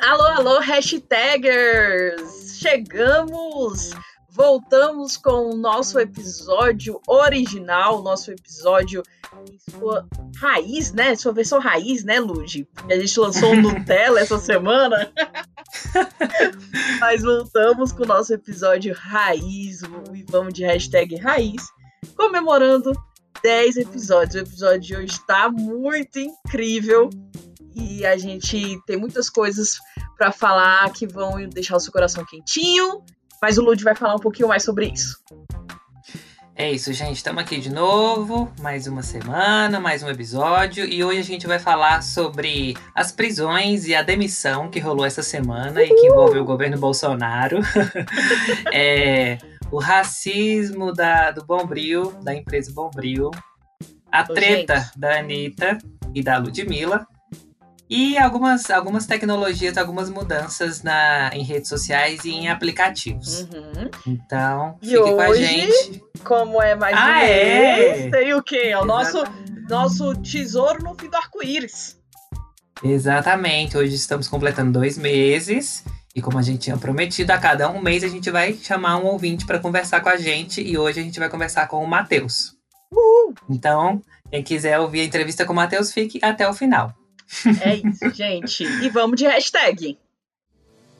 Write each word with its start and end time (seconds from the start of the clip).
Alô, 0.00 0.22
alô, 0.22 0.60
hashtaggers! 0.60 2.56
Chegamos! 2.60 3.90
Voltamos 4.30 5.16
com 5.16 5.50
o 5.50 5.56
nosso 5.56 5.98
episódio 5.98 7.00
original, 7.08 8.00
nosso 8.00 8.30
episódio 8.30 9.02
em 9.50 9.58
sua 9.72 10.06
raiz, 10.36 10.92
né? 10.92 11.16
Sua 11.16 11.32
versão 11.32 11.58
raiz, 11.58 12.04
né, 12.04 12.20
Luigi? 12.20 12.68
A 12.88 12.94
gente 12.94 13.18
lançou 13.18 13.56
no 13.56 13.72
Nutella 13.74 14.20
essa 14.20 14.38
semana. 14.38 15.12
Mas 17.00 17.22
voltamos 17.22 17.90
com 17.90 18.04
o 18.04 18.06
nosso 18.06 18.32
episódio 18.32 18.94
raiz, 18.94 19.82
e 20.14 20.24
vamos 20.30 20.54
de 20.54 20.64
hashtag 20.64 21.16
raiz, 21.16 21.66
comemorando 22.14 22.92
10 23.42 23.78
episódios. 23.78 24.36
O 24.36 24.46
episódio 24.46 24.80
de 24.80 24.96
hoje 24.96 25.12
está 25.14 25.50
muito 25.50 26.20
incrível 26.20 27.10
e 27.78 28.04
a 28.04 28.16
gente 28.16 28.80
tem 28.86 28.96
muitas 28.96 29.30
coisas 29.30 29.78
para 30.16 30.32
falar 30.32 30.90
que 30.92 31.06
vão 31.06 31.48
deixar 31.48 31.76
o 31.76 31.80
seu 31.80 31.92
coração 31.92 32.24
quentinho, 32.24 33.02
mas 33.40 33.56
o 33.56 33.62
Lud 33.62 33.82
vai 33.84 33.94
falar 33.94 34.16
um 34.16 34.20
pouquinho 34.20 34.48
mais 34.48 34.64
sobre 34.64 34.86
isso. 34.88 35.16
É 36.56 36.72
isso, 36.72 36.92
gente. 36.92 37.14
Estamos 37.14 37.40
aqui 37.40 37.60
de 37.60 37.70
novo, 37.70 38.52
mais 38.60 38.88
uma 38.88 39.00
semana, 39.00 39.78
mais 39.78 40.02
um 40.02 40.08
episódio, 40.08 40.84
e 40.84 41.04
hoje 41.04 41.20
a 41.20 41.24
gente 41.24 41.46
vai 41.46 41.60
falar 41.60 42.02
sobre 42.02 42.76
as 42.92 43.12
prisões 43.12 43.86
e 43.86 43.94
a 43.94 44.02
demissão 44.02 44.68
que 44.68 44.80
rolou 44.80 45.06
essa 45.06 45.22
semana 45.22 45.80
e 45.84 45.88
que 45.88 46.06
envolveu 46.08 46.42
o 46.42 46.44
governo 46.44 46.76
Bolsonaro. 46.76 47.60
é, 48.74 49.38
o 49.70 49.78
racismo 49.78 50.92
da, 50.92 51.30
do 51.30 51.44
Bombril, 51.44 52.10
da 52.24 52.34
empresa 52.34 52.72
Bombril, 52.72 53.30
a 54.10 54.24
treta 54.24 54.90
da 54.96 55.20
Anitta 55.20 55.78
e 56.12 56.24
da 56.24 56.38
Ludmilla, 56.38 57.06
e 57.88 58.18
algumas, 58.18 58.70
algumas 58.70 59.06
tecnologias, 59.06 59.78
algumas 59.78 60.10
mudanças 60.10 60.82
na, 60.82 61.30
em 61.32 61.42
redes 61.42 61.68
sociais 61.68 62.24
e 62.24 62.30
em 62.30 62.48
aplicativos. 62.48 63.40
Uhum. 63.40 63.90
Então, 64.06 64.78
e 64.82 64.88
fique 64.88 64.98
hoje, 64.98 65.14
com 65.14 65.20
a 65.20 65.34
gente. 65.34 66.02
Como 66.22 66.62
é 66.62 66.74
mais 66.74 66.96
ah, 66.98 67.22
é? 67.22 68.10
tem 68.10 68.34
o 68.34 68.42
quê? 68.42 68.68
É 68.70 68.78
o 68.78 68.84
nosso, 68.84 69.22
nosso 69.68 70.14
tesouro 70.16 70.82
no 70.82 70.94
fim 70.94 71.08
do 71.08 71.16
arco-íris. 71.16 71.96
Exatamente. 72.82 73.76
Hoje 73.76 73.94
estamos 73.94 74.28
completando 74.28 74.72
dois 74.72 74.98
meses. 74.98 75.84
E 76.14 76.20
como 76.20 76.38
a 76.38 76.42
gente 76.42 76.58
tinha 76.58 76.76
prometido, 76.76 77.32
a 77.32 77.38
cada 77.38 77.70
um 77.70 77.80
mês 77.80 78.02
a 78.02 78.08
gente 78.08 78.30
vai 78.30 78.52
chamar 78.54 78.98
um 78.98 79.06
ouvinte 79.06 79.46
para 79.46 79.58
conversar 79.58 80.00
com 80.00 80.08
a 80.08 80.16
gente. 80.16 80.60
E 80.60 80.76
hoje 80.76 81.00
a 81.00 81.02
gente 81.02 81.18
vai 81.18 81.28
conversar 81.28 81.66
com 81.68 81.82
o 81.82 81.86
Matheus. 81.86 82.56
Então, 83.48 84.02
quem 84.30 84.42
quiser 84.42 84.78
ouvir 84.78 85.00
a 85.00 85.04
entrevista 85.04 85.44
com 85.44 85.52
o 85.52 85.56
Matheus, 85.56 85.92
fique 85.92 86.18
até 86.22 86.48
o 86.48 86.52
final. 86.52 86.92
É 87.62 87.76
isso, 87.76 88.10
gente. 88.14 88.64
E 88.64 88.88
vamos 88.88 89.16
de 89.16 89.26
hashtag. 89.26 89.98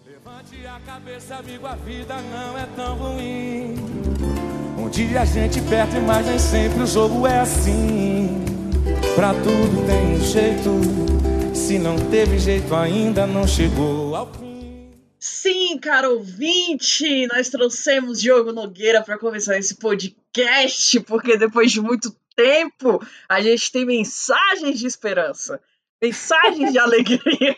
Levante 0.06 0.66
a 0.66 0.80
cabeça, 0.80 1.36
amigo, 1.36 1.66
a 1.66 1.74
vida 1.76 2.14
não 2.20 2.58
é 2.58 2.66
tão 2.76 2.96
ruim. 2.96 3.76
Um 4.76 4.88
dia 4.88 5.22
a 5.22 5.24
gente 5.24 5.60
perde, 5.62 5.98
mas 6.00 6.26
nem 6.26 6.38
sempre 6.38 6.82
o 6.82 6.86
jogo 6.86 7.26
é 7.26 7.40
assim. 7.40 8.44
Pra 9.14 9.32
tudo 9.34 9.86
tem 9.86 10.14
um 10.14 10.20
jeito. 10.20 11.54
Se 11.54 11.78
não 11.78 11.96
teve 12.10 12.38
jeito 12.38 12.74
ainda, 12.74 13.26
não 13.26 13.46
chegou 13.46 14.14
ao 14.14 14.32
fim. 14.32 14.48
Sim, 15.18 15.78
caro 15.78 16.14
ouvinte, 16.14 17.26
nós 17.26 17.48
trouxemos 17.48 18.20
Diogo 18.20 18.52
Nogueira 18.52 19.02
para 19.02 19.18
começar 19.18 19.58
esse 19.58 19.74
podcast, 19.74 21.00
porque 21.00 21.36
depois 21.36 21.72
de 21.72 21.80
muito 21.80 22.14
tempo 22.36 23.04
a 23.28 23.40
gente 23.40 23.72
tem 23.72 23.84
mensagens 23.84 24.78
de 24.78 24.86
esperança 24.86 25.60
mensagens 26.02 26.72
de 26.72 26.78
alegria. 26.78 27.56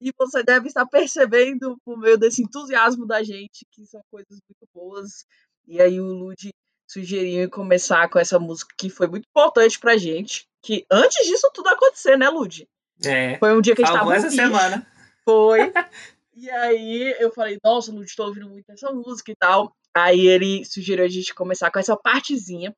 e 0.00 0.12
você 0.16 0.42
deve 0.42 0.68
estar 0.68 0.86
percebendo 0.86 1.76
por 1.84 1.98
meio 1.98 2.18
desse 2.18 2.42
entusiasmo 2.42 3.06
da 3.06 3.22
gente 3.22 3.66
que 3.70 3.84
são 3.86 4.00
coisas 4.10 4.38
muito 4.48 4.68
boas. 4.74 5.26
E 5.66 5.80
aí 5.80 6.00
o 6.00 6.06
Lud 6.06 6.50
sugeriu 6.88 7.50
começar 7.50 8.08
com 8.08 8.18
essa 8.18 8.38
música 8.38 8.74
que 8.78 8.88
foi 8.88 9.08
muito 9.08 9.26
importante 9.28 9.78
pra 9.78 9.96
gente. 9.96 10.46
Que 10.62 10.86
antes 10.90 11.26
disso 11.26 11.50
tudo 11.52 11.68
acontecer, 11.68 12.16
né, 12.16 12.28
Lud? 12.28 12.66
É. 13.04 13.38
Foi 13.38 13.56
um 13.56 13.60
dia 13.60 13.74
que 13.74 13.82
a 13.82 13.86
gente 13.86 13.96
tava. 13.96 14.14
essa 14.14 14.30
semana. 14.30 14.86
Foi. 15.24 15.60
e 16.34 16.50
aí 16.50 17.16
eu 17.18 17.32
falei, 17.32 17.58
nossa, 17.62 17.92
Lud, 17.92 18.10
tô 18.14 18.24
ouvindo 18.24 18.48
muito 18.48 18.70
essa 18.70 18.90
música 18.92 19.32
e 19.32 19.36
tal. 19.36 19.74
Aí 19.94 20.26
ele 20.26 20.64
sugeriu 20.64 21.04
a 21.04 21.08
gente 21.08 21.34
começar 21.34 21.70
com 21.70 21.78
essa 21.78 21.96
partezinha 21.96 22.74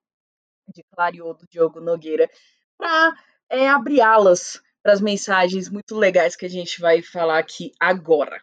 de 0.72 0.82
Clareou 0.94 1.34
do 1.34 1.46
Diogo 1.50 1.80
Nogueira 1.80 2.28
pra 2.78 3.14
é 3.50 3.68
abriá-las 3.68 4.60
para 4.82 4.92
as 4.92 5.00
mensagens 5.00 5.68
muito 5.68 5.96
legais 5.96 6.36
que 6.36 6.46
a 6.46 6.50
gente 6.50 6.80
vai 6.80 7.02
falar 7.02 7.38
aqui 7.38 7.72
agora. 7.78 8.40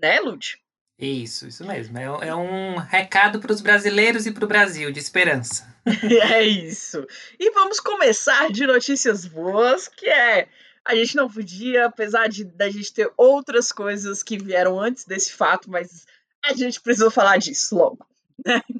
Né, 0.00 0.20
Lud? 0.20 0.58
Isso, 0.98 1.46
isso 1.46 1.64
mesmo. 1.64 1.98
É, 1.98 2.28
é 2.28 2.34
um 2.34 2.76
recado 2.76 3.38
para 3.38 3.52
os 3.52 3.60
brasileiros 3.60 4.26
e 4.26 4.32
para 4.32 4.44
o 4.44 4.48
Brasil, 4.48 4.90
de 4.90 4.98
esperança. 4.98 5.74
é 6.32 6.42
isso. 6.42 7.06
E 7.38 7.50
vamos 7.50 7.80
começar 7.80 8.50
de 8.50 8.66
notícias 8.66 9.26
boas, 9.26 9.88
que 9.88 10.08
é 10.08 10.48
a 10.86 10.94
gente 10.94 11.16
não 11.16 11.28
podia, 11.28 11.86
apesar 11.86 12.28
de 12.28 12.44
da 12.44 12.70
gente 12.70 12.92
ter 12.92 13.10
outras 13.16 13.72
coisas 13.72 14.22
que 14.22 14.38
vieram 14.38 14.78
antes 14.80 15.04
desse 15.04 15.32
fato, 15.32 15.68
mas 15.68 16.06
a 16.44 16.54
gente 16.54 16.80
precisou 16.80 17.10
falar 17.10 17.38
disso 17.38 17.76
logo. 17.76 18.06
Né? 18.44 18.62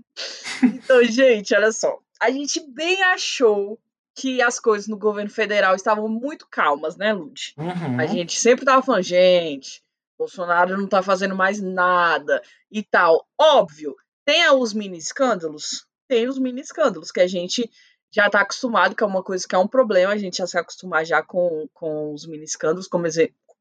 Então, 0.63 1.05
gente, 1.05 1.55
olha 1.55 1.71
só. 1.71 1.99
A 2.19 2.31
gente 2.31 2.59
bem 2.71 3.03
achou 3.03 3.79
que 4.17 4.41
as 4.41 4.59
coisas 4.59 4.89
no 4.89 4.97
governo 4.97 5.31
federal 5.31 5.77
estavam 5.77 6.09
muito 6.09 6.49
calmas, 6.51 6.97
né, 6.97 7.13
Lud? 7.13 7.55
Uhum. 7.59 8.01
A 8.01 8.07
gente 8.07 8.41
sempre 8.41 8.65
tava 8.65 8.83
falando, 8.83 9.03
gente, 9.03 9.83
Bolsonaro 10.19 10.79
não 10.79 10.89
tá 10.89 11.03
fazendo 11.03 11.37
mais 11.37 11.61
nada 11.61 12.43
e 12.73 12.83
tal. 12.83 13.29
Óbvio, 13.39 13.95
tem 14.25 14.51
os 14.51 14.73
mini 14.73 14.97
escândalos, 14.97 15.87
tem 16.09 16.27
os 16.27 16.39
mini 16.39 16.63
escândalos 16.63 17.13
que 17.13 17.21
a 17.21 17.27
gente 17.27 17.71
já 18.11 18.31
tá 18.31 18.41
acostumado, 18.41 18.97
que 18.97 19.05
é 19.05 19.07
uma 19.07 19.23
coisa 19.23 19.47
que 19.47 19.55
é 19.55 19.59
um 19.59 19.69
problema, 19.69 20.15
a 20.15 20.17
gente 20.17 20.39
já 20.39 20.47
se 20.47 20.57
acostumar 20.57 21.05
já 21.05 21.23
com, 21.23 21.69
com 21.75 22.15
os 22.15 22.27
mini 22.27 22.45
escândalos, 22.45 22.89
como, 22.89 23.07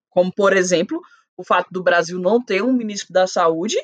como 0.10 0.34
por 0.34 0.56
exemplo, 0.56 1.02
o 1.36 1.44
fato 1.44 1.68
do 1.70 1.84
Brasil 1.84 2.18
não 2.18 2.42
ter 2.42 2.64
um 2.64 2.72
ministro 2.72 3.12
da 3.12 3.28
saúde 3.28 3.78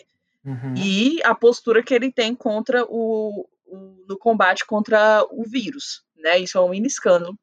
uhum. 0.45 0.73
e 0.77 1.21
a 1.25 1.35
postura 1.35 1.83
que 1.83 1.93
ele 1.93 2.09
tem 2.09 2.33
contra 2.33 2.85
o, 2.87 3.45
o 3.71 4.05
no 4.07 4.17
combate 4.17 4.65
contra 4.65 5.25
o 5.31 5.43
vírus 5.43 6.03
né? 6.21 6.39
Isso 6.39 6.57
é 6.57 6.61
um 6.61 6.69
mini 6.69 6.87
escândalo 6.87 7.37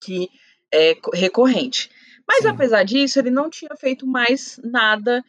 que 0.00 0.30
é 0.70 0.96
recorrente. 1.14 1.90
Mas 2.26 2.42
Sim. 2.42 2.48
apesar 2.48 2.84
disso, 2.84 3.18
ele 3.18 3.30
não 3.30 3.50
tinha 3.50 3.74
feito 3.76 4.06
mais 4.06 4.60
nada 4.62 5.24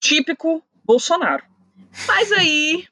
típico 0.00 0.62
Bolsonaro. 0.84 1.44
Mas 2.06 2.30
aí 2.32 2.86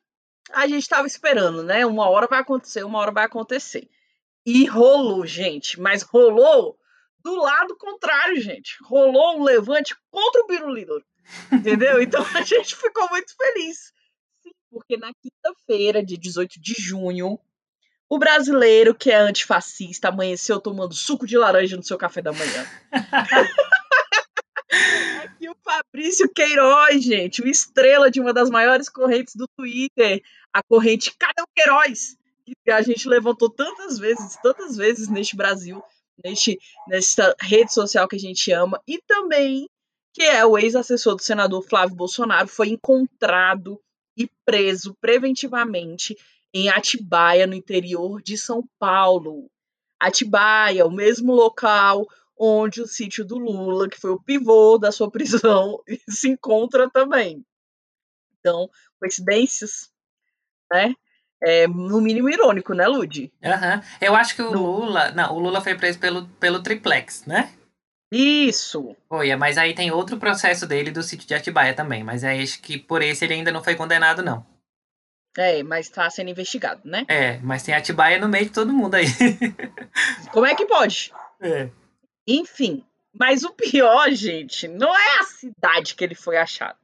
a 0.52 0.66
gente 0.66 0.82
estava 0.82 1.06
esperando, 1.06 1.62
né? 1.62 1.84
Uma 1.84 2.08
hora 2.08 2.26
vai 2.26 2.40
acontecer, 2.40 2.84
uma 2.84 2.98
hora 2.98 3.12
vai 3.12 3.24
acontecer. 3.24 3.88
E 4.46 4.66
rolou, 4.66 5.26
gente, 5.26 5.80
mas 5.80 6.02
rolou 6.02 6.78
do 7.22 7.34
lado 7.34 7.76
contrário, 7.76 8.40
gente. 8.40 8.76
Rolou 8.82 9.38
um 9.38 9.42
levante 9.42 9.94
contra 10.10 10.42
o 10.42 10.46
Biruliro. 10.46 11.02
Entendeu? 11.52 12.00
Então 12.02 12.24
a 12.34 12.42
gente 12.42 12.76
ficou 12.76 13.08
muito 13.08 13.34
feliz. 13.36 13.93
Porque 14.74 14.96
na 14.96 15.12
quinta-feira, 15.14 16.04
de 16.04 16.18
18 16.18 16.60
de 16.60 16.74
junho, 16.76 17.38
o 18.10 18.18
brasileiro 18.18 18.92
que 18.92 19.08
é 19.08 19.14
antifascista 19.14 20.08
amanheceu 20.08 20.60
tomando 20.60 20.92
suco 20.92 21.28
de 21.28 21.38
laranja 21.38 21.76
no 21.76 21.82
seu 21.84 21.96
café 21.96 22.20
da 22.20 22.32
manhã. 22.32 22.66
Aqui 25.22 25.48
o 25.48 25.54
Fabrício 25.62 26.28
Queiroz, 26.28 27.04
gente, 27.04 27.40
o 27.40 27.46
estrela 27.46 28.10
de 28.10 28.20
uma 28.20 28.32
das 28.32 28.50
maiores 28.50 28.88
correntes 28.88 29.36
do 29.36 29.46
Twitter, 29.56 30.20
a 30.52 30.60
corrente 30.60 31.14
Cadê 31.16 31.40
o 31.40 31.46
Queiroz? 31.54 32.16
Que 32.44 32.72
a 32.72 32.82
gente 32.82 33.08
levantou 33.08 33.48
tantas 33.48 33.96
vezes, 33.96 34.36
tantas 34.42 34.76
vezes 34.76 35.08
neste 35.08 35.36
Brasil, 35.36 35.80
neste, 36.22 36.58
nesta 36.88 37.32
rede 37.40 37.72
social 37.72 38.08
que 38.08 38.16
a 38.16 38.20
gente 38.20 38.50
ama, 38.50 38.82
e 38.88 39.00
também 39.06 39.68
que 40.12 40.24
é 40.24 40.44
o 40.44 40.58
ex-assessor 40.58 41.14
do 41.14 41.22
senador 41.22 41.62
Flávio 41.62 41.96
Bolsonaro, 41.96 42.48
foi 42.48 42.70
encontrado 42.70 43.80
e 44.16 44.28
preso 44.44 44.96
preventivamente 45.00 46.16
em 46.52 46.68
Atibaia, 46.68 47.46
no 47.46 47.54
interior 47.54 48.22
de 48.22 48.38
São 48.38 48.62
Paulo. 48.78 49.50
Atibaia, 49.98 50.86
o 50.86 50.90
mesmo 50.90 51.32
local 51.32 52.06
onde 52.38 52.80
o 52.82 52.86
sítio 52.86 53.24
do 53.24 53.38
Lula, 53.38 53.88
que 53.88 54.00
foi 54.00 54.10
o 54.10 54.20
pivô 54.20 54.76
da 54.78 54.90
sua 54.90 55.10
prisão, 55.10 55.80
se 56.08 56.28
encontra 56.28 56.90
também. 56.90 57.44
Então, 58.38 58.68
coincidências, 58.98 59.90
né? 60.72 60.94
É 61.42 61.66
no 61.66 62.00
mínimo 62.00 62.30
irônico, 62.30 62.72
né, 62.72 62.86
Lud? 62.86 63.32
Uhum. 63.42 63.82
Eu 64.00 64.14
acho 64.14 64.34
que 64.34 64.42
o 64.42 64.50
Lula. 64.50 65.10
Não, 65.10 65.34
o 65.34 65.38
Lula 65.38 65.60
foi 65.60 65.74
preso 65.74 65.98
pelo, 65.98 66.26
pelo 66.40 66.62
triplex, 66.62 67.26
né? 67.26 67.52
Isso! 68.14 68.96
Foi, 69.08 69.34
mas 69.34 69.58
aí 69.58 69.74
tem 69.74 69.90
outro 69.90 70.18
processo 70.18 70.66
dele 70.66 70.92
do 70.92 71.02
sítio 71.02 71.26
de 71.26 71.34
Atibaia 71.34 71.74
também. 71.74 72.04
Mas 72.04 72.22
aí 72.22 72.42
acho 72.42 72.62
que 72.62 72.78
por 72.78 73.02
esse 73.02 73.24
ele 73.24 73.34
ainda 73.34 73.50
não 73.50 73.62
foi 73.62 73.74
condenado, 73.74 74.22
não. 74.22 74.46
É, 75.36 75.64
mas 75.64 75.88
tá 75.88 76.08
sendo 76.08 76.30
investigado, 76.30 76.80
né? 76.84 77.04
É, 77.08 77.38
mas 77.38 77.64
tem 77.64 77.74
Atibaia 77.74 78.20
no 78.20 78.28
meio 78.28 78.44
de 78.44 78.52
todo 78.52 78.72
mundo 78.72 78.94
aí. 78.94 79.06
Como 80.30 80.46
é 80.46 80.54
que 80.54 80.64
pode? 80.64 81.12
É. 81.40 81.68
Enfim, 82.26 82.84
Mas 83.12 83.44
o 83.44 83.50
pior, 83.50 84.10
gente, 84.12 84.66
não 84.68 84.94
é 84.96 85.18
a 85.18 85.24
cidade 85.24 85.94
que 85.94 86.04
ele 86.04 86.14
foi 86.14 86.36
achado. 86.36 86.78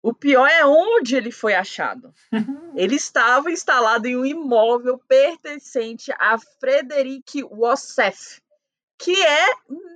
O 0.00 0.14
pior 0.14 0.46
é 0.46 0.64
onde 0.64 1.16
ele 1.16 1.32
foi 1.32 1.54
achado. 1.54 2.14
ele 2.76 2.94
estava 2.94 3.50
instalado 3.50 4.06
em 4.06 4.16
um 4.16 4.24
imóvel 4.24 4.98
pertencente 5.08 6.12
a 6.18 6.36
Frederic 6.38 7.42
Wassef, 7.44 8.40
que 8.98 9.14
é 9.22 9.46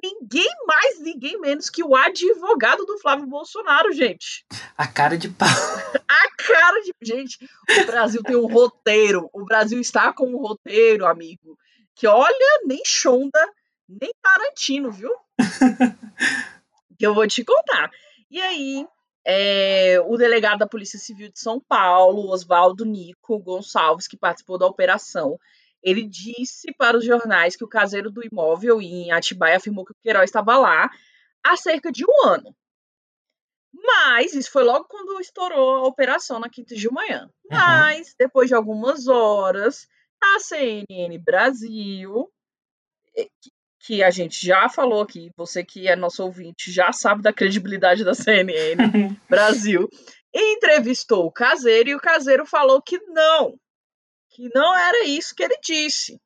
ninguém 0.03 0.49
mais, 0.65 1.01
ninguém 1.01 1.41
menos 1.41 1.69
que 1.69 1.83
o 1.83 1.97
advogado 1.97 2.87
do 2.87 2.99
Flávio 2.99 3.27
Bolsonaro, 3.27 3.93
gente. 3.93 4.47
A 4.79 4.87
cara 4.87 5.19
de 5.19 5.29
pau. 5.29 5.49
A 6.09 6.31
cara 6.37 6.81
de. 6.83 6.93
Gente, 7.03 7.39
o 7.83 7.87
Brasil 7.87 8.23
tem 8.23 8.37
um 8.37 8.47
roteiro. 8.47 9.29
O 9.33 9.45
Brasil 9.45 9.81
está 9.81 10.13
com 10.13 10.27
um 10.27 10.37
roteiro, 10.37 11.05
amigo. 11.05 11.59
Que 11.97 12.07
olha, 12.07 12.61
nem 12.65 12.83
Shonda, 12.85 13.41
nem 13.89 14.13
Tarantino, 14.23 14.91
viu? 14.91 15.11
que 16.99 17.07
eu 17.07 17.15
vou 17.15 17.27
te 17.27 17.45
contar. 17.45 17.91
E 18.31 18.41
aí, 18.41 18.87
é, 19.25 20.01
o 20.07 20.17
delegado 20.17 20.61
da 20.61 20.67
Polícia 20.67 20.99
Civil 20.99 21.29
de 21.31 21.41
São 21.41 21.61
Paulo, 21.61 22.31
Oswaldo 22.31 22.85
Nico 22.85 23.39
Gonçalves, 23.39 24.07
que 24.07 24.17
participou 24.17 24.59
da 24.59 24.67
operação, 24.67 25.39
ele 25.83 26.07
disse 26.07 26.73
para 26.77 26.97
os 26.97 27.05
jornais 27.05 27.57
que 27.57 27.65
o 27.65 27.69
caseiro 27.69 28.11
do 28.11 28.25
imóvel 28.25 28.81
em 28.81 29.11
Atibaia 29.11 29.57
afirmou 29.57 29.85
que 29.85 29.93
o 29.93 29.97
Queiroz 30.03 30.25
estava 30.25 30.57
lá 30.57 30.91
há 31.45 31.57
cerca 31.57 31.91
de 31.91 32.05
um 32.05 32.29
ano. 32.29 32.55
Mas 33.75 34.35
isso 34.35 34.51
foi 34.51 34.63
logo 34.63 34.85
quando 34.85 35.21
estourou 35.21 35.77
a 35.77 35.87
operação 35.87 36.39
na 36.39 36.49
quinta 36.49 36.75
de 36.75 36.91
manhã. 36.91 37.25
Uhum. 37.25 37.59
Mas, 37.59 38.15
depois 38.19 38.49
de 38.49 38.55
algumas 38.55 39.09
horas, 39.09 39.89
a 40.23 40.39
CNN 40.39 41.19
Brasil, 41.19 42.31
eh, 43.17 43.29
que 43.81 44.03
a 44.03 44.11
gente 44.11 44.47
já 44.47 44.69
falou 44.69 45.03
aqui, 45.03 45.33
você 45.37 45.65
que 45.65 45.89
é 45.89 45.97
nosso 45.97 46.23
ouvinte 46.23 46.71
já 46.71 46.93
sabe 46.93 47.23
da 47.23 47.33
credibilidade 47.33 48.05
da 48.05 48.15
CNN 48.15 48.77
Brasil, 49.29 49.89
entrevistou 50.33 51.27
o 51.27 51.33
caseiro 51.33 51.91
e 51.91 51.95
o 51.95 52.01
caseiro 52.01 52.47
falou 52.47 52.81
que 52.81 52.99
não, 53.09 53.59
que 54.33 54.49
não 54.55 54.77
era 54.77 55.05
isso 55.05 55.35
que 55.35 55.43
ele 55.43 55.59
disse. 55.63 56.21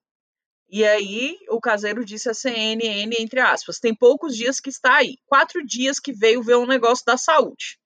E 0.69 0.85
aí 0.85 1.37
o 1.49 1.61
caseiro 1.61 2.05
disse 2.05 2.29
a 2.29 2.35
CNN, 2.35 3.15
entre 3.19 3.41
aspas, 3.41 3.79
tem 3.79 3.95
poucos 3.95 4.37
dias 4.37 4.59
que 4.59 4.69
está 4.69 4.97
aí, 4.97 5.17
quatro 5.27 5.65
dias 5.65 6.01
que 6.01 6.13
veio 6.13 6.43
ver 6.43 6.57
um 6.57 6.67
negócio 6.67 7.05
da 7.05 7.17
saúde. 7.17 7.79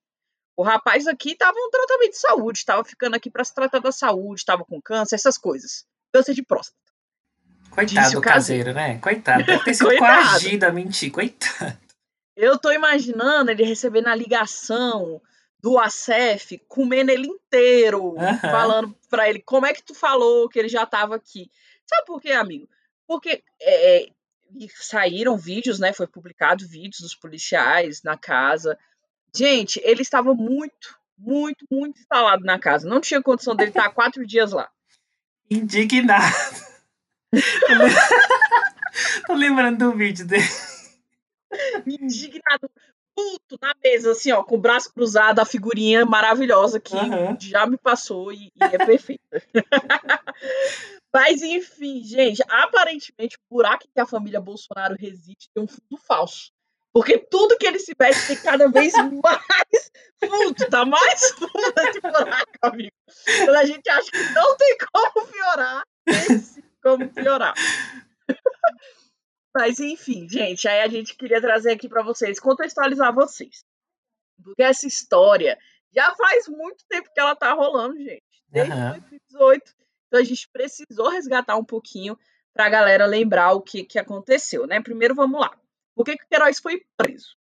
O 0.55 0.63
rapaz 0.63 1.07
aqui 1.07 1.31
estava 1.31 1.57
um 1.57 1.69
tratamento 1.69 2.11
de 2.11 2.19
saúde, 2.19 2.59
estava 2.59 2.83
ficando 2.83 3.15
aqui 3.15 3.29
para 3.29 3.43
se 3.43 3.53
tratar 3.53 3.79
da 3.79 3.91
saúde, 3.91 4.41
estava 4.41 4.63
com 4.65 4.81
câncer, 4.81 5.15
essas 5.15 5.37
coisas. 5.37 5.85
Câncer 6.13 6.33
de 6.33 6.43
próstata. 6.43 6.77
Coitado 7.69 8.11
do 8.11 8.21
caseiro, 8.21 8.73
né? 8.73 8.97
Coitado. 8.99 9.45
Deve 9.45 9.63
ter 9.63 9.73
sido 9.75 9.95
coagido 9.97 10.65
a 10.65 10.71
mentir, 10.71 11.11
coitado. 11.11 11.77
Eu 12.35 12.57
tô 12.57 12.71
imaginando 12.71 13.51
ele 13.51 13.63
recebendo 13.63 14.07
a 14.07 14.15
ligação 14.15 15.21
do 15.61 15.77
ACF, 15.77 16.57
comendo 16.67 17.11
ele 17.11 17.27
inteiro, 17.27 18.15
uhum. 18.15 18.37
falando 18.39 18.95
para 19.09 19.29
ele 19.29 19.39
como 19.39 19.65
é 19.65 19.73
que 19.73 19.83
tu 19.83 19.93
falou 19.93 20.49
que 20.49 20.57
ele 20.57 20.69
já 20.69 20.85
tava 20.85 21.15
aqui. 21.15 21.51
Sabe 21.85 22.05
por 22.05 22.19
quê, 22.19 22.31
amigo? 22.31 22.67
Porque 23.07 23.43
é, 23.61 24.03
é 24.03 24.09
saíram 24.75 25.37
vídeos, 25.37 25.79
né? 25.79 25.93
Foi 25.93 26.07
publicado 26.07 26.67
vídeos 26.67 27.01
dos 27.01 27.15
policiais 27.15 28.01
na 28.03 28.17
casa. 28.17 28.77
Gente, 29.33 29.79
ele 29.83 30.01
estava 30.01 30.33
muito, 30.33 30.97
muito, 31.17 31.65
muito 31.69 31.99
instalado 31.99 32.43
na 32.43 32.59
casa. 32.59 32.89
Não 32.89 32.99
tinha 32.99 33.21
condição 33.21 33.55
dele 33.55 33.69
estar 33.69 33.89
quatro 33.91 34.25
dias 34.25 34.51
lá. 34.51 34.69
Indignado. 35.49 36.35
Tô 39.27 39.33
lembrando 39.33 39.77
do 39.77 39.97
vídeo 39.97 40.25
dele. 40.25 40.43
Indignado 41.85 42.69
puto 43.15 43.57
na 43.61 43.73
mesa, 43.83 44.11
assim, 44.11 44.31
ó, 44.31 44.43
com 44.43 44.55
o 44.55 44.61
braço 44.61 44.91
cruzado, 44.93 45.39
a 45.39 45.45
figurinha 45.45 46.05
maravilhosa 46.05 46.79
que 46.79 46.95
uhum. 46.95 47.37
já 47.39 47.65
me 47.65 47.77
passou 47.77 48.31
e, 48.31 48.47
e 48.47 48.63
é 48.63 48.85
perfeita. 48.85 49.21
Mas, 51.13 51.41
enfim, 51.41 52.01
gente, 52.03 52.41
aparentemente 52.47 53.35
o 53.37 53.55
buraco 53.55 53.85
que 53.93 53.99
a 53.99 54.05
família 54.05 54.39
Bolsonaro 54.39 54.95
reside 54.97 55.49
tem 55.53 55.63
um 55.63 55.67
fundo 55.67 55.97
falso. 56.07 56.51
Porque 56.93 57.17
tudo 57.17 57.57
que 57.57 57.65
ele 57.65 57.79
se 57.79 57.93
veste 57.97 58.27
tem 58.27 58.37
cada 58.37 58.69
vez 58.69 58.93
mais 59.23 59.91
fundo, 60.19 60.69
tá 60.69 60.85
mais 60.85 61.31
fundo 61.31 61.73
esse 61.87 62.01
buraco, 62.01 62.51
amigo. 62.61 62.95
Quando 63.45 63.55
a 63.55 63.65
gente 63.65 63.89
acha 63.89 64.11
que 64.11 64.33
não 64.33 64.57
tem 64.57 64.77
como 64.93 65.27
piorar, 65.27 65.83
tem 66.05 66.43
como 66.83 67.09
piorar. 67.09 67.53
Mas 69.53 69.79
enfim, 69.79 70.27
gente, 70.29 70.67
aí 70.67 70.81
a 70.81 70.87
gente 70.87 71.15
queria 71.15 71.41
trazer 71.41 71.71
aqui 71.71 71.89
para 71.89 72.03
vocês, 72.03 72.39
contextualizar 72.39 73.13
vocês. 73.13 73.65
Porque 74.41 74.63
essa 74.63 74.87
história 74.87 75.57
já 75.93 76.13
faz 76.15 76.47
muito 76.47 76.83
tempo 76.89 77.09
que 77.13 77.19
ela 77.19 77.35
tá 77.35 77.53
rolando, 77.53 77.97
gente. 77.97 78.23
Desde 78.47 78.71
uhum. 78.71 78.91
2018. 78.91 79.73
Então 80.07 80.19
a 80.19 80.23
gente 80.23 80.49
precisou 80.49 81.09
resgatar 81.09 81.57
um 81.57 81.65
pouquinho 81.65 82.17
para 82.53 82.65
a 82.65 82.69
galera 82.69 83.05
lembrar 83.05 83.53
o 83.53 83.61
que, 83.61 83.83
que 83.83 83.99
aconteceu, 83.99 84.67
né? 84.67 84.81
Primeiro, 84.81 85.15
vamos 85.15 85.39
lá. 85.39 85.57
Por 85.95 86.05
que, 86.05 86.17
que 86.17 86.23
o 86.23 86.27
Queiroz 86.27 86.59
foi 86.59 86.81
preso? 86.97 87.35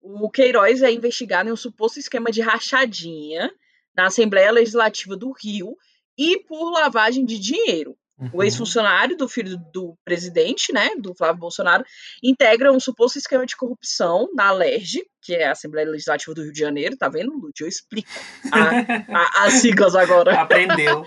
O 0.00 0.30
Queiroz 0.30 0.82
é 0.82 0.90
investigado 0.90 1.48
em 1.48 1.52
um 1.52 1.56
suposto 1.56 1.98
esquema 1.98 2.30
de 2.30 2.40
rachadinha 2.40 3.52
na 3.94 4.06
Assembleia 4.06 4.50
Legislativa 4.50 5.16
do 5.16 5.32
Rio 5.32 5.76
e 6.16 6.38
por 6.44 6.70
lavagem 6.70 7.24
de 7.24 7.38
dinheiro. 7.38 7.96
Uhum. 8.18 8.30
O 8.32 8.42
ex-funcionário 8.42 9.16
do 9.16 9.28
filho 9.28 9.58
do 9.72 9.94
presidente, 10.04 10.72
né, 10.72 10.90
do 10.98 11.14
Flávio 11.14 11.40
Bolsonaro, 11.40 11.84
integra 12.22 12.72
um 12.72 12.80
suposto 12.80 13.18
esquema 13.18 13.44
de 13.44 13.54
corrupção 13.54 14.28
na 14.34 14.48
ALERJ, 14.48 15.04
que 15.20 15.34
é 15.34 15.46
a 15.46 15.52
Assembleia 15.52 15.88
Legislativa 15.88 16.34
do 16.34 16.42
Rio 16.42 16.52
de 16.52 16.60
Janeiro, 16.60 16.96
tá 16.96 17.08
vendo, 17.08 17.32
Lúcio? 17.32 17.64
Eu 17.64 17.68
explico 17.68 18.08
a, 18.50 19.42
a, 19.42 19.46
as 19.46 19.54
siglas 19.54 19.94
agora. 19.94 20.32
Aprendeu. 20.40 21.04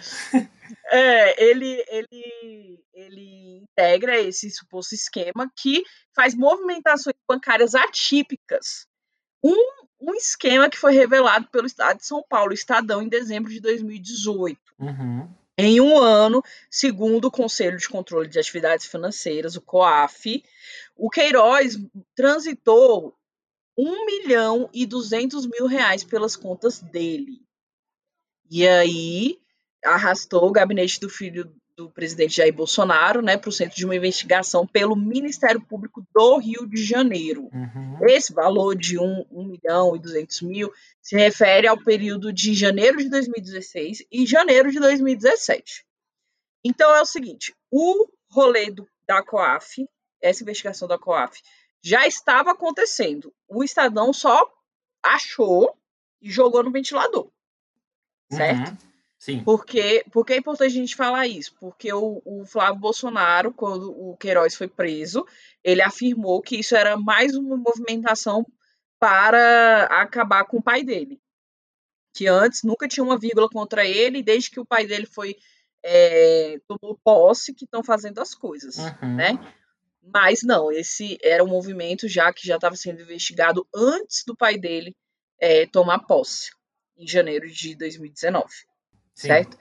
É, 0.91 1.43
ele, 1.43 1.83
ele, 1.87 2.79
ele 2.93 3.63
integra 3.63 4.19
esse 4.19 4.51
suposto 4.51 4.93
esquema 4.93 5.49
que 5.55 5.83
faz 6.15 6.35
movimentações 6.35 7.15
bancárias 7.27 7.73
atípicas. 7.73 8.85
Um, 9.43 9.55
um 10.01 10.13
esquema 10.13 10.69
que 10.69 10.77
foi 10.77 10.93
revelado 10.93 11.47
pelo 11.49 11.65
Estado 11.65 11.97
de 11.97 12.05
São 12.05 12.23
Paulo, 12.29 12.53
Estadão, 12.53 13.01
em 13.01 13.09
dezembro 13.09 13.49
de 13.49 13.59
2018. 13.61 14.59
Uhum. 14.79 15.33
Em 15.61 15.81
um 15.81 15.97
ano, 15.97 16.41
segundo 16.71 17.25
o 17.25 17.31
Conselho 17.31 17.77
de 17.77 17.89
Controle 17.89 18.29
de 18.29 18.39
Atividades 18.39 18.85
Financeiras, 18.85 19.57
o 19.57 19.61
COAF, 19.61 20.41
o 20.95 21.09
Queiroz 21.09 21.77
transitou 22.15 23.13
1 23.77 24.05
milhão 24.05 24.69
e 24.73 24.85
200 24.85 25.45
mil 25.47 25.67
reais 25.67 26.01
pelas 26.01 26.37
contas 26.37 26.79
dele. 26.79 27.41
E 28.49 28.65
aí 28.65 29.37
arrastou 29.83 30.47
o 30.47 30.51
gabinete 30.53 30.97
do 30.97 31.09
filho 31.09 31.53
do 31.79 31.89
presidente 31.89 32.35
Jair 32.35 32.53
Bolsonaro 32.53 33.21
né, 33.21 33.37
para 33.37 33.47
o 33.47 33.53
centro 33.53 33.77
de 33.77 33.85
uma 33.85 33.95
investigação 33.95 34.67
pelo 34.67 34.97
Ministério 34.97 35.61
Público 35.61 36.05
do 36.13 36.37
Rio 36.37 36.67
de 36.67 36.83
Janeiro. 36.83 37.49
Uhum. 37.53 37.99
Esse 38.01 38.33
valor 38.33 38.75
de 38.75 38.99
1, 38.99 39.27
1 39.31 39.43
milhão 39.45 39.95
e 39.95 39.99
200 39.99 40.41
mil 40.41 40.73
se 41.01 41.15
refere 41.15 41.67
ao 41.67 41.81
período 41.81 42.33
de 42.33 42.53
janeiro 42.53 42.97
de 42.97 43.09
2016 43.09 44.03
e 44.11 44.25
janeiro 44.25 44.69
de 44.69 44.77
2017. 44.77 45.85
Então 46.65 46.93
é 46.93 46.99
o 46.99 47.05
seguinte: 47.05 47.55
o 47.71 48.09
rolê 48.29 48.69
do, 48.69 48.85
da 49.07 49.23
COAF, 49.23 49.87
essa 50.21 50.43
investigação 50.43 50.85
da 50.85 50.99
COAF, 50.99 51.41
já 51.81 52.05
estava 52.05 52.51
acontecendo. 52.51 53.33
O 53.47 53.63
Estadão 53.63 54.11
só 54.11 54.51
achou 55.01 55.73
e 56.21 56.29
jogou 56.29 56.61
no 56.61 56.71
ventilador. 56.71 57.31
Certo? 58.29 58.69
Uhum. 58.69 58.88
Sim. 59.19 59.43
Porque, 59.43 60.05
porque 60.11 60.31
é 60.31 60.37
importante 60.37 60.67
a 60.67 60.79
gente 60.81 60.95
falar 60.95 61.27
isso? 61.27 61.53
Porque 61.59 61.91
o, 61.91 62.21
o, 62.23 62.45
Flávio 62.45 62.79
Bolsonaro, 62.79 63.53
quando 63.53 63.91
o 63.91 64.15
Queiroz 64.15 64.55
foi 64.55 64.69
preso, 64.69 65.25
ele 65.61 65.81
afirmou 65.81 66.41
que 66.41 66.57
isso 66.57 66.73
era 66.73 66.95
mais 66.95 67.35
uma 67.35 67.57
movimentação 67.57 68.45
para 68.97 69.83
acabar 69.85 70.45
com 70.45 70.57
o 70.57 70.63
pai 70.63 70.83
dele. 70.83 71.21
Que 72.13 72.27
antes 72.27 72.63
nunca 72.63 72.87
tinha 72.87 73.03
uma 73.03 73.19
vírgula 73.19 73.49
contra 73.49 73.85
ele, 73.85 74.23
desde 74.23 74.51
que 74.51 74.59
o 74.59 74.65
pai 74.65 74.87
dele 74.87 75.05
foi 75.05 75.35
é, 75.83 76.57
tomou 76.65 76.97
posse, 77.03 77.53
que 77.53 77.65
estão 77.65 77.83
fazendo 77.83 78.19
as 78.19 78.33
coisas, 78.33 78.77
uhum. 78.77 79.15
né? 79.15 79.55
Mas 80.01 80.43
não, 80.43 80.71
esse 80.71 81.17
era 81.21 81.43
um 81.43 81.47
movimento 81.47 82.07
já 82.07 82.31
que 82.33 82.47
já 82.47 82.55
estava 82.55 82.75
sendo 82.75 83.01
investigado 83.01 83.67
antes 83.75 84.23
do 84.25 84.35
pai 84.35 84.57
dele 84.57 84.95
é, 85.39 85.65
tomar 85.67 85.99
posse, 85.99 86.51
em 86.97 87.07
janeiro 87.07 87.49
de 87.49 87.75
2019. 87.75 88.47
Sim. 89.19 89.27
certo? 89.27 89.57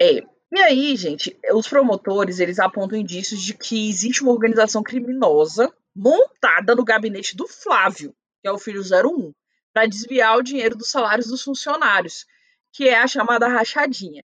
É. 0.00 0.22
E 0.50 0.60
aí, 0.60 0.96
gente, 0.96 1.38
os 1.52 1.68
promotores, 1.68 2.40
eles 2.40 2.58
apontam 2.58 2.98
indícios 2.98 3.42
de 3.42 3.54
que 3.54 3.88
existe 3.88 4.22
uma 4.22 4.32
organização 4.32 4.82
criminosa 4.82 5.72
montada 5.94 6.74
no 6.74 6.84
gabinete 6.84 7.36
do 7.36 7.46
Flávio, 7.46 8.14
que 8.40 8.48
é 8.48 8.52
o 8.52 8.58
filho 8.58 8.82
01, 8.82 9.32
para 9.72 9.86
desviar 9.86 10.36
o 10.36 10.42
dinheiro 10.42 10.76
dos 10.76 10.90
salários 10.90 11.28
dos 11.28 11.42
funcionários, 11.42 12.26
que 12.72 12.88
é 12.88 12.98
a 12.98 13.06
chamada 13.06 13.46
rachadinha. 13.46 14.24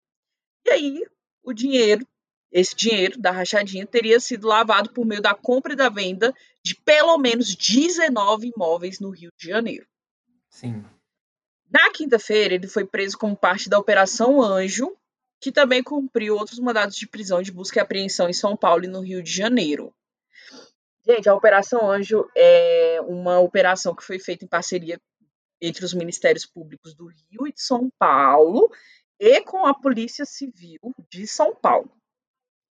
E 0.65 0.69
aí, 0.69 1.03
o 1.41 1.53
dinheiro 1.53 2.05
esse 2.51 2.75
dinheiro 2.75 3.19
da 3.19 3.31
rachadinha 3.31 3.86
teria 3.86 4.19
sido 4.19 4.48
lavado 4.48 4.91
por 4.91 5.05
meio 5.05 5.21
da 5.21 5.36
compra 5.36 5.74
e 5.74 5.75
da 5.75 5.88
venda 5.88 6.33
de 6.63 6.75
pelo 6.75 7.17
menos 7.17 7.55
19 7.55 8.51
imóveis 8.55 9.00
no 9.00 9.12
Rio 9.12 9.31
de 9.38 9.48
Janeiro. 9.48 9.86
Sim. 10.50 10.83
Na 11.69 11.91
quinta-feira, 11.91 12.55
ele 12.55 12.67
foi 12.67 12.85
preso 12.85 13.17
como 13.17 13.35
parte 13.35 13.69
da 13.69 13.77
Operação 13.77 14.41
Anjo, 14.41 14.95
que 15.39 15.51
também 15.51 15.83
cumpriu 15.83 16.35
outros 16.35 16.59
mandados 16.59 16.95
de 16.95 17.07
prisão 17.07 17.41
de 17.41 17.51
busca 17.51 17.79
e 17.79 17.81
apreensão 17.81 18.27
em 18.27 18.33
São 18.33 18.57
Paulo 18.57 18.83
e 18.83 18.88
no 18.88 19.01
Rio 19.01 19.21
de 19.21 19.31
Janeiro. 19.31 19.93
Gente, 21.05 21.29
a 21.29 21.35
Operação 21.35 21.89
Anjo 21.89 22.27
é 22.35 22.99
uma 23.07 23.39
operação 23.39 23.95
que 23.95 24.03
foi 24.03 24.19
feita 24.19 24.43
em 24.43 24.47
parceria 24.47 24.99
entre 25.61 25.85
os 25.85 25.93
Ministérios 25.93 26.45
Públicos 26.45 26.93
do 26.93 27.07
Rio 27.07 27.47
e 27.47 27.53
de 27.53 27.61
São 27.61 27.89
Paulo 27.97 28.71
e 29.19 29.41
com 29.41 29.65
a 29.65 29.73
Polícia 29.73 30.25
Civil 30.25 30.79
de 31.09 31.27
São 31.27 31.53
Paulo. 31.53 31.91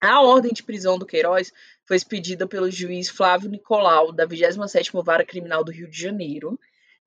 A 0.02 0.22
ordem 0.22 0.54
de 0.54 0.64
prisão 0.64 1.00
do 1.00 1.06
Queiroz 1.06 1.52
foi 1.86 1.98
expedida 1.98 2.48
pelo 2.48 2.70
juiz 2.70 3.10
Flávio 3.10 3.50
Nicolau, 3.50 4.12
da 4.12 4.28
27ª 4.28 5.04
Vara 5.04 5.26
Criminal 5.26 5.64
do 5.64 5.72
Rio 5.72 5.90
de 5.90 6.00
Janeiro, 6.00 6.60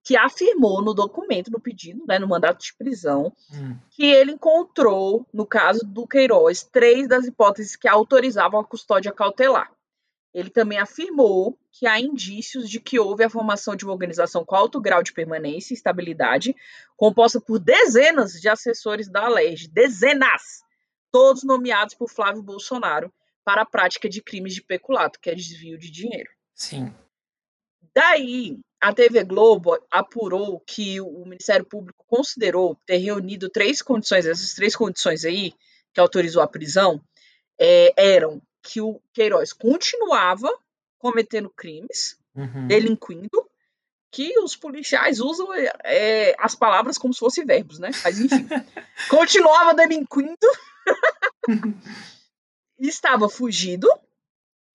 que 0.03 0.17
afirmou 0.17 0.83
no 0.83 0.95
documento, 0.95 1.51
no 1.51 1.61
pedido, 1.61 2.05
né, 2.07 2.19
no 2.19 2.29
mandato 2.29 2.63
de 2.65 2.75
prisão, 2.75 3.33
Hum. 3.53 3.77
que 3.91 4.07
ele 4.07 4.33
encontrou, 4.33 5.27
no 5.33 5.45
caso 5.45 5.85
do 5.85 6.07
Queiroz, 6.07 6.63
três 6.63 7.07
das 7.07 7.27
hipóteses 7.27 7.77
que 7.77 7.87
autorizavam 7.87 8.61
a 8.61 8.65
custódia 8.65 9.13
cautelar. 9.13 9.71
Ele 10.33 10.51
também 10.51 10.79
afirmou 10.79 11.59
que 11.73 11.87
há 11.87 11.99
indícios 11.99 12.69
de 12.69 12.81
que 12.81 12.99
houve 12.99 13.25
a 13.25 13.31
formação 13.31 13.75
de 13.75 13.85
uma 13.85 13.93
organização 13.93 14.45
com 14.45 14.55
alto 14.55 14.81
grau 14.81 15.03
de 15.03 15.13
permanência 15.13 15.73
e 15.73 15.77
estabilidade, 15.77 16.55
composta 16.97 17.41
por 17.41 17.59
dezenas 17.59 18.33
de 18.33 18.49
assessores 18.49 19.09
da 19.09 19.27
LERJ, 19.29 19.69
dezenas, 19.69 20.63
todos 21.11 21.43
nomeados 21.43 21.95
por 21.95 22.11
Flávio 22.11 22.43
Bolsonaro 22.43 23.13
para 23.45 23.63
a 23.63 23.67
prática 23.67 24.09
de 24.09 24.23
crimes 24.23 24.55
de 24.55 24.63
peculato, 24.63 25.19
que 25.19 25.31
é 25.31 25.35
desvio 25.35 25.79
de 25.79 25.91
dinheiro. 25.91 26.31
Sim. 26.55 26.93
Daí, 27.95 28.59
a 28.81 28.93
TV 28.93 29.25
Globo 29.25 29.77
apurou 29.91 30.61
que 30.61 31.01
o 31.01 31.25
Ministério 31.25 31.65
Público 31.65 32.05
considerou 32.07 32.77
ter 32.87 32.99
reunido 32.99 33.49
três 33.49 33.83
condições, 33.83 34.27
essas 34.27 34.55
três 34.55 34.77
condições 34.77 35.25
aí, 35.25 35.53
que 35.93 36.01
autorizou 36.01 36.43
a 36.43 36.49
prisão, 36.49 37.01
é, 37.59 37.93
eram 37.97 38.41
que 38.63 38.81
o 38.81 39.01
Queiroz 39.13 39.53
continuava 39.53 40.49
cometendo 40.99 41.51
crimes, 41.51 42.17
Uhum. 42.35 42.69
delinquindo, 42.69 43.51
que 44.13 44.39
os 44.39 44.55
policiais 44.55 45.19
usam 45.19 45.49
é, 45.85 46.37
as 46.39 46.55
palavras 46.55 46.97
como 46.97 47.13
se 47.13 47.19
fossem 47.19 47.45
verbos, 47.45 47.81
né? 47.81 47.91
Mas 48.05 48.21
enfim, 48.21 48.47
continuava 49.11 49.75
delinquindo, 49.75 50.37
estava 52.79 53.29
fugido 53.29 53.89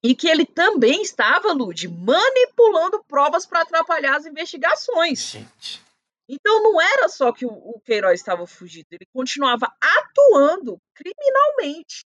e 0.04 0.14
que 0.14 0.28
ele 0.28 0.46
também 0.46 1.02
estava, 1.02 1.54
Lud, 1.54 1.88
manipulando 1.88 3.04
provas 3.06 3.46
para 3.46 3.62
atrapalhar 3.62 4.18
as 4.18 4.26
investigações. 4.26 5.20
Gente. 5.32 5.82
Então 6.28 6.62
não 6.64 6.82
era 6.82 7.08
só 7.10 7.32
que 7.32 7.46
o, 7.46 7.50
o 7.52 7.80
Queiroz 7.86 8.20
estava 8.20 8.46
fugido, 8.48 8.88
ele 8.92 9.06
continuava 9.14 9.72
atuando 9.82 10.78
criminalmente 10.94 12.06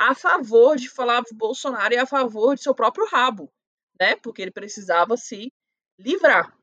a 0.00 0.14
favor 0.14 0.76
de 0.76 0.88
Flávio 0.88 1.34
Bolsonaro 1.34 1.92
e 1.92 1.98
a 1.98 2.06
favor 2.06 2.54
de 2.54 2.62
seu 2.62 2.74
próprio 2.74 3.06
rabo, 3.08 3.50
né? 4.00 4.14
Porque 4.16 4.40
ele 4.42 4.50
precisava 4.50 5.16
se 5.16 5.52
livrar. 5.98 6.54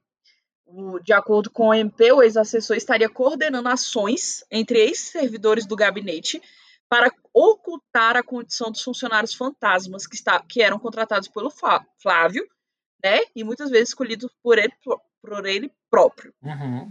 O- 0.65 0.99
de 0.99 1.11
acordo 1.11 1.49
com 1.51 1.67
o 1.67 1.73
MP, 1.73 2.11
o 2.11 2.23
ex-assessor 2.23 2.75
estaria 2.77 3.09
coordenando 3.09 3.67
ações 3.67 4.43
entre 4.49 4.79
ex-servidores 4.79 5.65
do 5.65 5.75
gabinete 5.75 6.41
para 6.87 7.11
ocultar 7.35 8.15
a 8.15 8.23
condição 8.23 8.71
dos 8.71 8.81
funcionários 8.81 9.35
fantasmas 9.35 10.07
que, 10.07 10.15
está, 10.15 10.41
que 10.41 10.61
eram 10.61 10.79
contratados 10.79 11.27
pelo 11.27 11.49
Flá- 11.49 11.85
Flávio, 12.01 12.47
né? 13.03 13.23
E 13.35 13.43
muitas 13.43 13.69
vezes 13.69 13.89
escolhidos 13.89 14.31
por 14.41 14.57
ele, 14.57 14.73
por 15.21 15.45
ele 15.45 15.69
próprio. 15.89 16.33
Uhum. 16.41 16.89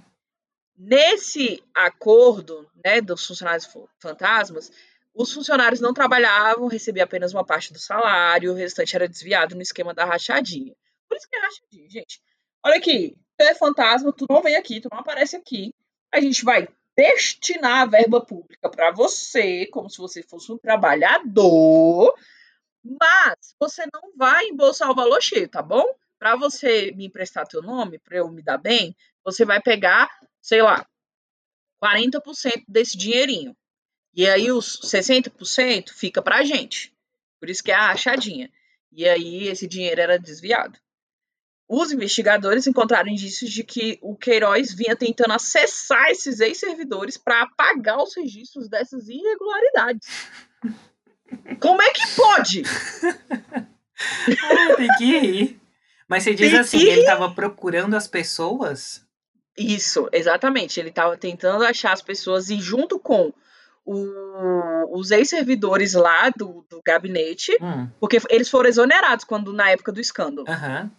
Nesse 0.76 1.64
acordo 1.74 2.68
né, 2.84 3.00
dos 3.00 3.26
funcionários 3.26 3.66
fantasmas, 3.98 4.70
os 5.14 5.32
funcionários 5.32 5.80
não 5.80 5.94
trabalhavam, 5.94 6.66
recebiam 6.66 7.04
apenas 7.04 7.32
uma 7.32 7.44
parte 7.44 7.72
do 7.72 7.78
salário, 7.78 8.52
o 8.52 8.54
restante 8.54 8.94
era 8.94 9.08
desviado 9.08 9.54
no 9.54 9.62
esquema 9.62 9.94
da 9.94 10.04
rachadinha. 10.04 10.74
Por 11.08 11.16
isso 11.16 11.26
que 11.26 11.36
é 11.36 11.40
rachadinha, 11.40 11.88
gente. 11.88 12.20
Olha 12.62 12.76
aqui, 12.76 13.16
tu 13.38 13.44
é 13.44 13.54
fantasma, 13.54 14.12
tu 14.12 14.26
não 14.28 14.42
vem 14.42 14.56
aqui, 14.56 14.78
tu 14.80 14.88
não 14.92 14.98
aparece 14.98 15.36
aqui. 15.36 15.72
A 16.12 16.20
gente 16.20 16.44
vai 16.44 16.68
destinar 16.96 17.82
a 17.82 17.86
verba 17.86 18.20
pública 18.20 18.68
para 18.68 18.90
você, 18.90 19.66
como 19.66 19.90
se 19.90 19.98
você 19.98 20.22
fosse 20.22 20.52
um 20.52 20.58
trabalhador, 20.58 22.14
mas 22.82 23.54
você 23.58 23.84
não 23.92 24.16
vai 24.16 24.46
embolsar 24.46 24.90
o 24.90 24.94
valor 24.94 25.22
cheio, 25.22 25.48
tá 25.48 25.62
bom? 25.62 25.84
Para 26.18 26.36
você 26.36 26.92
me 26.92 27.06
emprestar 27.06 27.46
teu 27.46 27.62
nome, 27.62 27.98
para 27.98 28.18
eu 28.18 28.28
me 28.28 28.42
dar 28.42 28.58
bem, 28.58 28.96
você 29.24 29.44
vai 29.44 29.60
pegar, 29.60 30.10
sei 30.40 30.62
lá, 30.62 30.86
40% 31.82 32.64
desse 32.68 32.96
dinheirinho. 32.96 33.56
E 34.14 34.28
aí 34.28 34.52
os 34.52 34.80
60% 34.82 35.90
fica 35.90 36.22
pra 36.22 36.44
gente. 36.44 36.94
Por 37.40 37.50
isso 37.50 37.62
que 37.62 37.72
é 37.72 37.74
a 37.74 37.90
achadinha. 37.90 38.50
E 38.92 39.08
aí 39.08 39.48
esse 39.48 39.66
dinheiro 39.66 40.00
era 40.00 40.18
desviado. 40.18 40.78
Os 41.68 41.90
investigadores 41.92 42.66
encontraram 42.66 43.08
indícios 43.08 43.50
de 43.50 43.64
que 43.64 43.98
o 44.02 44.14
Queiroz 44.16 44.74
vinha 44.74 44.94
tentando 44.94 45.32
acessar 45.32 46.10
esses 46.10 46.38
ex-servidores 46.40 47.16
para 47.16 47.42
apagar 47.42 48.02
os 48.02 48.14
registros 48.14 48.68
dessas 48.68 49.08
irregularidades. 49.08 50.06
Como 51.60 51.80
é 51.82 51.90
que 51.90 52.06
pode? 52.16 52.62
Ah, 53.96 54.74
tem 54.76 54.88
que 54.98 55.04
ir. 55.04 55.60
Mas 56.08 56.24
você 56.24 56.34
diz 56.34 56.50
Tem 56.50 56.58
assim, 56.58 56.78
que 56.78 56.84
ele 56.88 57.00
estava 57.02 57.30
procurando 57.32 57.94
as 57.94 58.06
pessoas? 58.08 59.06
Isso, 59.56 60.08
exatamente. 60.12 60.80
Ele 60.80 60.88
estava 60.88 61.16
tentando 61.16 61.64
achar 61.64 61.92
as 61.92 62.02
pessoas 62.02 62.50
e 62.50 62.60
junto 62.60 62.98
com 62.98 63.32
o- 63.86 64.98
os 64.98 65.10
ex-servidores 65.12 65.94
lá 65.94 66.28
do, 66.30 66.66
do 66.68 66.82
gabinete, 66.84 67.56
Hum. 67.60 67.88
porque 68.00 68.18
eles 68.28 68.50
foram 68.50 68.68
exonerados 68.68 69.24
quando 69.24 69.52
na 69.52 69.70
época 69.70 69.92
do 69.92 70.00
escândalo. 70.00 70.46
Aham. 70.50 70.90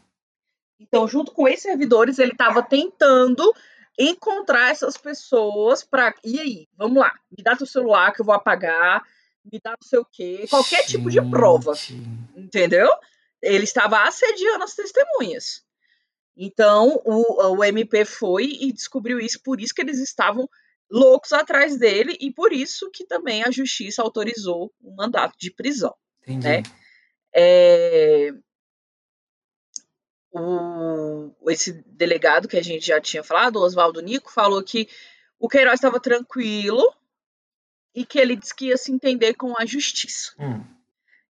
Então, 0.79 1.07
junto 1.07 1.31
com 1.31 1.47
esses 1.47 1.63
servidores, 1.63 2.19
ele 2.19 2.31
estava 2.31 2.61
tentando 2.61 3.53
encontrar 3.97 4.71
essas 4.71 4.97
pessoas 4.97 5.83
para. 5.83 6.13
E 6.23 6.39
aí, 6.39 6.67
vamos 6.77 6.97
lá, 6.97 7.11
me 7.35 7.43
dá 7.43 7.55
teu 7.55 7.65
celular 7.65 8.11
que 8.13 8.21
eu 8.21 8.25
vou 8.25 8.35
apagar, 8.35 9.01
me 9.43 9.59
dá 9.63 9.71
não 9.71 9.87
sei 9.87 9.99
o 9.99 10.05
quê, 10.05 10.45
qualquer 10.49 10.85
tipo 10.85 11.09
de 11.09 11.21
prova, 11.29 11.73
Gente. 11.75 12.03
entendeu? 12.35 12.89
Ele 13.41 13.63
estava 13.63 14.03
assediando 14.03 14.63
as 14.63 14.75
testemunhas. 14.75 15.63
Então, 16.35 17.01
o, 17.05 17.55
o 17.55 17.63
MP 17.63 18.03
foi 18.03 18.45
e 18.45 18.73
descobriu 18.73 19.19
isso, 19.19 19.41
por 19.41 19.61
isso 19.61 19.73
que 19.73 19.81
eles 19.81 19.99
estavam 19.99 20.49
loucos 20.91 21.31
atrás 21.31 21.77
dele 21.77 22.17
e 22.19 22.31
por 22.31 22.51
isso 22.51 22.89
que 22.91 23.05
também 23.05 23.43
a 23.43 23.51
justiça 23.51 24.01
autorizou 24.01 24.73
o 24.81 24.93
mandato 24.95 25.35
de 25.39 25.49
prisão. 25.51 25.95
Entendi. 26.23 26.47
né? 26.47 26.63
É, 27.33 28.31
o, 30.35 31.31
esse 31.49 31.71
delegado 31.87 32.47
que 32.47 32.57
a 32.57 32.63
gente 32.63 32.85
já 32.85 32.99
tinha 32.99 33.23
falado, 33.23 33.57
o 33.57 33.61
Oswaldo 33.61 34.01
Nico, 34.01 34.31
falou 34.31 34.61
que 34.61 34.87
o 35.39 35.47
Queiroz 35.47 35.75
estava 35.75 35.99
tranquilo 35.99 36.93
e 37.93 38.05
que 38.05 38.19
ele 38.19 38.35
disse 38.35 38.53
que 38.53 38.67
ia 38.67 38.77
se 38.77 38.91
entender 38.91 39.35
com 39.35 39.53
a 39.57 39.65
justiça. 39.65 40.33
Hum. 40.39 40.63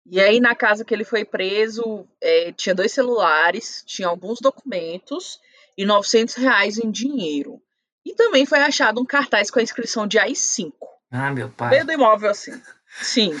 E 0.05 0.19
aí, 0.19 0.39
na 0.39 0.55
casa 0.55 0.85
que 0.85 0.93
ele 0.93 1.03
foi 1.03 1.25
preso, 1.25 2.07
é, 2.21 2.51
tinha 2.51 2.75
dois 2.75 2.91
celulares, 2.91 3.83
tinha 3.85 4.07
alguns 4.07 4.39
documentos 4.39 5.39
e 5.77 5.85
900 5.85 6.35
reais 6.35 6.77
em 6.77 6.91
dinheiro. 6.91 7.61
E 8.05 8.13
também 8.13 8.45
foi 8.45 8.59
achado 8.59 9.01
um 9.01 9.05
cartaz 9.05 9.49
com 9.49 9.59
a 9.59 9.63
inscrição 9.63 10.05
de 10.05 10.19
AI5. 10.19 10.73
Ah, 11.11 11.31
meu 11.31 11.49
pai. 11.49 11.71
Meio 11.71 11.85
do 11.85 11.91
imóvel 11.91 12.29
assim. 12.29 12.51
Sim. 13.01 13.31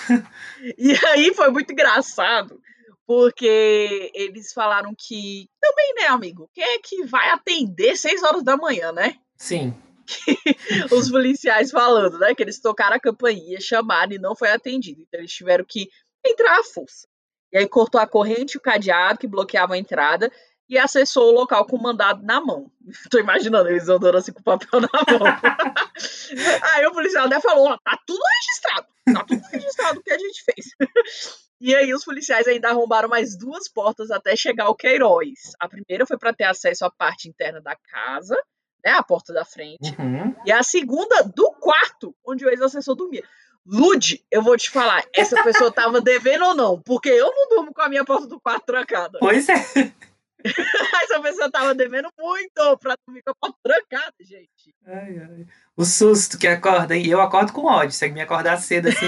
e 0.77 0.93
aí 1.07 1.33
foi 1.33 1.49
muito 1.49 1.71
engraçado, 1.71 2.59
porque 3.05 4.11
eles 4.13 4.51
falaram 4.51 4.93
que 4.97 5.47
também, 5.61 5.93
né, 5.95 6.07
amigo? 6.07 6.49
Quem 6.53 6.63
é 6.63 6.79
que 6.79 7.05
vai 7.05 7.29
atender 7.29 7.95
6 7.95 8.23
horas 8.23 8.43
da 8.43 8.57
manhã, 8.57 8.91
né? 8.91 9.15
Sim. 9.37 9.73
Os 10.91 11.09
policiais 11.09 11.71
falando, 11.71 12.17
né? 12.19 12.33
Que 12.33 12.43
eles 12.43 12.59
tocaram 12.59 12.95
a 12.95 12.99
campainha, 12.99 13.59
chamaram 13.59 14.13
e 14.13 14.19
não 14.19 14.35
foi 14.35 14.49
atendido. 14.49 15.01
Então 15.01 15.19
eles 15.19 15.33
tiveram 15.33 15.65
que 15.65 15.89
entrar 16.25 16.59
à 16.59 16.63
força. 16.63 17.07
E 17.51 17.57
aí 17.57 17.67
cortou 17.67 18.01
a 18.01 18.07
corrente 18.07 18.53
e 18.53 18.57
o 18.57 18.61
cadeado 18.61 19.19
que 19.19 19.27
bloqueava 19.27 19.75
a 19.75 19.77
entrada 19.77 20.31
e 20.69 20.77
acessou 20.77 21.29
o 21.29 21.35
local 21.35 21.65
com 21.65 21.75
o 21.75 21.81
mandado 21.81 22.23
na 22.23 22.41
mão. 22.41 22.71
Tô 23.09 23.19
imaginando 23.19 23.69
eles 23.69 23.87
andando 23.87 24.17
assim 24.17 24.31
com 24.31 24.39
o 24.39 24.43
papel 24.43 24.81
na 24.81 24.89
mão. 24.89 25.27
aí 26.73 26.85
o 26.85 26.91
policial 26.91 27.25
até 27.25 27.39
falou: 27.39 27.67
ó, 27.67 27.77
tá 27.77 27.99
tudo 28.05 28.21
registrado. 28.37 28.87
Tá 29.13 29.23
tudo 29.23 29.41
registrado 29.51 29.99
o 29.99 30.03
que 30.03 30.11
a 30.11 30.17
gente 30.17 30.43
fez. 30.43 30.65
E 31.61 31.75
aí 31.75 31.93
os 31.93 32.03
policiais 32.03 32.47
ainda 32.47 32.69
arrombaram 32.69 33.07
mais 33.07 33.37
duas 33.37 33.69
portas 33.69 34.11
até 34.11 34.35
chegar 34.35 34.65
ao 34.65 34.75
Queiroz. 34.75 35.53
A 35.59 35.69
primeira 35.69 36.05
foi 36.05 36.17
para 36.17 36.33
ter 36.33 36.43
acesso 36.43 36.85
à 36.85 36.91
parte 36.91 37.29
interna 37.29 37.61
da 37.61 37.75
casa, 37.75 38.35
né, 38.83 38.91
a 38.91 39.03
porta 39.03 39.33
da 39.33 39.45
frente. 39.45 39.95
Uhum. 39.97 40.35
E 40.45 40.51
a 40.51 40.61
segunda 40.63 41.23
do 41.23 41.51
quarto, 41.53 42.15
onde 42.25 42.45
o 42.45 42.49
ex-assessor 42.49 42.95
dormia. 42.95 43.23
Lude, 43.65 44.23
eu 44.29 44.43
vou 44.43 44.55
te 44.55 44.69
falar, 44.69 45.03
essa 45.15 45.41
pessoa 45.43 45.71
tava 45.71 45.99
devendo 45.99 46.45
ou 46.45 46.55
não? 46.55 46.79
Porque 46.81 47.09
eu 47.09 47.33
não 47.33 47.49
durmo 47.49 47.73
com 47.73 47.81
a 47.81 47.89
minha 47.89 48.05
porta 48.05 48.27
do 48.27 48.39
quarto 48.39 48.65
trancada. 48.65 49.17
Pois 49.19 49.49
é. 49.49 49.55
essa 51.03 51.19
pessoa 51.21 51.51
tava 51.51 51.73
devendo 51.75 52.09
muito 52.19 52.77
pra 52.77 52.95
dormir 53.05 53.21
com 53.23 53.31
a 53.31 53.35
porta 53.35 53.57
trancada, 53.63 54.13
gente. 54.21 54.75
Ai, 54.85 55.17
ai. 55.17 55.45
O 55.75 55.83
susto 55.83 56.37
que 56.37 56.47
acorda, 56.47 56.95
hein? 56.95 57.07
Eu 57.07 57.19
acordo 57.21 57.51
com 57.51 57.65
ódio. 57.65 57.91
Se 57.91 58.07
me 58.09 58.21
acordar 58.21 58.57
cedo 58.57 58.89
assim. 58.89 59.07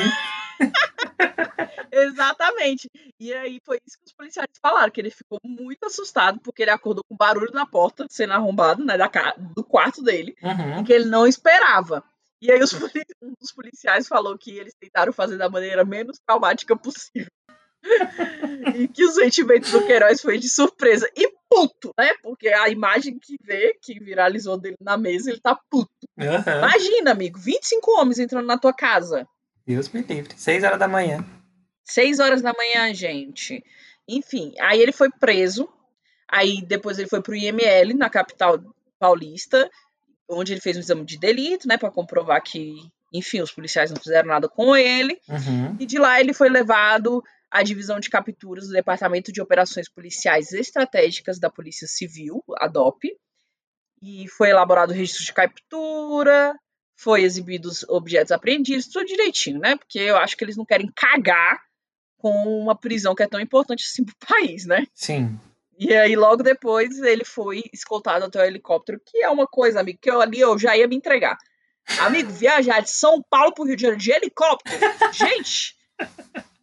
Exatamente. 1.91 2.89
E 3.19 3.33
aí 3.33 3.59
foi 3.65 3.79
isso 3.85 3.97
que 3.97 4.05
os 4.07 4.13
policiais 4.13 4.47
falaram, 4.61 4.91
que 4.91 5.01
ele 5.01 5.09
ficou 5.09 5.39
muito 5.43 5.85
assustado 5.85 6.39
porque 6.41 6.61
ele 6.61 6.71
acordou 6.71 7.03
com 7.07 7.15
barulho 7.15 7.51
na 7.53 7.65
porta 7.65 8.05
sendo 8.09 8.33
arrombado, 8.33 8.83
né, 8.83 8.97
da, 8.97 9.09
do 9.55 9.63
quarto 9.63 10.03
dele, 10.03 10.35
Uhum. 10.43 10.83
que 10.83 10.93
ele 10.93 11.05
não 11.05 11.25
esperava. 11.25 12.03
E 12.41 12.51
aí 12.51 12.61
os 12.61 12.71
um 12.73 13.33
dos 13.39 13.51
policiais 13.51 14.07
falou 14.07 14.37
que 14.37 14.51
eles 14.57 14.75
tentaram 14.79 15.11
fazer 15.11 15.37
da 15.37 15.49
maneira 15.49 15.83
menos 15.83 16.19
traumática 16.25 16.75
possível. 16.75 17.31
E 18.75 18.87
que 18.87 19.03
o 19.03 19.11
sentimento 19.11 19.69
do 19.71 19.85
Queiroz 19.85 20.21
foi 20.21 20.37
de 20.37 20.49
surpresa. 20.49 21.09
E 21.15 21.31
puto, 21.49 21.93
né? 21.97 22.13
Porque 22.21 22.47
a 22.49 22.69
imagem 22.69 23.17
que 23.17 23.37
vê, 23.43 23.77
que 23.81 23.99
viralizou 23.99 24.57
dele 24.57 24.77
na 24.81 24.97
mesa, 24.97 25.31
ele 25.31 25.39
tá 25.39 25.57
puto. 25.69 25.91
Aham. 26.19 26.57
Imagina, 26.57 27.11
amigo, 27.11 27.39
25 27.39 27.99
homens 27.99 28.19
entrando 28.19 28.45
na 28.45 28.57
tua 28.57 28.73
casa. 28.73 29.27
Deus 29.65 29.89
me 29.89 30.01
livre. 30.01 30.33
Seis 30.37 30.63
horas 30.63 30.79
da 30.79 30.87
manhã. 30.87 31.25
Seis 31.83 32.19
horas 32.19 32.41
da 32.41 32.53
manhã, 32.53 32.93
gente. 32.93 33.63
Enfim, 34.07 34.53
aí 34.59 34.81
ele 34.81 34.91
foi 34.91 35.09
preso. 35.09 35.69
Aí 36.29 36.61
depois 36.61 36.99
ele 36.99 37.09
foi 37.09 37.21
pro 37.21 37.35
IML, 37.35 37.93
na 37.95 38.09
capital 38.09 38.59
paulista, 38.99 39.69
onde 40.29 40.53
ele 40.53 40.61
fez 40.61 40.75
um 40.75 40.81
exame 40.81 41.05
de 41.05 41.17
delito, 41.17 41.67
né, 41.67 41.77
para 41.77 41.91
comprovar 41.91 42.41
que, 42.43 42.75
enfim, 43.13 43.41
os 43.41 43.51
policiais 43.51 43.91
não 43.91 43.97
fizeram 43.97 44.27
nada 44.27 44.49
com 44.49 44.75
ele. 44.75 45.19
Uhum. 45.29 45.77
E 45.79 45.85
de 45.85 45.97
lá 45.97 46.19
ele 46.19 46.33
foi 46.33 46.49
levado 46.49 47.23
à 47.49 47.63
divisão 47.63 47.99
de 47.99 48.09
capturas 48.09 48.67
do 48.67 48.73
Departamento 48.73 49.31
de 49.31 49.41
Operações 49.41 49.89
Policiais 49.89 50.51
Estratégicas 50.51 51.39
da 51.39 51.49
Polícia 51.49 51.87
Civil, 51.87 52.43
a 52.57 52.67
DOP. 52.67 53.15
E 54.01 54.27
foi 54.29 54.49
elaborado 54.49 54.91
o 54.91 54.93
registro 54.93 55.25
de 55.25 55.33
captura, 55.33 56.53
foi 56.95 57.23
exibidos 57.23 57.83
objetos 57.89 58.31
apreendidos, 58.31 58.87
tudo 58.87 59.05
direitinho, 59.05 59.59
né? 59.59 59.75
Porque 59.75 59.99
eu 59.99 60.17
acho 60.17 60.35
que 60.35 60.43
eles 60.43 60.57
não 60.57 60.65
querem 60.65 60.91
cagar 60.95 61.59
com 62.17 62.31
uma 62.59 62.75
prisão 62.75 63.15
que 63.15 63.23
é 63.23 63.27
tão 63.27 63.39
importante 63.39 63.85
assim 63.85 64.03
pro 64.03 64.15
país, 64.27 64.65
né? 64.65 64.85
Sim. 64.93 65.39
E 65.79 65.93
aí, 65.93 66.15
logo 66.15 66.41
depois, 66.41 66.97
ele 66.99 67.23
foi 67.23 67.63
escoltado 67.71 68.25
até 68.25 68.39
o 68.41 68.45
helicóptero, 68.45 68.99
que 69.05 69.19
é 69.19 69.29
uma 69.29 69.45
coisa, 69.45 69.79
amigo, 69.79 69.99
que 70.01 70.09
eu 70.09 70.19
ali 70.19 70.39
eu 70.39 70.57
já 70.57 70.75
ia 70.75 70.87
me 70.87 70.95
entregar. 70.95 71.37
Amigo, 71.99 72.31
viajar 72.31 72.81
de 72.81 72.89
São 72.89 73.21
Paulo 73.29 73.53
pro 73.53 73.63
Rio 73.63 73.75
de 73.75 73.83
Janeiro 73.83 74.01
de 74.01 74.11
helicóptero, 74.11 74.79
gente, 75.13 75.75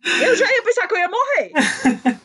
eu 0.05 0.37
já 0.37 0.47
ia 0.53 0.63
pensar 0.63 0.87
que 0.87 0.95
eu 0.95 0.99
ia 0.99 1.09
morrer. 1.09 1.53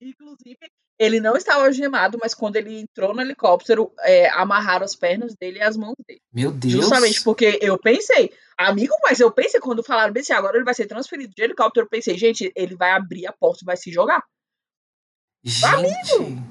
Inclusive, 0.00 0.58
ele 0.98 1.20
não 1.20 1.36
estava 1.36 1.64
algemado, 1.64 2.18
mas 2.20 2.34
quando 2.34 2.56
ele 2.56 2.80
entrou 2.80 3.14
no 3.14 3.20
helicóptero, 3.20 3.92
é, 4.00 4.28
amarraram 4.30 4.84
as 4.84 4.94
pernas 4.94 5.34
dele 5.34 5.58
e 5.58 5.62
as 5.62 5.76
mãos 5.76 5.96
dele. 6.06 6.20
Meu 6.32 6.50
Deus. 6.50 6.72
Justamente 6.72 7.22
porque 7.22 7.58
eu 7.60 7.78
pensei, 7.78 8.32
amigo, 8.56 8.94
mas 9.02 9.20
eu 9.20 9.30
pensei 9.30 9.60
quando 9.60 9.82
falaram 9.82 10.12
bem 10.12 10.20
assim, 10.20 10.32
agora 10.32 10.56
ele 10.56 10.64
vai 10.64 10.74
ser 10.74 10.86
transferido 10.86 11.32
de 11.34 11.42
helicóptero, 11.42 11.86
eu 11.86 11.90
pensei, 11.90 12.16
gente, 12.16 12.52
ele 12.54 12.76
vai 12.76 12.90
abrir 12.90 13.26
a 13.26 13.32
porta 13.32 13.60
e 13.62 13.66
vai 13.66 13.76
se 13.76 13.90
jogar. 13.90 14.22
Gente. 15.42 16.42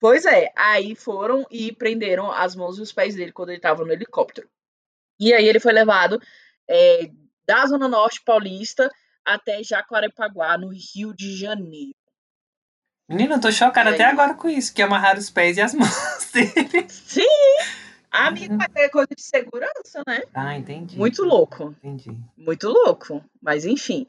Pois 0.00 0.24
é, 0.24 0.52
aí 0.54 0.94
foram 0.94 1.44
e 1.50 1.72
prenderam 1.72 2.30
as 2.30 2.54
mãos 2.54 2.78
e 2.78 2.82
os 2.82 2.92
pés 2.92 3.16
dele 3.16 3.32
quando 3.32 3.50
ele 3.50 3.58
estava 3.58 3.84
no 3.84 3.92
helicóptero. 3.92 4.48
E 5.18 5.34
aí 5.34 5.46
ele 5.46 5.58
foi 5.58 5.72
levado 5.72 6.20
é, 6.68 7.10
da 7.46 7.66
Zona 7.66 7.88
Norte 7.88 8.22
Paulista 8.24 8.88
até 9.34 9.62
Jacarepaguá, 9.62 10.56
no 10.58 10.68
Rio 10.68 11.14
de 11.14 11.36
Janeiro. 11.36 11.92
Menina, 13.08 13.36
eu 13.36 13.40
tô 13.40 13.50
chocada 13.50 13.90
E 13.90 13.94
até 13.94 14.04
agora 14.04 14.34
com 14.34 14.48
isso, 14.48 14.74
que 14.74 14.82
amarraram 14.82 15.18
os 15.18 15.30
pés 15.30 15.56
e 15.56 15.60
as 15.62 15.72
mãos 15.74 16.30
dele. 16.32 16.88
Sim! 16.90 17.22
Amigo, 18.10 18.54
mas 18.56 18.68
é 18.74 18.88
coisa 18.88 19.08
de 19.14 19.22
segurança, 19.22 20.02
né? 20.06 20.22
Ah, 20.34 20.56
entendi. 20.56 20.96
Muito 20.96 21.22
louco. 21.24 21.74
Entendi. 21.82 22.10
Muito 22.36 22.68
louco. 22.68 23.22
Mas 23.40 23.64
enfim. 23.64 24.06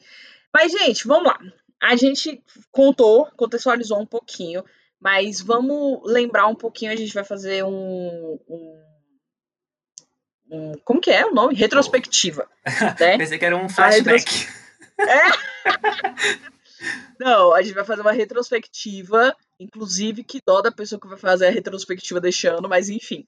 Mas, 0.53 0.71
gente, 0.71 1.05
vamos 1.07 1.27
lá. 1.27 1.37
A 1.81 1.95
gente 1.95 2.41
contou, 2.71 3.25
contextualizou 3.37 3.99
um 3.99 4.05
pouquinho, 4.05 4.63
mas 4.99 5.41
vamos 5.41 5.99
lembrar 6.05 6.47
um 6.47 6.55
pouquinho. 6.55 6.91
A 6.91 6.95
gente 6.95 7.13
vai 7.13 7.23
fazer 7.23 7.63
um. 7.63 8.39
um, 8.49 8.83
um- 10.51 10.73
como 10.83 10.99
que 11.01 11.11
é 11.11 11.25
o 11.25 11.33
nome? 11.33 11.55
Retrospectiva. 11.55 12.47
Né? 12.99 13.17
Pensei 13.17 13.37
que 13.37 13.45
era 13.45 13.55
um 13.55 13.69
flashback. 13.69 14.47
Não, 17.19 17.53
a 17.53 17.61
gente 17.61 17.73
vai 17.73 17.83
fazer 17.83 18.01
uma 18.01 18.11
retrospectiva. 18.11 19.35
Inclusive, 19.59 20.23
que 20.23 20.41
dó 20.45 20.61
da 20.61 20.71
pessoa 20.71 20.99
que 20.99 21.07
vai 21.07 21.17
fazer 21.17 21.47
a 21.47 21.51
retrospectiva 21.51 22.21
deste 22.21 22.47
ano, 22.47 22.69
mas 22.69 22.89
enfim. 22.89 23.27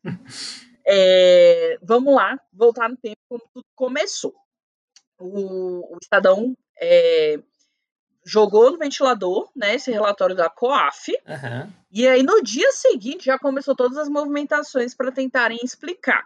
É, 0.85 1.77
vamos 1.81 2.15
lá, 2.15 2.39
voltar 2.51 2.89
no 2.89 2.97
tempo 2.97 3.19
como 3.29 3.43
tudo 3.53 3.65
começou. 3.75 4.33
O, 5.19 5.93
o 5.93 5.97
Estadão 6.01 6.55
é, 6.81 7.39
jogou 8.25 8.71
no 8.71 8.77
ventilador, 8.77 9.49
né, 9.55 9.75
esse 9.75 9.91
relatório 9.91 10.35
da 10.35 10.49
COAF, 10.49 11.15
Aham. 11.27 11.71
e 11.91 12.07
aí 12.07 12.23
no 12.23 12.41
dia 12.41 12.71
seguinte 12.71 13.25
já 13.25 13.37
começou 13.37 13.75
todas 13.75 13.97
as 13.97 14.09
movimentações 14.09 14.95
para 14.95 15.11
tentarem 15.11 15.59
explicar. 15.63 16.25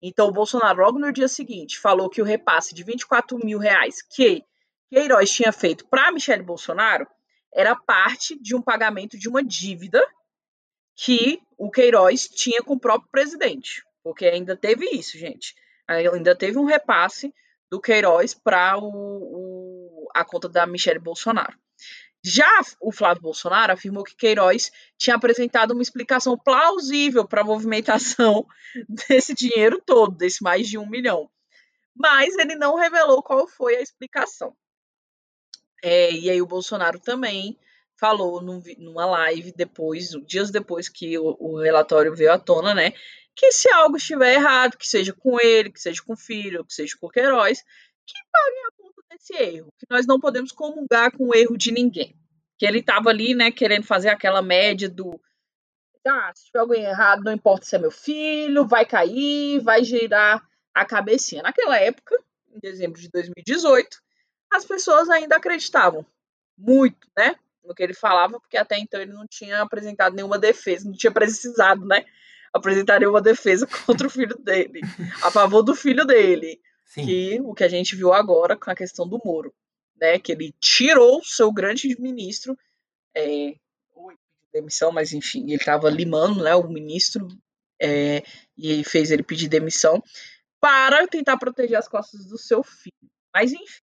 Então 0.00 0.28
o 0.28 0.32
Bolsonaro, 0.32 0.82
logo 0.82 0.98
no 0.98 1.12
dia 1.12 1.28
seguinte, 1.28 1.78
falou 1.78 2.08
que 2.08 2.20
o 2.20 2.24
repasse 2.24 2.74
de 2.74 2.84
24 2.84 3.38
mil 3.44 3.58
reais 3.58 4.02
que 4.02 4.44
Queiroz 4.90 5.30
tinha 5.30 5.52
feito 5.52 5.86
para 5.88 6.12
Michele 6.12 6.42
Bolsonaro 6.42 7.06
era 7.52 7.74
parte 7.74 8.38
de 8.40 8.54
um 8.54 8.62
pagamento 8.62 9.18
de 9.18 9.28
uma 9.28 9.42
dívida 9.42 10.06
que 10.94 11.40
o 11.58 11.70
Queiroz 11.70 12.28
tinha 12.28 12.62
com 12.62 12.74
o 12.74 12.80
próprio 12.80 13.10
presidente. 13.10 13.82
Porque 14.02 14.26
ainda 14.26 14.56
teve 14.56 14.86
isso, 14.90 15.18
gente. 15.18 15.54
Ainda 15.88 16.36
teve 16.36 16.58
um 16.58 16.64
repasse 16.64 17.32
do 17.70 17.80
Queiroz 17.80 18.34
para 18.34 18.74
a 20.14 20.24
conta 20.24 20.48
da 20.48 20.66
Michele 20.66 20.98
Bolsonaro. 20.98 21.58
Já 22.24 22.60
o 22.80 22.90
Flávio 22.90 23.22
Bolsonaro 23.22 23.72
afirmou 23.72 24.02
que 24.02 24.16
Queiroz 24.16 24.72
tinha 24.98 25.16
apresentado 25.16 25.72
uma 25.72 25.82
explicação 25.82 26.36
plausível 26.36 27.26
para 27.26 27.42
a 27.42 27.44
movimentação 27.44 28.46
desse 29.08 29.32
dinheiro 29.32 29.80
todo, 29.84 30.16
desse 30.16 30.42
mais 30.42 30.68
de 30.68 30.76
um 30.76 30.88
milhão. 30.88 31.30
Mas 31.94 32.36
ele 32.36 32.56
não 32.56 32.74
revelou 32.76 33.22
qual 33.22 33.46
foi 33.46 33.76
a 33.76 33.80
explicação. 33.80 34.54
É, 35.86 36.10
e 36.10 36.28
aí 36.28 36.42
o 36.42 36.46
Bolsonaro 36.46 36.98
também 36.98 37.56
falou 37.96 38.42
num 38.42 38.60
numa 38.76 39.06
live 39.06 39.52
depois, 39.52 40.10
dias 40.26 40.50
depois 40.50 40.88
que 40.88 41.16
o, 41.16 41.36
o 41.38 41.60
relatório 41.60 42.12
veio 42.12 42.32
à 42.32 42.38
tona, 42.40 42.74
né? 42.74 42.92
Que 43.36 43.52
se 43.52 43.70
algo 43.70 43.96
estiver 43.96 44.34
errado, 44.34 44.76
que 44.76 44.88
seja 44.88 45.12
com 45.12 45.38
ele, 45.40 45.70
que 45.70 45.80
seja 45.80 46.02
com 46.02 46.14
o 46.14 46.16
filho, 46.16 46.64
que 46.64 46.74
seja 46.74 46.96
com 47.00 47.06
o 47.06 47.10
Queiroz, 47.10 47.62
que 48.04 48.18
pague 48.32 48.58
a 48.66 48.82
conta 48.82 49.02
desse 49.10 49.34
erro. 49.36 49.68
Que 49.78 49.86
nós 49.88 50.08
não 50.08 50.18
podemos 50.18 50.50
comungar 50.50 51.16
com 51.16 51.28
o 51.28 51.34
erro 51.36 51.56
de 51.56 51.70
ninguém. 51.70 52.16
Que 52.58 52.66
ele 52.66 52.80
estava 52.80 53.10
ali, 53.10 53.32
né, 53.36 53.52
querendo 53.52 53.84
fazer 53.84 54.08
aquela 54.08 54.42
média 54.42 54.88
do. 54.88 55.20
Ah, 56.04 56.32
se 56.34 56.46
tiver 56.46 56.58
alguém 56.58 56.82
errado, 56.82 57.22
não 57.22 57.32
importa 57.32 57.64
se 57.64 57.76
é 57.76 57.78
meu 57.78 57.92
filho, 57.92 58.66
vai 58.66 58.84
cair, 58.84 59.60
vai 59.60 59.84
girar 59.84 60.44
a 60.74 60.84
cabecinha. 60.84 61.44
Naquela 61.44 61.78
época, 61.78 62.16
em 62.50 62.58
dezembro 62.58 63.00
de 63.00 63.08
2018, 63.08 64.04
as 64.56 64.64
pessoas 64.64 65.08
ainda 65.08 65.36
acreditavam 65.36 66.04
muito, 66.56 67.08
né, 67.16 67.36
no 67.64 67.74
que 67.74 67.82
ele 67.82 67.94
falava, 67.94 68.40
porque 68.40 68.56
até 68.56 68.78
então 68.78 69.00
ele 69.00 69.12
não 69.12 69.26
tinha 69.26 69.60
apresentado 69.60 70.14
nenhuma 70.14 70.38
defesa, 70.38 70.88
não 70.88 70.96
tinha 70.96 71.12
precisado, 71.12 71.84
né, 71.84 72.04
apresentar 72.52 73.00
nenhuma 73.00 73.20
defesa 73.20 73.66
contra 73.86 74.06
o 74.06 74.10
filho 74.10 74.36
dele, 74.38 74.80
a 75.22 75.30
favor 75.30 75.62
do 75.62 75.74
filho 75.74 76.04
dele, 76.04 76.60
Sim. 76.84 77.04
que 77.04 77.40
o 77.42 77.54
que 77.54 77.64
a 77.64 77.68
gente 77.68 77.94
viu 77.94 78.12
agora 78.12 78.56
com 78.56 78.70
a 78.70 78.74
questão 78.74 79.06
do 79.06 79.20
Moro, 79.24 79.54
né, 80.00 80.18
que 80.18 80.32
ele 80.32 80.54
tirou 80.60 81.18
o 81.18 81.24
seu 81.24 81.52
grande 81.52 81.94
ministro, 82.00 82.56
é, 83.14 83.54
demissão, 84.52 84.90
mas 84.90 85.12
enfim, 85.12 85.44
ele 85.44 85.56
estava 85.56 85.90
limando, 85.90 86.42
né, 86.42 86.54
o 86.54 86.68
ministro, 86.68 87.28
é, 87.80 88.22
e 88.56 88.82
fez 88.84 89.10
ele 89.10 89.22
pedir 89.22 89.48
demissão 89.48 90.02
para 90.58 91.06
tentar 91.06 91.36
proteger 91.36 91.76
as 91.76 91.88
costas 91.88 92.24
do 92.24 92.38
seu 92.38 92.62
filho. 92.62 93.10
Mas 93.34 93.52
enfim. 93.52 93.85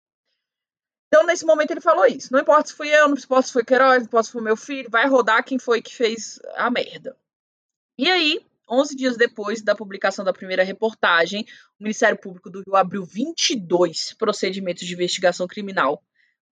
Então, 1.07 1.25
nesse 1.25 1.45
momento, 1.45 1.71
ele 1.71 1.81
falou 1.81 2.05
isso. 2.05 2.31
Não 2.31 2.39
importa 2.39 2.69
se 2.69 2.75
fui 2.75 2.89
eu, 2.89 3.07
não 3.07 3.15
importa 3.15 3.47
se 3.47 3.53
foi 3.53 3.63
Queiroz, 3.63 3.99
não 3.99 4.05
importa 4.05 4.25
se 4.25 4.31
foi 4.33 4.41
meu 4.41 4.57
filho, 4.57 4.89
vai 4.89 5.07
rodar 5.07 5.43
quem 5.43 5.57
foi 5.57 5.81
que 5.81 5.95
fez 5.95 6.39
a 6.55 6.69
merda. 6.69 7.15
E 7.97 8.09
aí, 8.09 8.45
11 8.69 8.95
dias 8.95 9.17
depois 9.17 9.61
da 9.61 9.75
publicação 9.75 10.25
da 10.25 10.33
primeira 10.33 10.63
reportagem, 10.63 11.45
o 11.79 11.83
Ministério 11.83 12.17
Público 12.17 12.49
do 12.49 12.61
Rio 12.65 12.75
abriu 12.75 13.05
22 13.05 14.13
procedimentos 14.13 14.85
de 14.85 14.93
investigação 14.93 15.47
criminal 15.47 16.03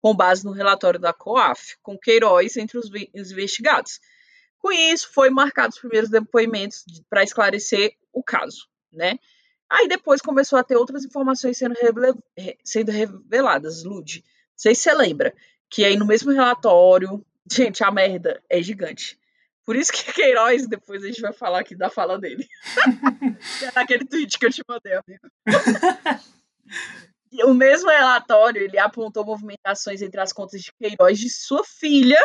com 0.02 0.16
base 0.16 0.46
no 0.46 0.52
relatório 0.52 1.00
da 1.00 1.12
COAF, 1.12 1.78
com 1.82 1.98
Queiroz 1.98 2.56
entre 2.58 2.78
os 2.78 2.90
investigados. 3.14 4.00
Com 4.60 4.72
isso, 4.72 5.12
foi 5.12 5.30
marcados 5.30 5.76
os 5.76 5.82
primeiros 5.82 6.10
depoimentos 6.10 6.86
para 7.10 7.24
esclarecer 7.24 7.96
o 8.14 8.24
caso, 8.24 8.68
né? 8.92 9.20
Aí 9.70 9.88
depois 9.88 10.22
começou 10.22 10.58
a 10.58 10.64
ter 10.64 10.76
outras 10.78 11.04
informações 11.04 11.58
sendo, 11.58 11.76
sendo 12.64 12.92
reveladas, 12.92 13.84
Lud. 13.84 14.24
Não 14.56 14.60
sei 14.60 14.74
se 14.74 14.84
você 14.84 14.94
lembra. 14.94 15.34
Que 15.70 15.84
aí 15.84 15.98
no 15.98 16.06
mesmo 16.06 16.32
relatório, 16.32 17.26
gente, 17.52 17.84
a 17.84 17.92
merda 17.92 18.42
é 18.50 18.62
gigante. 18.62 19.20
Por 19.66 19.76
isso 19.76 19.92
que 19.92 20.06
Queiroz, 20.14 20.68
depois 20.68 21.04
a 21.04 21.08
gente 21.08 21.22
vai 21.22 21.34
falar 21.34 21.60
aqui 21.60 21.76
da 21.76 21.90
fala 21.90 22.18
dele. 22.18 22.48
é 23.62 23.72
naquele 23.76 24.06
tweet 24.06 24.40
que 24.40 24.46
eu 24.46 24.52
te 24.52 24.64
mandei, 24.68 24.94
amigo. 24.94 25.28
o 27.44 27.54
mesmo 27.54 27.90
relatório, 27.90 28.62
ele 28.62 28.80
apontou 28.80 29.26
movimentações 29.26 30.02
entre 30.02 30.22
as 30.22 30.32
contas 30.32 30.62
de 30.62 30.72
Queiroz 30.74 31.20
de 31.20 31.30
sua 31.30 31.64
filha, 31.64 32.20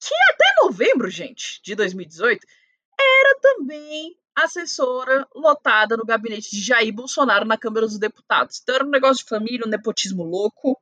que 0.00 0.14
até 0.32 0.62
novembro, 0.62 1.10
gente, 1.10 1.60
de 1.62 1.74
2018, 1.74 2.46
era 2.98 3.38
também 3.40 4.16
assessora 4.36 5.26
lotada 5.34 5.96
no 5.96 6.04
gabinete 6.04 6.50
de 6.50 6.62
Jair 6.62 6.92
Bolsonaro 6.92 7.46
na 7.46 7.56
Câmara 7.56 7.86
dos 7.86 7.98
Deputados. 7.98 8.60
Então 8.62 8.74
era 8.74 8.84
um 8.84 8.90
negócio 8.90 9.24
de 9.24 9.28
família, 9.28 9.66
um 9.66 9.70
nepotismo 9.70 10.22
louco, 10.22 10.78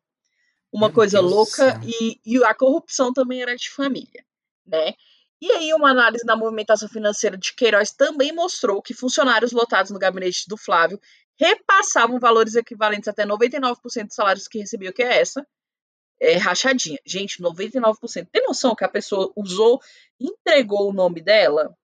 uma 0.74 0.88
Meu 0.88 0.94
coisa 0.94 1.20
Deus 1.20 1.30
louca, 1.30 1.80
e, 1.84 2.20
e, 2.26 2.44
a 2.44 2.52
corrupção 2.52 3.12
também 3.12 3.40
era 3.40 3.54
de 3.54 3.70
família, 3.70 4.24
né? 4.66 4.92
E 5.40 5.52
aí 5.52 5.72
uma 5.72 5.90
análise 5.90 6.24
da 6.24 6.36
movimentação 6.36 6.88
financeira 6.88 7.36
de 7.36 7.54
Queiroz 7.54 7.92
também 7.92 8.32
mostrou 8.32 8.82
que 8.82 8.92
funcionários 8.92 9.52
lotados 9.52 9.92
no 9.92 9.98
gabinete 10.00 10.48
do 10.48 10.56
Flávio 10.56 11.00
repassavam 11.38 12.18
valores 12.18 12.56
equivalentes 12.56 13.06
até 13.06 13.24
99% 13.24 14.06
dos 14.06 14.14
salários 14.14 14.48
que 14.48 14.58
recebiam, 14.58 14.92
que 14.92 15.02
é 15.02 15.20
essa, 15.20 15.46
é, 16.20 16.36
rachadinha. 16.36 16.98
Gente, 17.06 17.40
99%. 17.40 18.28
Tem 18.32 18.42
noção 18.44 18.74
que 18.74 18.84
a 18.84 18.88
pessoa 18.88 19.32
usou, 19.36 19.80
entregou 20.18 20.88
o 20.88 20.92
nome 20.92 21.20
dela 21.20 21.76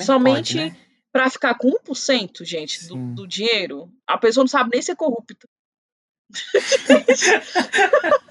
somente 0.00 0.56
né? 0.56 0.76
para 1.12 1.30
ficar 1.30 1.54
com 1.54 1.70
1%, 1.70 2.44
gente, 2.44 2.88
do, 2.88 3.14
do, 3.14 3.26
dinheiro? 3.26 3.90
A 4.06 4.18
pessoa 4.18 4.42
não 4.42 4.48
sabe 4.48 4.70
nem 4.72 4.82
ser 4.82 4.96
corrupta. 4.96 5.46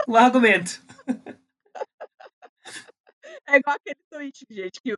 O 0.07 0.15
argumento. 0.17 0.81
É 3.47 3.57
igual 3.57 3.75
aquele 3.75 3.99
tweet, 4.09 4.45
gente, 4.49 4.81
que 4.81 4.95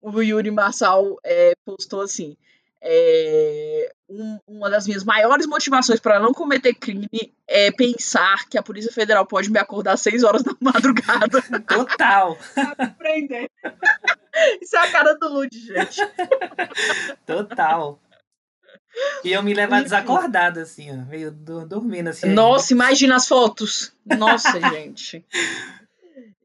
o 0.00 0.22
Yuri 0.22 0.50
Marçal 0.50 1.18
é, 1.24 1.54
postou 1.64 2.00
assim. 2.02 2.36
É, 2.82 3.92
um, 4.08 4.38
uma 4.46 4.70
das 4.70 4.86
minhas 4.86 5.04
maiores 5.04 5.46
motivações 5.46 6.00
para 6.00 6.18
não 6.18 6.32
cometer 6.32 6.72
crime 6.72 7.08
é 7.46 7.70
pensar 7.70 8.48
que 8.48 8.56
a 8.56 8.62
Polícia 8.62 8.90
Federal 8.90 9.26
pode 9.26 9.50
me 9.50 9.58
acordar 9.58 9.92
às 9.92 10.00
6 10.00 10.24
horas 10.24 10.42
da 10.42 10.52
madrugada. 10.60 11.42
Total. 11.68 12.38
pra 12.54 12.86
me 12.86 12.94
prender. 12.94 13.50
Isso 14.62 14.76
é 14.76 14.78
a 14.78 14.90
cara 14.90 15.14
do 15.14 15.28
Lud, 15.28 15.58
gente. 15.58 16.00
Total. 17.26 18.00
E 19.24 19.32
eu 19.32 19.42
me 19.42 19.54
levar 19.54 19.82
desacordada, 19.82 20.62
assim, 20.62 20.90
ó, 20.90 21.04
meio 21.06 21.30
dormindo 21.30 22.08
assim. 22.08 22.28
Nossa, 22.28 22.72
imagina 22.72 23.16
as 23.16 23.28
fotos. 23.28 23.92
Nossa, 24.04 24.58
gente. 24.70 25.24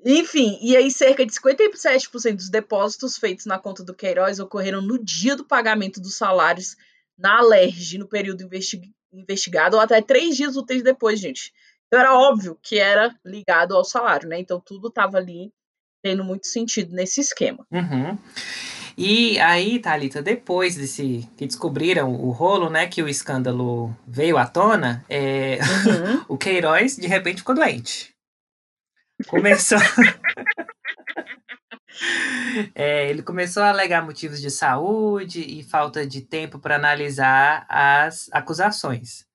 Enfim, 0.05 0.60
e 0.62 0.77
aí 0.77 0.91
cerca 0.91 1.25
de 1.25 1.31
57% 1.31 2.36
dos 2.36 2.49
depósitos 2.49 3.17
feitos 3.17 3.45
na 3.45 3.58
conta 3.58 3.84
do 3.84 3.93
Queiroz 3.93 4.39
ocorreram 4.39 4.81
no 4.81 5.03
dia 5.03 5.36
do 5.36 5.43
pagamento 5.43 5.99
dos 5.99 6.15
salários 6.15 6.77
na 7.17 7.39
Alerj, 7.39 7.97
no 7.97 8.08
período 8.08 8.43
investi 8.43 8.81
investigado, 9.12 9.77
ou 9.77 9.81
até 9.81 10.01
três 10.01 10.36
dias 10.36 10.55
úteis 10.58 10.84
depois, 10.84 11.19
gente. 11.19 11.51
Então 11.88 11.99
era 11.99 12.13
óbvio 12.13 12.58
que 12.62 12.77
era 12.77 13.15
ligado 13.25 13.75
ao 13.75 13.86
salário, 13.86 14.27
né? 14.27 14.39
Então 14.39 14.60
tudo 14.60 14.89
estava 14.89 15.17
ali 15.17 15.51
tendo 16.03 16.23
muito 16.23 16.45
sentido 16.45 16.93
nesse 16.93 17.21
esquema. 17.21 17.65
Uhum. 17.71 18.17
E 18.97 19.38
aí, 19.39 19.79
Thalita, 19.79 20.21
depois 20.21 20.75
desse 20.75 21.29
que 21.36 21.45
descobriram 21.45 22.13
o 22.13 22.31
rolo, 22.31 22.69
né, 22.69 22.88
que 22.88 23.03
o 23.03 23.10
escândalo 23.10 23.93
veio 24.08 24.38
à 24.38 24.45
tona, 24.45 25.03
é, 25.10 25.60
uhum. 25.60 26.25
o 26.29 26.38
Queiroz 26.38 26.95
de 26.95 27.08
repente 27.08 27.39
ficou 27.39 27.53
doente. 27.53 28.15
Começou. 29.27 29.79
é, 32.73 33.10
ele 33.10 33.21
começou 33.21 33.63
a 33.63 33.69
alegar 33.69 34.05
motivos 34.05 34.39
de 34.39 34.49
saúde 34.49 35.41
e 35.41 35.62
falta 35.63 36.08
de 36.08 36.21
tempo 36.21 36.58
para 36.58 36.75
analisar 36.75 37.65
as 37.67 38.29
acusações. 38.31 39.25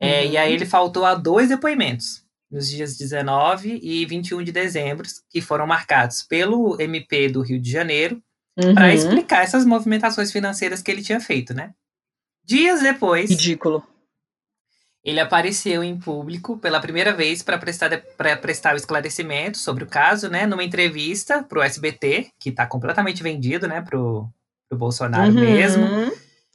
É, 0.00 0.22
uhum. 0.22 0.30
E 0.30 0.36
aí 0.36 0.52
ele 0.52 0.66
faltou 0.66 1.04
a 1.04 1.16
dois 1.16 1.48
depoimentos, 1.48 2.24
nos 2.48 2.68
dias 2.68 2.96
19 2.96 3.80
e 3.82 4.06
21 4.06 4.44
de 4.44 4.52
dezembro, 4.52 5.06
que 5.28 5.40
foram 5.40 5.66
marcados 5.66 6.22
pelo 6.22 6.80
MP 6.80 7.28
do 7.28 7.42
Rio 7.42 7.60
de 7.60 7.70
Janeiro, 7.70 8.22
uhum. 8.58 8.74
para 8.74 8.94
explicar 8.94 9.42
essas 9.42 9.64
movimentações 9.64 10.32
financeiras 10.32 10.82
que 10.82 10.90
ele 10.90 11.02
tinha 11.02 11.20
feito, 11.20 11.54
né? 11.54 11.72
Dias 12.44 12.80
depois. 12.80 13.30
Ridículo 13.30 13.84
ele 15.02 15.18
apareceu 15.18 15.82
em 15.82 15.98
público 15.98 16.58
pela 16.58 16.80
primeira 16.80 17.12
vez 17.12 17.42
para 17.42 17.58
prestar, 17.58 17.90
prestar 18.40 18.74
o 18.74 18.76
esclarecimento 18.76 19.56
sobre 19.56 19.84
o 19.84 19.86
caso, 19.86 20.28
né, 20.28 20.46
numa 20.46 20.62
entrevista 20.62 21.42
para 21.42 21.58
o 21.58 21.62
SBT, 21.62 22.30
que 22.38 22.50
está 22.50 22.66
completamente 22.66 23.22
vendido, 23.22 23.66
né, 23.66 23.80
pro, 23.80 24.28
pro 24.68 24.78
Bolsonaro 24.78 25.32
uhum. 25.32 25.40
mesmo. 25.40 25.86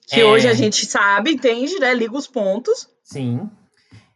Que 0.07 0.21
é... 0.21 0.25
hoje 0.25 0.47
a 0.47 0.53
gente 0.53 0.85
sabe, 0.85 1.31
entende, 1.31 1.79
né, 1.79 1.93
liga 1.93 2.15
os 2.15 2.27
pontos. 2.27 2.87
Sim. 3.03 3.49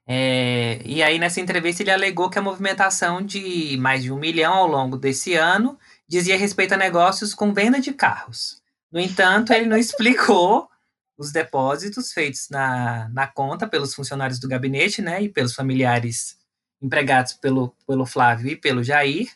É... 0.08 0.80
e 0.86 1.02
aí, 1.02 1.18
nessa 1.18 1.42
entrevista, 1.42 1.82
ele 1.82 1.92
alegou 1.92 2.30
que 2.30 2.38
a 2.38 2.42
movimentação 2.42 3.24
de 3.24 3.78
mais 3.78 4.04
de 4.04 4.12
um 4.12 4.20
milhão 4.20 4.54
ao 4.54 4.68
longo 4.68 4.96
desse 4.96 5.34
ano 5.34 5.78
dizia 6.10 6.38
respeito 6.38 6.74
a 6.74 6.78
negócios 6.78 7.36
com 7.36 7.54
venda 7.54 7.80
de 7.80 7.94
carros. 7.94 8.62
No 8.92 9.00
entanto, 9.00 9.54
ele 9.54 9.68
não 9.68 9.78
explicou 9.78 10.68
os 11.16 11.32
depósitos 11.32 12.12
feitos 12.12 12.48
na, 12.50 13.08
na 13.10 13.28
conta 13.28 13.68
pelos 13.68 13.94
funcionários 13.94 14.40
do 14.40 14.48
gabinete, 14.48 15.02
né, 15.02 15.22
e 15.22 15.30
pelos 15.30 15.54
familiares 15.54 16.38
empregados 16.82 17.34
pelo, 17.34 17.76
pelo 17.86 18.06
Flávio 18.06 18.50
e 18.50 18.56
pelo 18.56 18.84
Jair, 18.84 19.30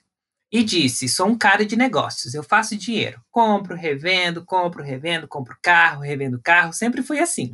e 0.51 0.63
disse: 0.63 1.07
sou 1.09 1.27
um 1.27 1.37
cara 1.37 1.65
de 1.65 1.75
negócios, 1.75 2.33
eu 2.33 2.41
faço 2.41 2.77
dinheiro, 2.77 3.21
compro, 3.29 3.75
revendo, 3.75 4.45
compro, 4.45 4.81
revendo, 4.81 5.27
compro 5.27 5.57
carro, 5.61 6.01
revendo 6.01 6.41
carro, 6.41 6.73
sempre 6.73 7.03
fui 7.03 7.19
assim. 7.19 7.53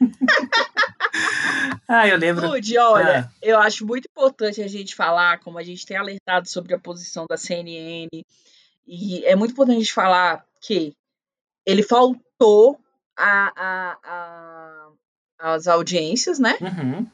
ah, 1.86 2.08
eu 2.08 2.16
lembro. 2.16 2.48
Lud, 2.48 2.78
olha, 2.78 3.20
ah. 3.20 3.32
eu 3.40 3.58
acho 3.58 3.86
muito 3.86 4.08
importante 4.10 4.62
a 4.62 4.68
gente 4.68 4.94
falar, 4.94 5.38
como 5.40 5.58
a 5.58 5.62
gente 5.62 5.86
tem 5.86 5.96
alertado 5.96 6.48
sobre 6.48 6.74
a 6.74 6.78
posição 6.78 7.26
da 7.28 7.36
CNN, 7.36 8.08
e 8.86 9.24
é 9.24 9.36
muito 9.36 9.52
importante 9.52 9.76
a 9.76 9.80
gente 9.80 9.92
falar 9.92 10.44
que 10.60 10.94
ele 11.64 11.82
faltou 11.82 12.78
a, 13.16 13.52
a, 13.56 13.98
a, 14.02 14.88
as 15.38 15.68
audiências, 15.68 16.38
né? 16.38 16.56
Uhum. 16.60 17.06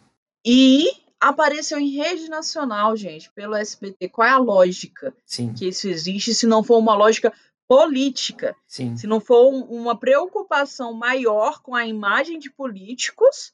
E 0.45 0.87
apareceu 1.21 1.79
em 1.79 1.91
rede 1.91 2.29
nacional, 2.29 2.97
gente, 2.97 3.31
pelo 3.33 3.55
SBT. 3.55 4.09
Qual 4.09 4.27
é 4.27 4.31
a 4.31 4.39
lógica 4.39 5.15
Sim. 5.25 5.53
que 5.53 5.69
isso 5.69 5.89
existe 5.89 6.35
se 6.35 6.47
não 6.47 6.63
for 6.63 6.79
uma 6.79 6.95
lógica 6.95 7.33
política? 7.69 8.55
Sim. 8.67 8.97
Se 8.97 9.07
não 9.07 9.21
for 9.21 9.49
uma 9.49 9.99
preocupação 9.99 10.93
maior 10.93 11.61
com 11.63 11.75
a 11.75 11.87
imagem 11.87 12.39
de 12.39 12.51
políticos 12.51 13.53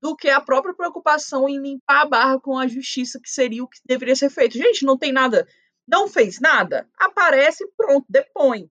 do 0.00 0.16
que 0.16 0.28
a 0.28 0.40
própria 0.40 0.74
preocupação 0.74 1.48
em 1.48 1.60
limpar 1.60 2.02
a 2.02 2.08
barra 2.08 2.40
com 2.40 2.58
a 2.58 2.66
justiça, 2.66 3.20
que 3.20 3.30
seria 3.30 3.62
o 3.62 3.68
que 3.68 3.78
deveria 3.86 4.16
ser 4.16 4.30
feito. 4.30 4.58
Gente, 4.58 4.84
não 4.84 4.98
tem 4.98 5.12
nada, 5.12 5.46
não 5.86 6.08
fez 6.08 6.40
nada, 6.40 6.88
aparece, 6.96 7.66
pronto, 7.76 8.06
depõe. 8.08 8.70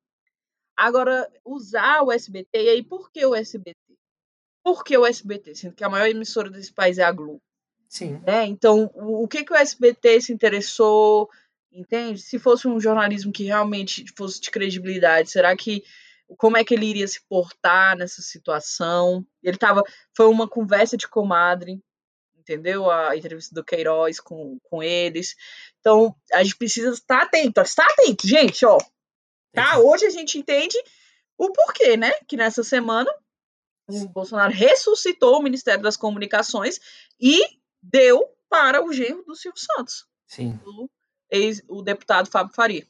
Agora, 0.75 1.29
usar 1.45 2.01
o 2.03 2.11
SBT, 2.11 2.49
e 2.53 2.69
aí 2.69 2.83
por 2.83 3.11
que 3.11 3.25
o 3.25 3.35
SBT? 3.35 3.77
Por 4.63 4.83
que 4.83 4.97
o 4.97 5.05
SBT? 5.05 5.55
Sendo 5.55 5.75
que 5.75 5.83
a 5.83 5.89
maior 5.89 6.07
emissora 6.07 6.49
desse 6.49 6.73
país 6.73 6.97
é 6.97 7.03
a 7.03 7.11
Globo. 7.11 7.41
Sim. 7.87 8.21
É, 8.25 8.45
então, 8.45 8.89
o, 8.95 9.23
o 9.23 9.27
que, 9.27 9.43
que 9.43 9.53
o 9.53 9.55
SBT 9.55 10.21
se 10.21 10.33
interessou, 10.33 11.29
entende? 11.71 12.21
Se 12.21 12.39
fosse 12.39 12.67
um 12.67 12.79
jornalismo 12.79 13.31
que 13.31 13.43
realmente 13.43 14.05
fosse 14.15 14.39
de 14.39 14.49
credibilidade, 14.49 15.29
será 15.29 15.55
que 15.55 15.83
como 16.37 16.57
é 16.57 16.63
que 16.63 16.73
ele 16.73 16.85
iria 16.85 17.07
se 17.07 17.21
portar 17.27 17.97
nessa 17.97 18.21
situação? 18.21 19.25
Ele 19.43 19.57
tava, 19.57 19.83
foi 20.15 20.27
uma 20.27 20.47
conversa 20.47 20.95
de 20.95 21.07
comadre, 21.07 21.81
entendeu? 22.41 22.89
A 22.89 23.15
entrevista 23.15 23.55
do 23.55 23.63
Queiroz 23.63 24.19
com, 24.19 24.59
com 24.63 24.83
eles. 24.83 25.35
Então, 25.79 26.15
a 26.33 26.43
gente 26.43 26.57
precisa 26.57 26.91
estar 26.91 27.23
atento, 27.23 27.61
estar 27.61 27.85
atento, 27.85 28.27
gente, 28.27 28.65
ó. 28.65 28.77
Tá? 29.53 29.79
Hoje 29.79 30.05
a 30.05 30.09
gente 30.09 30.37
entende 30.37 30.77
o 31.37 31.51
porquê, 31.51 31.97
né? 31.97 32.11
Que 32.27 32.37
nessa 32.37 32.63
semana 32.63 33.11
o 33.87 34.07
Bolsonaro 34.07 34.53
ressuscitou 34.53 35.39
o 35.39 35.43
Ministério 35.43 35.83
das 35.83 35.97
Comunicações 35.97 36.79
e 37.19 37.41
deu 37.81 38.23
para 38.49 38.83
o 38.83 38.93
genro 38.93 39.23
do 39.23 39.35
Silvio 39.35 39.59
Santos. 39.59 40.05
Sim. 40.27 40.59
O, 40.65 40.89
ex, 41.29 41.61
o 41.67 41.81
deputado 41.81 42.29
Fábio 42.29 42.53
Faria. 42.53 42.87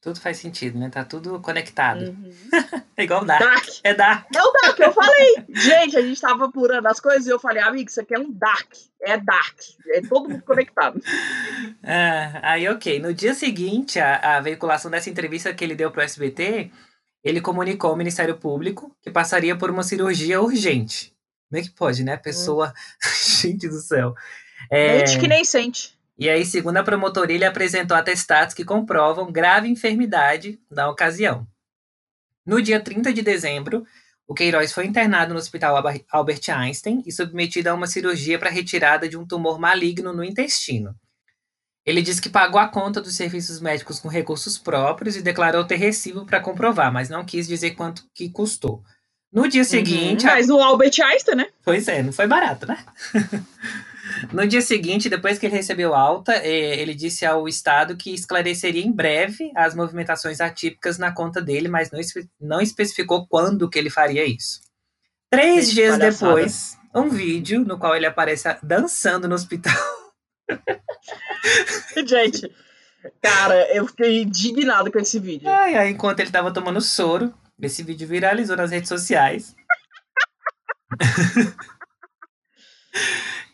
Tudo 0.00 0.18
faz 0.18 0.38
sentido, 0.38 0.78
né? 0.78 0.88
Tá 0.88 1.04
tudo 1.04 1.38
conectado. 1.40 2.06
Uhum. 2.06 2.32
é 2.96 3.04
igual 3.04 3.22
o 3.22 3.24
Dark. 3.26 3.42
Dark. 3.42 3.68
É 3.84 3.94
Dark. 3.94 4.26
É 4.34 4.42
o 4.42 4.50
Dark, 4.50 4.78
eu 4.78 4.92
falei. 4.92 5.44
Gente, 5.50 5.96
a 5.96 6.00
gente 6.00 6.18
tava 6.18 6.46
apurando 6.46 6.86
as 6.86 6.98
coisas 6.98 7.26
e 7.26 7.30
eu 7.30 7.38
falei, 7.38 7.62
amigo, 7.62 7.90
isso 7.90 8.00
aqui 8.00 8.14
é 8.14 8.18
um 8.18 8.32
Dark. 8.32 8.72
É 9.02 9.18
Dark. 9.18 9.58
É 9.88 10.00
todo 10.00 10.30
mundo 10.30 10.42
conectado. 10.42 11.02
Ah, 11.82 12.40
aí, 12.50 12.66
ok. 12.66 12.98
No 12.98 13.12
dia 13.12 13.34
seguinte, 13.34 14.00
a, 14.00 14.38
a 14.38 14.40
veiculação 14.40 14.90
dessa 14.90 15.10
entrevista 15.10 15.52
que 15.52 15.62
ele 15.62 15.74
deu 15.74 15.90
pro 15.90 16.00
SBT, 16.00 16.70
ele 17.22 17.42
comunicou 17.42 17.90
ao 17.90 17.96
Ministério 17.96 18.38
Público 18.38 18.96
que 19.02 19.10
passaria 19.10 19.54
por 19.54 19.70
uma 19.70 19.82
cirurgia 19.82 20.40
urgente. 20.40 21.12
Como 21.50 21.60
é 21.60 21.62
que 21.62 21.70
pode, 21.70 22.02
né? 22.04 22.14
A 22.14 22.18
pessoa. 22.18 22.72
Gente 23.42 23.68
do 23.68 23.80
céu. 23.80 24.14
É... 24.70 24.98
Mente 24.98 25.18
que 25.18 25.28
nem 25.28 25.44
sente. 25.44 25.99
E 26.20 26.28
aí, 26.28 26.44
segundo 26.44 26.76
a 26.76 26.82
promotoria, 26.82 27.34
ele 27.34 27.46
apresentou 27.46 27.96
atestados 27.96 28.52
que 28.52 28.62
comprovam 28.62 29.32
grave 29.32 29.68
enfermidade 29.68 30.60
na 30.70 30.86
ocasião. 30.86 31.46
No 32.44 32.60
dia 32.60 32.78
30 32.78 33.10
de 33.10 33.22
dezembro, 33.22 33.86
o 34.28 34.34
Queiroz 34.34 34.70
foi 34.70 34.84
internado 34.84 35.32
no 35.32 35.40
Hospital 35.40 35.82
Albert 36.12 36.42
Einstein 36.50 37.02
e 37.06 37.10
submetido 37.10 37.70
a 37.70 37.74
uma 37.74 37.86
cirurgia 37.86 38.38
para 38.38 38.50
retirada 38.50 39.08
de 39.08 39.16
um 39.16 39.26
tumor 39.26 39.58
maligno 39.58 40.12
no 40.12 40.22
intestino. 40.22 40.94
Ele 41.86 42.02
disse 42.02 42.20
que 42.20 42.28
pagou 42.28 42.60
a 42.60 42.68
conta 42.68 43.00
dos 43.00 43.16
serviços 43.16 43.58
médicos 43.58 43.98
com 43.98 44.08
recursos 44.08 44.58
próprios 44.58 45.16
e 45.16 45.22
declarou 45.22 45.64
ter 45.64 45.76
recibo 45.76 46.26
para 46.26 46.38
comprovar, 46.38 46.92
mas 46.92 47.08
não 47.08 47.24
quis 47.24 47.48
dizer 47.48 47.70
quanto 47.70 48.04
que 48.14 48.28
custou. 48.28 48.84
No 49.32 49.48
dia 49.48 49.62
uhum, 49.62 49.68
seguinte. 49.68 50.26
Uhum, 50.26 50.32
mas 50.32 50.50
a... 50.50 50.54
o 50.54 50.60
Albert 50.60 51.00
Einstein, 51.02 51.36
né? 51.36 51.46
Pois 51.64 51.88
é, 51.88 52.02
não 52.02 52.12
foi 52.12 52.26
barato, 52.26 52.66
né? 52.66 52.84
no 54.32 54.46
dia 54.46 54.60
seguinte, 54.60 55.08
depois 55.08 55.38
que 55.38 55.46
ele 55.46 55.56
recebeu 55.56 55.94
alta, 55.94 56.34
é, 56.34 56.80
ele 56.80 56.94
disse 56.94 57.24
ao 57.26 57.48
Estado 57.48 57.96
que 57.96 58.12
esclareceria 58.12 58.84
em 58.84 58.92
breve 58.92 59.50
as 59.54 59.74
movimentações 59.74 60.40
atípicas 60.40 60.98
na 60.98 61.12
conta 61.12 61.40
dele, 61.40 61.68
mas 61.68 61.90
não, 61.90 62.00
não 62.40 62.60
especificou 62.60 63.26
quando 63.26 63.68
que 63.68 63.78
ele 63.78 63.90
faria 63.90 64.24
isso. 64.24 64.60
Três 65.30 65.66
Gente, 65.66 65.74
dias 65.74 65.98
depois, 65.98 66.78
um 66.94 67.08
vídeo 67.08 67.64
no 67.64 67.78
qual 67.78 67.94
ele 67.94 68.06
aparece 68.06 68.48
dançando 68.62 69.28
no 69.28 69.34
hospital. 69.34 69.74
Gente, 72.06 72.52
cara, 73.22 73.74
eu 73.74 73.86
fiquei 73.86 74.22
indignado 74.22 74.90
com 74.90 74.98
esse 74.98 75.18
vídeo. 75.18 75.48
Ai, 75.48 75.74
ai, 75.76 75.90
enquanto 75.90 76.20
ele 76.20 76.30
tava 76.30 76.52
tomando 76.52 76.80
soro, 76.80 77.32
esse 77.60 77.82
vídeo 77.82 78.08
viralizou 78.08 78.56
nas 78.56 78.70
redes 78.70 78.88
sociais. 78.88 79.54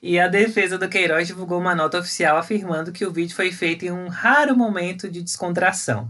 e 0.06 0.20
a 0.20 0.28
defesa 0.28 0.78
do 0.78 0.88
Queiroz 0.88 1.26
divulgou 1.26 1.58
uma 1.58 1.74
nota 1.74 1.98
oficial 1.98 2.36
afirmando 2.36 2.92
que 2.92 3.04
o 3.04 3.12
vídeo 3.12 3.34
foi 3.34 3.50
feito 3.50 3.84
em 3.84 3.90
um 3.90 4.06
raro 4.06 4.56
momento 4.56 5.10
de 5.10 5.20
descontração. 5.20 6.08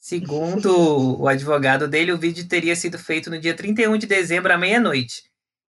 Segundo 0.00 1.20
o 1.20 1.28
advogado 1.28 1.86
dele, 1.86 2.10
o 2.10 2.16
vídeo 2.16 2.48
teria 2.48 2.74
sido 2.74 2.98
feito 2.98 3.28
no 3.28 3.38
dia 3.38 3.54
31 3.54 3.98
de 3.98 4.06
dezembro 4.06 4.50
à 4.50 4.56
meia-noite. 4.56 5.24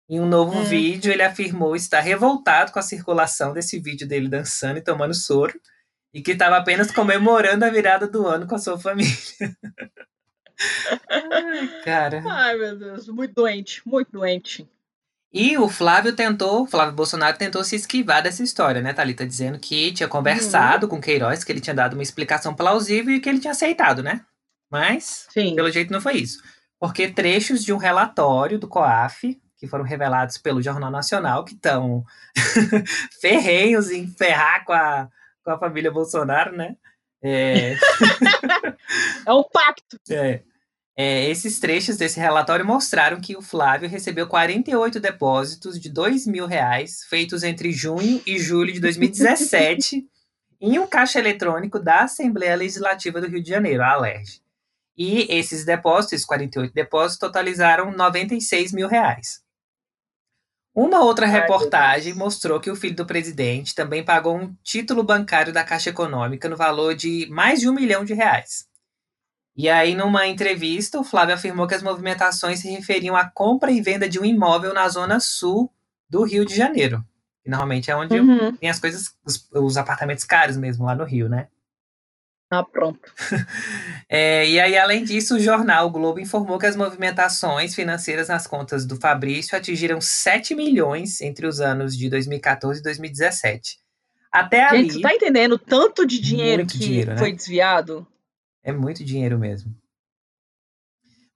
Em 0.07 0.21
um 0.21 0.27
novo 0.27 0.59
hum. 0.59 0.65
vídeo, 0.65 1.11
ele 1.11 1.23
afirmou 1.23 1.75
estar 1.75 2.01
revoltado 2.01 2.73
com 2.73 2.79
a 2.79 2.83
circulação 2.83 3.55
desse 3.55 3.81
vídeo 3.81 4.07
dele 4.07 4.29
dançando 4.29 4.79
e 4.79 4.85
tomando 4.85 5.15
soro 5.15 5.59
e 6.13 6.21
que 6.21 6.33
estava 6.33 6.59
apenas 6.59 6.91
comemorando 6.91 7.65
a 7.65 7.71
virada 7.71 8.07
do 8.07 8.27
ano 8.27 8.47
com 8.47 8.55
a 8.55 8.59
sua 8.59 8.79
família. 8.79 9.17
Ai, 11.09 11.83
cara. 11.83 12.23
Ai, 12.27 12.57
meu 12.59 12.77
Deus, 12.77 13.09
muito 13.09 13.33
doente, 13.33 13.81
muito 13.87 14.13
doente. 14.13 14.69
E 15.39 15.59
o 15.59 15.69
Flávio 15.69 16.15
tentou, 16.15 16.67
Flávio 16.67 16.95
Bolsonaro 16.95 17.37
tentou 17.37 17.63
se 17.63 17.77
esquivar 17.77 18.23
dessa 18.23 18.43
história, 18.43 18.81
né, 18.81 18.95
Thalita? 18.95 19.27
Dizendo 19.27 19.59
que 19.59 19.93
tinha 19.93 20.09
conversado 20.09 20.87
uhum. 20.87 20.91
com 20.93 21.01
Queiroz, 21.01 21.45
que 21.45 21.53
ele 21.53 21.61
tinha 21.61 21.75
dado 21.75 21.93
uma 21.93 22.03
explicação 22.03 22.55
plausível 22.55 23.15
e 23.15 23.21
que 23.21 23.29
ele 23.29 23.39
tinha 23.39 23.51
aceitado, 23.51 24.03
né? 24.03 24.25
Mas, 24.71 25.27
Sim. 25.29 25.55
pelo 25.55 25.71
jeito, 25.71 25.93
não 25.93 26.01
foi 26.01 26.15
isso. 26.15 26.43
Porque 26.81 27.09
trechos 27.09 27.63
de 27.63 27.71
um 27.71 27.77
relatório 27.77 28.59
do 28.59 28.67
COAF, 28.67 29.39
que 29.59 29.67
foram 29.67 29.85
revelados 29.85 30.39
pelo 30.39 30.63
Jornal 30.63 30.91
Nacional, 30.91 31.45
que 31.45 31.53
estão 31.53 32.03
ferrenhos 33.21 33.91
em 33.91 34.09
ferrar 34.09 34.65
com 34.65 34.73
a, 34.73 35.07
com 35.45 35.51
a 35.51 35.59
família 35.59 35.93
Bolsonaro, 35.93 36.57
né? 36.57 36.77
É, 37.23 37.75
é 39.27 39.33
um 39.35 39.45
pacto. 39.45 39.99
É. 40.09 40.41
É, 40.99 41.29
esses 41.29 41.61
trechos 41.61 41.99
desse 41.99 42.19
relatório 42.19 42.65
mostraram 42.65 43.21
que 43.21 43.37
o 43.37 43.43
Flávio 43.43 43.87
recebeu 43.87 44.27
48 44.27 44.99
depósitos 44.99 45.79
de 45.79 45.91
2 45.91 46.27
mil 46.27 46.47
reais 46.47 47.05
feitos 47.11 47.43
entre 47.43 47.71
junho 47.71 48.23
e 48.27 48.39
julho 48.39 48.73
de 48.73 48.81
2017 48.81 50.07
em 50.59 50.79
um 50.79 50.87
caixa 50.87 51.19
eletrônico 51.19 51.79
da 51.79 52.05
Assembleia 52.05 52.57
Legislativa 52.57 53.21
do 53.21 53.29
Rio 53.29 53.43
de 53.43 53.51
Janeiro, 53.51 53.83
a 53.83 53.93
ALERJ. 53.93 54.41
E 54.97 55.27
esses 55.29 55.67
depósitos, 55.67 56.25
48 56.25 56.73
depósitos, 56.73 57.19
totalizaram 57.19 57.93
96 57.93 58.73
mil 58.73 58.89
reais. 58.89 59.45
Uma 60.75 61.03
outra 61.03 61.27
reportagem 61.27 62.15
mostrou 62.15 62.59
que 62.59 62.71
o 62.71 62.77
filho 62.77 62.97
do 62.97 63.07
presidente 63.07 63.75
também 63.75 64.03
pagou 64.03 64.37
um 64.37 64.55
título 64.63 65.03
bancário 65.03 65.53
da 65.53 65.65
Caixa 65.65 65.91
Econômica 65.91 66.49
no 66.49 66.57
valor 66.57 66.95
de 66.95 67.27
mais 67.31 67.61
de 67.61 67.69
um 67.69 67.75
milhão 67.75 68.05
de 68.05 68.15
reais. 68.15 68.67
E 69.57 69.71
aí, 69.71 69.95
numa 69.95 70.27
entrevista, 70.27 71.01
o 71.01 71.05
Flávio 71.05 71.35
afirmou 71.35 71.67
que 71.67 71.75
as 71.75 71.83
movimentações 71.83 72.61
se 72.61 72.69
referiam 72.69 73.17
à 73.17 73.25
compra 73.25 73.71
e 73.71 73.81
venda 73.81 74.07
de 74.07 74.21
um 74.21 74.25
imóvel 74.25 74.75
na 74.75 74.87
zona 74.89 75.19
sul 75.19 75.73
do 76.11 76.25
Rio 76.25 76.45
de 76.45 76.55
Janeiro. 76.55 77.03
Que 77.43 77.49
normalmente 77.49 77.91
é 77.91 77.97
onde 77.97 78.19
uhum. 78.19 78.55
tem 78.55 78.69
as 78.69 78.79
coisas, 78.79 79.15
os, 79.25 79.49
os 79.53 79.77
apartamentos 79.79 80.25
caros 80.25 80.59
mesmo, 80.59 80.85
lá 80.85 80.95
no 80.95 81.05
Rio, 81.05 81.29
né? 81.29 81.49
Ah, 82.51 82.63
pronto. 82.63 83.01
é, 84.09 84.49
e 84.49 84.61
aí, 84.61 84.77
além 84.77 85.03
disso, 85.03 85.37
o 85.37 85.41
jornal 85.41 85.87
o 85.87 85.91
Globo 85.91 86.21
informou 86.21 86.59
que 86.59 86.67
as 86.67 86.77
movimentações 86.77 87.75
financeiras 87.75 88.29
nas 88.29 88.47
contas 88.47 88.87
do 88.87 88.97
Fabrício 88.97 89.57
atingiram 89.57 90.01
7 90.01 90.55
milhões 90.55 91.21
entre 91.21 91.47
os 91.47 91.61
anos 91.61 91.97
de 91.97 92.09
2014 92.11 92.81
e 92.81 92.83
2017. 92.83 93.79
Até 94.31 94.69
Gente, 94.69 94.75
ali. 94.75 94.93
Você 94.93 95.01
tá 95.01 95.15
entendendo 95.15 95.59
tanto 95.59 96.07
de 96.07 96.21
dinheiro 96.21 96.67
que 96.67 96.79
dinheiro, 96.79 97.13
né? 97.13 97.19
foi 97.19 97.33
desviado? 97.33 98.07
É 98.67 98.73
muito 98.73 99.05
dinheiro 99.05 99.39
mesmo. 99.39 99.73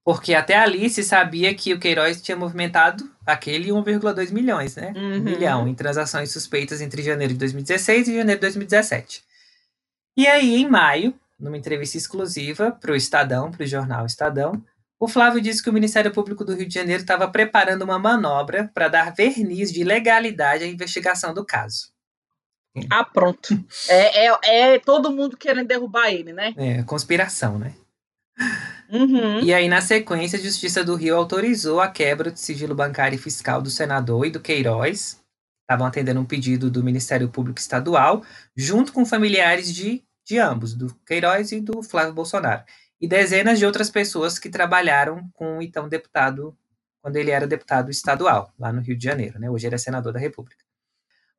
Porque 0.04 0.34
até 0.34 0.56
ali 0.56 0.90
se 0.90 1.04
sabia 1.04 1.54
que 1.54 1.72
o 1.72 1.78
Queiroz 1.78 2.20
tinha 2.20 2.36
movimentado 2.36 3.08
aquele 3.24 3.68
1,2 3.68 4.32
milhões, 4.32 4.74
né? 4.74 4.92
Uhum. 4.96 5.14
Um 5.18 5.20
milhão 5.20 5.68
em 5.68 5.74
transações 5.74 6.32
suspeitas 6.32 6.80
entre 6.80 7.04
janeiro 7.04 7.32
de 7.32 7.38
2016 7.38 8.08
e 8.08 8.16
janeiro 8.16 8.40
de 8.40 8.46
2017. 8.46 9.22
E 10.16 10.26
aí, 10.26 10.56
em 10.56 10.68
maio, 10.68 11.14
numa 11.38 11.56
entrevista 11.56 11.96
exclusiva 11.96 12.72
para 12.72 12.90
o 12.90 12.96
Estadão, 12.96 13.52
para 13.52 13.62
o 13.62 13.66
jornal 13.66 14.04
Estadão, 14.04 14.60
o 14.98 15.06
Flávio 15.06 15.40
disse 15.40 15.62
que 15.62 15.70
o 15.70 15.72
Ministério 15.72 16.10
Público 16.10 16.44
do 16.44 16.54
Rio 16.54 16.66
de 16.66 16.74
Janeiro 16.74 17.02
estava 17.02 17.28
preparando 17.28 17.82
uma 17.82 17.98
manobra 17.98 18.68
para 18.74 18.88
dar 18.88 19.14
verniz 19.14 19.70
de 19.70 19.84
legalidade 19.84 20.64
à 20.64 20.66
investigação 20.66 21.32
do 21.32 21.46
caso. 21.46 21.92
Ah, 22.90 23.04
pronto. 23.04 23.48
É, 23.88 24.26
é, 24.26 24.74
é, 24.74 24.78
todo 24.78 25.10
mundo 25.10 25.36
querendo 25.36 25.66
derrubar 25.66 26.10
ele, 26.10 26.32
né? 26.32 26.54
É, 26.56 26.82
conspiração, 26.82 27.58
né? 27.58 27.74
Uhum. 28.90 29.40
E 29.40 29.52
aí, 29.52 29.68
na 29.68 29.80
sequência, 29.80 30.38
a 30.38 30.42
Justiça 30.42 30.82
do 30.82 30.94
Rio 30.94 31.16
autorizou 31.16 31.80
a 31.80 31.88
quebra 31.88 32.30
do 32.30 32.38
sigilo 32.38 32.74
bancário 32.74 33.16
e 33.16 33.18
fiscal 33.18 33.60
do 33.60 33.70
senador 33.70 34.26
e 34.26 34.30
do 34.30 34.40
Queiroz, 34.40 35.20
estavam 35.62 35.86
atendendo 35.86 36.20
um 36.20 36.24
pedido 36.24 36.70
do 36.70 36.82
Ministério 36.82 37.28
Público 37.28 37.60
Estadual, 37.60 38.24
junto 38.56 38.92
com 38.92 39.04
familiares 39.04 39.72
de 39.72 40.02
de 40.30 40.38
ambos, 40.38 40.74
do 40.74 40.94
Queiroz 41.04 41.50
e 41.50 41.60
do 41.60 41.82
Flávio 41.82 42.14
Bolsonaro, 42.14 42.62
e 43.00 43.08
dezenas 43.08 43.58
de 43.58 43.66
outras 43.66 43.90
pessoas 43.90 44.38
que 44.38 44.48
trabalharam 44.48 45.28
com 45.34 45.58
o 45.58 45.62
então 45.62 45.88
deputado, 45.88 46.56
quando 47.02 47.16
ele 47.16 47.32
era 47.32 47.48
deputado 47.48 47.90
estadual, 47.90 48.54
lá 48.56 48.72
no 48.72 48.80
Rio 48.80 48.96
de 48.96 49.04
Janeiro, 49.04 49.40
né? 49.40 49.50
hoje 49.50 49.66
ele 49.66 49.74
é 49.74 49.78
senador 49.78 50.12
da 50.12 50.20
República. 50.20 50.64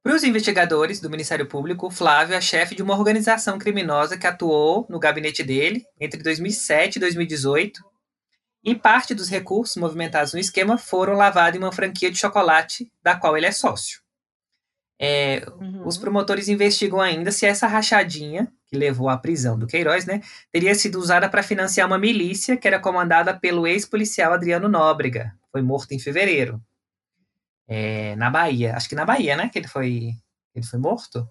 Para 0.03 0.15
os 0.15 0.23
investigadores 0.23 0.99
do 0.99 1.11
Ministério 1.11 1.45
Público, 1.45 1.91
Flávio 1.91 2.35
é 2.35 2.41
chefe 2.41 2.73
de 2.73 2.81
uma 2.81 2.97
organização 2.97 3.59
criminosa 3.59 4.17
que 4.17 4.25
atuou 4.25 4.87
no 4.89 4.97
gabinete 4.97 5.43
dele 5.43 5.83
entre 5.99 6.23
2007 6.23 6.95
e 6.95 6.99
2018, 6.99 7.83
e 8.63 8.75
parte 8.75 9.13
dos 9.13 9.29
recursos 9.29 9.75
movimentados 9.75 10.33
no 10.33 10.39
esquema 10.39 10.77
foram 10.77 11.13
lavados 11.13 11.59
em 11.59 11.63
uma 11.63 11.71
franquia 11.71 12.11
de 12.11 12.17
chocolate 12.17 12.91
da 13.03 13.15
qual 13.15 13.37
ele 13.37 13.45
é 13.45 13.51
sócio. 13.51 14.01
É, 14.99 15.43
uhum. 15.59 15.87
Os 15.87 15.97
promotores 15.97 16.47
investigam 16.47 16.99
ainda 16.99 17.31
se 17.31 17.45
essa 17.45 17.67
rachadinha, 17.67 18.51
que 18.67 18.77
levou 18.77 19.09
à 19.09 19.17
prisão 19.17 19.57
do 19.57 19.67
Queiroz, 19.67 20.05
né, 20.05 20.21
teria 20.51 20.73
sido 20.73 20.99
usada 20.99 21.27
para 21.27 21.43
financiar 21.43 21.87
uma 21.87 21.97
milícia 21.97 22.57
que 22.57 22.67
era 22.67 22.79
comandada 22.79 23.37
pelo 23.39 23.67
ex-policial 23.67 24.33
Adriano 24.33 24.67
Nóbrega. 24.67 25.33
Foi 25.51 25.61
morto 25.61 25.91
em 25.91 25.99
fevereiro. 25.99 26.61
É, 27.73 28.17
na 28.17 28.29
Bahia. 28.29 28.75
Acho 28.75 28.89
que 28.89 28.95
na 28.95 29.05
Bahia, 29.05 29.38
né? 29.38 29.47
Que 29.47 29.60
ele 29.60 29.67
foi. 29.67 30.12
Ele 30.53 30.65
foi 30.65 30.77
morto? 30.77 31.25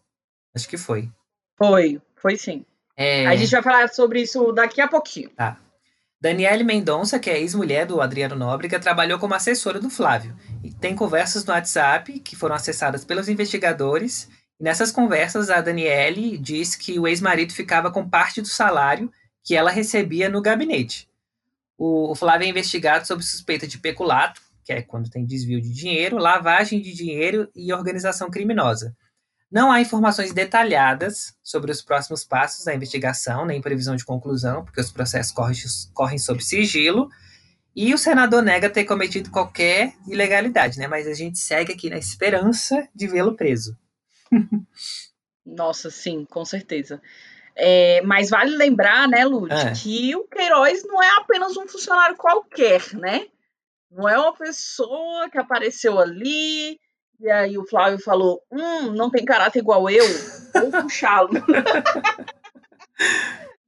Acho 0.55 0.66
que 0.66 0.79
foi. 0.79 1.11
Foi, 1.59 2.00
foi 2.16 2.38
sim. 2.38 2.64
É... 2.96 3.26
A 3.26 3.37
gente 3.37 3.50
vai 3.50 3.62
falar 3.62 3.88
sobre 3.90 4.22
isso 4.22 4.50
daqui 4.50 4.81
a 4.81 4.88
pouquinho. 4.88 5.29
Tá. 5.37 5.59
Daniele 6.18 6.64
Mendonça, 6.64 7.18
que 7.18 7.29
é 7.29 7.38
ex-mulher 7.38 7.85
do 7.85 8.00
Adriano 8.00 8.35
Nóbrega, 8.35 8.81
trabalhou 8.81 9.18
como 9.18 9.35
assessora 9.35 9.79
do 9.79 9.90
Flávio. 9.90 10.35
E 10.64 10.72
tem 10.72 10.96
conversas 10.96 11.44
no 11.44 11.53
WhatsApp 11.53 12.18
que 12.20 12.35
foram 12.35 12.55
acessadas 12.55 13.05
pelos 13.05 13.29
investigadores. 13.29 14.26
E 14.59 14.64
nessas 14.64 14.90
conversas, 14.90 15.50
a 15.50 15.61
Daniele 15.61 16.38
diz 16.38 16.74
que 16.74 16.98
o 16.98 17.07
ex-marido 17.07 17.53
ficava 17.53 17.90
com 17.90 18.09
parte 18.09 18.40
do 18.40 18.48
salário 18.48 19.12
que 19.44 19.55
ela 19.55 19.70
recebia 19.70 20.31
no 20.31 20.40
gabinete. 20.40 21.07
O, 21.76 22.12
o 22.12 22.14
Flávio 22.14 22.46
é 22.46 22.48
investigado 22.48 23.07
sob 23.07 23.22
suspeita 23.22 23.66
de 23.66 23.76
peculato, 23.76 24.40
que 24.64 24.73
é 24.73 24.83
quando 24.83 25.11
tem 25.11 25.25
desvio 25.27 25.61
de 25.61 25.73
dinheiro, 25.73 26.18
lavagem 26.18 26.81
de 26.81 26.92
dinheiro 26.92 27.49
e 27.55 27.73
organização 27.73 28.31
criminosa. 28.31 28.94
Não 29.51 29.73
há 29.73 29.81
informações 29.81 30.33
detalhadas 30.33 31.35
sobre 31.42 31.73
os 31.73 31.83
próximos 31.83 32.23
passos 32.23 32.64
da 32.64 32.75
investigação, 32.75 33.44
nem 33.44 33.61
previsão 33.61 33.96
de 33.96 34.05
conclusão, 34.05 34.64
porque 34.64 34.81
os 34.81 34.92
processos 34.92 35.33
correm, 35.33 35.57
correm 35.92 36.18
sob 36.18 36.42
sigilo. 36.44 37.09
E 37.75 37.92
o 37.92 37.99
senador 37.99 38.42
nega 38.42 38.70
ter 38.70 38.85
cometido 38.85 39.31
qualquer 39.31 39.92
ilegalidade, 40.07 40.79
né? 40.79 40.87
Mas 40.87 41.07
a 41.07 41.14
gente 41.14 41.38
segue 41.38 41.73
aqui 41.73 41.90
na 41.90 41.99
esperança 41.99 42.88
de 42.94 43.07
vê-lo 43.09 43.35
preso. 43.37 43.77
Nossa, 45.44 45.90
sim, 45.90 46.25
com 46.25 46.44
certeza. 46.44 47.01
É, 47.57 48.01
mas 48.03 48.31
vale 48.31 48.57
lembrar, 48.57 49.09
né, 49.09 49.25
Lud, 49.25 49.53
É. 49.53 49.73
que 49.73 50.14
o 50.14 50.25
Queiroz 50.29 50.85
não 50.85 51.03
é 51.03 51.11
apenas 51.18 51.57
um 51.57 51.66
funcionário 51.66 52.16
qualquer, 52.16 52.83
né? 52.94 53.27
Não 53.90 54.09
é 54.09 54.18
uma 54.18 54.35
pessoa 54.35 55.29
que 55.29 55.38
apareceu 55.38 55.98
ali 55.98 56.79
e 57.20 57.31
aí 57.31 57.59
o 57.59 57.66
Flávio 57.66 57.98
falou: 57.98 58.42
hum, 58.50 58.92
não 58.92 59.11
tem 59.11 59.24
caráter 59.24 59.59
igual 59.59 59.90
eu, 59.90 60.05
vou 60.55 60.83
puxá-lo. 60.83 61.31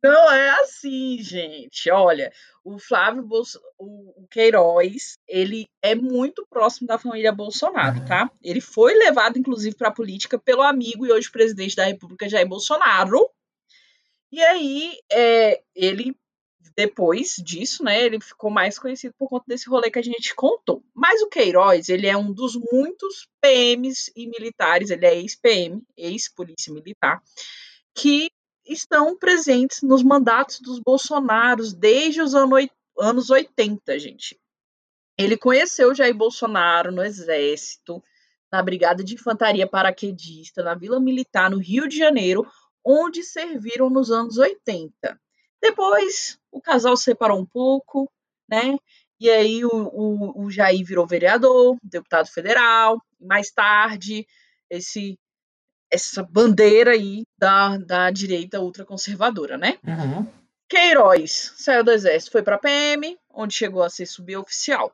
Não 0.02 0.32
é 0.32 0.50
assim, 0.62 1.18
gente. 1.20 1.88
Olha, 1.88 2.32
o 2.64 2.76
Flávio 2.76 3.22
Bolso... 3.22 3.60
o 3.78 4.26
Queiroz, 4.28 5.16
ele 5.28 5.68
é 5.80 5.94
muito 5.94 6.44
próximo 6.50 6.88
da 6.88 6.98
família 6.98 7.30
Bolsonaro, 7.30 8.04
tá? 8.04 8.28
Ele 8.42 8.60
foi 8.60 8.94
levado, 8.94 9.38
inclusive, 9.38 9.76
para 9.76 9.88
a 9.88 9.94
política 9.94 10.40
pelo 10.40 10.62
amigo 10.62 11.06
e 11.06 11.12
hoje 11.12 11.30
presidente 11.30 11.76
da 11.76 11.84
República, 11.84 12.28
Jair 12.28 12.48
Bolsonaro. 12.48 13.30
E 14.32 14.42
aí, 14.42 14.98
é, 15.12 15.62
ele, 15.72 16.16
depois 16.76 17.36
disso, 17.36 17.84
né, 17.84 18.04
ele 18.04 18.20
ficou 18.20 18.50
mais 18.50 18.78
conhecido 18.78 19.14
por 19.18 19.28
conta 19.28 19.44
desse 19.48 19.68
rolê 19.68 19.90
que 19.90 19.98
a 19.98 20.02
gente 20.02 20.34
contou. 20.34 20.82
Mas 20.94 21.20
o 21.22 21.28
Queiroz, 21.28 21.88
ele 21.88 22.06
é 22.06 22.16
um 22.16 22.32
dos 22.32 22.56
muitos 22.72 23.28
PMs 23.40 24.10
e 24.16 24.26
militares, 24.26 24.90
ele 24.90 25.06
é 25.06 25.14
ex-PM, 25.16 25.82
ex-polícia 25.96 26.72
militar, 26.72 27.22
que 27.94 28.30
estão 28.66 29.16
presentes 29.16 29.82
nos 29.82 30.02
mandatos 30.02 30.60
dos 30.60 30.78
Bolsonaros 30.78 31.72
desde 31.72 32.22
os 32.22 32.34
anos 32.34 33.30
80, 33.30 33.98
gente. 33.98 34.40
Ele 35.18 35.36
conheceu 35.36 35.94
Jair 35.94 36.14
Bolsonaro 36.14 36.90
no 36.90 37.04
Exército, 37.04 38.02
na 38.50 38.62
Brigada 38.62 39.02
de 39.02 39.14
Infantaria 39.14 39.66
Paraquedista, 39.66 40.62
na 40.62 40.74
Vila 40.74 41.00
Militar, 41.00 41.50
no 41.50 41.58
Rio 41.58 41.88
de 41.88 41.98
Janeiro, 41.98 42.46
onde 42.84 43.22
serviram 43.22 43.90
nos 43.90 44.10
anos 44.10 44.38
80. 44.38 45.20
Depois, 45.62 46.38
o 46.50 46.60
casal 46.60 46.96
se 46.96 47.04
separou 47.04 47.38
um 47.38 47.46
pouco, 47.46 48.10
né? 48.48 48.76
E 49.20 49.30
aí 49.30 49.64
o, 49.64 49.70
o, 49.70 50.44
o 50.44 50.50
Jair 50.50 50.84
virou 50.84 51.06
vereador, 51.06 51.78
deputado 51.82 52.26
federal. 52.26 53.00
Mais 53.20 53.52
tarde, 53.52 54.26
esse 54.68 55.16
essa 55.88 56.22
bandeira 56.22 56.92
aí 56.92 57.22
da, 57.38 57.76
da 57.76 58.10
direita 58.10 58.60
ultraconservadora, 58.60 59.58
né? 59.58 59.78
Uhum. 59.86 60.26
Queiroz 60.66 61.52
saiu 61.58 61.84
do 61.84 61.90
exército, 61.90 62.32
foi 62.32 62.42
para 62.42 62.56
PM, 62.56 63.18
onde 63.28 63.54
chegou 63.54 63.82
a 63.82 63.90
ser 63.90 64.06
suboficial. 64.06 64.90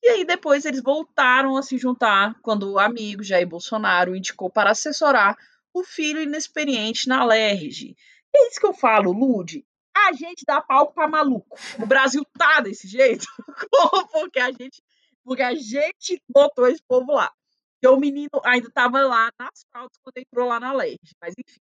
E 0.00 0.08
aí 0.10 0.24
depois 0.24 0.64
eles 0.64 0.80
voltaram 0.80 1.56
a 1.56 1.62
se 1.62 1.76
juntar 1.76 2.36
quando 2.40 2.70
o 2.70 2.78
amigo 2.78 3.24
Jair 3.24 3.48
Bolsonaro 3.48 4.14
indicou 4.14 4.48
para 4.48 4.70
assessorar 4.70 5.36
o 5.74 5.82
filho 5.82 6.22
inexperiente 6.22 7.08
na 7.08 7.24
LERJ. 7.24 7.96
É 8.34 8.46
isso 8.46 8.60
que 8.60 8.66
eu 8.66 8.72
falo, 8.74 9.10
Lude. 9.12 9.64
A 10.06 10.12
gente 10.12 10.44
dá 10.46 10.60
palco 10.60 10.94
para 10.94 11.08
maluco. 11.08 11.58
O 11.82 11.86
Brasil 11.86 12.24
tá 12.38 12.60
desse 12.60 12.86
jeito 12.86 13.26
porque 14.12 14.38
a 14.38 14.50
gente, 14.52 14.82
porque 15.24 15.42
a 15.42 15.54
gente 15.54 16.22
botou 16.28 16.66
esse 16.66 16.82
povo 16.86 17.12
lá. 17.12 17.32
Porque 17.74 17.94
o 17.94 17.98
menino 17.98 18.30
ainda 18.44 18.68
estava 18.68 19.02
lá 19.02 19.30
nas 19.38 19.64
fraudes 19.70 19.98
quando 20.02 20.18
entrou 20.18 20.48
lá 20.48 20.58
na 20.58 20.72
LERJ. 20.72 20.98
Mas 21.20 21.34
enfim, 21.38 21.60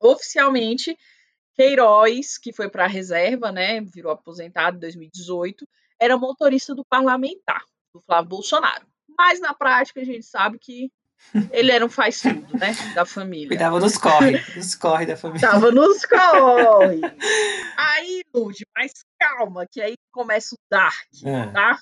oficialmente 0.00 0.96
Queiroz, 1.54 2.38
que 2.38 2.52
foi 2.52 2.68
para 2.68 2.84
a 2.84 2.88
reserva, 2.88 3.52
né, 3.52 3.80
virou 3.80 4.12
aposentado 4.12 4.76
em 4.76 4.80
2018, 4.80 5.68
era 6.00 6.16
motorista 6.16 6.74
do 6.74 6.84
parlamentar, 6.84 7.62
do 7.94 8.00
Flávio 8.00 8.30
Bolsonaro. 8.30 8.86
Mas 9.16 9.40
na 9.40 9.54
prática 9.54 10.00
a 10.00 10.04
gente 10.04 10.24
sabe 10.24 10.58
que 10.58 10.90
ele 11.50 11.72
era 11.72 11.84
um 11.84 11.88
faz 11.88 12.20
tudo, 12.20 12.58
né, 12.58 12.72
da 12.94 13.04
família. 13.04 13.48
Cuidava 13.48 13.80
dos 13.80 13.96
corre, 13.96 14.38
dos 14.54 14.74
corre 14.74 15.06
da 15.06 15.16
família. 15.16 15.48
Tava 15.48 15.70
nos 15.70 16.04
corre. 16.04 17.00
Aí, 17.76 18.22
Lud, 18.34 18.64
mas 18.76 18.92
calma, 19.18 19.66
que 19.66 19.80
aí 19.80 19.96
começa 20.12 20.54
o 20.54 20.58
dark, 20.70 21.08
Ah, 21.24 21.52
tá? 21.52 21.78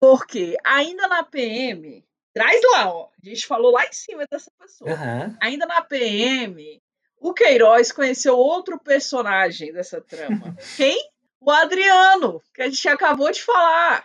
Porque 0.00 0.56
ainda 0.64 1.06
na 1.06 1.22
PM, 1.22 2.04
traz 2.34 2.60
lá, 2.72 2.90
ó, 2.90 3.08
a 3.22 3.28
gente 3.28 3.46
falou 3.46 3.72
lá 3.72 3.84
em 3.84 3.92
cima 3.92 4.26
dessa 4.30 4.50
pessoa 4.58 4.90
Aham. 4.90 5.36
ainda 5.40 5.66
na 5.66 5.80
PM, 5.82 6.82
o 7.18 7.32
Queiroz 7.32 7.92
conheceu 7.92 8.36
outro 8.36 8.78
personagem 8.78 9.72
dessa 9.72 10.00
trama. 10.00 10.56
Quem? 10.76 10.98
O 11.40 11.50
Adriano, 11.50 12.42
que 12.54 12.62
a 12.62 12.68
gente 12.68 12.88
acabou 12.88 13.30
de 13.30 13.42
falar. 13.42 14.04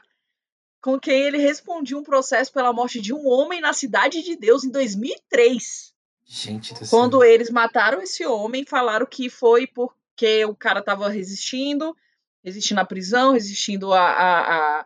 Com 0.81 0.99
quem 0.99 1.21
ele 1.21 1.37
respondia 1.37 1.97
um 1.97 2.03
processo 2.03 2.51
pela 2.51 2.73
morte 2.73 2.99
de 2.99 3.13
um 3.13 3.27
homem 3.27 3.61
na 3.61 3.71
Cidade 3.71 4.23
de 4.23 4.35
Deus 4.35 4.63
em 4.63 4.71
2003. 4.71 5.93
Gente 6.25 6.73
do 6.73 6.79
céu. 6.79 6.87
Quando 6.89 7.23
eles 7.23 7.49
mataram 7.49 8.01
esse 8.01 8.25
homem, 8.25 8.65
falaram 8.65 9.05
que 9.05 9.29
foi 9.29 9.67
porque 9.67 10.43
o 10.45 10.55
cara 10.55 10.79
estava 10.79 11.09
resistindo, 11.09 11.95
resistindo 12.43 12.79
à 12.79 12.85
prisão, 12.85 13.33
resistindo 13.33 13.93
a, 13.93 14.01
a, 14.01 14.79
a, 14.79 14.85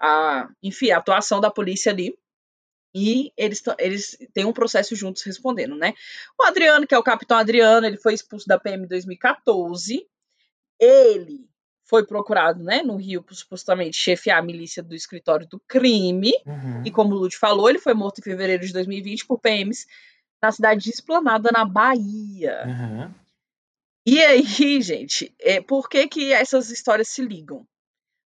a, 0.00 0.48
enfim, 0.62 0.90
a 0.90 0.98
atuação 0.98 1.40
da 1.40 1.50
polícia 1.50 1.92
ali. 1.92 2.18
E 2.94 3.30
eles, 3.36 3.62
eles 3.78 4.18
têm 4.32 4.46
um 4.46 4.54
processo 4.54 4.96
juntos 4.96 5.22
respondendo, 5.22 5.76
né? 5.76 5.92
O 6.40 6.44
Adriano, 6.44 6.86
que 6.86 6.94
é 6.94 6.98
o 6.98 7.02
capitão 7.02 7.36
Adriano, 7.36 7.86
ele 7.86 7.98
foi 7.98 8.14
expulso 8.14 8.48
da 8.48 8.58
PM 8.58 8.84
em 8.84 8.88
2014. 8.88 10.08
Ele 10.80 11.46
foi 11.88 12.04
procurado, 12.04 12.62
né, 12.62 12.82
no 12.82 12.96
Rio, 12.96 13.22
por 13.22 13.34
supostamente 13.34 13.96
chefiar 13.96 14.38
a 14.38 14.42
milícia 14.42 14.82
do 14.82 14.94
escritório 14.94 15.46
do 15.48 15.60
crime. 15.68 16.32
Uhum. 16.44 16.82
E 16.84 16.90
como 16.90 17.14
o 17.14 17.18
Lute 17.18 17.38
falou, 17.38 17.70
ele 17.70 17.78
foi 17.78 17.94
morto 17.94 18.18
em 18.18 18.24
fevereiro 18.24 18.66
de 18.66 18.72
2020 18.72 19.24
por 19.24 19.38
PMs 19.38 19.86
na 20.42 20.50
cidade 20.50 20.82
de 20.82 20.90
Esplanada, 20.90 21.48
na 21.52 21.64
Bahia. 21.64 22.64
Uhum. 22.66 23.14
E 24.04 24.22
aí, 24.22 24.82
gente, 24.82 25.34
é, 25.40 25.60
por 25.60 25.88
que, 25.88 26.06
que 26.08 26.32
essas 26.32 26.70
histórias 26.70 27.08
se 27.08 27.22
ligam? 27.22 27.64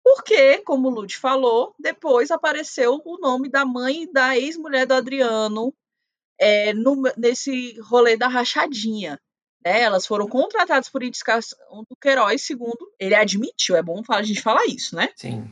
Porque, 0.04 0.60
como 0.60 0.88
o 0.88 0.92
Lute 0.92 1.18
falou, 1.18 1.76
depois 1.78 2.32
apareceu 2.32 3.02
o 3.06 3.18
nome 3.20 3.50
da 3.50 3.66
mãe 3.66 4.12
da 4.12 4.36
ex-mulher 4.38 4.88
do 4.88 4.94
Adriano 4.94 5.74
é, 6.40 6.74
no- 6.74 7.04
nesse 7.18 7.80
rolê 7.82 8.18
da 8.18 8.28
rachadinha. 8.28 9.20
Né? 9.64 9.82
Elas 9.82 10.06
foram 10.06 10.28
contratadas 10.28 10.90
por 10.90 11.04
indicação 11.04 11.58
do 11.90 11.96
Queiroz, 11.96 12.42
segundo 12.42 12.92
ele 13.00 13.16
admitiu. 13.16 13.76
É 13.76 13.84
bom 13.84 14.02
a 14.10 14.24
gente 14.24 14.42
falar 14.42 14.66
isso, 14.66 14.96
né? 14.96 15.10
Sim. 15.16 15.52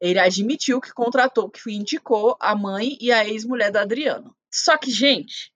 Ele 0.00 0.18
admitiu 0.18 0.80
que 0.80 0.92
contratou, 0.92 1.48
que 1.48 1.72
indicou 1.72 2.36
a 2.38 2.54
mãe 2.54 2.98
e 3.00 3.10
a 3.10 3.26
ex-mulher 3.26 3.70
do 3.72 3.78
Adriano. 3.78 4.36
Só 4.52 4.76
que, 4.76 4.90
gente, 4.90 5.50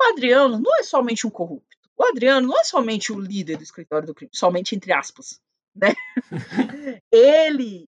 o 0.00 0.04
Adriano 0.04 0.58
não 0.58 0.76
é 0.76 0.82
somente 0.82 1.26
um 1.26 1.30
corrupto. 1.30 1.76
O 1.96 2.04
Adriano 2.04 2.48
não 2.48 2.58
é 2.58 2.64
somente 2.64 3.12
o 3.12 3.20
líder 3.20 3.58
do 3.58 3.62
escritório 3.62 4.06
do 4.06 4.14
crime, 4.14 4.30
somente 4.34 4.74
entre 4.74 4.92
aspas, 4.92 5.40
né? 5.74 5.94
Ele 7.12 7.86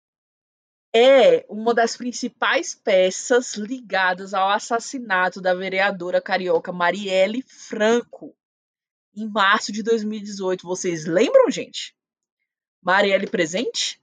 é 0.95 1.47
uma 1.49 1.73
das 1.73 1.97
principais 1.97 2.75
peças 2.75 3.55
ligadas 3.55 4.35
ao 4.35 4.51
assassinato 4.51 5.41
da 5.41 5.55
vereadora 5.55 6.21
carioca 6.21 6.71
Marielle 6.73 7.43
Franco 7.43 8.37
em 9.15 9.29
março 9.29 9.73
de 9.73 9.83
2018. 9.83 10.67
Vocês 10.67 11.05
lembram, 11.07 11.51
gente? 11.51 11.95
Marielle 12.83 13.27
presente? 13.27 14.03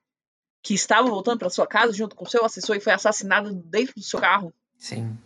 que 0.62 0.74
estava 0.74 1.08
voltando 1.08 1.39
para 1.39 1.50
sua 1.50 1.67
casa 1.67 1.93
junto 1.93 2.15
com 2.15 2.26
seu 2.26 2.43
assessor 2.43 2.76
e 2.76 2.82
foi 2.82 2.93
assassinada 2.93 3.52
dentro 3.54 3.95
do 3.95 4.04
seu 4.04 4.19
carro. 4.19 4.54
Sim. 4.78 5.17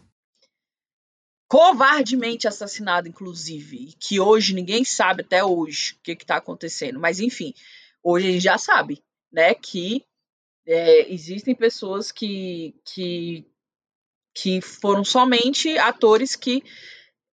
Covardemente 1.48 2.48
assassinada, 2.48 3.08
inclusive. 3.08 3.78
E 3.78 3.94
que 3.94 4.20
hoje 4.20 4.54
ninguém 4.54 4.84
sabe 4.84 5.22
até 5.22 5.44
hoje 5.44 5.94
o 5.94 6.04
que 6.04 6.12
está 6.12 6.38
acontecendo. 6.38 7.00
Mas, 7.00 7.20
enfim, 7.20 7.54
hoje 8.02 8.28
a 8.28 8.32
gente 8.32 8.44
já 8.44 8.58
sabe, 8.58 9.04
né? 9.32 9.54
Que 9.54 10.06
é, 10.66 11.12
existem 11.12 11.54
pessoas 11.54 12.12
que, 12.12 12.76
que, 12.86 13.46
que 14.34 14.62
foram 14.62 15.04
somente 15.04 15.78
atores 15.78 16.36
que 16.36 16.64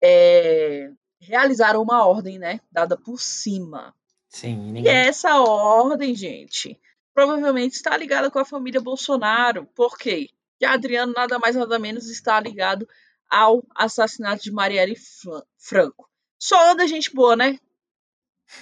é, 0.02 0.90
realizaram 1.20 1.82
uma 1.82 2.06
ordem, 2.06 2.38
né? 2.38 2.60
Dada 2.70 2.96
por 2.96 3.20
cima. 3.20 3.94
Sim. 4.28 4.68
E 4.68 4.72
Ninguém... 4.72 4.92
essa 4.92 5.40
ordem, 5.40 6.14
gente, 6.14 6.80
provavelmente 7.14 7.74
está 7.74 7.96
ligada 7.96 8.30
com 8.30 8.38
a 8.38 8.44
família 8.44 8.80
Bolsonaro. 8.80 9.66
Por 9.74 9.98
quê? 9.98 10.28
Porque 10.52 10.64
Adriano 10.64 11.12
nada 11.16 11.38
mais 11.38 11.56
nada 11.56 11.78
menos 11.78 12.08
está 12.08 12.38
ligado 12.40 12.88
ao 13.28 13.64
assassinato 13.74 14.42
de 14.42 14.52
Marielle 14.52 14.96
Fran- 14.96 15.42
Franco. 15.58 16.08
Só 16.38 16.70
anda 16.72 16.86
gente 16.86 17.14
boa, 17.14 17.36
né? 17.36 17.58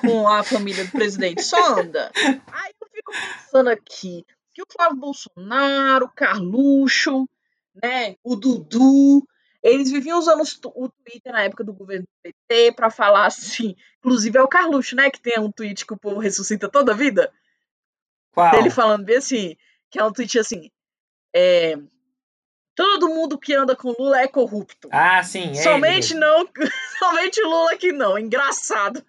Com 0.01 0.29
a 0.29 0.43
família 0.43 0.85
do 0.85 0.91
presidente. 0.91 1.43
Só 1.43 1.79
anda. 1.81 2.11
Aí 2.15 2.73
eu 2.81 2.89
fico 2.93 3.13
pensando 3.13 3.69
aqui 3.71 4.25
que 4.53 4.63
o 4.63 4.67
Flávio 4.71 4.97
Bolsonaro, 4.99 6.07
o 6.07 6.11
Carluxo, 6.11 7.29
né? 7.83 8.17
O 8.23 8.37
Dudu. 8.37 9.27
Eles 9.63 9.91
viviam 9.91 10.19
usando 10.19 10.43
o 10.75 10.89
Twitter 10.89 11.33
na 11.33 11.43
época 11.43 11.65
do 11.65 11.73
governo 11.73 12.05
do 12.05 12.23
PT 12.23 12.73
para 12.73 12.91
falar 12.91 13.27
assim. 13.27 13.75
Inclusive 13.99 14.39
é 14.39 14.43
o 14.43 14.49
Carluxo, 14.49 14.95
né? 14.95 15.11
Que 15.11 15.21
tem 15.21 15.39
um 15.41 15.51
tweet 15.51 15.85
que 15.85 15.93
o 15.93 15.99
povo 15.99 16.21
ressuscita 16.21 16.69
toda 16.69 16.93
a 16.93 16.97
vida 16.97 17.33
Qual? 18.33 18.51
dele 18.53 18.71
falando 18.71 19.05
bem 19.05 19.17
assim, 19.17 19.57
que 19.91 19.99
é 19.99 20.05
um 20.05 20.13
tweet 20.13 20.39
assim. 20.39 20.71
É, 21.35 21.77
todo 22.79 23.09
mundo 23.09 23.37
que 23.37 23.53
anda 23.53 23.75
com 23.75 23.93
Lula 23.99 24.21
é 24.21 24.29
corrupto. 24.29 24.89
Ah, 24.93 25.21
sim. 25.25 25.51
É 25.51 25.55
somente 25.55 26.15
não. 26.15 26.49
somente 27.01 27.43
o 27.43 27.49
Lula 27.49 27.77
que 27.77 27.91
não. 27.91 28.17
Engraçado. 28.17 29.05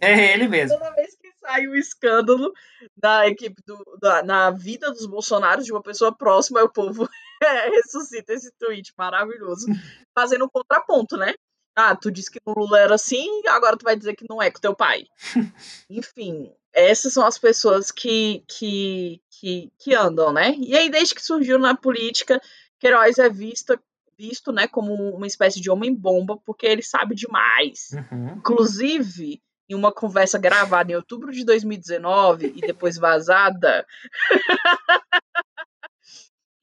É 0.00 0.32
ele 0.32 0.48
mesmo. 0.48 0.78
Toda 0.78 0.90
vez 0.94 1.14
que 1.14 1.30
sai 1.38 1.66
um 1.68 1.74
escândalo 1.74 2.50
da 2.96 3.28
equipe 3.28 3.62
do, 3.66 3.98
da, 4.00 4.22
na 4.22 4.50
vida 4.50 4.90
dos 4.90 5.04
Bolsonaros, 5.04 5.66
de 5.66 5.72
uma 5.72 5.82
pessoa 5.82 6.16
próxima, 6.16 6.62
o 6.62 6.72
povo 6.72 7.06
é, 7.06 7.33
ressuscita 7.72 8.32
esse 8.32 8.50
tweet 8.58 8.92
maravilhoso. 8.96 9.66
Fazendo 10.14 10.44
um 10.44 10.48
contraponto, 10.48 11.16
né? 11.16 11.34
Ah, 11.76 11.96
tu 11.96 12.10
disse 12.10 12.30
que 12.30 12.38
o 12.44 12.52
Lula 12.52 12.78
era 12.78 12.94
assim, 12.94 13.28
agora 13.48 13.76
tu 13.76 13.82
vai 13.82 13.96
dizer 13.96 14.14
que 14.14 14.26
não 14.28 14.40
é 14.40 14.50
com 14.50 14.60
teu 14.60 14.74
pai. 14.74 15.06
Enfim, 15.90 16.52
essas 16.72 17.12
são 17.12 17.26
as 17.26 17.36
pessoas 17.36 17.90
que, 17.90 18.44
que, 18.46 19.20
que, 19.28 19.72
que 19.78 19.94
andam, 19.94 20.32
né? 20.32 20.54
E 20.56 20.76
aí, 20.76 20.88
desde 20.88 21.14
que 21.14 21.22
surgiu 21.22 21.58
na 21.58 21.74
política, 21.74 22.40
Queiroz 22.78 23.18
é 23.18 23.28
vista, 23.28 23.80
visto 24.16 24.52
né, 24.52 24.68
como 24.68 24.94
uma 24.94 25.26
espécie 25.26 25.60
de 25.60 25.68
homem-bomba, 25.68 26.36
porque 26.44 26.66
ele 26.66 26.82
sabe 26.82 27.16
demais. 27.16 27.90
Uhum. 27.92 28.34
Inclusive, 28.36 29.42
em 29.68 29.74
uma 29.74 29.90
conversa 29.90 30.38
gravada 30.38 30.92
em 30.92 30.96
outubro 30.96 31.32
de 31.32 31.44
2019 31.44 32.52
e 32.56 32.60
depois 32.60 32.96
vazada, 32.96 33.86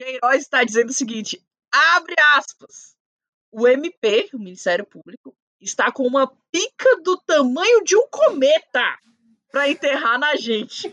Queiroz 0.01 0.41
está 0.41 0.63
dizendo 0.63 0.89
o 0.89 0.93
seguinte: 0.93 1.39
abre 1.71 2.15
aspas. 2.35 2.95
O 3.51 3.67
MP, 3.67 4.29
o 4.33 4.39
Ministério 4.39 4.85
Público, 4.85 5.35
está 5.59 5.91
com 5.91 6.07
uma 6.07 6.25
pica 6.51 7.01
do 7.03 7.17
tamanho 7.17 7.83
de 7.83 7.95
um 7.95 8.07
cometa 8.09 8.97
para 9.51 9.69
enterrar 9.69 10.17
na 10.17 10.35
gente. 10.37 10.87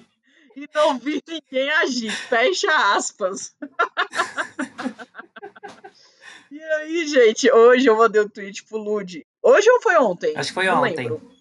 E 0.57 0.69
não 0.75 0.99
vi 0.99 1.23
ninguém 1.27 1.71
agir. 1.71 2.11
Fecha 2.11 2.69
aspas. 2.97 3.55
e 6.51 6.61
aí, 6.61 7.07
gente, 7.07 7.51
hoje 7.51 7.87
eu 7.87 7.97
mandei 7.97 8.21
um 8.21 8.29
tweet 8.29 8.65
pro 8.65 8.77
Lud. 8.77 9.25
Hoje 9.41 9.71
ou 9.71 9.81
foi 9.81 9.97
ontem? 9.99 10.37
Acho 10.37 10.51
que 10.51 10.55
foi 10.55 10.67
Não 10.67 10.83
ontem. 10.83 10.97
lembro. 10.97 11.33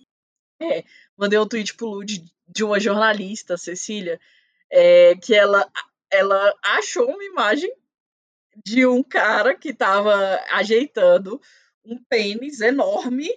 É, 0.62 0.84
mandei 1.18 1.40
um 1.40 1.48
tweet 1.48 1.74
pro 1.74 1.88
Lud 1.88 2.24
de 2.48 2.64
uma 2.64 2.80
jornalista, 2.80 3.58
Cecília, 3.58 4.22
é, 4.70 5.16
que 5.16 5.34
ela, 5.34 5.68
ela 6.12 6.54
achou 6.64 7.10
uma 7.10 7.24
imagem 7.24 7.72
de 8.64 8.86
um 8.86 9.04
cara 9.04 9.56
que 9.56 9.74
tava 9.74 10.40
ajeitando 10.52 11.40
um 11.86 12.02
pênis 12.10 12.62
enorme 12.62 13.30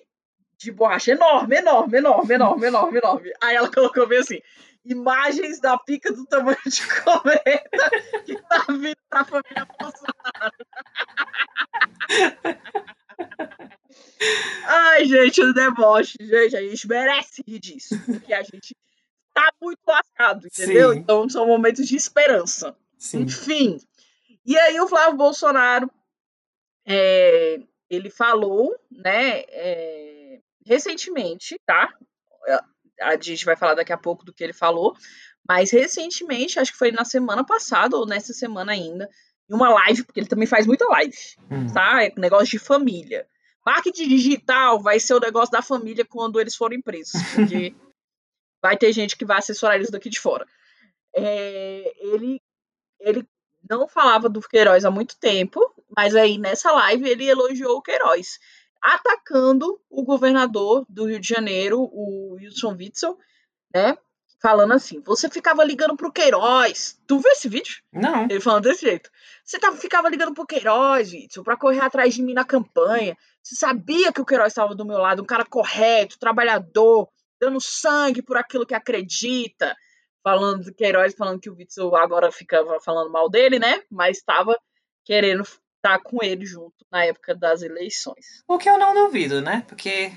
de 0.57 0.71
borracha. 0.73 1.13
Enorme, 1.13 1.57
enorme, 1.57 1.99
enorme, 1.99 2.35
enorme, 2.35 2.67
enorme, 2.67 2.99
enorme. 2.99 3.33
Aí 3.41 3.57
ela 3.57 3.71
colocou 3.71 4.07
bem 4.07 4.19
assim: 4.19 4.41
imagens 4.85 5.61
da 5.61 5.79
pica 5.79 6.13
do 6.13 6.27
tamanho 6.27 6.59
de 6.67 7.03
cometa 7.03 7.91
que 8.25 8.41
tá 8.43 8.65
vindo 8.69 8.97
pra 9.09 9.25
família 9.25 9.67
Bolsonaro. 9.79 10.57
Ai, 14.67 15.05
gente, 15.07 15.43
o 15.43 15.53
deboche, 15.53 16.17
gente, 16.21 16.57
a 16.57 16.63
gente 16.63 16.87
merece 16.87 17.43
rir 17.47 17.59
disso, 17.59 17.99
porque 18.05 18.33
a 18.33 18.43
gente 18.43 18.77
tá 19.33 19.53
muito 19.61 19.81
lascado, 19.87 20.47
entendeu? 20.47 20.93
Sim. 20.93 20.99
Então 20.99 21.29
são 21.29 21.47
momentos 21.47 21.87
de 21.87 21.97
esperança. 21.97 22.77
Sim. 22.99 23.23
Enfim. 23.23 23.79
E 24.45 24.57
aí 24.59 24.81
o 24.81 24.89
Flávio 24.89 25.17
Bolsonaro, 25.17 25.91
é, 26.87 27.61
ele 27.89 28.11
falou, 28.11 28.75
né, 28.91 29.41
é, 29.49 30.39
recentemente, 30.67 31.61
tá? 31.67 31.93
A 33.01 33.17
gente 33.21 33.45
vai 33.45 33.57
falar 33.57 33.75
daqui 33.75 33.93
a 33.93 33.99
pouco 33.99 34.25
do 34.25 34.33
que 34.33 34.43
ele 34.45 34.53
falou, 34.53 34.95
mas 35.49 35.71
recentemente, 35.71 36.59
acho 36.59 36.73
que 36.73 36.79
foi 36.79 36.93
na 36.93 37.05
semana 37.05 37.45
passada 37.45 37.97
ou 37.97 38.07
nessa 38.07 38.33
semana 38.33 38.73
ainda, 38.73 39.09
em 39.49 39.55
uma 39.55 39.71
live, 39.71 40.05
porque 40.05 40.21
ele 40.21 40.29
também 40.29 40.47
faz 40.47 40.67
muita 40.67 40.87
live, 40.87 41.17
Hum. 41.51 41.73
tá? 41.73 42.05
É 42.05 42.13
negócio 42.17 42.47
de 42.51 42.59
família. 42.59 43.27
Marketing 43.65 44.09
digital 44.09 44.81
vai 44.81 44.99
ser 45.01 45.15
o 45.15 45.21
negócio 45.21 45.51
da 45.51 45.61
família 45.63 46.05
quando 46.05 46.41
eles 46.41 46.55
forem 46.55 46.81
presos, 46.81 47.21
porque 47.35 47.75
vai 48.63 48.77
ter 48.77 48.93
gente 48.93 49.17
que 49.17 49.25
vai 49.25 49.39
assessorar 49.39 49.77
eles 49.77 49.91
daqui 49.91 50.09
de 50.09 50.21
fora. 50.21 50.47
É, 51.15 51.93
ele, 51.99 52.41
ele 53.01 53.27
não 53.69 53.89
falava 53.89 54.29
do 54.29 54.41
Queiroz 54.41 54.85
há 54.85 54.91
muito 54.91 55.19
tempo, 55.19 55.61
mas 55.97 56.15
aí 56.15 56.39
nessa 56.39 56.73
live 56.73 57.09
ele 57.09 57.29
elogiou 57.29 57.77
o 57.77 57.83
Queiroz, 57.83 58.39
atacando 58.81 59.81
o 59.91 60.05
governador 60.05 60.87
do 60.89 61.07
Rio 61.07 61.21
de 61.21 61.29
Janeiro, 61.29 61.81
o 61.81 62.35
Wilson 62.35 62.77
Witzel, 62.79 63.19
né? 63.75 63.97
Falando 64.41 64.73
assim: 64.73 65.01
você 65.01 65.29
ficava 65.29 65.63
ligando 65.63 65.95
pro 65.97 66.11
Queiroz. 66.11 66.99
Tu 67.07 67.19
viu 67.19 67.31
esse 67.31 67.47
vídeo? 67.47 67.77
Não. 67.93 68.25
Ele 68.25 68.41
falando 68.41 68.65
desse 68.65 68.87
jeito. 68.87 69.11
Você 69.45 69.59
tava, 69.59 69.77
ficava 69.77 70.09
ligando 70.09 70.33
pro 70.33 70.47
Queiroz, 70.47 71.13
Witzel, 71.13 71.45
pra 71.45 71.59
correr 71.59 71.81
atrás 71.81 72.15
de 72.15 72.23
mim 72.23 72.33
na 72.33 72.45
campanha. 72.45 73.17
Você 73.43 73.55
sabia 73.57 74.11
que 74.11 74.21
o 74.21 74.25
Queiroz 74.25 74.53
estava 74.53 74.75
do 74.75 74.85
meu 74.85 74.97
lado, 74.97 75.23
um 75.23 75.27
cara 75.27 75.45
correto, 75.45 76.19
trabalhador, 76.19 77.09
dando 77.41 77.61
sangue 77.61 78.23
por 78.23 78.37
aquilo 78.37 78.67
que 78.67 78.75
acredita. 78.75 79.75
Falando 80.23 80.65
do 80.65 80.75
Queiroz, 80.75 81.15
falando 81.15 81.41
que 81.41 81.49
o 81.49 81.55
Witzel 81.57 81.97
agora 81.97 82.31
ficava 82.31 82.79
falando 82.81 83.11
mal 83.11 83.31
dele, 83.31 83.59
né? 83.59 83.83
Mas 83.91 84.19
estava 84.19 84.55
querendo 85.05 85.43
estar 85.43 85.99
com 86.03 86.23
ele 86.23 86.45
junto 86.45 86.85
na 86.93 87.07
época 87.07 87.35
das 87.35 87.63
eleições. 87.63 88.43
O 88.47 88.59
que 88.59 88.69
eu 88.69 88.79
não 88.79 88.93
duvido, 88.93 89.41
né? 89.41 89.65
Porque. 89.67 90.13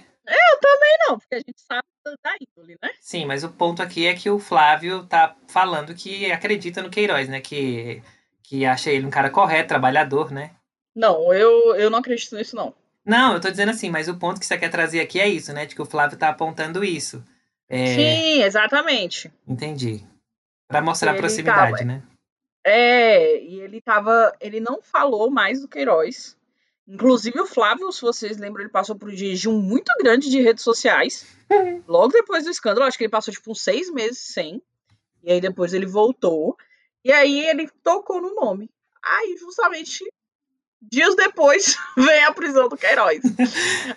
Não, 1.10 1.18
porque 1.20 1.36
a 1.36 1.40
gente 1.40 1.62
sabe 1.62 1.84
da- 2.06 2.16
da 2.24 2.36
índole, 2.40 2.78
né? 2.82 2.90
Sim, 3.00 3.26
mas 3.26 3.44
o 3.44 3.50
ponto 3.52 3.82
aqui 3.82 4.06
é 4.08 4.14
que 4.14 4.30
o 4.30 4.40
Flávio 4.40 5.06
tá 5.06 5.36
falando 5.48 5.94
que 5.96 6.32
acredita 6.32 6.82
no 6.82 6.90
Queiroz, 6.90 7.28
né? 7.30 7.40
Que, 7.42 8.02
que 8.44 8.66
acha 8.66 8.90
ele 8.92 9.06
um 9.06 9.10
cara 9.10 9.30
correto, 9.30 9.70
trabalhador, 9.70 10.32
né? 10.32 10.56
Não, 10.96 11.34
eu, 11.34 11.76
eu 11.76 11.90
não 11.90 12.00
acredito 12.00 12.36
nisso, 12.36 12.56
não. 12.56 12.74
Não, 13.06 13.34
eu 13.34 13.42
tô 13.42 13.50
dizendo 13.52 13.70
assim, 13.70 13.90
mas 13.90 14.08
o 14.08 14.18
ponto 14.18 14.40
que 14.40 14.46
você 14.46 14.58
quer 14.58 14.70
trazer 14.70 15.02
aqui 15.02 15.20
é 15.20 15.28
isso, 15.28 15.52
né? 15.54 15.66
De 15.66 15.76
que 15.76 15.82
o 15.82 15.86
Flávio 15.86 16.18
tá 16.18 16.30
apontando 16.30 16.84
isso. 16.84 17.24
É, 17.70 17.86
Sim, 17.88 18.44
exatamente. 18.44 19.32
Entendi. 19.48 20.06
Pra 20.68 20.82
mostrar 20.82 21.12
a 21.12 21.14
Ele 21.14 21.22
proximidade, 21.22 21.72
tava- 21.80 21.84
né? 21.86 22.04
É, 22.66 23.42
e 23.44 23.60
ele 23.60 23.82
tava. 23.82 24.34
Ele 24.40 24.60
não 24.62 24.82
falou 24.82 25.30
mais 25.30 25.62
do 25.62 25.68
Queiroz. 25.68 26.38
Inclusive 26.88 27.40
o 27.40 27.46
Flávio, 27.46 27.92
se 27.92 28.02
vocês 28.02 28.38
lembram, 28.38 28.62
ele 28.64 28.72
passou 28.72 28.96
por 28.96 29.10
um 29.10 29.16
jejum 29.16 29.60
muito 29.62 29.92
grande 30.02 30.30
de 30.30 30.42
redes 30.42 30.64
sociais. 30.64 31.26
Logo 31.88 32.14
depois 32.14 32.46
do 32.46 32.52
escândalo, 32.52 32.86
acho 32.86 32.98
que 32.98 33.04
ele 33.04 33.12
passou 33.12 33.34
tipo 33.34 33.52
uns 33.52 33.62
seis 33.62 33.92
meses 33.92 34.20
sem. 34.20 34.62
E 35.22 35.32
aí 35.32 35.42
depois 35.42 35.74
ele 35.74 35.86
voltou. 35.86 36.56
E 37.04 37.12
aí 37.12 37.46
ele 37.46 37.70
tocou 37.84 38.22
no 38.22 38.34
nome. 38.34 38.70
Aí, 39.04 39.36
justamente, 39.38 40.04
dias 40.92 41.16
depois, 41.16 41.76
vem 41.98 42.24
a 42.24 42.34
prisão 42.34 42.68
do 42.68 42.78
Queiroz. 42.78 43.22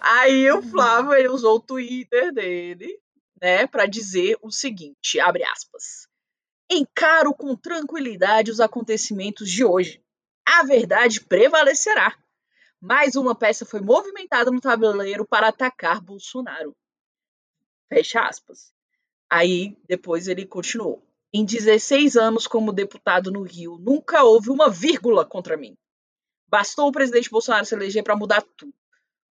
aí 0.00 0.50
o 0.50 0.62
Flávio 0.62 1.14
ele 1.14 1.28
usou 1.28 1.56
o 1.56 1.60
Twitter 1.60 2.32
dele, 2.32 2.98
né, 3.40 3.66
para 3.66 3.86
dizer 3.86 4.38
o 4.42 4.50
seguinte, 4.50 5.20
abre 5.20 5.44
aspas. 5.44 6.08
Encaro 6.70 7.32
com 7.32 7.54
tranquilidade 7.54 8.50
os 8.50 8.60
acontecimentos 8.60 9.50
de 9.50 9.64
hoje. 9.64 10.02
A 10.44 10.64
verdade 10.64 11.20
prevalecerá. 11.20 12.16
Mais 12.80 13.16
uma 13.16 13.34
peça 13.34 13.64
foi 13.64 13.80
movimentada 13.80 14.50
no 14.50 14.60
tabuleiro 14.60 15.24
para 15.24 15.48
atacar 15.48 16.00
Bolsonaro. 16.00 16.74
Fecha 17.88 18.20
aspas. 18.20 18.72
Aí 19.30 19.76
depois 19.88 20.28
ele 20.28 20.46
continuou. 20.46 21.04
Em 21.32 21.44
16 21.44 22.16
anos 22.16 22.46
como 22.46 22.72
deputado 22.72 23.30
no 23.30 23.42
Rio, 23.42 23.78
nunca 23.78 24.22
houve 24.24 24.50
uma 24.50 24.70
vírgula 24.70 25.24
contra 25.24 25.56
mim. 25.56 25.76
Bastou 26.48 26.88
o 26.88 26.92
presidente 26.92 27.30
Bolsonaro 27.30 27.64
se 27.66 27.74
eleger 27.74 28.02
para 28.02 28.16
mudar 28.16 28.42
tudo. 28.56 28.72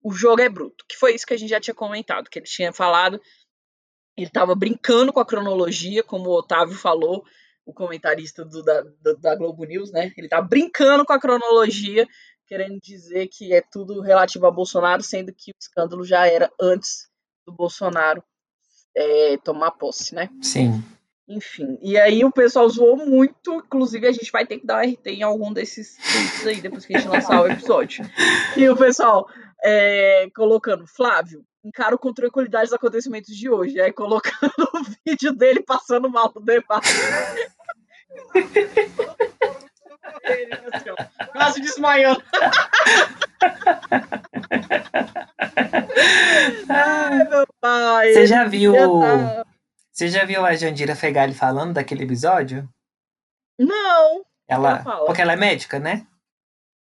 O 0.02 0.12
jogo 0.12 0.40
é 0.42 0.48
bruto. 0.48 0.84
Que 0.88 0.96
foi 0.96 1.14
isso 1.14 1.26
que 1.26 1.34
a 1.34 1.36
gente 1.36 1.50
já 1.50 1.60
tinha 1.60 1.74
comentado, 1.74 2.28
que 2.28 2.38
ele 2.38 2.46
tinha 2.46 2.72
falado. 2.72 3.20
Ele 4.16 4.26
estava 4.26 4.54
brincando 4.54 5.12
com 5.12 5.20
a 5.20 5.26
cronologia, 5.26 6.02
como 6.02 6.28
o 6.30 6.34
Otávio 6.38 6.74
falou, 6.76 7.24
o 7.64 7.72
comentarista 7.72 8.44
do- 8.44 8.62
da, 8.62 8.82
da, 9.00 9.12
da 9.14 9.36
Globo 9.36 9.64
News, 9.64 9.90
né? 9.92 10.12
Ele 10.16 10.28
tá 10.28 10.40
brincando 10.42 11.04
com 11.04 11.12
a 11.12 11.20
cronologia, 11.20 12.06
querendo 12.46 12.78
dizer 12.82 13.28
que 13.28 13.52
é 13.54 13.62
tudo 13.62 14.00
relativo 14.00 14.46
a 14.46 14.50
Bolsonaro, 14.50 15.02
sendo 15.02 15.32
que 15.32 15.50
o 15.52 15.54
escândalo 15.60 16.04
já 16.04 16.26
era 16.26 16.50
antes 16.60 17.08
do 17.46 17.52
Bolsonaro 17.52 18.22
é, 18.94 19.36
tomar 19.38 19.70
posse, 19.72 20.14
né? 20.14 20.28
Sim. 20.42 20.82
Enfim, 21.28 21.78
e 21.80 21.96
aí 21.96 22.24
o 22.24 22.32
pessoal 22.32 22.68
zoou 22.68 22.96
muito, 22.96 23.54
inclusive 23.54 24.06
a 24.06 24.12
gente 24.12 24.30
vai 24.30 24.44
ter 24.44 24.58
que 24.58 24.66
dar 24.66 24.78
um 24.78 24.90
RT 24.90 25.06
em 25.06 25.22
algum 25.22 25.52
desses 25.52 25.96
tweets 25.96 26.46
aí, 26.46 26.60
depois 26.60 26.84
que 26.84 26.96
a 26.96 26.98
gente 26.98 27.08
lançar 27.08 27.42
o 27.42 27.46
episódio. 27.46 28.04
E 28.56 28.68
o 28.68 28.76
pessoal 28.76 29.26
é, 29.64 30.28
colocando, 30.34 30.86
Flávio, 30.86 31.44
encaro 31.64 31.98
com 31.98 32.12
tranquilidade 32.12 32.66
os 32.66 32.72
acontecimentos 32.72 33.34
de 33.34 33.48
hoje. 33.48 33.80
Aí 33.80 33.92
colocando 33.92 34.52
o 34.74 34.82
vídeo 35.06 35.32
dele 35.32 35.62
passando 35.62 36.10
mal 36.10 36.30
no 36.34 36.42
debate. 36.42 36.88
Ele, 40.24 40.52
assim, 40.72 40.90
ó, 40.90 40.96
Quase 41.32 41.60
desmaiando. 41.60 42.22
Ai, 46.68 47.28
meu 47.28 47.46
pai. 47.60 48.12
Você 48.12 48.26
já 48.26 48.44
viu. 48.44 48.74
Você 49.92 50.08
já 50.08 50.24
viu 50.24 50.44
a 50.44 50.54
Jandira 50.54 50.96
Fegali 50.96 51.34
falando 51.34 51.74
daquele 51.74 52.04
episódio? 52.04 52.68
Não. 53.58 54.24
Ela, 54.48 54.80
Ela 54.80 55.04
porque 55.04 55.20
ela 55.20 55.34
é 55.34 55.36
médica, 55.36 55.78
né? 55.78 56.06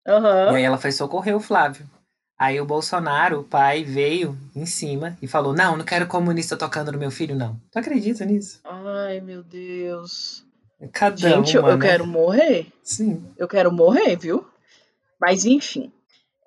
Aham. 0.07 0.53
E 0.53 0.57
aí 0.57 0.63
ela 0.63 0.79
foi 0.79 0.93
socorrer 0.93 1.37
o 1.37 1.41
Flávio. 1.41 1.89
Aí 2.39 2.61
o 2.61 2.65
Bolsonaro, 2.65 3.41
o 3.41 3.45
pai, 3.45 3.85
veio 3.85 4.39
em 4.57 4.65
cima 4.65 5.19
e 5.21 5.27
falou: 5.27 5.53
Não, 5.53 5.77
não 5.77 5.85
quero 5.85 6.07
comunista 6.07 6.57
tocando 6.57 6.93
no 6.93 6.99
meu 6.99 7.11
filho, 7.11 7.35
não. 7.35 7.61
Tu 7.71 7.79
acredita 7.79 8.25
nisso? 8.25 8.61
Ai, 8.65 9.21
meu 9.21 9.43
Deus. 9.43 10.47
Cada 10.93 11.17
Gente, 11.17 11.57
eu, 11.57 11.63
uma, 11.63 11.73
eu 11.73 11.77
né? 11.77 11.87
quero 11.87 12.07
morrer. 12.07 12.73
Sim. 12.83 13.31
Eu 13.37 13.47
quero 13.47 13.71
morrer, 13.71 14.17
viu? 14.17 14.49
Mas 15.21 15.45
enfim. 15.45 15.93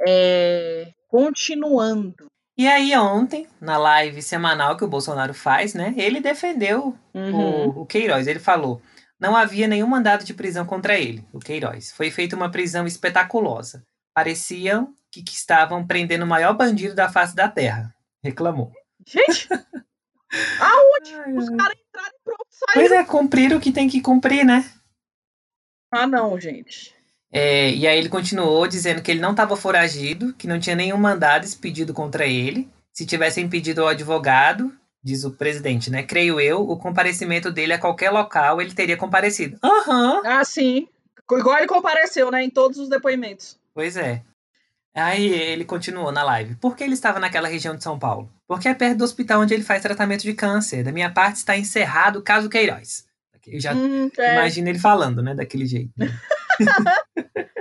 É, 0.07 0.91
Continuando. 1.14 2.26
E 2.58 2.68
aí, 2.68 2.95
ontem, 2.95 3.47
na 3.60 3.78
live 3.78 4.22
semanal 4.22 4.78
que 4.78 4.84
o 4.84 4.88
Bolsonaro 4.88 5.34
faz, 5.34 5.74
né? 5.74 5.93
Ele 5.97 6.20
defendeu 6.22 6.95
Uhum. 7.14 7.68
o, 7.70 7.82
o 7.82 7.86
Queiroz. 7.86 8.28
Ele 8.28 8.39
falou: 8.39 8.82
não 9.20 9.36
havia 9.36 9.68
nenhum 9.68 9.88
mandado 9.88 10.24
de 10.24 10.34
prisão 10.34 10.66
contra 10.66 10.97
ele, 10.97 11.26
o 11.34 11.39
Queiroz. 11.39 11.91
Foi 11.91 12.12
feita 12.12 12.36
uma 12.36 12.51
prisão 12.51 12.86
espetaculosa. 12.86 13.84
Pareciam 14.14 14.93
que, 15.12 15.24
que 15.24 15.32
estavam 15.34 15.86
prendendo 15.86 16.24
o 16.24 16.28
maior 16.28 16.54
bandido 16.56 16.93
da 16.93 17.10
face 17.10 17.36
da 17.36 17.47
terra. 17.49 17.93
Reclamou. 18.24 18.72
Gente, 19.08 19.47
Ai, 20.60 21.34
os 21.36 21.49
caras 21.49 21.78
entraram 21.78 22.16
e 22.16 22.24
pronto, 22.24 22.45
Pois 22.74 22.88
saíram. 22.89 22.95
é, 22.97 23.04
cumprir 23.04 23.54
o 23.56 23.60
que 23.60 23.72
tem 23.72 23.88
que 23.89 24.01
cumprir, 24.01 24.43
né? 24.45 24.64
Ah, 25.91 26.08
não, 26.08 26.39
gente. 26.39 26.93
É, 27.36 27.72
e 27.72 27.88
aí 27.88 27.98
ele 27.98 28.10
continuou 28.10 28.68
dizendo 28.68 29.02
que 29.02 29.10
ele 29.10 29.20
não 29.20 29.32
estava 29.32 29.58
foragido, 29.58 30.34
que 30.34 30.48
não 30.48 30.60
tinha 30.60 30.76
nenhum 30.76 30.98
mandado 30.98 31.44
expedido 31.44 31.92
contra 31.92 32.28
ele. 32.28 32.70
Se 32.94 33.08
tivessem 33.08 33.50
pedido 33.50 33.82
ao 33.82 33.88
advogado, 33.88 34.72
diz 35.04 35.24
o 35.24 35.32
presidente, 35.32 35.90
né? 35.90 36.04
Creio 36.04 36.40
eu, 36.40 36.62
o 36.62 36.78
comparecimento 36.78 37.52
dele 37.52 37.74
a 37.74 37.80
qualquer 37.80 38.12
local, 38.12 38.62
ele 38.62 38.76
teria 38.76 38.96
comparecido. 38.96 39.58
Aham. 39.64 40.22
Ah, 40.24 40.46
sim. 40.46 40.88
Igual 41.32 41.58
ele 41.58 41.68
compareceu, 41.68 42.30
né? 42.30 42.44
Em 42.44 42.52
todos 42.52 42.78
os 42.78 42.88
depoimentos. 42.88 43.58
Pois 43.74 43.98
é. 43.98 44.22
Aí 44.96 45.26
ele 45.26 45.66
continuou 45.66 46.12
na 46.12 46.24
live. 46.24 46.54
Por 46.58 46.76
que 46.76 46.84
ele 46.84 46.94
estava 46.94 47.20
naquela 47.20 47.48
região 47.48 47.76
de 47.76 47.84
São 47.84 47.98
Paulo? 47.98 48.32
Porque 48.48 48.68
é 48.68 48.76
perto 48.76 49.00
do 49.00 49.04
hospital 49.04 49.42
onde 49.42 49.56
ele 49.56 49.64
faz 49.64 49.82
tratamento 49.82 50.22
de 50.22 50.34
câncer. 50.36 50.84
Da 50.84 50.92
minha 50.92 51.10
parte 51.10 51.38
está 51.38 51.58
encerrado 51.58 52.20
o 52.20 52.22
caso 52.22 52.48
Queiroz. 52.48 53.06
Eu 53.48 53.60
já 53.60 53.74
Hum, 53.74 54.10
é. 54.18 54.34
Imagina 54.36 54.70
ele 54.70 54.80
falando, 54.80 55.24
né? 55.24 55.34
Daquele 55.34 55.66
jeito. 55.66 55.92
né? 55.98 56.08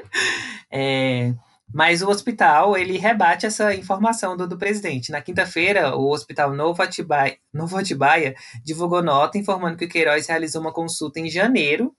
É, 0.74 1.34
mas 1.72 2.02
o 2.02 2.08
hospital, 2.08 2.76
ele 2.76 2.98
rebate 2.98 3.46
essa 3.46 3.74
informação 3.74 4.36
do, 4.36 4.46
do 4.46 4.58
presidente. 4.58 5.10
Na 5.10 5.22
quinta-feira, 5.22 5.96
o 5.96 6.10
Hospital 6.10 6.52
Novo 6.54 6.82
Atibaia, 6.82 7.38
Novo 7.52 7.78
Atibaia 7.78 8.34
divulgou 8.62 9.02
nota 9.02 9.38
informando 9.38 9.76
que 9.78 9.86
o 9.86 9.88
Queiroz 9.88 10.26
realizou 10.26 10.60
uma 10.60 10.72
consulta 10.72 11.18
em 11.18 11.30
janeiro. 11.30 11.94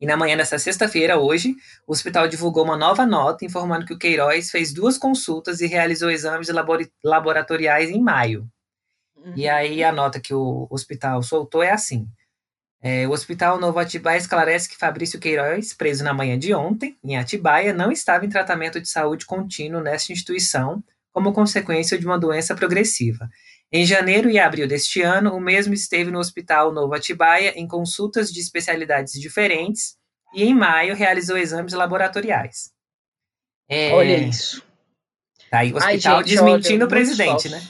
E 0.00 0.06
na 0.06 0.16
manhã 0.16 0.36
dessa 0.36 0.58
sexta-feira, 0.58 1.18
hoje, 1.18 1.54
o 1.86 1.92
hospital 1.92 2.28
divulgou 2.28 2.64
uma 2.64 2.76
nova 2.76 3.04
nota 3.04 3.44
informando 3.44 3.84
que 3.84 3.92
o 3.92 3.98
Queiroz 3.98 4.50
fez 4.50 4.72
duas 4.72 4.96
consultas 4.96 5.60
e 5.60 5.66
realizou 5.66 6.10
exames 6.10 6.48
laboratoriais 7.04 7.90
em 7.90 8.00
maio. 8.00 8.48
Uhum. 9.16 9.34
E 9.36 9.48
aí 9.48 9.84
a 9.84 9.92
nota 9.92 10.20
que 10.20 10.32
o 10.32 10.66
hospital 10.70 11.22
soltou 11.22 11.62
é 11.62 11.70
assim. 11.70 12.08
É, 12.82 13.06
o 13.06 13.10
Hospital 13.10 13.60
Novo 13.60 13.78
Atibaia 13.78 14.16
esclarece 14.16 14.68
que 14.68 14.76
Fabrício 14.76 15.20
Queiroz, 15.20 15.74
preso 15.74 16.02
na 16.02 16.14
manhã 16.14 16.38
de 16.38 16.54
ontem, 16.54 16.96
em 17.04 17.16
Atibaia, 17.16 17.74
não 17.74 17.92
estava 17.92 18.24
em 18.24 18.28
tratamento 18.30 18.80
de 18.80 18.88
saúde 18.88 19.26
contínuo 19.26 19.82
nesta 19.82 20.12
instituição, 20.12 20.82
como 21.12 21.32
consequência 21.32 21.98
de 21.98 22.06
uma 22.06 22.18
doença 22.18 22.54
progressiva. 22.54 23.28
Em 23.70 23.84
janeiro 23.84 24.30
e 24.30 24.38
abril 24.38 24.66
deste 24.66 25.02
ano, 25.02 25.34
o 25.34 25.40
mesmo 25.40 25.74
esteve 25.74 26.10
no 26.10 26.18
Hospital 26.18 26.72
Novo 26.72 26.94
Atibaia 26.94 27.52
em 27.54 27.68
consultas 27.68 28.32
de 28.32 28.40
especialidades 28.40 29.12
diferentes 29.20 29.96
e, 30.34 30.42
em 30.42 30.54
maio, 30.54 30.94
realizou 30.94 31.36
exames 31.36 31.74
laboratoriais. 31.74 32.70
É, 33.68 33.92
Olha 33.92 34.16
isso. 34.16 34.62
Tá 35.50 35.58
aí 35.58 35.72
o 35.72 35.78
Ai, 35.78 35.96
hospital 35.96 36.18
gente, 36.18 36.28
desmentindo 36.28 36.84
olha, 36.84 36.86
o 36.86 36.88
presidente, 36.88 37.48
né? 37.48 37.62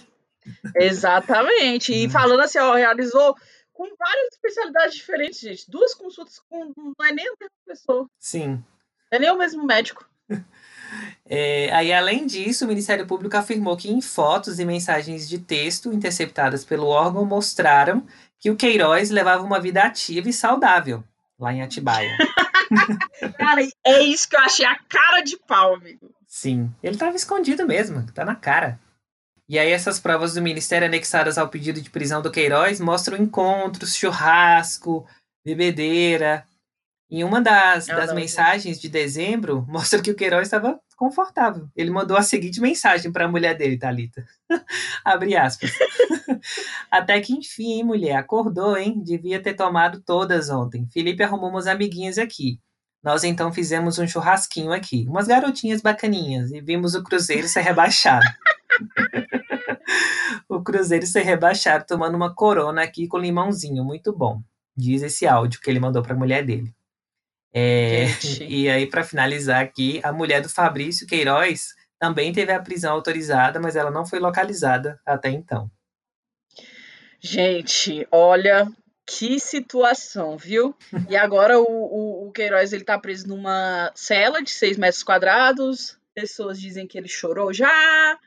Exatamente. 0.77 1.93
E 1.93 2.07
Hum. 2.07 2.11
falando 2.11 2.41
assim, 2.41 2.59
ó, 2.59 2.75
realizou 2.75 3.35
com 3.81 3.97
várias 3.99 4.35
especialidades 4.35 4.95
diferentes, 4.95 5.41
gente. 5.41 5.71
Duas 5.71 5.95
consultas 5.95 6.39
com. 6.51 6.71
Não 6.77 7.07
é 7.07 7.13
nem 7.13 7.27
a 7.27 7.33
mesma 7.41 7.57
pessoa. 7.67 8.07
Sim. 8.19 8.49
Não 8.49 8.65
é 9.11 9.19
nem 9.19 9.31
o 9.31 9.39
mesmo 9.39 9.65
médico. 9.65 10.05
É, 11.25 11.73
aí, 11.73 11.93
além 11.93 12.27
disso, 12.27 12.65
o 12.65 12.69
Ministério 12.69 13.07
Público 13.07 13.37
afirmou 13.37 13.77
que 13.77 13.89
em 13.89 14.01
fotos 14.01 14.59
e 14.59 14.65
mensagens 14.65 15.29
de 15.29 15.39
texto 15.39 15.93
interceptadas 15.93 16.65
pelo 16.65 16.89
órgão 16.89 17.25
mostraram 17.25 18.05
que 18.41 18.51
o 18.51 18.57
Queiroz 18.57 19.09
levava 19.11 19.45
uma 19.45 19.61
vida 19.61 19.85
ativa 19.85 20.29
e 20.29 20.33
saudável 20.33 21.05
lá 21.39 21.53
em 21.53 21.63
Atibaia. 21.63 22.11
Cara, 23.39 23.61
é 23.87 24.03
isso 24.03 24.29
que 24.29 24.35
eu 24.35 24.41
achei 24.41 24.67
a 24.67 24.77
cara 24.89 25.21
de 25.21 25.37
pau, 25.37 25.75
amigo. 25.75 26.13
Sim, 26.27 26.75
ele 26.83 26.97
estava 26.97 27.15
escondido 27.15 27.65
mesmo, 27.65 28.05
tá 28.13 28.25
na 28.25 28.35
cara. 28.35 28.81
E 29.51 29.59
aí, 29.59 29.73
essas 29.73 29.99
provas 29.99 30.35
do 30.35 30.41
Ministério 30.41 30.87
anexadas 30.87 31.37
ao 31.37 31.49
pedido 31.49 31.81
de 31.81 31.91
prisão 31.91 32.23
do 32.23 32.31
Queiroz 32.31 32.79
mostram 32.79 33.19
encontros, 33.19 33.97
churrasco, 33.97 35.05
bebedeira. 35.45 36.47
Em 37.11 37.25
uma 37.25 37.41
das, 37.41 37.91
Ah, 37.91 37.97
das 37.97 38.11
não, 38.11 38.15
mensagens 38.15 38.81
de 38.81 38.89
dezembro, 38.89 39.67
mostra 39.69 40.01
que 40.01 40.13
o 40.13 40.15
Queiroz 40.15 40.47
estava 40.47 40.79
confortável. 40.97 41.69
Ele 41.75 41.91
mandou 41.91 42.17
a 42.17 42.23
seguinte 42.23 42.61
mensagem 42.61 43.11
para 43.11 43.25
a 43.25 43.29
mulher 43.29 43.57
dele, 43.57 43.77
Thalita. 43.77 44.25
Abre 45.05 45.37
aspas. 45.37 45.73
Até 46.89 47.21
que 47.21 47.33
enfim, 47.33 47.73
hein, 47.73 47.83
mulher, 47.83 48.15
acordou, 48.19 48.77
hein? 48.77 49.03
Devia 49.03 49.43
ter 49.43 49.55
tomado 49.55 50.01
todas 50.01 50.49
ontem. 50.49 50.87
Felipe 50.93 51.25
arrumou 51.25 51.51
umas 51.51 51.67
amiguinhas 51.67 52.19
aqui. 52.19 52.61
Nós 53.03 53.25
então 53.25 53.53
fizemos 53.53 53.99
um 53.99 54.07
churrasquinho 54.07 54.71
aqui, 54.71 55.07
umas 55.09 55.27
garotinhas 55.27 55.81
bacaninhas, 55.81 56.53
e 56.53 56.61
vimos 56.61 56.95
o 56.95 57.03
Cruzeiro 57.03 57.49
ser 57.49 57.63
rebaixado. 57.63 58.25
O 60.49 60.63
Cruzeiro 60.63 61.07
ser 61.07 61.23
rebaixado 61.23 61.85
tomando 61.87 62.15
uma 62.15 62.35
corona 62.35 62.83
aqui 62.83 63.07
com 63.07 63.19
limãozinho, 63.19 63.85
muito 63.85 64.13
bom. 64.13 64.43
Diz 64.77 65.03
esse 65.03 65.27
áudio 65.27 65.61
que 65.61 65.69
ele 65.69 65.81
mandou 65.81 66.03
para 66.03 66.15
a 66.15 66.19
mulher 66.19 66.45
dele. 66.45 66.75
É, 67.53 68.07
e 68.47 68.69
aí, 68.69 68.87
para 68.87 69.05
finalizar 69.05 69.63
aqui, 69.63 70.01
a 70.03 70.13
mulher 70.13 70.41
do 70.41 70.49
Fabrício 70.49 71.07
Queiroz 71.07 71.75
também 71.99 72.33
teve 72.33 72.53
a 72.53 72.63
prisão 72.63 72.93
autorizada, 72.93 73.61
mas 73.61 73.77
ela 73.77 73.91
não 73.91 74.07
foi 74.07 74.19
localizada 74.19 74.99
até 75.05 75.29
então. 75.29 75.71
Gente, 77.21 78.07
olha 78.11 78.67
que 79.07 79.39
situação, 79.39 80.39
viu? 80.39 80.75
E 81.09 81.17
agora 81.17 81.59
o, 81.59 81.65
o, 81.65 82.29
o 82.29 82.33
Queiroz 82.33 82.73
ele 82.73 82.85
tá 82.85 82.99
preso 82.99 83.29
numa 83.29 83.91
cela 83.95 84.41
de 84.41 84.51
6 84.51 84.79
metros 84.79 85.03
quadrados. 85.03 85.99
Pessoas 86.15 86.59
dizem 86.59 86.87
que 86.87 86.97
ele 86.97 87.09
chorou 87.09 87.53
já. 87.53 88.19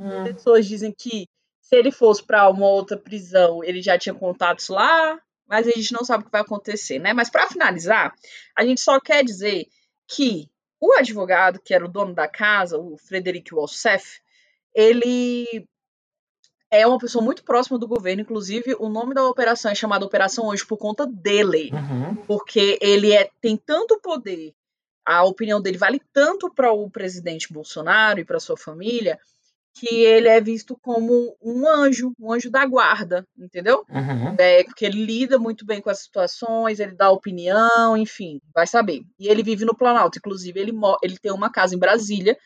Hum, 0.00 0.24
Pessoas 0.24 0.66
dizem 0.66 0.92
que 0.96 1.28
se 1.60 1.76
ele 1.76 1.92
fosse 1.92 2.24
para 2.24 2.48
uma 2.48 2.66
outra 2.66 2.96
prisão, 2.96 3.62
ele 3.62 3.82
já 3.82 3.98
tinha 3.98 4.14
contatos 4.14 4.68
lá. 4.68 5.20
Mas 5.46 5.66
a 5.66 5.72
gente 5.72 5.92
não 5.92 6.04
sabe 6.04 6.22
o 6.22 6.26
que 6.26 6.32
vai 6.32 6.42
acontecer, 6.42 7.00
né? 7.00 7.12
Mas 7.12 7.28
para 7.28 7.48
finalizar, 7.48 8.14
a 8.56 8.64
gente 8.64 8.80
só 8.80 9.00
quer 9.00 9.24
dizer 9.24 9.66
que 10.06 10.48
o 10.80 10.92
advogado, 10.92 11.60
que 11.60 11.74
era 11.74 11.84
o 11.84 11.88
dono 11.88 12.14
da 12.14 12.28
casa, 12.28 12.78
o 12.78 12.96
Frederic 12.96 13.52
Walsef, 13.52 14.20
ele 14.72 15.66
é 16.70 16.86
uma 16.86 16.98
pessoa 16.98 17.22
muito 17.22 17.42
próxima 17.42 17.78
do 17.78 17.88
governo. 17.88 18.22
Inclusive, 18.22 18.76
o 18.78 18.88
nome 18.88 19.12
da 19.12 19.24
operação 19.26 19.72
é 19.72 19.74
chamada 19.74 20.06
Operação 20.06 20.50
Anjo 20.50 20.66
por 20.68 20.78
conta 20.78 21.04
dele 21.04 21.70
uhum, 21.72 22.14
porque 22.26 22.78
ele 22.80 23.12
é, 23.12 23.28
tem 23.40 23.56
tanto 23.56 24.00
poder, 24.00 24.54
a 25.04 25.24
opinião 25.24 25.60
dele 25.60 25.76
vale 25.76 26.00
tanto 26.12 26.48
para 26.48 26.72
o 26.72 26.88
presidente 26.88 27.52
Bolsonaro 27.52 28.20
e 28.20 28.24
para 28.24 28.38
sua 28.38 28.56
família, 28.56 29.18
que 29.74 30.04
ele 30.04 30.28
é 30.28 30.40
visto 30.40 30.76
como 30.82 31.36
um 31.40 31.66
anjo, 31.68 32.12
um 32.18 32.32
anjo 32.32 32.50
da 32.50 32.66
guarda, 32.66 33.26
entendeu? 33.38 33.84
uhum. 33.88 34.34
É, 34.38 34.64
porque 34.64 34.84
ele 34.84 35.04
lida 35.04 35.38
muito 35.38 35.64
bem 35.64 35.80
com 35.80 35.90
as 35.90 36.00
situações, 36.00 36.80
ele 36.80 36.94
dá 36.94 37.10
opinião, 37.10 37.96
enfim, 37.96 38.40
vai 38.54 38.66
saber. 38.66 39.02
E 39.18 39.28
ele 39.28 39.42
vive 39.42 39.64
no 39.64 39.76
Planalto, 39.76 40.18
inclusive 40.18 40.58
ele, 40.58 40.72
ele 41.02 41.18
tem 41.18 41.32
uma 41.32 41.50
casa 41.50 41.74
em 41.74 41.78
Brasília, 41.78 42.36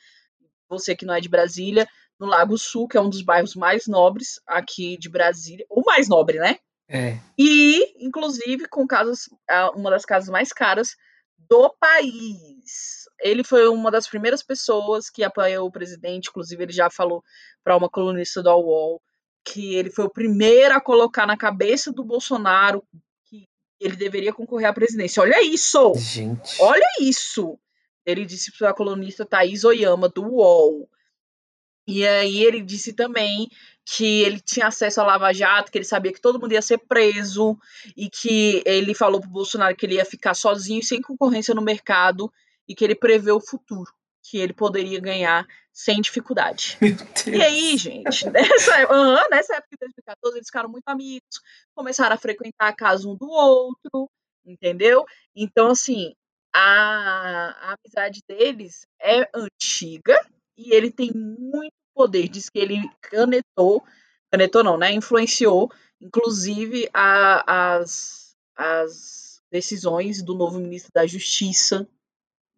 você 0.68 0.94
que 0.94 1.06
não 1.06 1.14
é 1.14 1.20
de 1.20 1.28
Brasília, 1.28 1.88
no 2.18 2.26
Lago 2.26 2.56
Sul, 2.56 2.86
que 2.86 2.96
é 2.96 3.00
um 3.00 3.10
dos 3.10 3.22
bairros 3.22 3.54
mais 3.54 3.86
nobres 3.86 4.40
aqui 4.46 4.96
de 4.96 5.08
Brasília, 5.08 5.66
o 5.68 5.82
mais 5.84 6.08
nobre, 6.08 6.38
né? 6.38 6.58
É, 6.88 7.18
E, 7.38 8.04
inclusive, 8.04 8.68
com 8.68 8.86
casas, 8.86 9.28
uma 9.74 9.90
das 9.90 10.04
casas 10.04 10.28
mais 10.28 10.52
caras 10.52 10.94
do 11.48 11.74
país. 11.80 13.03
Ele 13.24 13.42
foi 13.42 13.66
uma 13.68 13.90
das 13.90 14.06
primeiras 14.06 14.42
pessoas 14.42 15.08
que 15.08 15.24
apoiou 15.24 15.66
o 15.66 15.72
presidente, 15.72 16.28
inclusive 16.28 16.62
ele 16.62 16.72
já 16.72 16.90
falou 16.90 17.24
para 17.64 17.74
uma 17.74 17.88
colunista 17.88 18.42
do 18.42 18.50
UOL 18.50 19.00
que 19.42 19.74
ele 19.74 19.90
foi 19.90 20.04
o 20.04 20.10
primeiro 20.10 20.74
a 20.74 20.80
colocar 20.80 21.26
na 21.26 21.36
cabeça 21.36 21.90
do 21.90 22.04
Bolsonaro 22.04 22.82
que 23.26 23.46
ele 23.80 23.96
deveria 23.96 24.32
concorrer 24.32 24.68
à 24.68 24.72
presidência. 24.72 25.22
Olha 25.22 25.42
isso! 25.42 25.94
gente. 25.96 26.60
Olha 26.60 26.86
isso! 27.00 27.58
Ele 28.04 28.26
disse 28.26 28.52
para 28.56 28.70
a 28.70 28.74
colunista 28.74 29.24
Thaís 29.24 29.64
Oyama, 29.64 30.08
do 30.08 30.22
UOL. 30.22 30.88
E 31.86 32.06
aí 32.06 32.42
ele 32.42 32.62
disse 32.62 32.94
também 32.94 33.48
que 33.84 34.22
ele 34.22 34.40
tinha 34.40 34.66
acesso 34.68 35.00
à 35.00 35.04
Lava 35.04 35.32
Jato, 35.32 35.70
que 35.70 35.76
ele 35.78 35.84
sabia 35.84 36.12
que 36.12 36.20
todo 36.20 36.40
mundo 36.40 36.52
ia 36.52 36.62
ser 36.62 36.78
preso 36.78 37.58
e 37.94 38.08
que 38.08 38.62
ele 38.64 38.94
falou 38.94 39.20
pro 39.20 39.28
Bolsonaro 39.28 39.76
que 39.76 39.84
ele 39.84 39.96
ia 39.96 40.04
ficar 40.04 40.34
sozinho, 40.34 40.82
sem 40.82 41.02
concorrência 41.02 41.54
no 41.54 41.60
mercado 41.60 42.32
e 42.68 42.74
que 42.74 42.84
ele 42.84 42.94
prevê 42.94 43.30
o 43.32 43.40
futuro, 43.40 43.92
que 44.22 44.38
ele 44.38 44.52
poderia 44.52 45.00
ganhar 45.00 45.46
sem 45.72 46.00
dificuldade. 46.00 46.78
E 47.26 47.42
aí, 47.42 47.76
gente, 47.76 48.04
nessa, 48.30 48.92
uhum, 48.92 49.28
nessa 49.30 49.56
época 49.56 49.70
de 49.72 49.78
2014, 49.80 50.38
eles 50.38 50.48
ficaram 50.48 50.68
muito 50.68 50.88
amigos, 50.88 51.40
começaram 51.74 52.14
a 52.14 52.18
frequentar 52.18 52.68
a 52.68 52.72
casa 52.72 53.08
um 53.08 53.16
do 53.16 53.28
outro, 53.28 54.08
entendeu? 54.46 55.04
Então, 55.34 55.68
assim, 55.68 56.14
a, 56.54 57.70
a 57.70 57.74
amizade 57.74 58.22
deles 58.28 58.86
é 59.00 59.28
antiga 59.34 60.18
e 60.56 60.72
ele 60.72 60.90
tem 60.90 61.12
muito 61.12 61.74
poder. 61.92 62.28
Diz 62.28 62.48
que 62.48 62.58
ele 62.58 62.80
canetou, 63.02 63.84
canetou 64.30 64.62
não, 64.62 64.78
né? 64.78 64.92
Influenciou, 64.92 65.70
inclusive, 66.00 66.88
a, 66.94 67.76
as, 67.76 68.36
as 68.56 69.42
decisões 69.50 70.22
do 70.22 70.34
novo 70.34 70.60
ministro 70.60 70.90
da 70.94 71.06
Justiça, 71.06 71.88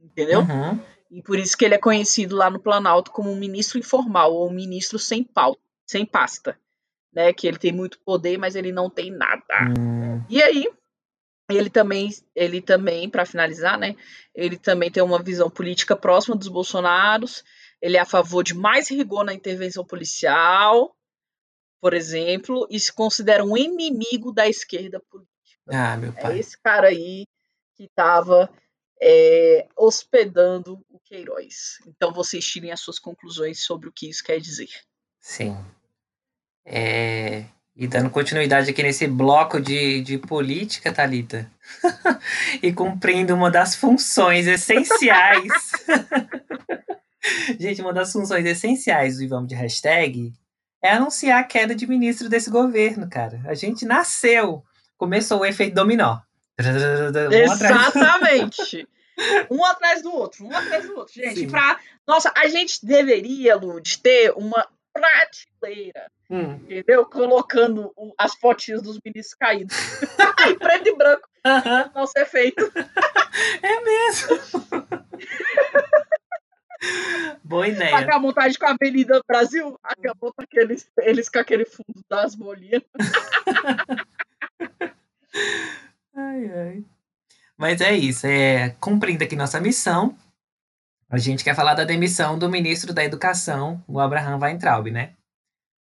entendeu? 0.00 0.40
Uhum. 0.40 0.80
E 1.10 1.22
por 1.22 1.38
isso 1.38 1.56
que 1.56 1.64
ele 1.64 1.74
é 1.74 1.78
conhecido 1.78 2.34
lá 2.36 2.50
no 2.50 2.58
Planalto 2.60 3.10
como 3.12 3.30
um 3.30 3.36
ministro 3.36 3.78
informal, 3.78 4.32
ou 4.34 4.48
um 4.48 4.52
ministro 4.52 4.98
sem 4.98 5.22
pauta, 5.22 5.60
sem 5.86 6.04
pasta. 6.04 6.58
Né, 7.12 7.32
que 7.32 7.46
ele 7.46 7.56
tem 7.56 7.72
muito 7.72 7.98
poder, 8.00 8.36
mas 8.36 8.54
ele 8.54 8.70
não 8.70 8.90
tem 8.90 9.10
nada. 9.10 9.42
Hum, 9.78 10.22
E 10.28 10.42
aí, 10.42 10.68
ele 11.50 11.70
também, 11.70 12.10
ele 12.34 12.60
também, 12.60 13.08
para 13.08 13.24
finalizar, 13.24 13.78
né, 13.78 13.96
ele 14.34 14.58
também 14.58 14.90
tem 14.90 15.02
uma 15.02 15.22
visão 15.22 15.48
política 15.48 15.96
próxima 15.96 16.36
dos 16.36 16.48
Bolsonaros. 16.48 17.42
Ele 17.80 17.96
é 17.96 18.00
a 18.00 18.04
favor 18.04 18.44
de 18.44 18.52
mais 18.52 18.90
rigor 18.90 19.24
na 19.24 19.32
intervenção 19.32 19.82
policial, 19.82 20.94
por 21.80 21.94
exemplo, 21.94 22.66
e 22.70 22.78
se 22.78 22.92
considera 22.92 23.42
um 23.42 23.56
inimigo 23.56 24.30
da 24.30 24.46
esquerda 24.46 25.00
política. 25.08 25.32
Ah, 25.68 25.96
meu 25.96 26.10
É 26.10 26.20
pai. 26.20 26.38
esse 26.38 26.60
cara 26.60 26.88
aí 26.88 27.24
que 27.76 27.84
estava 27.84 28.50
hospedando 29.76 30.84
o 30.88 30.98
Queiroz. 31.00 31.78
Então 31.86 32.12
vocês 32.12 32.44
tirem 32.44 32.72
as 32.72 32.80
suas 32.80 32.98
conclusões 32.98 33.60
sobre 33.64 33.88
o 33.88 33.92
que 33.92 34.08
isso 34.08 34.24
quer 34.24 34.40
dizer. 34.40 34.70
Sim. 35.20 35.56
É, 36.64 37.44
E 37.74 37.86
dando 37.86 38.10
continuidade 38.10 38.70
aqui 38.70 38.82
nesse 38.82 39.06
bloco 39.06 39.60
de, 39.60 40.00
de 40.00 40.18
política, 40.18 40.92
Thalita. 40.92 41.50
e 42.62 42.72
cumprindo 42.72 43.34
uma 43.34 43.50
das 43.50 43.76
funções 43.76 44.46
essenciais. 44.46 45.52
Gente, 47.58 47.82
uma 47.82 47.92
das 47.92 48.12
funções 48.12 48.46
essenciais 48.46 49.16
do 49.16 49.24
Ivamos 49.24 49.48
de 49.48 49.54
Hashtag 49.54 50.32
é 50.82 50.92
anunciar 50.92 51.40
a 51.40 51.44
queda 51.44 51.74
de 51.74 51.86
ministro 51.86 52.28
desse 52.28 52.50
governo, 52.50 53.08
cara. 53.08 53.40
A 53.46 53.54
gente 53.54 53.84
nasceu. 53.84 54.64
Começou 54.96 55.40
o 55.40 55.44
efeito 55.44 55.74
dominó. 55.74 56.18
Exatamente. 56.58 58.88
um 59.50 59.64
atrás 59.64 60.02
do 60.02 60.12
outro, 60.12 60.44
um 60.46 60.54
atrás 60.54 60.86
do 60.86 60.96
outro. 60.96 61.14
Gente, 61.14 61.40
Sim. 61.40 61.50
pra. 61.50 61.78
Nossa, 62.06 62.32
a 62.36 62.46
gente 62.48 62.84
deveria, 62.84 63.56
Lud, 63.56 63.98
ter 64.00 64.32
uma 64.36 64.66
prateleira, 64.92 66.10
Hum. 66.30 66.52
entendeu? 66.54 67.04
Colocando 67.04 67.92
o- 67.96 68.14
as 68.18 68.34
fotinhos 68.34 68.82
dos 68.82 68.98
ministros 69.04 69.34
caídos. 69.34 69.76
em 70.48 70.58
preto 70.58 70.88
e 70.88 70.96
branco, 70.96 71.28
Aham, 71.44 71.90
nosso 71.94 72.12
efeito. 72.18 72.72
é 73.62 73.80
mesmo. 73.80 74.38
Boa 77.42 77.66
ideia. 77.68 77.90
Pagar 77.90 78.16
a 78.16 78.20
montagem 78.20 78.58
com 78.58 78.66
a 78.66 78.72
Avenida 78.72 79.20
Brasil, 79.26 79.78
acabou 79.82 80.32
com 80.32 80.42
aqueles, 80.42 80.88
eles 80.98 81.28
com 81.28 81.38
aquele 81.38 81.64
fundo 81.64 82.04
das 82.08 82.34
bolinhas. 82.34 82.82
Ai, 86.16 86.50
ai. 86.50 86.84
Mas 87.56 87.80
é 87.80 87.94
isso, 87.94 88.26
é 88.26 88.70
cumprindo 88.80 89.24
aqui 89.24 89.36
nossa 89.36 89.60
missão. 89.60 90.16
A 91.08 91.18
gente 91.18 91.44
quer 91.44 91.54
falar 91.54 91.74
da 91.74 91.84
demissão 91.84 92.38
do 92.38 92.48
ministro 92.50 92.92
da 92.92 93.04
Educação, 93.04 93.82
o 93.86 94.00
Abraham 94.00 94.38
Weintraub, 94.38 94.90
né? 94.90 95.12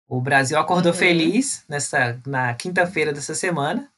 O 0.07 0.21
Brasil 0.21 0.57
acordou 0.59 0.91
Uhum. 0.91 0.97
feliz 0.97 1.65
nessa, 1.67 2.21
na 2.27 2.53
quinta-feira 2.53 3.11
dessa 3.11 3.33
semana, 3.33 3.89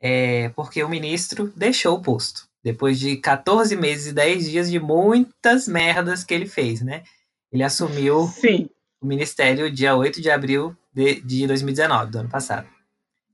é, 0.00 0.48
porque 0.50 0.82
o 0.82 0.88
ministro 0.88 1.52
deixou 1.56 1.96
o 1.96 2.02
posto. 2.02 2.48
Depois 2.64 2.98
de 2.98 3.16
14 3.18 3.76
meses 3.76 4.08
e 4.08 4.12
10 4.12 4.50
dias 4.50 4.70
de 4.70 4.80
muitas 4.80 5.68
merdas 5.68 6.24
que 6.24 6.34
ele 6.34 6.46
fez, 6.46 6.82
né? 6.82 7.04
Ele 7.52 7.62
assumiu 7.62 8.26
Sim. 8.26 8.68
o 9.00 9.06
ministério 9.06 9.70
dia 9.70 9.94
8 9.94 10.20
de 10.20 10.30
abril 10.30 10.76
de, 10.92 11.20
de 11.20 11.46
2019, 11.46 12.10
do 12.10 12.18
ano 12.18 12.28
passado. 12.28 12.66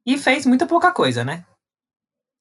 E 0.04 0.18
fez 0.18 0.44
muita 0.44 0.66
pouca 0.66 0.92
coisa, 0.92 1.24
né? 1.24 1.46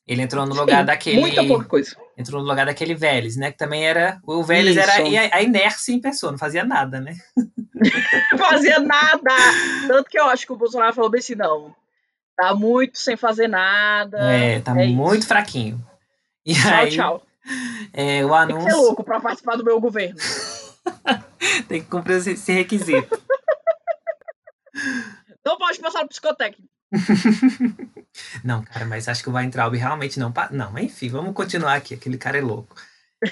Ele 0.08 0.22
entrou 0.24 0.46
no 0.46 0.56
lugar 0.56 0.80
Sim, 0.80 0.86
daquele. 0.86 1.20
Muita 1.22 1.44
pouca 1.46 1.66
coisa. 1.66 1.96
Entrou 2.18 2.42
no 2.42 2.48
lugar 2.48 2.66
daquele 2.66 2.96
Vélez, 2.96 3.36
né? 3.38 3.52
Que 3.52 3.58
também 3.58 3.86
era. 3.88 4.20
O 4.26 4.44
Vélez 4.44 4.76
era 4.76 5.02
Isso. 5.02 5.34
a 5.34 5.38
a 5.38 5.42
inércia 5.42 5.94
em 5.94 6.02
pessoa, 6.02 6.32
não 6.32 6.40
fazia 6.40 6.64
nada, 6.64 7.00
né? 7.00 7.16
Fazia 8.38 8.80
nada. 8.80 9.32
Tanto 9.88 10.10
que 10.10 10.20
eu 10.20 10.26
acho 10.26 10.46
que 10.46 10.54
o 10.54 10.58
Bolsonaro 10.58 10.94
falou 10.94 11.10
bem 11.10 11.20
assim: 11.20 11.36
não. 11.36 11.74
Tá 12.36 12.54
muito 12.56 12.98
sem 13.00 13.16
fazer 13.18 13.48
nada. 13.48 14.18
É, 14.32 14.60
tá 14.60 14.80
é 14.80 14.86
isso. 14.86 14.96
muito 14.96 15.28
fraquinho. 15.28 15.80
E 16.46 16.54
Tchau, 16.56 16.72
aí, 16.74 16.90
tchau. 16.92 17.24
é, 17.94 18.26
o 18.26 18.30
Tem 18.30 18.48
que 18.48 18.54
ser 18.64 18.70
anúncio 18.70 18.78
louco 18.82 19.04
pra 19.04 19.20
participar 19.20 19.56
do 19.56 19.64
meu 19.64 19.80
governo. 19.80 20.18
tem 21.68 21.82
que 21.82 21.88
cumprir 21.90 22.18
esse- 22.18 22.32
esse 22.32 22.52
requisito. 22.52 23.20
Não 25.46 25.58
pode 25.58 25.80
passar 25.80 26.02
no 26.04 26.10
psicotécnico. 26.10 26.71
Não, 28.44 28.64
cara, 28.64 28.86
mas 28.86 29.08
acho 29.08 29.24
que 29.24 29.30
o 29.30 29.34
Weintraub 29.34 29.74
realmente 29.76 30.20
não. 30.20 30.34
Não, 30.52 30.72
mas 30.72 30.84
enfim, 30.86 31.08
vamos 31.08 31.34
continuar 31.34 31.76
aqui. 31.76 31.94
Aquele 31.94 32.18
cara 32.18 32.38
é 32.38 32.42
louco. 32.42 32.76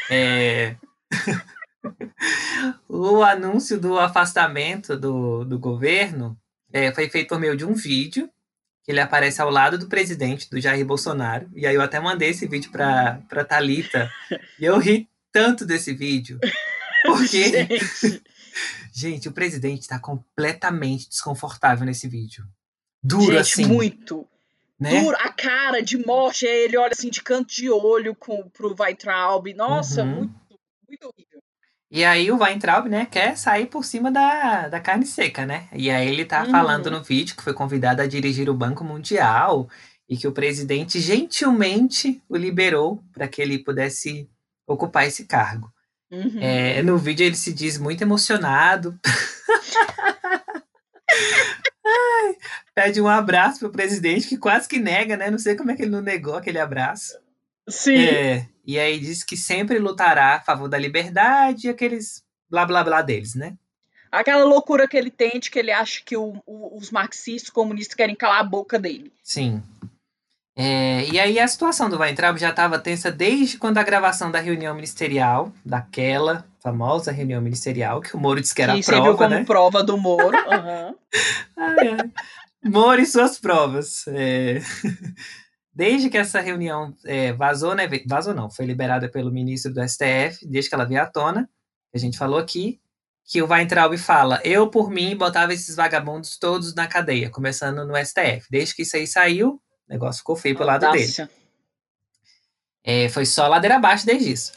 É... 0.10 0.76
o 2.88 3.22
anúncio 3.22 3.80
do 3.80 3.99
afastamento 3.99 4.97
do, 4.97 5.43
do 5.43 5.60
governo 5.60 6.39
é, 6.72 6.93
foi 6.93 7.10
feito 7.10 7.30
por 7.30 7.39
meio 7.39 7.57
de 7.57 7.66
um 7.66 7.74
vídeo 7.74 8.30
que 8.84 8.91
ele 8.91 9.01
aparece 9.01 9.41
ao 9.41 9.49
lado 9.49 9.78
do 9.78 9.88
presidente, 9.88 10.49
do 10.49 10.60
Jair 10.60 10.86
Bolsonaro. 10.86 11.49
E 11.53 11.68
aí 11.68 11.76
eu 11.76 11.82
até 11.82 11.99
mandei 11.99 12.30
esse 12.30 12.47
vídeo 12.47 12.72
pra, 12.72 13.22
pra 13.28 13.43
Thalita. 13.43 14.10
E 14.57 14.66
eu 14.66 14.78
ri 14.80 15.10
tanto 15.32 15.66
desse 15.66 15.93
vídeo. 15.93 16.39
Porque, 17.05 17.68
Gente, 17.70 18.24
gente, 18.93 19.30
o 19.30 19.32
presidente 19.32 19.88
tá 19.88 19.99
completamente 19.99 21.07
desconfortável 21.07 21.86
nesse 21.86 22.07
vídeo. 22.07 22.45
Duro 23.04 23.24
gente, 23.24 23.38
assim, 23.38 23.66
muito. 23.66 24.26
né? 24.80 25.02
Duro, 25.02 25.18
a 25.20 25.30
cara 25.30 25.82
de 25.82 25.97
morte, 25.97 26.45
aí 26.47 26.66
ele 26.66 26.78
olha 26.78 26.91
assim 26.91 27.10
de 27.10 27.22
canto 27.22 27.54
de 27.54 27.70
olho 27.70 28.16
com, 28.16 28.50
pro 28.50 28.76
Weintraub. 28.80 29.47
Nossa, 29.56 30.04
Uhum. 30.04 30.16
muito, 30.16 30.34
muito 30.88 31.04
horrível. 31.08 31.39
E 31.91 32.06
aí 32.06 32.32
o 32.32 32.38
Weintraub, 32.38 32.88
né, 32.88 33.08
quer 33.10 33.36
sair 33.36 33.66
por 33.66 33.84
cima 33.84 34.12
da, 34.12 34.68
da 34.68 34.80
carne 34.80 35.06
seca, 35.08 35.43
né? 35.45 35.68
E 35.74 35.89
aí 35.89 36.08
ele 36.08 36.24
tá 36.24 36.43
Uhum. 36.43 36.52
falando 36.52 36.91
no 36.91 37.02
vídeo 37.02 37.36
que 37.36 37.41
foi 37.43 37.54
convidado 37.54 38.02
a 38.02 38.06
dirigir 38.08 38.47
o 38.50 38.54
Banco 38.54 38.84
Mundial 38.84 39.68
e 40.08 40.16
que 40.16 40.28
o 40.28 40.32
presidente 40.32 41.00
gentilmente 41.00 42.22
o 42.30 42.36
liberou 42.38 43.04
para 43.14 43.28
que 43.28 43.41
ele 43.41 43.58
pudesse 43.60 44.30
ocupar 44.68 45.08
esse 45.08 45.26
cargo. 45.26 45.72
Uhum. 46.12 46.39
É, 46.39 46.82
no 46.84 46.95
vídeo 46.97 47.26
ele 47.26 47.36
se 47.36 47.52
diz 47.54 47.78
muito 47.80 48.02
emocionado. 48.04 49.00
Ai, 51.90 52.36
pede 52.76 53.02
um 53.02 53.08
abraço 53.08 53.60
pro 53.60 53.72
presidente, 53.72 54.28
que 54.28 54.38
quase 54.38 54.68
que 54.68 54.80
nega, 54.80 55.18
né? 55.18 55.30
Não 55.32 55.40
sei 55.40 55.56
como 55.56 55.72
é 55.72 55.76
que 55.76 55.82
ele 55.84 55.92
não 55.92 56.02
negou 56.02 56.36
aquele 56.36 56.60
abraço. 56.60 57.18
Sim. 57.68 57.98
É, 57.98 58.48
e 58.66 58.78
aí 58.80 59.00
diz 59.00 59.24
que 59.24 59.38
sempre 59.38 59.78
lutará 59.80 60.36
a 60.36 60.42
favor 60.42 60.68
da 60.68 60.78
liberdade 60.78 61.68
e 61.68 61.70
aqueles 61.70 62.24
blá 62.50 62.66
blá 62.66 62.84
blá 62.84 63.02
deles, 63.02 63.36
né? 63.36 63.56
Aquela 64.12 64.44
loucura 64.44 64.88
que 64.88 64.98
ele 64.98 65.12
tem 65.12 65.40
de 65.40 65.52
que 65.52 65.60
ele 65.60 65.72
acha 65.72 66.02
que 66.04 66.18
o- 66.18 66.42
o- 66.46 66.76
os 66.78 66.90
marxistas 66.90 67.52
comunistas 67.52 67.96
querem 67.96 68.16
calar 68.16 68.40
a 68.40 68.44
boca 68.44 68.80
dele. 68.80 69.14
Sim. 69.24 69.62
É, 70.62 71.05
e 71.05 71.18
aí 71.18 71.39
a 71.39 71.47
situação 71.47 71.89
do 71.89 71.97
Weintraub 71.97 72.38
já 72.38 72.49
estava 72.49 72.78
tensa 72.78 73.10
desde 73.10 73.57
quando 73.57 73.78
a 73.78 73.84
gravação 73.84 74.30
da 74.30 74.41
reunião 74.41 74.76
ministerial, 74.76 75.53
daquela 75.64 76.45
famosa 76.62 77.14
reunião 77.14 77.41
ministerial, 77.41 78.01
que 78.01 78.14
o 78.14 78.20
Moro 78.20 78.41
disse 78.41 78.53
que 78.53 78.62
era 78.62 78.74
que 78.74 78.82
a 78.82 78.84
serviu 78.84 79.03
prova, 79.03 79.18
como 79.18 79.30
né? 79.30 79.45
prova 79.45 79.82
do 79.82 79.97
Moro. 79.97 80.36
Ai. 81.55 82.12
Moro 82.66 82.99
e 82.99 83.05
suas 83.05 83.39
provas. 83.39 84.03
É, 84.10 84.60
Desde 85.74 86.10
que 86.10 86.18
essa 86.18 86.41
reunião 86.41 86.93
é, 87.05 87.32
vazou, 87.32 87.74
né? 87.74 87.88
Vazou 88.05 88.34
não, 88.34 88.49
foi 88.49 88.66
liberada 88.66 89.07
pelo 89.07 89.32
ministro 89.32 89.74
do 89.74 89.82
STF, 89.88 90.45
desde 90.45 90.68
que 90.68 90.76
ela 90.76 90.84
veio 90.84 91.01
à 91.01 91.05
tona, 91.05 91.49
a 91.95 91.97
gente 91.97 92.18
falou 92.18 92.38
aqui, 92.38 92.82
que 93.24 93.41
o 93.41 93.47
Weintraub 93.47 93.97
fala, 93.97 94.41
eu 94.43 94.70
por 94.70 94.89
mim 94.89 95.16
botava 95.16 95.53
esses 95.53 95.78
vagabundos 95.78 96.38
todos 96.38 96.76
na 96.76 96.86
cadeia, 96.86 97.30
começando 97.30 97.86
no 97.86 97.95
STF. 97.95 98.45
Desde 98.51 98.76
que 98.76 98.82
isso 98.82 98.97
aí 98.97 99.07
saiu, 99.07 99.62
o 99.90 99.94
negócio 99.94 100.20
ficou 100.20 100.36
feio 100.36 100.56
pro 100.56 100.66
lado 100.66 100.90
dele. 100.92 101.12
É, 102.84 103.10
foi 103.10 103.26
só 103.26 103.48
ladeira 103.48 103.76
abaixo 103.76 104.06
desde 104.06 104.32
isso. 104.32 104.52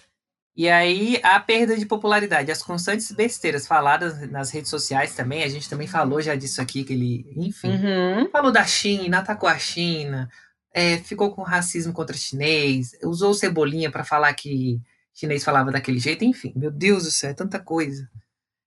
E 0.54 0.68
aí, 0.68 1.18
a 1.22 1.40
perda 1.40 1.76
de 1.78 1.86
popularidade, 1.86 2.52
as 2.52 2.62
constantes 2.62 3.10
besteiras 3.10 3.66
faladas 3.66 4.30
nas 4.30 4.50
redes 4.50 4.68
sociais 4.68 5.14
também, 5.14 5.42
a 5.42 5.48
gente 5.48 5.68
também 5.68 5.86
falou 5.86 6.20
já 6.20 6.34
disso 6.34 6.60
aqui, 6.60 6.84
que 6.84 6.92
ele, 6.92 7.32
enfim, 7.36 7.70
Uhum. 7.70 8.28
falou 8.30 8.52
da 8.52 8.62
China, 8.66 9.18
atacou 9.20 9.48
a 9.48 9.58
China, 9.58 10.28
é, 10.74 10.98
ficou 10.98 11.34
com 11.34 11.40
racismo 11.42 11.94
contra 11.94 12.14
chinês, 12.14 12.92
usou 13.02 13.32
cebolinha 13.32 13.90
para 13.90 14.04
falar 14.04 14.34
que 14.34 14.78
chinês 15.14 15.42
falava 15.42 15.72
daquele 15.72 15.98
jeito, 15.98 16.22
enfim, 16.22 16.52
meu 16.54 16.70
Deus 16.70 17.04
do 17.04 17.10
céu, 17.10 17.30
é 17.30 17.34
tanta 17.34 17.58
coisa. 17.58 18.06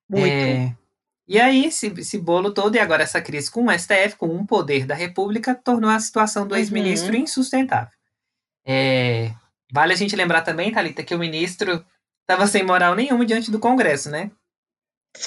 Muito. 0.10 0.26
É, 0.28 0.76
e 1.28 1.40
aí, 1.40 1.66
esse, 1.66 1.88
esse 1.98 2.18
bolo 2.18 2.54
todo, 2.54 2.76
e 2.76 2.80
agora 2.80 3.04
essa 3.04 3.22
crise 3.22 3.50
com 3.50 3.66
o 3.66 3.72
STF, 3.72 4.16
com 4.18 4.28
um 4.28 4.46
poder 4.46 4.86
da 4.86 4.94
República, 4.96 5.56
tornou 5.56 5.90
a 5.90 6.00
situação 6.00 6.48
do 6.48 6.54
Uhum. 6.54 6.60
ex-ministro 6.60 7.16
insustentável. 7.16 7.94
É, 8.66 9.32
vale 9.72 9.94
a 9.94 9.96
gente 9.96 10.16
lembrar 10.16 10.42
também, 10.42 10.72
Thalita, 10.72 11.04
que 11.04 11.16
o 11.16 11.20
ministro 11.20 11.86
estava 12.22 12.48
sem 12.48 12.64
moral 12.64 12.96
nenhuma 12.96 13.26
diante 13.26 13.52
do 13.52 13.60
Congresso, 13.60 14.10
né? 14.10 14.32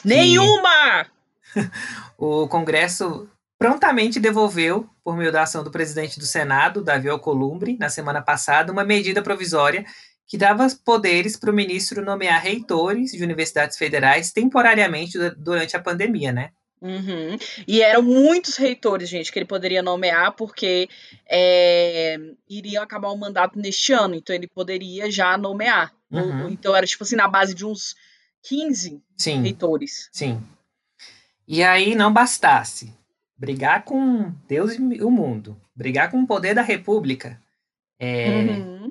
Nenhuma! 0.05 1.07
O 2.19 2.47
Congresso 2.49 3.29
prontamente 3.59 4.21
devolveu, 4.21 4.89
por 5.03 5.17
meio 5.17 5.33
da 5.33 5.43
ação 5.43 5.65
do 5.65 5.71
presidente 5.71 6.19
do 6.19 6.27
Senado, 6.27 6.83
Davi 6.83 7.09
Alcolumbre, 7.09 7.77
na 7.79 7.89
semana 7.89 8.21
passada, 8.21 8.73
uma 8.73 8.85
medida 8.85 9.23
provisória 9.23 9.87
que 10.29 10.37
dava 10.39 10.69
poderes 10.85 11.37
para 11.37 11.51
o 11.51 11.55
ministro 11.55 12.05
nomear 12.05 12.41
reitores 12.41 13.11
de 13.13 13.25
universidades 13.25 13.77
federais 13.79 14.31
temporariamente 14.31 15.19
du- 15.19 15.35
durante 15.35 15.75
a 15.77 15.81
pandemia, 15.83 16.31
né? 16.31 16.51
Uhum. 16.81 17.37
E 17.67 17.83
eram 17.83 18.03
muitos 18.03 18.57
reitores, 18.57 19.09
gente, 19.09 19.33
que 19.33 19.39
ele 19.41 19.47
poderia 19.47 19.83
nomear, 19.83 20.31
porque 20.37 20.89
é, 21.29 22.17
iriam 22.49 22.83
acabar 22.85 23.09
o 23.09 23.17
mandato 23.17 23.59
neste 23.59 23.93
ano, 23.93 24.15
então 24.15 24.37
ele 24.37 24.47
poderia 24.47 25.11
já 25.11 25.37
nomear. 25.37 25.93
Uhum. 26.11 26.49
então 26.49 26.75
era 26.75 26.87
tipo 26.87 27.05
assim, 27.05 27.17
na 27.17 27.29
base 27.29 27.55
de 27.55 27.67
uns 27.67 27.95
15 28.43 29.03
Sim, 29.17 29.43
reitores. 29.43 30.09
sim. 30.13 30.41
E 31.47 31.63
aí 31.63 31.95
não 31.95 32.13
bastasse 32.13 32.95
brigar 33.37 33.85
com 33.85 34.33
Deus 34.47 34.73
e 34.75 35.03
o 35.03 35.11
mundo, 35.11 35.61
brigar 35.75 36.11
com 36.11 36.21
o 36.23 36.27
poder 36.27 36.55
da 36.55 36.63
República, 36.63 37.41
é, 37.99 38.29
Uhum. 38.31 38.89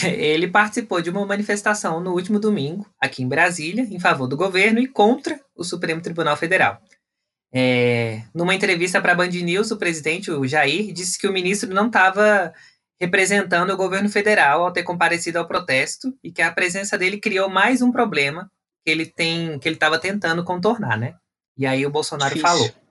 ele 0.18 0.48
participou 0.48 1.00
de 1.00 1.10
uma 1.10 1.24
manifestação 1.26 2.00
no 2.00 2.12
último 2.12 2.38
domingo, 2.38 2.86
aqui 3.00 3.22
em 3.22 3.28
Brasília, 3.28 3.82
em 3.82 4.00
favor 4.00 4.26
do 4.26 4.36
governo 4.36 4.80
e 4.80 4.88
contra 4.88 5.40
o 5.54 5.64
Supremo 5.64 6.00
Tribunal 6.00 6.36
Federal. 6.36 6.80
É, 7.52 8.22
numa 8.34 8.54
entrevista 8.54 9.00
para 9.00 9.12
a 9.12 9.14
Band 9.14 9.28
News, 9.28 9.70
o 9.70 9.76
presidente, 9.76 10.30
o 10.30 10.46
Jair, 10.46 10.92
disse 10.92 11.18
que 11.18 11.28
o 11.28 11.32
ministro 11.32 11.72
não 11.72 11.86
estava 11.86 12.52
representando 13.00 13.70
o 13.70 13.76
governo 13.76 14.08
federal 14.08 14.64
ao 14.64 14.72
ter 14.72 14.82
comparecido 14.82 15.38
ao 15.38 15.46
protesto 15.46 16.16
e 16.22 16.32
que 16.32 16.42
a 16.42 16.52
presença 16.52 16.98
dele 16.98 17.18
criou 17.18 17.48
mais 17.48 17.80
um 17.80 17.92
problema 17.92 18.50
que 18.84 18.90
ele 18.90 19.06
tem, 19.06 19.58
que 19.58 19.68
ele 19.68 19.76
estava 19.76 19.98
tentando 19.98 20.44
contornar, 20.44 20.98
né? 20.98 21.14
E 21.56 21.66
aí 21.66 21.86
o 21.86 21.90
Bolsonaro 21.90 22.34
Difícil. 22.34 22.56
falou: 22.56 22.83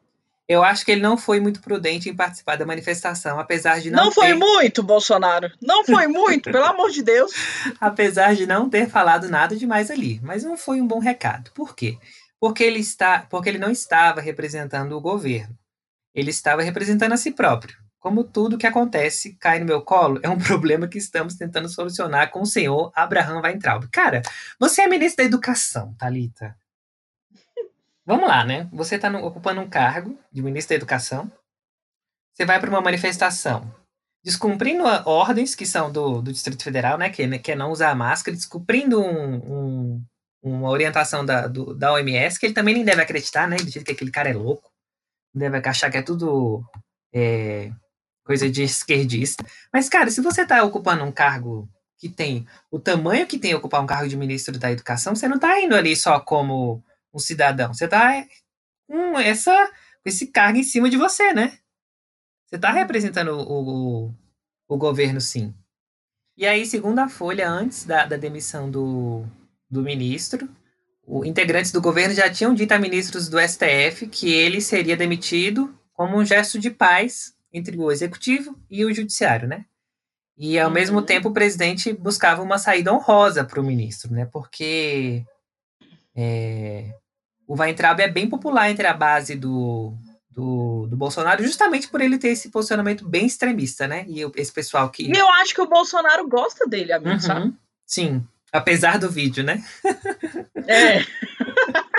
"Eu 0.53 0.63
acho 0.63 0.85
que 0.85 0.91
ele 0.91 1.01
não 1.01 1.17
foi 1.17 1.39
muito 1.39 1.61
prudente 1.61 2.09
em 2.09 2.15
participar 2.15 2.55
da 2.55 2.65
manifestação, 2.65 3.39
apesar 3.39 3.79
de 3.79 3.91
não, 3.91 4.05
Não 4.05 4.11
foi 4.11 4.27
ter 4.27 4.35
muito, 4.35 4.83
Bolsonaro. 4.83 5.51
Não 5.61 5.83
foi 5.83 6.07
muito, 6.07 6.51
pelo 6.51 6.65
amor 6.65 6.91
de 6.91 7.01
Deus. 7.01 7.31
apesar 7.79 8.35
de 8.35 8.45
não 8.45 8.69
ter 8.69 8.89
falado 8.89 9.29
nada 9.29 9.55
demais 9.55 9.89
ali. 9.91 10.19
Mas 10.23 10.43
não 10.43 10.57
foi 10.57 10.81
um 10.81 10.87
bom 10.87 10.99
recado. 10.99 11.51
Por 11.53 11.75
quê? 11.75 11.97
Porque 12.39 12.63
ele, 12.63 12.79
está, 12.79 13.25
porque 13.29 13.49
ele 13.49 13.57
não 13.57 13.71
estava 13.71 14.21
representando 14.21 14.93
o 14.93 15.01
governo. 15.01 15.57
Ele 16.13 16.29
estava 16.29 16.61
representando 16.61 17.13
a 17.13 17.17
si 17.17 17.31
próprio. 17.31 17.77
Como 17.99 18.25
tudo 18.25 18.57
que 18.57 18.67
acontece 18.67 19.37
cai 19.39 19.59
no 19.59 19.65
meu 19.65 19.81
colo, 19.81 20.19
é 20.21 20.29
um 20.29 20.37
problema 20.37 20.87
que 20.87 20.97
estamos 20.97 21.35
tentando 21.35 21.69
solucionar 21.69 22.29
com 22.31 22.41
o 22.41 22.45
senhor 22.45 22.91
Abraham 22.93 23.41
Weintraub. 23.41 23.87
Cara, 23.89 24.21
você 24.59 24.81
é 24.81 24.87
ministro 24.87 25.23
da 25.23 25.27
Educação, 25.27 25.95
Thalita. 25.97 26.53
Vamos 28.05 28.27
lá, 28.27 28.43
né? 28.43 28.67
Você 28.73 28.95
está 28.95 29.09
ocupando 29.19 29.61
um 29.61 29.69
cargo 29.69 30.17
de 30.31 30.41
ministro 30.41 30.69
da 30.69 30.75
Educação. 30.75 31.31
Você 32.33 32.45
vai 32.45 32.59
para 32.59 32.69
uma 32.69 32.81
manifestação 32.81 33.73
descumprindo 34.23 34.85
a- 34.87 35.03
ordens 35.05 35.53
que 35.55 35.65
são 35.65 35.91
do, 35.91 36.21
do 36.21 36.31
Distrito 36.31 36.63
Federal, 36.63 36.97
né? 36.97 37.09
Que, 37.09 37.39
que 37.39 37.51
é 37.51 37.55
não 37.55 37.71
usar 37.71 37.95
máscara, 37.95 38.35
descumprindo 38.35 39.01
um- 39.01 39.35
um- 39.95 40.05
uma 40.41 40.69
orientação 40.69 41.25
da, 41.25 41.47
do- 41.47 41.73
da 41.75 41.93
OMS, 41.93 42.39
que 42.39 42.45
ele 42.47 42.53
também 42.53 42.73
nem 42.75 42.83
deve 42.85 43.01
acreditar, 43.01 43.47
né? 43.47 43.55
Do 43.57 43.69
jeito 43.69 43.85
que 43.85 43.91
aquele 43.91 44.11
cara 44.11 44.29
é 44.29 44.33
louco. 44.33 44.69
Deve 45.33 45.57
achar 45.67 45.89
que 45.91 45.97
é 45.97 46.01
tudo 46.01 46.63
é, 47.15 47.71
coisa 48.25 48.49
de 48.49 48.63
esquerdista. 48.63 49.45
Mas, 49.71 49.87
cara, 49.89 50.09
se 50.09 50.21
você 50.21 50.41
está 50.43 50.63
ocupando 50.63 51.03
um 51.03 51.11
cargo 51.11 51.69
que 51.99 52.09
tem 52.09 52.47
o 52.71 52.79
tamanho 52.79 53.27
que 53.27 53.37
tem 53.39 53.53
ocupar 53.55 53.81
um 53.81 53.85
cargo 53.87 54.09
de 54.09 54.17
ministro 54.17 54.57
da 54.59 54.71
Educação, 54.71 55.15
você 55.15 55.27
não 55.27 55.35
está 55.35 55.59
indo 55.61 55.75
ali 55.75 55.95
só 55.95 56.19
como 56.19 56.83
um 57.13 57.19
cidadão. 57.19 57.73
Você 57.73 57.85
está 57.85 58.25
com 58.87 59.19
essa, 59.19 59.67
com 59.67 60.09
esse 60.09 60.27
cargo 60.27 60.57
em 60.57 60.63
cima 60.63 60.89
de 60.89 60.97
você, 60.97 61.33
né? 61.33 61.57
Você 62.47 62.55
está 62.55 62.71
representando 62.71 63.31
o, 63.31 64.07
o, 64.07 64.13
o 64.67 64.77
governo, 64.77 65.19
sim. 65.21 65.53
E 66.35 66.45
aí, 66.45 66.65
segundo 66.65 66.99
a 66.99 67.07
Folha, 67.09 67.49
antes 67.49 67.85
da, 67.85 68.05
da 68.05 68.17
demissão 68.17 68.69
do, 68.69 69.23
do 69.69 69.81
ministro, 69.83 70.49
os 71.05 71.25
integrantes 71.27 71.71
do 71.71 71.81
governo 71.81 72.15
já 72.15 72.31
tinham 72.31 72.53
dito 72.53 72.71
a 72.71 72.79
ministros 72.79 73.27
do 73.27 73.39
STF 73.39 74.07
que 74.07 74.31
ele 74.31 74.61
seria 74.61 74.97
demitido 74.97 75.77
como 75.93 76.17
um 76.17 76.25
gesto 76.25 76.57
de 76.59 76.71
paz 76.71 77.35
entre 77.51 77.77
o 77.77 77.91
executivo 77.91 78.57
e 78.69 78.83
o 78.83 78.93
judiciário, 78.93 79.47
né? 79.47 79.65
E 80.35 80.57
ao 80.57 80.67
Uhum. 80.67 80.73
mesmo 80.73 81.01
tempo 81.03 81.29
o 81.29 81.33
presidente 81.33 81.93
buscava 81.93 82.41
uma 82.41 82.57
saída 82.57 82.91
honrosa 82.91 83.43
para 83.43 83.59
o 83.59 83.63
ministro, 83.63 84.11
né? 84.11 84.25
Porque 84.25 85.23
é, 86.15 86.95
o 87.47 87.55
Weintraub 87.55 87.99
é 87.99 88.07
bem 88.07 88.29
popular 88.29 88.69
entre 88.69 88.87
a 88.87 88.93
base 88.93 89.35
do, 89.35 89.93
do, 90.29 90.87
do 90.87 90.97
Bolsonaro, 90.97 91.43
justamente 91.43 91.87
por 91.87 92.01
ele 92.01 92.17
ter 92.17 92.29
esse 92.29 92.49
posicionamento 92.49 93.07
bem 93.07 93.25
extremista, 93.25 93.87
né? 93.87 94.05
E 94.07 94.21
esse 94.35 94.51
pessoal 94.51 94.89
que. 94.89 95.03
E 95.03 95.17
eu 95.17 95.29
acho 95.29 95.53
que 95.53 95.61
o 95.61 95.69
Bolsonaro 95.69 96.27
gosta 96.27 96.67
dele, 96.67 96.93
amigo, 96.93 97.11
Uhum, 97.11 97.19
sabe? 97.19 97.53
Sim, 97.85 98.23
apesar 98.51 98.97
do 98.97 99.09
vídeo, 99.09 99.43
né? 99.43 99.63
É. 100.67 101.03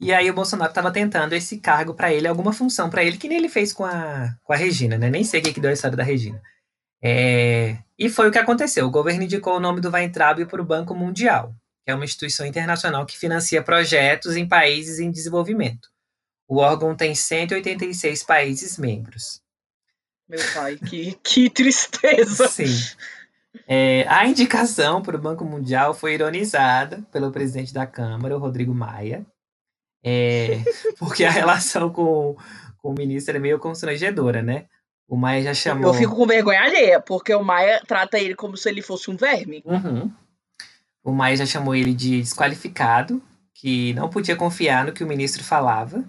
E 0.00 0.12
aí 0.12 0.28
o 0.28 0.34
Bolsonaro 0.34 0.70
estava 0.70 0.90
tentando 0.90 1.32
esse 1.32 1.58
cargo 1.58 1.94
para 1.94 2.12
ele, 2.12 2.26
alguma 2.26 2.52
função 2.52 2.90
para 2.90 3.04
ele, 3.04 3.16
que 3.16 3.28
nem 3.28 3.38
ele 3.38 3.48
fez 3.48 3.72
com 3.72 3.84
a, 3.84 4.34
com 4.42 4.52
a 4.52 4.56
Regina, 4.56 4.98
né? 4.98 5.08
Nem 5.08 5.22
sei 5.22 5.38
o 5.38 5.44
que, 5.44 5.52
que 5.52 5.60
deu 5.60 5.70
a 5.70 5.72
história 5.72 5.96
da 5.96 6.02
Regina. 6.02 6.42
É, 7.00 7.78
e 7.96 8.08
foi 8.08 8.28
o 8.28 8.32
que 8.32 8.38
aconteceu. 8.38 8.84
O 8.84 8.90
governo 8.90 9.22
indicou 9.22 9.56
o 9.56 9.60
nome 9.60 9.80
do 9.80 9.90
Weintraub 9.90 10.44
para 10.46 10.60
o 10.60 10.64
Banco 10.64 10.92
Mundial, 10.92 11.54
que 11.84 11.90
é 11.90 11.94
uma 11.94 12.04
instituição 12.04 12.46
internacional 12.46 13.04
que 13.04 13.18
financia 13.18 13.62
projetos 13.62 14.36
em 14.36 14.46
países 14.46 14.98
em 14.98 15.10
desenvolvimento. 15.10 15.88
O 16.48 16.58
órgão 16.58 16.94
tem 16.94 17.14
186 17.14 18.22
países 18.22 18.78
membros. 18.78 19.40
Meu 20.28 20.40
pai, 20.54 20.76
que, 20.76 21.12
que 21.22 21.50
tristeza. 21.50 22.48
Sim. 22.48 22.74
É, 23.66 24.06
a 24.08 24.26
indicação 24.26 25.02
para 25.02 25.16
o 25.16 25.20
Banco 25.20 25.44
Mundial 25.44 25.94
foi 25.94 26.14
ironizada 26.14 27.02
pelo 27.12 27.30
presidente 27.30 27.72
da 27.72 27.86
Câmara, 27.86 28.36
o 28.36 28.40
Rodrigo 28.40 28.74
Maia, 28.74 29.26
é, 30.04 30.62
porque 30.98 31.24
a 31.24 31.30
relação 31.30 31.90
com, 31.90 32.36
com 32.78 32.90
o 32.90 32.94
ministro 32.94 33.36
é 33.36 33.40
meio 33.40 33.58
constrangedora, 33.58 34.42
né? 34.42 34.66
O 35.08 35.16
Maia 35.16 35.42
já 35.42 35.54
chamou. 35.54 35.90
Eu 35.90 35.94
fico 35.94 36.16
com 36.16 36.26
vergonha 36.26 36.62
alheia, 36.62 37.00
porque 37.00 37.34
o 37.34 37.44
Maia 37.44 37.82
trata 37.86 38.18
ele 38.18 38.34
como 38.34 38.56
se 38.56 38.68
ele 38.68 38.80
fosse 38.80 39.10
um 39.10 39.16
verme. 39.16 39.62
Uhum. 39.66 40.10
O 41.04 41.12
Maia 41.12 41.36
já 41.36 41.46
chamou 41.46 41.74
ele 41.74 41.92
de 41.92 42.20
desqualificado, 42.20 43.22
que 43.54 43.92
não 43.94 44.08
podia 44.08 44.36
confiar 44.36 44.84
no 44.84 44.92
que 44.92 45.02
o 45.02 45.06
ministro 45.06 45.42
falava. 45.42 46.04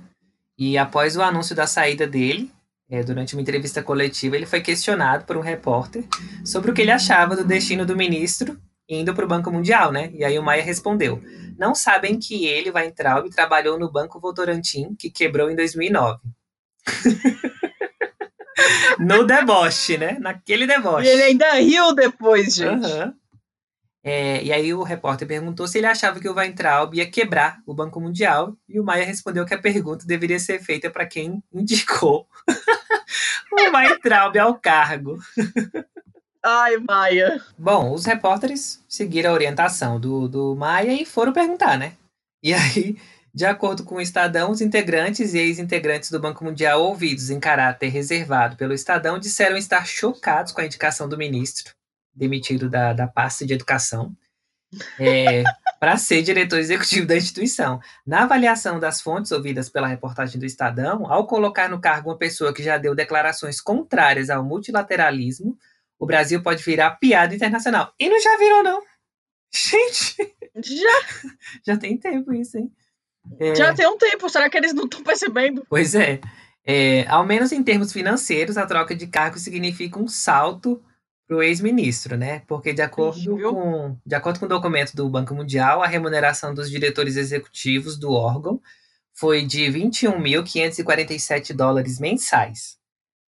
E 0.58 0.78
após 0.78 1.18
o 1.18 1.22
anúncio 1.22 1.56
da 1.56 1.66
saída 1.66 2.06
dele, 2.06 2.52
é, 2.89 3.04
durante 3.04 3.36
uma 3.36 3.41
entrevista 3.41 3.82
coletiva, 3.82 4.36
ele 4.36 4.46
foi 4.46 4.62
questionado 4.62 5.26
por 5.26 5.36
um 5.36 5.41
repórter 5.41 6.06
sobre 6.46 6.70
o 6.70 6.74
que 6.74 6.82
ele 6.82 6.91
achava 6.91 7.36
do 7.36 7.44
destino 7.44 7.86
do 7.86 7.96
ministro 7.96 8.60
indo 8.88 9.14
para 9.14 9.26
o 9.26 9.28
Banco 9.28 9.52
Mundial, 9.52 9.91
né? 9.91 10.12
E 10.14 10.24
aí 10.24 10.38
o 10.38 10.44
Maia 10.44 10.64
respondeu: 10.64 11.20
Não 11.58 11.74
sabem 11.74 12.20
que 12.20 12.46
ele, 12.46 12.72
Weintraub, 12.72 13.30
trabalhou 13.30 13.80
no 13.80 13.91
Banco 13.91 14.20
Votorantim, 14.20 14.94
que 14.96 15.10
quebrou 15.10 15.50
em 15.50 15.56
2009. 15.56 16.20
no 19.00 19.26
deboche, 19.26 19.98
né? 19.98 20.18
Naquele 20.20 20.68
deboche. 20.68 21.08
E 21.08 21.12
ele 21.12 21.24
ainda 21.24 21.54
riu 21.54 21.96
depois, 21.96 22.54
gente. 22.54 22.86
Aham. 22.86 23.16
É, 24.06 24.43
e 24.43 24.51
aí 24.51 24.74
o 24.74 24.84
repórter 24.84 25.26
perguntou 25.26 25.66
se 25.66 25.78
ele 25.78 25.88
achava 25.88 26.20
que 26.20 26.28
o 26.28 26.36
Weintraub 26.36 26.93
ia 26.93 27.10
quebrar 27.10 27.62
o 27.66 27.74
Banco 27.74 28.01
Mundial 28.01 28.54
e 28.68 28.78
o 28.78 28.84
Maia 28.84 29.06
respondeu 29.06 29.45
que 29.45 29.54
a 29.54 29.62
pergunta 29.62 30.06
deveria 30.06 30.39
ser 30.39 30.60
feita 30.62 30.89
para 30.89 31.06
quem 31.06 31.41
indicou 31.54 32.28
o 33.49 33.78
Weintraub 33.78 34.38
ao 34.38 34.56
cargo. 34.56 35.18
Ai, 36.43 36.76
Maia. 36.86 37.41
Bom, 37.58 37.93
os 37.93 38.04
repórteres 38.04 38.84
seguiram 38.89 39.32
a 39.32 39.34
orientação 39.34 39.97
do, 39.97 40.28
do 40.28 40.54
Maia 40.54 40.91
e 40.91 41.06
foram 41.06 41.32
perguntar, 41.32 41.78
né? 41.78 41.93
E 42.43 42.54
aí, 42.54 42.97
de 43.34 43.45
acordo 43.45 43.86
com 43.86 43.95
o 43.95 44.01
Estadão, 44.01 44.51
os 44.51 44.60
integrantes 44.60 45.34
e 45.34 45.38
ex-integrantes 45.38 46.12
do 46.12 46.20
Banco 46.20 46.43
Mundial 46.43 46.84
ouvidos 46.84 47.30
em 47.30 47.39
caráter 47.39 47.88
reservado 47.88 48.58
pelo 48.58 48.74
Estadão 48.74 49.18
disseram 49.18 49.56
estar 49.56 49.88
chocados 49.88 50.51
com 50.51 50.60
a 50.60 50.66
indicação 50.66 51.08
do 51.08 51.18
ministro 51.18 51.74
demitido 52.14 52.70
da, 52.70 52.93
da 52.93 53.07
pasta 53.07 53.45
de 53.45 53.53
educação. 53.53 54.16
é, 54.99 55.43
para 55.80 55.97
ser 55.97 56.22
diretor 56.22 56.59
executivo 56.59 57.05
da 57.05 57.18
instituição. 57.18 57.80
Na 58.07 58.24
avaliação 58.24 58.80
das 58.80 59.01
fontes 59.01 59.32
ouvidas 59.32 59.70
pela 59.70 59.88
reportagem 59.88 60.39
do 60.39 60.45
Estadão, 60.45 61.11
ao 61.11 61.28
colocar 61.28 61.70
no 61.70 61.82
cargo 61.82 62.09
uma 62.09 62.18
pessoa 62.18 62.53
que 62.53 62.64
já 62.64 62.78
deu 62.78 62.95
declarações 62.95 63.59
contrárias 63.59 64.30
ao 64.30 64.43
multilateralismo, 64.43 65.57
o 65.99 66.05
Brasil 66.05 66.41
pode 66.41 66.64
virar 66.64 66.91
piada 66.91 67.36
internacional. 67.36 67.93
E 67.99 68.09
não 68.09 68.22
já 68.22 68.38
virou, 68.38 68.64
não. 68.64 68.82
Gente! 69.53 70.16
Já! 70.55 71.28
já 71.68 71.78
tem 71.78 71.97
tempo 71.97 72.34
isso, 72.34 72.57
hein? 72.57 72.72
É... 73.39 73.55
Já 73.55 73.74
tem 73.74 73.88
um 73.88 73.97
tempo, 73.97 74.30
será 74.30 74.49
que 74.49 74.57
eles 74.57 74.74
não 74.74 74.86
estão 74.86 75.03
percebendo? 75.03 75.66
Pois 75.70 75.95
é. 75.95 76.20
é. 76.66 77.05
Ao 77.07 77.26
menos 77.26 77.51
em 77.51 77.64
termos 77.64 77.93
financeiros, 77.93 78.57
a 78.57 78.66
troca 78.66 78.95
de 78.95 79.07
cargo 79.07 79.38
significa 79.38 79.99
um 79.99 80.07
salto 80.07 80.84
para 81.28 81.38
o 81.38 81.43
ex-ministro, 81.43 82.17
né? 82.17 82.41
Porque 82.47 82.74
de 82.74 82.82
acordo, 82.82 83.38
com, 83.38 83.97
de 84.05 84.15
acordo 84.15 84.39
com 84.39 84.45
o 84.45 84.49
documento 84.49 84.95
do 84.95 85.09
Banco 85.09 85.34
Mundial, 85.34 85.82
a 85.82 85.88
remuneração 85.88 86.53
dos 86.53 86.69
diretores 86.69 87.15
executivos 87.15 87.97
do 87.97 88.11
órgão 88.11 88.61
foi 89.13 89.45
de 89.45 89.65
21.547 89.65 91.53
dólares 91.53 91.99
mensais, 91.99 92.78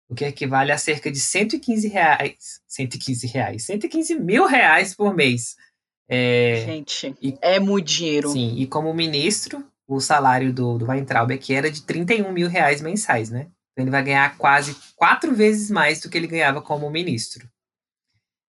o 0.08 0.16
que 0.16 0.26
equivale 0.26 0.72
a 0.72 0.78
cerca 0.78 1.12
de 1.12 1.20
115 1.20 1.88
reais, 1.88 2.62
115 2.68 3.28
reais, 3.28 3.66
115 3.66 4.20
mil 4.20 4.46
reais 4.46 4.96
por 4.96 5.14
mês. 5.16 5.56
É, 6.08 6.64
Gente, 6.66 7.16
e, 7.22 7.38
é 7.42 7.60
muito 7.60 7.88
dinheiro. 7.88 8.30
Sim, 8.30 8.56
e 8.58 8.68
como 8.68 8.94
ministro, 8.94 9.66
o 9.88 10.00
salário 10.00 10.54
do, 10.54 10.78
do 10.78 10.86
Weintraub 10.86 11.32
aqui 11.32 11.54
era 11.54 11.72
de 11.72 11.84
31 11.84 12.32
mil 12.32 12.48
reais 12.48 12.82
mensais, 12.82 13.30
né? 13.30 13.48
Então 13.72 13.84
ele 13.84 13.92
vai 13.92 14.04
ganhar 14.04 14.38
quase 14.38 14.76
quatro 14.96 15.34
vezes 15.34 15.72
mais 15.72 16.02
do 16.02 16.10
que 16.10 16.18
ele 16.18 16.28
ganhava 16.28 16.62
como 16.62 16.90
ministro. 16.90 17.50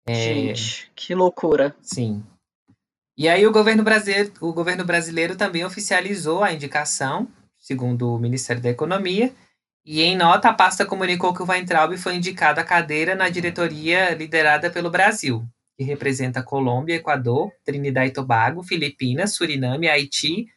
É, 0.06 0.14
Gente, 0.14 0.91
que 0.95 1.16
loucura. 1.16 1.76
Sim. 1.82 2.24
E 3.18 3.30
aí 3.30 3.45
o 3.45 3.51
governo 3.51 3.84
brasileiro, 3.84 4.34
o 4.41 4.51
governo 4.51 4.84
brasileiro 4.84 5.36
também 5.36 5.64
oficializou 5.64 6.43
a 6.43 6.51
indicação, 6.51 7.28
segundo 7.60 8.14
o 8.14 8.20
Ministério 8.20 8.62
da 8.62 8.70
Economia, 8.70 9.34
e 9.86 10.01
em 10.01 10.18
nota 10.18 10.49
a 10.49 10.54
pasta 10.54 10.86
comunicou 10.86 11.34
que 11.34 11.43
o 11.43 11.45
Weintraub 11.47 11.95
foi 11.97 12.16
indicado 12.16 12.60
à 12.60 12.64
cadeira 12.64 13.16
na 13.16 13.30
diretoria 13.30 14.16
liderada 14.16 14.72
pelo 14.72 14.89
Brasil, 14.89 15.45
que 15.78 15.84
representa 15.84 16.41
Colômbia, 16.41 16.95
Equador, 16.95 17.51
Trinidad 17.64 18.08
e 18.08 18.12
Tobago, 18.12 18.64
Filipinas, 18.64 19.36
Suriname, 19.36 19.89
Haiti, 19.89 20.47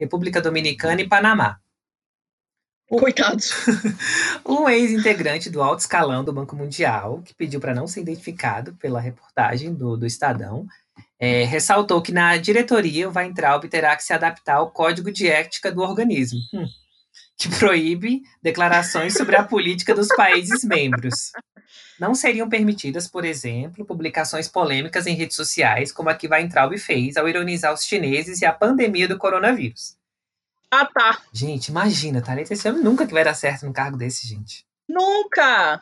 República 0.00 0.40
Dominicana 0.40 1.02
e 1.02 1.08
Panamá. 1.08 1.58
Coitados. 2.98 3.52
um 4.46 4.68
ex-integrante 4.68 5.50
do 5.50 5.62
alto 5.62 5.80
escalão 5.80 6.22
do 6.24 6.32
Banco 6.32 6.54
Mundial, 6.54 7.20
que 7.24 7.34
pediu 7.34 7.60
para 7.60 7.74
não 7.74 7.86
ser 7.86 8.00
identificado 8.00 8.74
pela 8.74 9.00
reportagem 9.00 9.74
do, 9.74 9.96
do 9.96 10.06
Estadão, 10.06 10.66
é, 11.18 11.44
ressaltou 11.44 12.00
que 12.00 12.12
na 12.12 12.36
diretoria 12.36 13.08
o 13.08 13.12
Weintraub 13.14 13.64
terá 13.68 13.96
que 13.96 14.04
se 14.04 14.12
adaptar 14.12 14.56
ao 14.56 14.70
código 14.70 15.10
de 15.10 15.26
ética 15.26 15.72
do 15.72 15.80
organismo, 15.80 16.38
hum, 16.54 16.66
que 17.36 17.48
proíbe 17.58 18.22
declarações 18.42 19.14
sobre 19.14 19.36
a 19.36 19.42
política 19.42 19.94
dos 19.94 20.08
países 20.08 20.62
membros. 20.62 21.32
Não 21.98 22.14
seriam 22.14 22.48
permitidas, 22.48 23.08
por 23.08 23.24
exemplo, 23.24 23.84
publicações 23.84 24.46
polêmicas 24.46 25.06
em 25.06 25.14
redes 25.14 25.36
sociais, 25.36 25.90
como 25.90 26.10
a 26.10 26.14
que 26.14 26.28
Weintraub 26.28 26.76
fez 26.78 27.16
ao 27.16 27.28
ironizar 27.28 27.72
os 27.72 27.84
chineses 27.84 28.42
e 28.42 28.46
a 28.46 28.52
pandemia 28.52 29.08
do 29.08 29.18
coronavírus. 29.18 29.96
Ah, 30.70 30.86
tá. 30.86 31.22
Gente, 31.32 31.68
imagina, 31.68 32.20
Thalita, 32.20 32.52
esse 32.52 32.68
homem 32.68 32.82
nunca 32.82 33.06
que 33.06 33.12
vai 33.12 33.24
dar 33.24 33.34
certo 33.34 33.64
num 33.64 33.72
cargo 33.72 33.96
desse, 33.96 34.26
gente. 34.26 34.64
Nunca! 34.88 35.80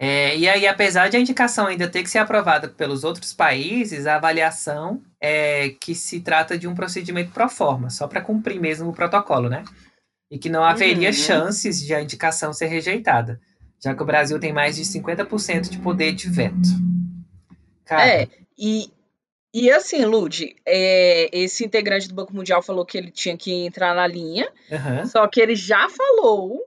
É, 0.00 0.36
e 0.36 0.48
aí, 0.48 0.66
apesar 0.66 1.08
de 1.08 1.16
a 1.16 1.20
indicação 1.20 1.66
ainda 1.66 1.88
ter 1.88 2.04
que 2.04 2.10
ser 2.10 2.18
aprovada 2.18 2.68
pelos 2.68 3.02
outros 3.02 3.32
países, 3.32 4.06
a 4.06 4.14
avaliação 4.14 5.02
é 5.20 5.70
que 5.80 5.92
se 5.92 6.20
trata 6.20 6.56
de 6.56 6.68
um 6.68 6.74
procedimento 6.74 7.32
pro 7.32 7.48
forma, 7.48 7.90
só 7.90 8.06
para 8.06 8.20
cumprir 8.20 8.60
mesmo 8.60 8.90
o 8.90 8.92
protocolo, 8.92 9.48
né? 9.48 9.64
E 10.30 10.38
que 10.38 10.48
não 10.48 10.62
haveria 10.62 11.08
uhum. 11.08 11.14
chances 11.14 11.80
de 11.84 11.92
a 11.92 12.00
indicação 12.00 12.52
ser 12.52 12.66
rejeitada, 12.66 13.40
já 13.82 13.92
que 13.92 14.02
o 14.02 14.06
Brasil 14.06 14.38
tem 14.38 14.52
mais 14.52 14.76
de 14.76 14.82
50% 14.82 15.68
de 15.68 15.78
poder 15.78 16.12
de 16.12 16.28
veto. 16.28 16.68
Cara, 17.84 18.06
é, 18.06 18.28
e, 18.56 18.92
e 19.64 19.70
assim, 19.70 20.04
Lud, 20.04 20.54
é, 20.64 21.28
esse 21.32 21.64
integrante 21.64 22.08
do 22.08 22.14
Banco 22.14 22.34
Mundial 22.34 22.62
falou 22.62 22.84
que 22.84 22.96
ele 22.98 23.10
tinha 23.10 23.36
que 23.36 23.52
entrar 23.52 23.94
na 23.94 24.06
linha, 24.06 24.50
uhum. 24.70 25.06
só 25.06 25.26
que 25.26 25.40
ele 25.40 25.56
já 25.56 25.88
falou 25.88 26.62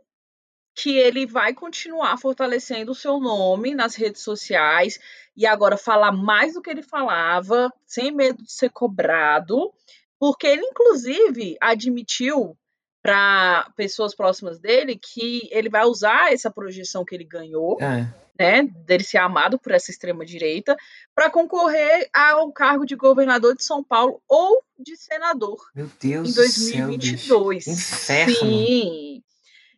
que 0.75 0.97
ele 0.97 1.25
vai 1.25 1.53
continuar 1.53 2.17
fortalecendo 2.17 2.91
o 2.91 2.95
seu 2.95 3.19
nome 3.19 3.75
nas 3.75 3.95
redes 3.95 4.21
sociais 4.21 4.99
e 5.35 5.45
agora 5.45 5.77
falar 5.77 6.11
mais 6.11 6.53
do 6.53 6.61
que 6.61 6.69
ele 6.69 6.81
falava, 6.81 7.71
sem 7.85 8.11
medo 8.11 8.43
de 8.43 8.51
ser 8.51 8.69
cobrado, 8.69 9.71
porque 10.19 10.47
ele, 10.47 10.63
inclusive, 10.63 11.57
admitiu 11.61 12.57
para 13.01 13.69
pessoas 13.75 14.15
próximas 14.15 14.59
dele 14.59 14.95
que 14.95 15.49
ele 15.51 15.69
vai 15.69 15.85
usar 15.85 16.31
essa 16.31 16.51
projeção 16.51 17.03
que 17.03 17.15
ele 17.15 17.25
ganhou. 17.25 17.77
É 17.81 18.20
né, 18.41 18.63
dele 18.63 19.03
ser 19.03 19.19
amado 19.19 19.59
por 19.59 19.71
essa 19.71 19.91
extrema 19.91 20.25
direita, 20.25 20.75
para 21.13 21.29
concorrer 21.29 22.09
ao 22.11 22.51
cargo 22.51 22.87
de 22.87 22.95
governador 22.95 23.55
de 23.55 23.63
São 23.63 23.83
Paulo 23.83 24.19
ou 24.27 24.63
de 24.79 24.97
senador. 24.97 25.57
Meu 25.75 25.87
Deus 26.01 26.31
em 26.31 26.33
2022. 26.33 27.65
Do 27.65 27.71
céu, 27.71 28.23
Inferno. 28.23 28.35
Sim. 28.35 29.23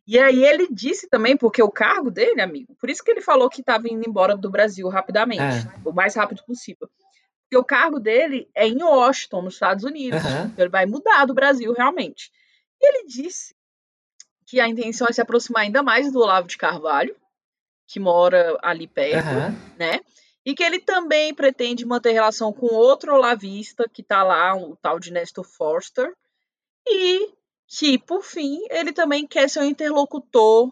E 0.07 0.18
aí 0.18 0.45
ele 0.45 0.70
disse 0.72 1.09
também, 1.09 1.36
porque 1.36 1.61
o 1.61 1.70
cargo 1.70 2.09
dele, 2.09 2.39
amigo, 2.39 2.74
por 2.76 2.89
isso 2.89 3.03
que 3.03 3.11
ele 3.11 3.22
falou 3.22 3.49
que 3.49 3.59
estava 3.59 3.89
indo 3.89 4.07
embora 4.07 4.38
do 4.38 4.49
Brasil 4.49 4.88
rapidamente, 4.88 5.41
é. 5.41 5.72
o 5.84 5.91
mais 5.91 6.16
rápido 6.16 6.41
possível. 6.45 6.89
Porque 7.43 7.57
o 7.57 7.66
cargo 7.66 7.99
dele 7.99 8.49
é 8.55 8.66
em 8.66 8.82
Washington, 8.82 9.41
nos 9.41 9.55
Estados 9.55 9.84
Unidos. 9.84 10.24
Uhum. 10.24 10.45
Então 10.45 10.64
ele 10.64 10.70
vai 10.70 10.86
mudar 10.86 11.26
do 11.26 11.34
Brasil 11.34 11.74
realmente. 11.74 12.32
E 12.82 12.88
ele 12.88 13.07
disse 13.07 13.53
que 14.45 14.61
a 14.61 14.70
intenção 14.70 15.07
é 15.09 15.14
se 15.14 15.22
aproximar 15.22 15.64
ainda 15.64 15.84
mais 15.84 16.11
do 16.11 16.20
Olavo 16.20 16.47
de 16.47 16.57
Carvalho, 16.57 17.14
que 17.88 18.00
mora 18.00 18.58
ali 18.62 18.88
perto, 18.88 19.28
uhum. 19.28 19.76
né? 19.78 20.00
E 20.46 20.54
que 20.54 20.64
ele 20.64 20.80
também 20.80 21.34
pretende 21.34 21.86
manter 21.86 22.12
relação 22.12 22.52
com 22.52 22.66
outro 22.68 23.14
olavista 23.14 23.86
que 23.92 24.04
tá 24.04 24.24
lá, 24.24 24.56
o 24.56 24.76
tal 24.76 25.00
de 25.00 25.12
Nestor 25.12 25.46
Forster. 25.46 26.14
E 26.86 27.32
que, 27.68 27.98
por 27.98 28.24
fim, 28.24 28.60
ele 28.70 28.92
também 28.92 29.26
quer 29.26 29.50
ser 29.50 29.60
o 29.60 29.66
interlocutor 29.66 30.72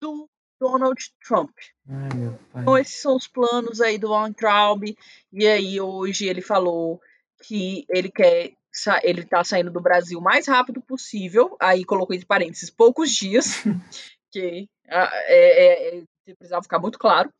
do 0.00 0.28
Donald 0.60 1.00
Trump. 1.26 1.50
Ai, 1.88 2.38
então, 2.54 2.78
esses 2.78 3.02
são 3.02 3.16
os 3.16 3.26
planos 3.26 3.80
aí 3.80 3.98
do 3.98 4.08
Von 4.08 4.32
Traub. 4.32 4.84
E 5.32 5.46
aí, 5.46 5.80
hoje, 5.80 6.28
ele 6.28 6.40
falou 6.40 7.00
que 7.42 7.84
ele 7.88 8.10
quer. 8.10 8.52
Ele 9.02 9.24
tá 9.24 9.44
saindo 9.44 9.70
do 9.70 9.82
Brasil 9.82 10.18
o 10.18 10.22
mais 10.22 10.46
rápido 10.46 10.80
possível. 10.80 11.56
Aí 11.60 11.84
colocou 11.84 12.14
entre 12.14 12.26
parênteses 12.26 12.70
poucos 12.70 13.10
dias. 13.10 13.62
que 14.30 14.68
ah, 14.88 15.10
é, 15.26 15.98
é, 15.98 16.02
precisava 16.24 16.62
ficar 16.62 16.78
muito 16.78 16.98
claro. 16.98 17.32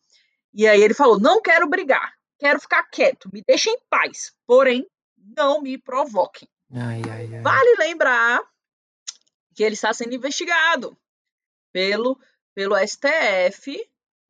E 0.52 0.66
aí 0.66 0.82
ele 0.82 0.94
falou: 0.94 1.20
não 1.20 1.40
quero 1.40 1.68
brigar, 1.68 2.12
quero 2.38 2.60
ficar 2.60 2.82
quieto, 2.84 3.30
me 3.32 3.42
deixem 3.46 3.74
em 3.74 3.80
paz, 3.88 4.32
porém, 4.46 4.86
não 5.36 5.62
me 5.62 5.78
provoquem. 5.78 6.48
Ai, 6.72 7.02
ai, 7.10 7.34
ai. 7.34 7.42
Vale 7.42 7.76
lembrar 7.78 8.40
que 9.54 9.62
ele 9.62 9.74
está 9.74 9.92
sendo 9.92 10.14
investigado 10.14 10.96
pelo, 11.72 12.18
pelo 12.54 12.76
STF, 12.76 13.78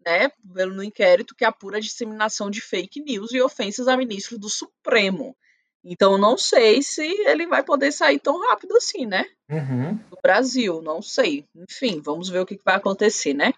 né, 0.04 0.30
pelo 0.52 0.74
no 0.74 0.82
inquérito 0.82 1.34
que 1.34 1.44
apura 1.44 1.78
a 1.78 1.80
disseminação 1.80 2.50
de 2.50 2.60
fake 2.60 3.00
news 3.00 3.32
e 3.32 3.40
ofensas 3.40 3.88
a 3.88 3.96
ministro 3.96 4.38
do 4.38 4.48
Supremo. 4.48 5.36
Então, 5.84 6.16
não 6.16 6.38
sei 6.38 6.80
se 6.80 7.02
ele 7.02 7.46
vai 7.46 7.64
poder 7.64 7.90
sair 7.90 8.20
tão 8.20 8.40
rápido 8.48 8.76
assim, 8.76 9.04
né? 9.04 9.26
Uhum. 9.50 9.96
Do 9.96 10.16
Brasil, 10.22 10.80
não 10.80 11.02
sei. 11.02 11.44
Enfim, 11.56 12.00
vamos 12.00 12.28
ver 12.28 12.38
o 12.38 12.46
que 12.46 12.58
vai 12.64 12.76
acontecer, 12.76 13.34
né? 13.34 13.52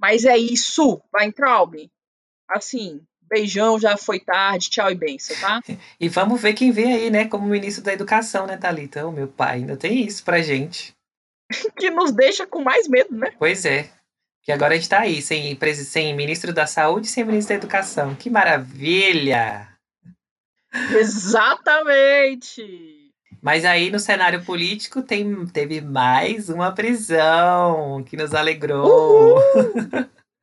Mas 0.00 0.24
é 0.24 0.36
isso, 0.36 1.00
Weintraub. 1.14 1.74
Assim, 2.48 3.00
beijão, 3.28 3.78
já 3.78 3.96
foi 3.96 4.18
tarde, 4.18 4.70
tchau 4.70 4.90
e 4.90 4.94
benção, 4.94 5.36
tá? 5.40 5.60
E 6.00 6.08
vamos 6.08 6.40
ver 6.40 6.54
quem 6.54 6.72
vem 6.72 6.92
aí, 6.92 7.10
né, 7.10 7.26
como 7.26 7.46
ministro 7.46 7.84
da 7.84 7.92
Educação, 7.92 8.46
né, 8.46 8.56
Thalita? 8.56 9.06
O 9.06 9.12
meu 9.12 9.28
pai 9.28 9.58
ainda 9.58 9.76
tem 9.76 10.04
isso 10.04 10.24
pra 10.24 10.42
gente. 10.42 10.94
que 11.78 11.90
nos 11.90 12.12
deixa 12.12 12.46
com 12.46 12.62
mais 12.62 12.88
medo, 12.88 13.14
né? 13.14 13.32
Pois 13.38 13.64
é. 13.64 13.90
Que 14.42 14.50
agora 14.50 14.72
a 14.72 14.76
gente 14.76 14.88
tá 14.88 15.00
aí, 15.00 15.20
sem, 15.20 15.58
sem 15.74 16.16
ministro 16.16 16.52
da 16.52 16.66
Saúde 16.66 17.06
e 17.06 17.10
sem 17.10 17.24
ministro 17.24 17.54
da 17.54 17.58
Educação. 17.58 18.14
Que 18.14 18.30
maravilha! 18.30 19.68
Exatamente! 20.98 22.99
Mas 23.42 23.64
aí 23.64 23.90
no 23.90 23.98
cenário 23.98 24.44
político 24.44 25.02
tem, 25.02 25.46
teve 25.46 25.80
mais 25.80 26.48
uma 26.48 26.72
prisão 26.72 28.04
que 28.04 28.16
nos 28.16 28.34
alegrou. 28.34 29.40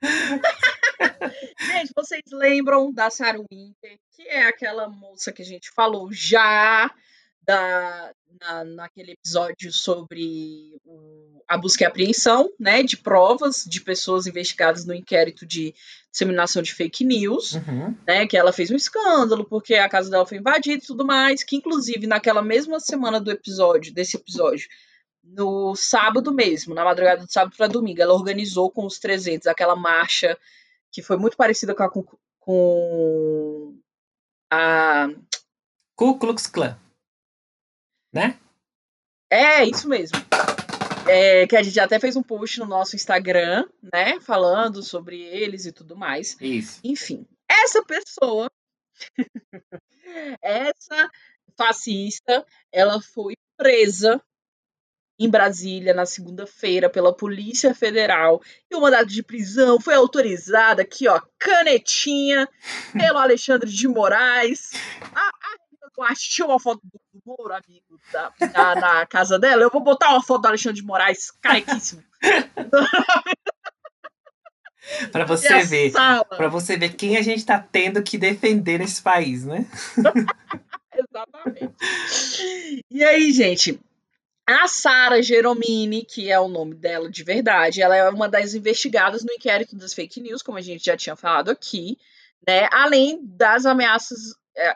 gente, 1.60 1.91
vocês 1.95 2.24
lembram 2.32 2.91
da 2.91 3.10
Sarah 3.10 3.43
Winter, 3.52 4.00
que 4.12 4.24
é 4.24 4.48
aquela 4.48 4.89
moça 4.89 5.32
que 5.32 5.43
a 5.43 5.45
gente 5.45 5.70
falou 5.72 6.12
já 6.12 6.91
da, 7.43 8.14
na, 8.41 8.64
naquele 8.64 9.12
episódio 9.12 9.72
sobre 9.72 10.76
o, 10.84 11.41
a 11.48 11.58
busca 11.58 11.84
e 11.84 11.88
apreensão 11.88 12.50
né, 12.60 12.84
de 12.84 12.98
provas 12.98 13.64
de 13.64 13.80
pessoas 13.80 14.28
investigadas 14.28 14.86
no 14.86 14.93
inquérito 14.93 15.45
de 15.45 15.74
disseminação 16.18 16.61
de 16.63 16.74
fake 16.74 17.05
news, 17.05 17.53
Uhum. 17.53 17.95
né? 18.07 18.26
Que 18.26 18.36
ela 18.36 18.51
fez 18.51 18.72
um 18.72 18.76
escândalo 18.76 19.45
porque 19.45 19.76
a 19.76 19.88
casa 19.88 20.09
dela 20.09 20.26
foi 20.26 20.38
invadida 20.39 20.84
e 20.84 20.88
tudo 20.88 21.05
mais. 21.05 21.43
Que 21.43 21.55
inclusive 21.55 22.07
naquela 22.07 22.41
mesma 22.41 22.80
semana 22.80 23.20
do 23.22 23.32
episódio, 23.32 23.93
desse 23.93 24.18
episódio, 24.18 24.68
no 25.24 25.76
sábado 25.76 26.34
mesmo, 26.34 26.74
na 26.74 26.84
madrugada 26.84 27.26
de 27.26 27.32
sábado 27.32 27.55
para 27.55 27.68
domingo, 27.68 28.01
ela 28.01 28.13
organizou 28.13 28.72
com 28.72 28.86
os 28.86 28.97
300 28.97 29.45
aquela 29.47 29.76
marcha 29.76 30.38
que 30.91 31.01
foi 31.03 31.18
muito 31.18 31.38
parecida 31.38 31.76
com 31.76 31.84
a, 31.84 31.89
com, 31.89 32.03
com 32.39 33.76
a 34.51 35.09
Ku 35.95 36.18
Klux 36.18 36.47
Klan. 36.47 36.78
Né? 38.13 38.39
É, 39.30 39.65
isso 39.65 39.88
mesmo. 39.89 40.18
É, 41.10 41.47
que 41.47 41.55
a 41.55 41.64
gente 41.64 41.80
até 41.80 41.99
fez 41.99 42.16
um 42.16 42.24
post 42.24 42.60
no 42.60 42.66
nosso 42.66 42.95
Instagram, 42.95 43.66
né? 43.82 44.20
Falando 44.20 44.84
sobre 44.84 45.22
eles 45.22 45.66
e 45.66 45.72
tudo 45.72 45.95
mais. 45.95 46.38
Isso. 46.41 46.80
Enfim, 46.84 47.26
essa 47.49 47.84
pessoa, 47.84 48.49
essa 50.41 51.10
fascista, 51.58 52.45
ela 52.72 53.01
foi 53.01 53.36
presa 53.58 54.22
em 55.20 55.30
Brasília 55.30 55.93
na 55.93 56.05
segunda-feira 56.05 56.89
pela 56.89 57.16
Polícia 57.16 57.74
Federal 57.74 58.41
e 58.70 58.76
o 58.76 58.82
mandado 58.82 59.08
de 59.08 59.24
prisão 59.24 59.80
foi 59.80 59.95
autorizado 59.95 60.82
aqui, 60.82 61.08
ó, 61.08 61.20
canetinha, 61.39 62.47
pelo 62.93 63.18
Alexandre 63.18 63.70
de 63.70 63.88
Moraes. 63.88 64.74
A, 65.16 65.32
Duarte 65.98 66.30
tinha 66.30 66.48
uma 66.48 66.60
foto 66.60 66.82
do, 66.84 67.00
Moro, 67.26 67.54
amigo, 67.54 68.00
da- 68.14 68.32
na, 68.54 68.76
na 68.76 69.06
casa 69.08 69.39
dela. 69.39 69.64
Eu 69.64 69.72
vou 69.72 69.82
botar 69.82 70.12
uma 70.12 70.22
foto 70.22 70.43
do 70.43 70.48
Alexandre 70.48 70.80
de 70.80 70.86
Moraes, 70.86 71.32
carequíssimo. 71.41 72.04
Pra 75.12 75.24
e 75.24 75.26
você 75.26 75.64
ver. 75.64 75.91
Pra 75.91 76.48
você 76.48 76.78
ver 76.78 76.95
quem 76.95 77.18
a 77.18 77.22
gente 77.22 77.45
tá 77.45 77.60
tendo 77.60 78.02
que 78.02 78.18
defender 78.18 78.80
nesse 78.80 79.02
país, 79.02 79.43
né? 79.43 79.66
Exatamente. 80.95 81.76
E 82.89 83.04
aí, 83.04 83.34
gente, 83.34 83.78
a 84.48 84.66
Sara 84.68 85.22
Geromini, 85.22 86.06
que 86.06 86.32
é 86.32 86.39
o 86.39 86.48
nome 86.48 86.74
dela 86.74 87.12
de 87.12 87.22
verdade, 87.24 87.82
ela 87.82 87.98
é 87.98 88.10
uma 88.10 88.30
das 88.30 88.54
investigadas 88.54 89.26
no 89.26 89.34
inquérito 89.34 89.76
das 89.76 89.93
fake 89.93 90.22
news, 90.22 90.41
como 90.41 90.58
a 90.58 90.62
gente 90.62 90.86
já 90.86 90.95
tinha 90.95 91.18
falado 91.18 91.52
aqui, 91.52 91.98
né? 92.48 92.70
Além 92.72 93.20
das 93.24 93.66
ameaças, 93.66 94.36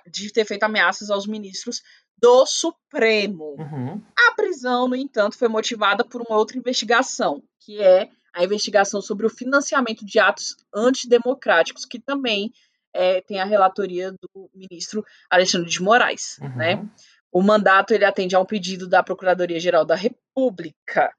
de 0.10 0.32
ter 0.32 0.46
feito 0.46 0.64
ameaças 0.64 1.10
aos 1.10 1.26
ministros 1.26 1.82
do 2.18 2.46
Supremo. 2.46 3.56
Uhum. 3.58 4.02
A 4.16 4.36
prisão, 4.36 4.88
no 4.88 4.96
entanto, 4.96 5.38
foi 5.38 5.48
motivada 5.48 6.04
por 6.04 6.22
uma 6.22 6.38
outra 6.38 6.58
investigação, 6.58 7.42
que 7.60 7.82
é 7.82 8.10
a 8.34 8.44
investigação 8.44 9.02
sobre 9.02 9.26
o 9.26 9.30
financiamento 9.30 10.06
de 10.06 10.20
atos 10.20 10.56
antidemocráticos, 10.74 11.84
que 11.86 12.00
também 12.00 12.54
é, 12.94 13.22
tem 13.22 13.40
a 13.40 13.46
relatoria 13.46 14.12
do 14.12 14.50
ministro 14.54 15.04
Alexandre 15.30 15.70
de 15.70 15.82
Moraes, 15.82 16.38
Uhum. 16.40 16.56
né? 16.56 16.90
O 17.32 17.42
mandato 17.42 17.94
ele 17.94 18.04
atende 18.04 18.36
a 18.36 18.40
um 18.40 18.46
pedido 18.46 18.88
da 18.88 19.02
Procuradoria-Geral 19.02 19.86
da 19.86 19.96
República. 19.96 21.14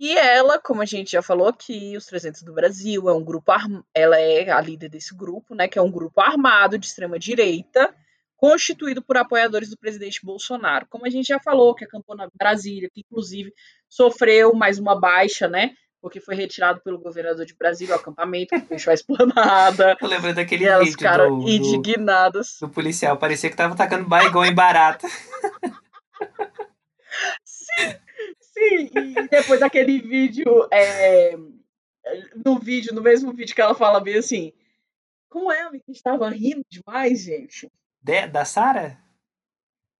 E 0.00 0.16
ela, 0.16 0.58
como 0.58 0.80
a 0.80 0.86
gente 0.86 1.12
já 1.12 1.20
falou 1.20 1.46
aqui, 1.46 1.94
os 1.94 2.06
300 2.06 2.42
do 2.42 2.54
Brasil 2.54 3.10
é 3.10 3.12
um 3.12 3.22
grupo 3.22 3.52
arm... 3.52 3.82
ela 3.94 4.18
é 4.18 4.50
a 4.50 4.58
líder 4.58 4.88
desse 4.88 5.14
grupo, 5.14 5.54
né, 5.54 5.68
que 5.68 5.78
é 5.78 5.82
um 5.82 5.90
grupo 5.90 6.22
armado 6.22 6.78
de 6.78 6.86
extrema 6.86 7.18
direita, 7.18 7.94
constituído 8.34 9.02
por 9.02 9.18
apoiadores 9.18 9.68
do 9.68 9.76
presidente 9.76 10.24
Bolsonaro. 10.24 10.86
Como 10.88 11.04
a 11.04 11.10
gente 11.10 11.26
já 11.26 11.38
falou, 11.38 11.74
que 11.74 11.84
acampou 11.84 12.16
na 12.16 12.30
Brasília, 12.34 12.88
que 12.90 13.02
inclusive 13.02 13.52
sofreu 13.90 14.54
mais 14.54 14.78
uma 14.78 14.98
baixa, 14.98 15.46
né? 15.46 15.72
Porque 16.00 16.18
foi 16.18 16.34
retirado 16.34 16.80
pelo 16.80 16.98
governador 16.98 17.44
de 17.44 17.54
Brasília 17.54 17.94
o 17.94 17.98
acampamento, 17.98 18.58
que 18.58 18.60
fechou 18.60 18.92
a 18.92 18.94
esplanada. 18.94 19.94
Eu 20.00 20.08
lembro 20.08 20.34
daquele 20.34 20.64
E 20.64 20.66
elas 20.66 20.84
vídeo 20.84 20.98
ficaram 20.98 21.38
do, 21.38 21.44
do, 21.44 21.50
indignadas. 21.50 22.56
do 22.58 22.70
policial. 22.70 23.18
Parecia 23.18 23.50
que 23.50 23.56
tava 23.56 23.76
tacando 23.76 24.08
baigão 24.08 24.46
em 24.46 24.54
barata. 24.54 25.06
Sim, 27.44 27.96
e 28.60 29.28
depois 29.28 29.60
daquele 29.60 30.00
vídeo, 30.00 30.68
é, 30.72 31.36
no 32.44 32.58
vídeo, 32.58 32.94
no 32.94 33.02
mesmo 33.02 33.32
vídeo 33.32 33.54
que 33.54 33.60
ela 33.60 33.74
fala 33.74 34.00
bem 34.00 34.18
assim, 34.18 34.52
como 35.28 35.50
é, 35.50 35.70
que 35.78 35.92
estava 35.92 36.28
rindo 36.30 36.64
demais, 36.68 37.20
gente? 37.22 37.70
De- 38.02 38.26
da 38.26 38.44
Sara? 38.44 38.98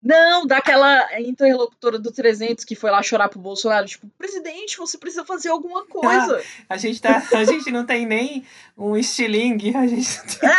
Não, 0.03 0.47
daquela 0.47 1.21
interlocutora 1.21 1.99
do 1.99 2.11
300 2.11 2.65
que 2.65 2.75
foi 2.75 2.91
lá 2.91 3.03
chorar 3.03 3.29
pro 3.29 3.39
Bolsonaro, 3.39 3.87
tipo, 3.87 4.09
presidente, 4.17 4.79
você 4.79 4.97
precisa 4.97 5.27
fazer 5.27 5.51
alguma 5.51 5.87
coisa. 5.87 6.43
A 6.69 6.79
gente, 6.79 7.03
tá, 7.03 7.23
a 7.35 7.45
gente 7.45 7.71
não 7.71 7.85
tem 7.85 8.07
nem 8.07 8.47
um 8.79 8.97
estilingue. 8.97 9.77
A 9.77 9.87
gente 9.87 10.09
tem... 10.39 10.51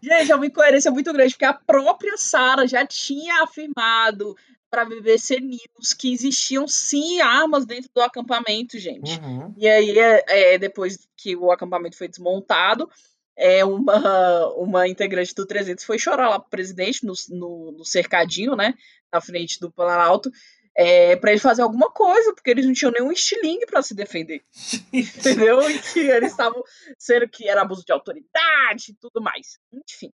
Gente, 0.00 0.32
é 0.32 0.34
uma 0.34 0.46
incoerência 0.46 0.90
muito 0.90 1.12
grande, 1.12 1.34
porque 1.34 1.44
a 1.44 1.52
própria 1.52 2.16
Sara 2.16 2.66
já 2.66 2.86
tinha 2.86 3.42
afirmado 3.42 4.36
para 4.70 4.82
a 4.82 4.84
BBC 4.84 5.40
News 5.40 5.92
que 5.96 6.12
existiam 6.12 6.66
sim 6.68 7.20
armas 7.20 7.64
dentro 7.64 7.90
do 7.94 8.00
acampamento, 8.00 8.78
gente. 8.78 9.18
Uhum. 9.20 9.54
E 9.56 9.68
aí, 9.68 9.98
é, 9.98 10.24
é, 10.54 10.58
depois 10.58 11.08
que 11.16 11.34
o 11.36 11.50
acampamento 11.50 11.96
foi 11.96 12.08
desmontado, 12.08 12.90
é, 13.36 13.64
uma, 13.64 14.46
uma 14.56 14.88
integrante 14.88 15.34
do 15.34 15.46
300 15.46 15.84
foi 15.84 15.98
chorar 15.98 16.28
lá 16.28 16.38
pro 16.38 16.50
presidente, 16.50 17.06
no, 17.06 17.14
no, 17.30 17.72
no 17.72 17.84
cercadinho, 17.84 18.54
né, 18.54 18.74
na 19.12 19.20
frente 19.20 19.58
do 19.60 19.70
Planalto, 19.70 20.30
é, 20.76 21.16
para 21.16 21.32
ele 21.32 21.40
fazer 21.40 21.62
alguma 21.62 21.90
coisa, 21.90 22.32
porque 22.32 22.50
eles 22.50 22.64
não 22.64 22.72
tinham 22.72 22.92
nenhum 22.92 23.10
estilingue 23.10 23.66
para 23.66 23.82
se 23.82 23.94
defender, 23.94 24.44
entendeu? 24.92 25.68
E 25.68 25.78
que 25.78 26.00
eles 26.00 26.30
estavam 26.30 26.62
sendo 26.96 27.28
que 27.28 27.48
era 27.48 27.62
abuso 27.62 27.84
de 27.84 27.92
autoridade 27.92 28.90
e 28.90 28.94
tudo 28.94 29.20
mais. 29.20 29.58
Enfim. 29.72 30.12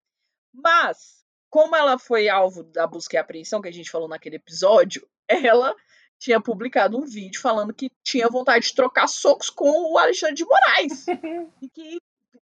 Mas, 0.53 1.25
como 1.51 1.75
ela 1.75 1.99
foi 1.99 2.29
alvo 2.29 2.63
da 2.63 2.87
busca 2.87 3.17
e 3.17 3.19
apreensão, 3.19 3.61
que 3.61 3.69
a 3.69 3.73
gente 3.73 3.91
falou 3.91 4.09
naquele 4.09 4.37
episódio, 4.37 5.07
ela 5.29 5.75
tinha 6.19 6.41
publicado 6.41 6.99
um 6.99 7.05
vídeo 7.05 7.41
falando 7.41 7.73
que 7.73 7.91
tinha 8.03 8.29
vontade 8.29 8.67
de 8.67 8.75
trocar 8.75 9.07
socos 9.07 9.51
com 9.51 9.93
o 9.93 9.99
Alexandre 9.99 10.35
de 10.35 10.45
Moraes. 10.45 11.07
e 11.63 11.69
que 11.69 11.99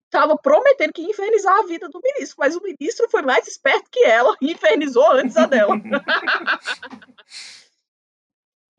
estava 0.06 0.36
prometendo 0.36 0.92
que 0.92 1.04
ia 1.04 1.10
infernizar 1.10 1.56
a 1.60 1.68
vida 1.68 1.88
do 1.88 2.02
ministro. 2.04 2.36
Mas 2.40 2.56
o 2.56 2.62
ministro 2.62 3.08
foi 3.10 3.22
mais 3.22 3.48
esperto 3.48 3.90
que 3.92 4.04
ela 4.04 4.36
e 4.42 4.52
infernizou 4.52 5.12
antes 5.12 5.38
a 5.38 5.46
dela. 5.46 5.76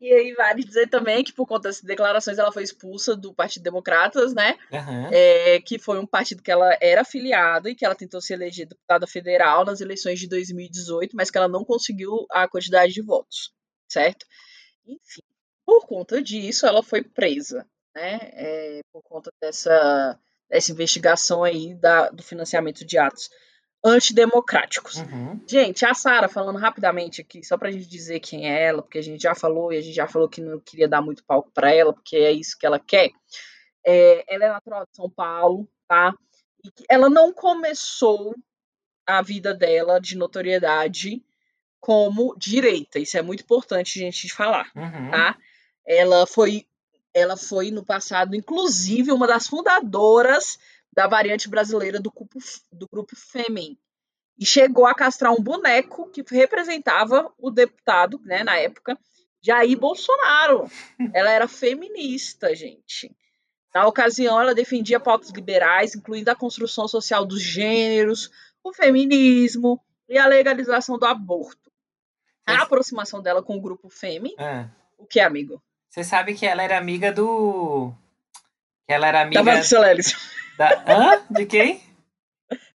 E 0.01 0.11
aí 0.11 0.33
vale 0.33 0.63
dizer 0.63 0.89
também 0.89 1.23
que 1.23 1.31
por 1.31 1.45
conta 1.45 1.69
dessas 1.69 1.83
declarações 1.83 2.39
ela 2.39 2.51
foi 2.51 2.63
expulsa 2.63 3.15
do 3.15 3.35
Partido 3.35 3.61
Democratas, 3.61 4.33
né? 4.33 4.57
Uhum. 4.71 5.09
É, 5.11 5.61
que 5.61 5.77
foi 5.77 5.99
um 5.99 6.07
partido 6.07 6.41
que 6.41 6.49
ela 6.49 6.75
era 6.81 7.01
afiliada 7.01 7.69
e 7.69 7.75
que 7.75 7.85
ela 7.85 7.93
tentou 7.93 8.19
se 8.19 8.33
eleger 8.33 8.67
deputada 8.67 9.05
federal 9.05 9.63
nas 9.63 9.79
eleições 9.79 10.19
de 10.19 10.27
2018, 10.27 11.15
mas 11.15 11.29
que 11.29 11.37
ela 11.37 11.47
não 11.47 11.63
conseguiu 11.63 12.25
a 12.31 12.47
quantidade 12.47 12.93
de 12.93 13.01
votos, 13.03 13.53
certo? 13.87 14.25
Enfim, 14.87 15.21
por 15.63 15.85
conta 15.85 16.19
disso, 16.19 16.65
ela 16.65 16.81
foi 16.81 17.03
presa, 17.03 17.63
né? 17.95 18.17
É, 18.33 18.79
por 18.91 19.03
conta 19.03 19.31
dessa, 19.39 20.19
dessa 20.49 20.71
investigação 20.71 21.43
aí 21.43 21.75
da, 21.75 22.09
do 22.09 22.23
financiamento 22.23 22.83
de 22.83 22.97
atos 22.97 23.29
antidemocráticos. 23.83 24.97
Uhum. 24.97 25.39
Gente, 25.47 25.85
a 25.85 25.93
Sara, 25.93 26.27
falando 26.29 26.59
rapidamente 26.59 27.21
aqui, 27.21 27.43
só 27.43 27.57
pra 27.57 27.71
gente 27.71 27.87
dizer 27.87 28.19
quem 28.19 28.49
é 28.51 28.63
ela, 28.67 28.81
porque 28.81 28.99
a 28.99 29.03
gente 29.03 29.21
já 29.23 29.33
falou 29.33 29.73
e 29.73 29.77
a 29.77 29.81
gente 29.81 29.95
já 29.95 30.07
falou 30.07 30.29
que 30.29 30.41
não 30.41 30.59
queria 30.59 30.87
dar 30.87 31.01
muito 31.01 31.23
palco 31.23 31.49
pra 31.53 31.71
ela, 31.73 31.93
porque 31.93 32.15
é 32.15 32.31
isso 32.31 32.57
que 32.57 32.65
ela 32.65 32.79
quer. 32.79 33.09
É, 33.85 34.23
ela 34.33 34.45
é 34.45 34.49
natural 34.49 34.85
de 34.85 34.95
São 34.95 35.09
Paulo, 35.09 35.67
tá? 35.87 36.13
E 36.63 36.69
ela 36.89 37.09
não 37.09 37.33
começou 37.33 38.35
a 39.07 39.21
vida 39.21 39.53
dela 39.53 39.99
de 39.99 40.15
notoriedade 40.15 41.23
como 41.79 42.35
direita. 42.37 42.99
Isso 42.99 43.17
é 43.17 43.21
muito 43.23 43.41
importante 43.41 43.99
a 43.99 44.03
gente 44.05 44.31
falar, 44.31 44.69
Uhum. 44.75 45.09
tá? 45.09 45.35
Ela 45.83 46.27
foi, 46.27 46.67
ela 47.11 47.35
foi 47.35 47.71
no 47.71 47.83
passado, 47.83 48.35
inclusive, 48.35 49.11
uma 49.11 49.25
das 49.25 49.47
fundadoras 49.47 50.59
da 50.93 51.07
variante 51.07 51.49
brasileira 51.49 51.99
do 51.99 52.11
grupo, 52.11 52.39
do 52.71 52.87
grupo 52.87 53.15
Fêmen. 53.15 53.77
E 54.37 54.45
chegou 54.45 54.85
a 54.87 54.95
castrar 54.95 55.31
um 55.31 55.41
boneco 55.41 56.09
que 56.09 56.23
representava 56.31 57.31
o 57.37 57.51
deputado, 57.51 58.19
né, 58.23 58.43
na 58.43 58.57
época, 58.57 58.97
Jair 59.41 59.77
Bolsonaro. 59.77 60.69
Ela 61.13 61.31
era 61.31 61.47
feminista, 61.47 62.55
gente. 62.55 63.15
Na 63.73 63.87
ocasião, 63.87 64.39
ela 64.39 64.53
defendia 64.53 64.99
pautas 64.99 65.29
liberais, 65.29 65.95
incluindo 65.95 66.29
a 66.29 66.35
construção 66.35 66.87
social 66.87 67.25
dos 67.25 67.41
gêneros, 67.41 68.29
o 68.63 68.73
feminismo 68.73 69.79
e 70.09 70.17
a 70.17 70.25
legalização 70.27 70.97
do 70.97 71.05
aborto. 71.05 71.71
A 72.45 72.53
Mas- 72.53 72.61
aproximação 72.63 73.21
dela 73.21 73.41
com 73.41 73.55
o 73.55 73.61
grupo 73.61 73.89
Fêmen, 73.89 74.35
Ah. 74.37 74.67
o 74.97 75.05
que, 75.05 75.19
amigo? 75.19 75.61
Você 75.89 76.03
sabe 76.03 76.33
que 76.33 76.45
ela 76.45 76.63
era 76.63 76.77
amiga 76.77 77.11
do. 77.11 77.93
Que 78.87 78.93
ela 78.93 79.07
era 79.07 79.21
amiga 79.21 79.43
Da 79.43 79.51
Patrícia 79.51 79.79
Leles. 79.79 80.15
Da. 80.61 80.83
Hã? 80.87 81.21
De 81.29 81.45
quem? 81.45 81.81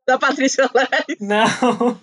Da 0.08 0.18
Patrícia 0.18 0.70
Leles. 0.74 1.20
Não. 1.20 2.00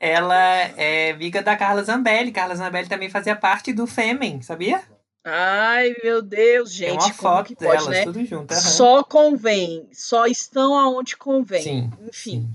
Ela 0.00 0.36
é 0.76 1.10
amiga 1.10 1.42
da 1.42 1.56
Carla 1.56 1.82
Zambelli. 1.82 2.30
Carla 2.30 2.54
Zambelli 2.54 2.88
também 2.88 3.10
fazia 3.10 3.34
parte 3.34 3.72
do 3.72 3.86
Fêmen, 3.86 4.40
sabia? 4.42 4.82
Ai, 5.24 5.94
meu 6.02 6.22
Deus, 6.22 6.72
gente. 6.72 6.98
Tem 6.98 6.98
uma 6.98 7.12
foto 7.14 7.54
pode, 7.54 7.70
delas, 7.70 7.88
né? 7.88 8.04
tudo 8.04 8.24
junto. 8.24 8.52
aham. 8.52 8.60
Só 8.60 9.02
convém. 9.02 9.88
Só 9.92 10.26
estão 10.26 10.78
aonde 10.78 11.16
convém. 11.16 11.62
Sim, 11.62 11.90
Enfim. 12.02 12.10
sim. 12.12 12.48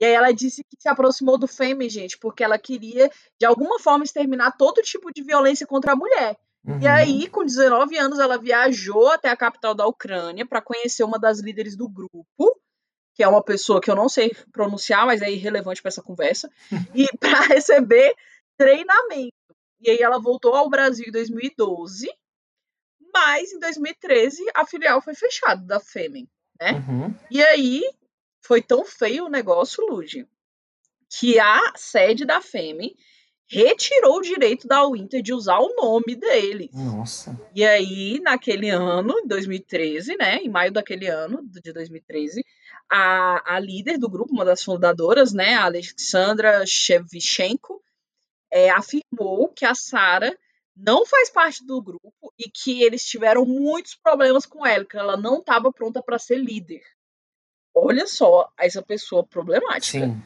E 0.00 0.04
aí 0.04 0.12
ela 0.12 0.32
disse 0.32 0.62
que 0.62 0.80
se 0.80 0.88
aproximou 0.88 1.36
do 1.38 1.46
Fêmen, 1.46 1.88
gente, 1.88 2.18
porque 2.18 2.42
ela 2.42 2.58
queria, 2.58 3.10
de 3.38 3.46
alguma 3.46 3.78
forma, 3.78 4.04
exterminar 4.04 4.52
todo 4.52 4.82
tipo 4.82 5.12
de 5.12 5.22
violência 5.22 5.66
contra 5.66 5.92
a 5.92 5.96
mulher. 5.96 6.36
E 6.66 6.70
Uhum. 6.70 6.86
aí, 6.92 7.28
com 7.28 7.44
19 7.44 7.96
anos, 7.96 8.18
ela 8.18 8.36
viajou 8.38 9.08
até 9.08 9.28
a 9.30 9.36
capital 9.36 9.74
da 9.74 9.86
Ucrânia 9.86 10.46
para 10.46 10.60
conhecer 10.60 11.02
uma 11.02 11.18
das 11.18 11.40
líderes 11.40 11.74
do 11.76 11.88
grupo, 11.88 12.60
que 13.14 13.22
é 13.22 13.28
uma 13.28 13.42
pessoa 13.42 13.80
que 13.80 13.90
eu 13.90 13.96
não 13.96 14.08
sei 14.08 14.30
pronunciar, 14.52 15.06
mas 15.06 15.22
é 15.22 15.30
irrelevante 15.30 15.80
para 15.80 15.88
essa 15.88 16.02
conversa, 16.02 16.50
e 16.94 17.06
para 17.18 17.40
receber 17.46 18.14
treinamento. 18.58 19.32
E 19.80 19.88
aí 19.90 19.98
ela 20.00 20.18
voltou 20.18 20.54
ao 20.54 20.68
Brasil 20.68 21.06
em 21.08 21.12
2012, 21.12 22.10
mas 23.12 23.52
em 23.52 23.58
2013 23.58 24.44
a 24.54 24.66
filial 24.66 25.00
foi 25.00 25.14
fechada 25.14 25.62
da 25.64 25.80
Fêmen. 25.80 26.28
né? 26.60 26.72
Uhum. 26.72 27.14
E 27.30 27.42
aí 27.42 27.82
foi 28.42 28.60
tão 28.62 28.84
feio 28.84 29.24
o 29.24 29.30
negócio, 29.30 29.84
Lude, 29.86 30.28
que 31.08 31.38
a 31.40 31.72
sede 31.76 32.24
da 32.26 32.40
Fêmen 32.42 32.94
retirou 33.50 34.18
o 34.18 34.22
direito 34.22 34.68
da 34.68 34.86
Winter 34.86 35.20
de 35.20 35.34
usar 35.34 35.58
o 35.58 35.74
nome 35.74 36.14
deles. 36.14 36.70
Nossa. 36.72 37.38
E 37.52 37.66
aí, 37.66 38.20
naquele 38.20 38.70
ano, 38.70 39.12
em 39.18 39.26
2013, 39.26 40.16
né, 40.16 40.36
em 40.36 40.48
maio 40.48 40.70
daquele 40.70 41.08
ano, 41.08 41.42
de 41.42 41.72
2013, 41.72 42.44
a, 42.88 43.56
a 43.56 43.58
líder 43.58 43.98
do 43.98 44.08
grupo, 44.08 44.32
uma 44.32 44.44
das 44.44 44.62
fundadoras, 44.62 45.32
né, 45.32 45.54
a 45.54 45.64
Alexandra 45.64 46.64
Shevchenko, 46.64 47.82
é, 48.52 48.70
afirmou 48.70 49.48
que 49.48 49.64
a 49.64 49.74
Sara 49.74 50.38
não 50.76 51.04
faz 51.04 51.28
parte 51.28 51.66
do 51.66 51.82
grupo 51.82 52.32
e 52.38 52.48
que 52.48 52.84
eles 52.84 53.04
tiveram 53.04 53.44
muitos 53.44 53.96
problemas 53.96 54.46
com 54.46 54.64
ela, 54.64 54.84
que 54.84 54.96
ela 54.96 55.16
não 55.16 55.40
estava 55.40 55.72
pronta 55.72 56.00
para 56.00 56.20
ser 56.20 56.36
líder. 56.38 56.82
Olha 57.74 58.06
só 58.06 58.48
essa 58.56 58.80
pessoa 58.80 59.26
problemática. 59.26 60.06
Sim. 60.06 60.22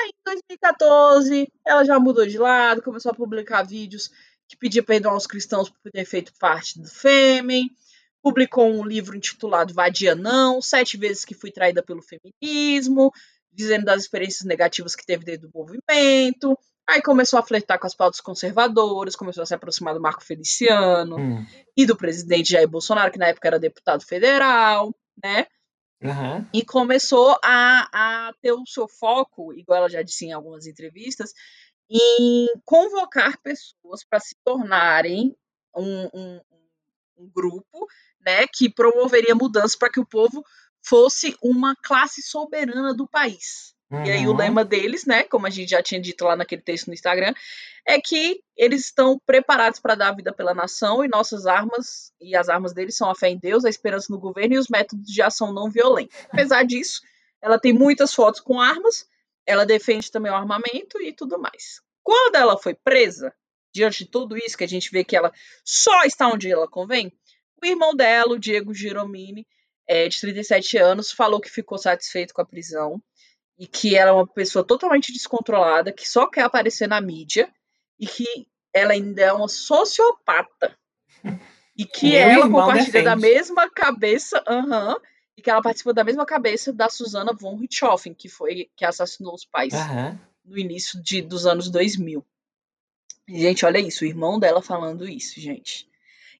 Aí, 0.00 0.10
em 0.10 0.24
2014, 0.24 1.52
ela 1.66 1.84
já 1.84 1.98
mudou 1.98 2.26
de 2.26 2.38
lado, 2.38 2.82
começou 2.82 3.10
a 3.10 3.14
publicar 3.14 3.62
vídeos 3.62 4.10
que 4.48 4.56
pedia 4.56 4.82
perdão 4.82 5.12
aos 5.12 5.26
cristãos 5.26 5.68
por 5.68 5.90
ter 5.90 6.04
feito 6.04 6.32
parte 6.38 6.80
do 6.80 6.88
Fêmen, 6.88 7.68
publicou 8.22 8.66
um 8.66 8.84
livro 8.84 9.16
intitulado 9.16 9.74
Vadia 9.74 10.14
Não, 10.14 10.62
Sete 10.62 10.96
Vezes 10.96 11.24
que 11.24 11.34
Fui 11.34 11.50
Traída 11.50 11.82
pelo 11.82 12.00
Feminismo, 12.02 13.12
dizendo 13.52 13.84
das 13.84 14.02
experiências 14.02 14.46
negativas 14.46 14.94
que 14.94 15.04
teve 15.04 15.24
dentro 15.24 15.48
do 15.48 15.58
movimento. 15.58 16.58
Aí 16.88 17.02
começou 17.02 17.38
a 17.38 17.42
flertar 17.42 17.78
com 17.78 17.86
as 17.86 17.94
pautas 17.94 18.20
conservadoras, 18.20 19.14
começou 19.14 19.42
a 19.42 19.46
se 19.46 19.54
aproximar 19.54 19.92
do 19.92 20.00
Marco 20.00 20.24
Feliciano 20.24 21.18
Hum. 21.18 21.46
e 21.76 21.84
do 21.84 21.94
presidente 21.96 22.52
Jair 22.52 22.66
Bolsonaro, 22.68 23.12
que 23.12 23.18
na 23.18 23.26
época 23.28 23.48
era 23.48 23.58
deputado 23.58 24.02
federal, 24.06 24.94
né? 25.22 25.46
Aham. 26.02 26.48
e 26.52 26.64
começou 26.64 27.36
a, 27.42 28.28
a 28.28 28.32
ter 28.40 28.52
o 28.52 28.64
seu 28.66 28.86
foco, 28.88 29.52
igual 29.52 29.78
ela 29.78 29.88
já 29.88 30.02
disse 30.02 30.26
em 30.26 30.32
algumas 30.32 30.66
entrevistas, 30.66 31.32
em 31.90 32.46
convocar 32.64 33.38
pessoas 33.42 34.04
para 34.08 34.20
se 34.20 34.36
tornarem 34.44 35.36
um, 35.74 36.04
um- 36.14 36.40
um 37.16 37.28
grupo 37.34 37.86
né, 38.20 38.46
que 38.46 38.70
promoveria 38.72 39.34
mudanças 39.34 39.74
para 39.74 39.90
que 39.90 39.98
o 39.98 40.06
povo 40.06 40.44
fosse 40.80 41.36
uma 41.42 41.74
classe 41.82 42.22
soberana 42.22 42.94
do 42.94 43.08
país. 43.08 43.74
E 43.90 44.10
aí 44.10 44.26
o 44.26 44.32
Uhum. 44.32 44.36
lema 44.36 44.64
deles, 44.64 45.06
né, 45.06 45.22
como 45.24 45.46
a 45.46 45.50
gente 45.50 45.70
já 45.70 45.82
tinha 45.82 46.00
dito 46.00 46.24
lá 46.24 46.36
naquele 46.36 46.60
texto 46.60 46.88
no 46.88 46.94
Instagram, 46.94 47.32
é 47.86 47.98
que 47.98 48.42
eles 48.54 48.84
estão 48.84 49.18
preparados 49.24 49.80
para 49.80 49.94
dar 49.94 50.08
a 50.08 50.14
vida 50.14 50.30
pela 50.30 50.52
nação 50.52 51.02
e 51.02 51.08
nossas 51.08 51.46
armas 51.46 52.12
e 52.20 52.36
as 52.36 52.50
armas 52.50 52.74
deles 52.74 52.96
são 52.96 53.08
a 53.10 53.14
fé 53.14 53.30
em 53.30 53.38
Deus, 53.38 53.64
a 53.64 53.70
esperança 53.70 54.08
no 54.10 54.18
governo 54.20 54.54
e 54.54 54.58
os 54.58 54.68
métodos 54.68 55.06
de 55.10 55.22
ação 55.22 55.54
não 55.54 55.70
violenta. 55.70 56.14
Apesar 56.30 56.64
disso, 56.64 57.00
ela 57.40 57.58
tem 57.58 57.72
muitas 57.72 58.12
fotos 58.12 58.40
com 58.40 58.60
armas, 58.60 59.06
ela 59.46 59.64
defende 59.64 60.10
também 60.10 60.30
o 60.30 60.34
armamento 60.34 61.00
e 61.00 61.10
tudo 61.10 61.38
mais. 61.38 61.80
Quando 62.02 62.34
ela 62.36 62.58
foi 62.58 62.74
presa, 62.74 63.32
diante 63.72 64.04
de 64.04 64.10
tudo 64.10 64.36
isso 64.36 64.56
que 64.58 64.64
a 64.64 64.68
gente 64.68 64.90
vê 64.90 65.02
que 65.02 65.16
ela 65.16 65.32
só 65.64 66.04
está 66.04 66.28
onde 66.28 66.50
ela 66.50 66.68
convém, 66.68 67.10
o 67.62 67.66
irmão 67.66 67.94
dela, 67.94 68.34
o 68.34 68.38
Diego 68.38 68.74
Giromini, 68.74 69.46
é, 69.86 70.08
de 70.08 70.20
37 70.20 70.76
anos, 70.76 71.10
falou 71.10 71.40
que 71.40 71.48
ficou 71.48 71.78
satisfeito 71.78 72.34
com 72.34 72.42
a 72.42 72.46
prisão 72.46 73.02
e 73.58 73.66
que 73.66 73.96
ela 73.96 74.10
é 74.10 74.12
uma 74.12 74.26
pessoa 74.26 74.64
totalmente 74.64 75.12
descontrolada, 75.12 75.92
que 75.92 76.08
só 76.08 76.26
quer 76.26 76.42
aparecer 76.42 76.86
na 76.86 77.00
mídia 77.00 77.52
e 77.98 78.06
que 78.06 78.46
ela 78.72 78.92
ainda 78.92 79.22
é 79.22 79.32
uma 79.32 79.48
sociopata. 79.48 80.76
E 81.76 81.84
que 81.84 82.10
Meu 82.10 82.20
ela 82.20 82.50
compartilha 82.50 83.02
da 83.02 83.14
defende. 83.14 83.34
mesma 83.34 83.70
cabeça, 83.70 84.42
aham, 84.46 84.96
e 85.36 85.42
que 85.42 85.50
ela 85.50 85.62
participou 85.62 85.92
da 85.92 86.04
mesma 86.04 86.26
cabeça 86.26 86.72
da 86.72 86.88
Susana 86.88 87.32
von 87.32 87.56
Richthofen, 87.56 88.14
que 88.14 88.28
foi 88.28 88.68
que 88.76 88.84
assassinou 88.84 89.34
os 89.34 89.44
pais 89.44 89.74
Aham. 89.74 90.20
no 90.44 90.58
início 90.58 91.00
de, 91.02 91.22
dos 91.22 91.46
anos 91.46 91.70
2000. 91.70 92.24
Gente, 93.28 93.64
olha 93.64 93.78
isso, 93.78 94.04
o 94.04 94.06
irmão 94.06 94.38
dela 94.38 94.62
falando 94.62 95.08
isso, 95.08 95.40
gente. 95.40 95.88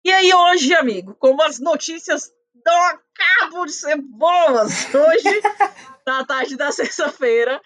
E 0.04 0.10
aí 0.10 0.32
hoje, 0.32 0.74
amigo, 0.74 1.14
como 1.14 1.42
as 1.42 1.58
notícias 1.58 2.32
dão 2.64 2.82
a 2.82 2.98
cabo 3.14 3.64
de 3.66 3.72
ser 3.72 3.96
boas, 3.96 4.92
hoje, 4.94 5.40
na 6.06 6.24
tarde 6.24 6.56
da 6.56 6.70
sexta-feira, 6.72 7.60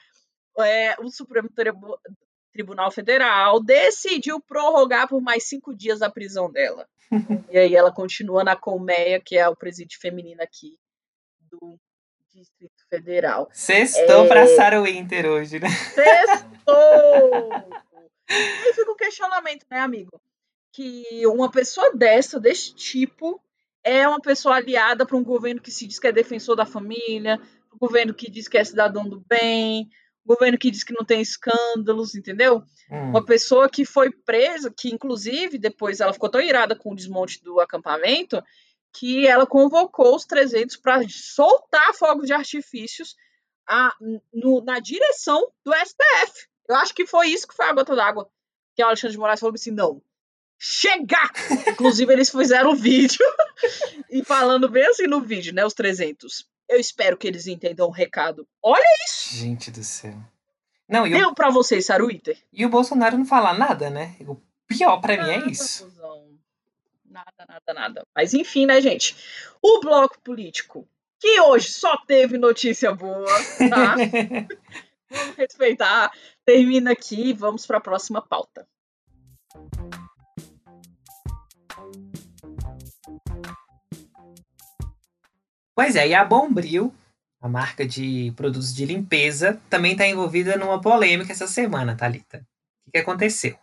é, 0.59 0.97
o 1.01 1.11
Supremo 1.11 1.49
Tribu- 1.49 1.99
Tribunal 2.53 2.90
Federal 2.90 3.62
decidiu 3.62 4.40
prorrogar 4.40 5.09
por 5.09 5.20
mais 5.20 5.45
cinco 5.45 5.74
dias 5.74 6.03
a 6.03 6.11
prisão 6.11 6.51
dela. 6.51 6.86
e 7.51 7.59
aí 7.59 7.74
ela 7.74 7.93
continua 7.93 8.43
na 8.45 8.57
colmeia, 8.57 9.20
que 9.20 9.36
é 9.36 9.49
o 9.49 9.57
presídio 9.57 9.99
feminino 10.01 10.43
aqui 10.43 10.76
do 11.51 11.78
Distrito 12.34 12.82
Federal. 12.88 13.49
Sextou 13.53 14.24
É. 14.24 14.28
pra 14.28 14.47
Sarah 14.47 14.80
Winter 14.82 15.26
hoje, 15.26 15.59
né? 15.59 15.68
Sextou! 15.68 17.51
E 18.28 18.32
aí 18.32 18.72
fica 18.74 18.90
o 18.90 18.97
questionamento, 18.97 19.66
né, 19.70 19.80
amigo? 19.80 20.20
Que 20.72 21.26
uma 21.26 21.51
pessoa 21.51 21.93
dessa, 21.95 22.40
desse 22.40 22.74
tipo, 22.74 23.43
é 23.85 24.07
uma 24.09 24.20
pessoa 24.20 24.57
aliada 24.57 25.05
para 25.07 25.16
um 25.16 25.24
governo 25.24 25.61
que 25.61 25.70
se 25.70 25.87
diz 25.87 25.99
que 25.99 26.07
é 26.07 26.12
defensor 26.12 26.57
da 26.57 26.64
família, 26.66 27.41
um 27.74 27.78
governo 27.78 28.14
que 28.14 28.30
diz 28.30 28.49
que 28.49 28.57
é 28.59 28.64
cidadão 28.64 29.09
do 29.09 29.20
bem, 29.20 29.89
um 30.24 30.28
governo 30.28 30.57
que 30.59 30.70
diz 30.70 30.85
que 30.85 30.93
não 30.95 31.05
tem 31.05 31.20
escândalos, 31.20 32.14
entendeu? 32.14 32.62
Hum. 32.91 33.11
Uma 33.11 33.24
pessoa 33.24 33.68
que 33.68 33.85
foi 33.85 34.11
presa, 34.11 34.72
que 34.76 34.89
inclusive 34.89 35.59
depois 35.59 36.01
ela 36.01 36.12
ficou 36.12 36.28
tão 36.28 36.41
irada 36.41 36.76
com 36.76 36.93
o 36.93 36.97
desmonte 36.97 37.43
do 37.43 37.59
acampamento, 37.61 38.43
que 38.95 39.26
ela 39.26 39.47
convocou 39.47 40.14
os 40.14 40.24
300 40.26 40.76
para 40.76 41.01
soltar 41.09 41.95
fogos 41.95 42.26
de 42.26 42.33
artifícios 42.35 43.16
a- 43.66 43.95
no- 44.33 44.62
na 44.62 44.78
direção 44.78 45.51
do 45.64 45.72
STF. 45.74 46.47
Eu 46.68 46.76
acho 46.76 46.95
que 46.95 47.07
foi 47.07 47.28
isso 47.28 47.49
que 47.49 47.55
foi 47.55 47.64
a 47.66 47.72
gota 47.72 47.97
d'água. 47.97 48.28
Que 48.76 48.83
o 48.83 48.87
Alexandre 48.87 49.12
de 49.12 49.18
Moraes 49.18 49.41
falou 49.41 49.55
assim: 49.55 49.70
não, 49.70 50.03
chegar! 50.62 51.32
Inclusive, 51.66 52.12
eles 52.12 52.30
fizeram 52.30 52.70
um 52.70 52.76
vídeo 52.76 53.18
e 54.08 54.24
falando 54.24 54.68
bem 54.68 54.86
assim 54.86 55.08
no 55.08 55.20
vídeo, 55.20 55.52
né? 55.52 55.64
Os 55.66 55.74
300. 55.74 56.46
Eu 56.68 56.78
espero 56.78 57.16
que 57.16 57.26
eles 57.26 57.48
entendam 57.48 57.88
o 57.88 57.90
recado. 57.90 58.46
Olha, 58.62 58.84
Gente 59.28 59.72
do 59.72 59.82
céu. 59.82 60.14
Não, 60.88 61.04
e 61.04 61.14
o, 61.14 61.18
deu 61.18 61.34
pra 61.34 61.50
vocês, 61.50 61.84
Saruíter. 61.87 62.38
e 62.53 62.64
o 62.64 62.68
Bolsonaro 62.68 63.18
não 63.18 63.24
fala 63.24 63.53
nada, 63.53 63.91
né? 63.91 64.14
O 64.20 64.37
pior 64.68 65.00
pra 65.00 65.22
mim 65.22 65.30
é 65.30 65.50
isso. 65.50 65.84
Confusão. 65.84 66.28
Nada, 67.04 67.46
nada, 67.49 67.74
nada. 67.74 68.07
Mas 68.14 68.32
enfim, 68.32 68.64
né, 68.64 68.80
gente? 68.80 69.16
O 69.61 69.80
bloco 69.80 70.20
político, 70.22 70.88
que 71.18 71.41
hoje 71.41 71.72
só 71.72 71.96
teve 72.07 72.38
notícia 72.38 72.95
boa, 72.95 73.26
tá? 73.68 73.96
Vamos 75.11 75.37
respeitar. 75.37 76.11
Termina 76.45 76.92
aqui 76.92 77.28
e 77.28 77.32
vamos 77.34 77.66
para 77.66 77.76
a 77.78 77.82
próxima 77.82 78.22
pauta. 78.22 78.66
Pois 85.74 85.96
é, 85.96 86.08
e 86.08 86.14
a 86.14 86.24
Bombril, 86.24 86.94
a 87.40 87.49
marca 87.49 87.86
de 87.86 88.32
produtos 88.36 88.74
de 88.74 88.84
limpeza, 88.84 89.61
também 89.70 89.92
está 89.92 90.07
envolvida 90.07 90.57
numa 90.57 90.80
polêmica 90.80 91.32
essa 91.32 91.46
semana, 91.46 91.96
Thalita. 91.96 92.38
O 92.38 92.84
que, 92.86 92.90
que 92.92 92.99
aconteceu? 92.99 93.57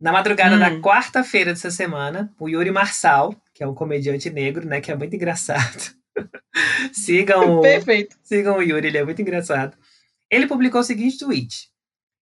Na 0.00 0.12
madrugada 0.12 0.54
Hum. 0.56 0.60
da 0.60 0.80
quarta-feira 0.80 1.52
dessa 1.52 1.70
semana, 1.70 2.32
o 2.38 2.48
Yuri 2.48 2.70
Marçal, 2.70 3.34
que 3.52 3.64
é 3.64 3.66
um 3.66 3.74
comediante 3.74 4.30
negro, 4.30 4.64
né, 4.66 4.80
que 4.80 4.92
é 4.92 4.96
muito 4.96 5.16
engraçado. 5.16 5.92
sigam, 6.92 7.58
o, 7.58 7.60
Perfeito. 7.60 8.16
sigam 8.22 8.58
o 8.58 8.62
Yuri, 8.62 8.86
ele 8.88 8.98
é 8.98 9.04
muito 9.04 9.20
engraçado. 9.20 9.76
Ele 10.30 10.46
publicou 10.46 10.80
o 10.80 10.84
seguinte 10.84 11.18
tweet. 11.18 11.68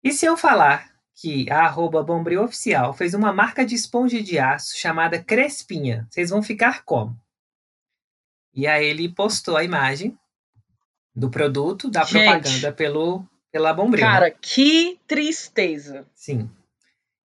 E 0.04 0.14
se 0.14 0.26
eu 0.26 0.38
falar 0.38 0.90
que 1.16 1.50
a 1.50 1.62
arroba 1.66 2.04
Bombril 2.04 2.44
Oficial 2.44 2.94
fez 2.94 3.14
uma 3.14 3.34
marca 3.34 3.66
de 3.66 3.76
esponja 3.76 4.22
de 4.22 4.38
aço 4.38 4.78
chamada 4.78 5.22
Crespinha, 5.22 6.08
vocês 6.10 6.30
vão 6.30 6.42
ficar 6.44 6.84
como? 6.86 7.20
E 8.56 8.66
aí 8.68 8.86
ele 8.86 9.10
postou 9.10 9.58
a 9.58 9.64
imagem 9.64 10.18
do 11.14 11.30
produto, 11.30 11.90
da 11.90 12.04
Gente. 12.04 12.12
propaganda 12.24 12.72
pelo, 12.72 13.26
pela 13.52 13.74
Bombril. 13.74 14.06
né? 14.06 14.12
Cara, 14.12 14.32
que 14.32 15.00
tristeza. 15.08 16.08
Sim. 16.16 16.50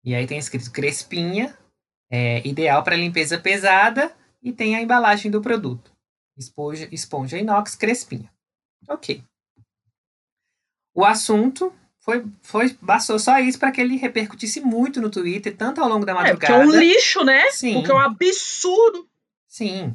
E 0.04 0.14
aí 0.14 0.26
tem 0.26 0.38
escrito 0.38 0.70
Crespinha, 0.72 1.56
é, 2.10 2.46
ideal 2.46 2.82
para 2.82 2.96
limpeza 2.96 3.38
pesada, 3.38 4.12
e 4.42 4.52
tem 4.52 4.74
a 4.74 4.80
embalagem 4.82 5.30
do 5.30 5.40
produto. 5.40 5.92
Esponja, 6.36 6.88
esponja 6.90 7.38
inox 7.38 7.74
Crespinha. 7.74 8.30
Ok. 8.88 9.22
O 10.94 11.04
assunto 11.04 11.72
foi, 12.00 12.24
foi 12.42 12.76
bastou 12.80 13.18
só 13.18 13.38
isso 13.38 13.58
para 13.58 13.70
que 13.70 13.80
ele 13.80 13.96
repercutisse 13.96 14.60
muito 14.60 15.00
no 15.00 15.10
Twitter, 15.10 15.54
tanto 15.56 15.80
ao 15.80 15.88
longo 15.88 16.04
da 16.06 16.12
É, 16.12 16.34
porque 16.34 16.50
madrugada. 16.50 16.62
é 16.62 16.66
um 16.66 16.80
lixo, 16.80 17.22
né? 17.24 17.50
Sim. 17.50 17.74
Porque 17.74 17.90
é 17.90 17.94
um 17.94 17.98
absurdo. 17.98 19.06
Sim. 19.46 19.94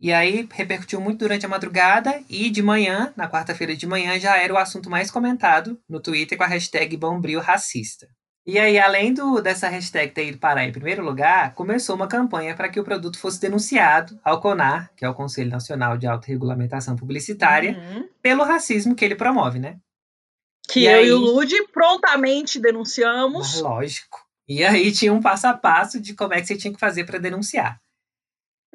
E 0.00 0.12
aí 0.12 0.46
repercutiu 0.52 1.00
muito 1.00 1.20
durante 1.20 1.46
a 1.46 1.48
madrugada 1.48 2.22
e 2.28 2.50
de 2.50 2.62
manhã, 2.62 3.12
na 3.16 3.28
quarta-feira 3.30 3.74
de 3.74 3.86
manhã, 3.86 4.18
já 4.20 4.36
era 4.36 4.52
o 4.52 4.58
assunto 4.58 4.90
mais 4.90 5.10
comentado 5.10 5.80
no 5.88 6.00
Twitter 6.00 6.36
com 6.36 6.44
a 6.44 6.48
hashtag 6.48 6.96
Bombril 6.96 7.40
Racista. 7.40 8.06
E 8.46 8.58
aí, 8.60 8.78
além 8.78 9.12
do, 9.12 9.40
dessa 9.40 9.68
hashtag 9.68 10.12
ter 10.12 10.28
ido 10.28 10.38
parar 10.38 10.64
em 10.64 10.70
primeiro 10.70 11.02
lugar, 11.02 11.52
começou 11.54 11.96
uma 11.96 12.06
campanha 12.06 12.54
para 12.54 12.68
que 12.68 12.78
o 12.78 12.84
produto 12.84 13.18
fosse 13.18 13.40
denunciado 13.40 14.20
ao 14.22 14.40
CONAR, 14.40 14.90
que 14.96 15.04
é 15.04 15.08
o 15.08 15.14
Conselho 15.14 15.50
Nacional 15.50 15.96
de 15.98 16.06
Autorregulamentação 16.06 16.94
Publicitária, 16.94 17.72
Uhum. 17.76 18.08
pelo 18.22 18.44
racismo 18.44 18.94
que 18.94 19.04
ele 19.04 19.16
promove, 19.16 19.58
né? 19.58 19.78
Que 20.68 20.80
E 20.80 20.86
eu 20.86 20.98
aí? 20.98 21.08
e 21.08 21.12
o 21.12 21.18
Lud 21.18 21.52
prontamente 21.72 22.58
Mas, 22.58 22.62
denunciamos. 22.62 23.60
lógico. 23.60 24.18
E 24.48 24.62
aí 24.64 24.92
tinha 24.92 25.12
um 25.12 25.20
passo 25.20 25.48
a 25.48 25.54
passo 25.54 26.00
de 26.00 26.14
como 26.14 26.34
é 26.34 26.40
que 26.40 26.46
você 26.46 26.56
tinha 26.56 26.72
que 26.72 26.78
fazer 26.78 27.04
para 27.04 27.18
denunciar. 27.18 27.80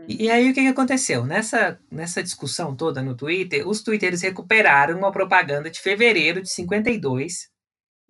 E, 0.08 0.26
e 0.26 0.32
aí 0.32 0.50
o 0.50 0.54
que, 0.54 0.62
que 0.62 0.68
aconteceu? 0.68 1.26
Nessa, 1.26 1.80
nessa 1.90 2.24
discussão 2.24 2.76
toda 2.76 3.02
no 3.02 3.16
Twitter, 3.16 3.68
os 3.68 3.82
twitteiros 3.82 4.22
recuperaram 4.22 4.98
uma 4.98 5.12
propaganda 5.12 5.70
de 5.70 5.80
fevereiro 5.80 6.42
de 6.42 6.50
52 6.50 7.50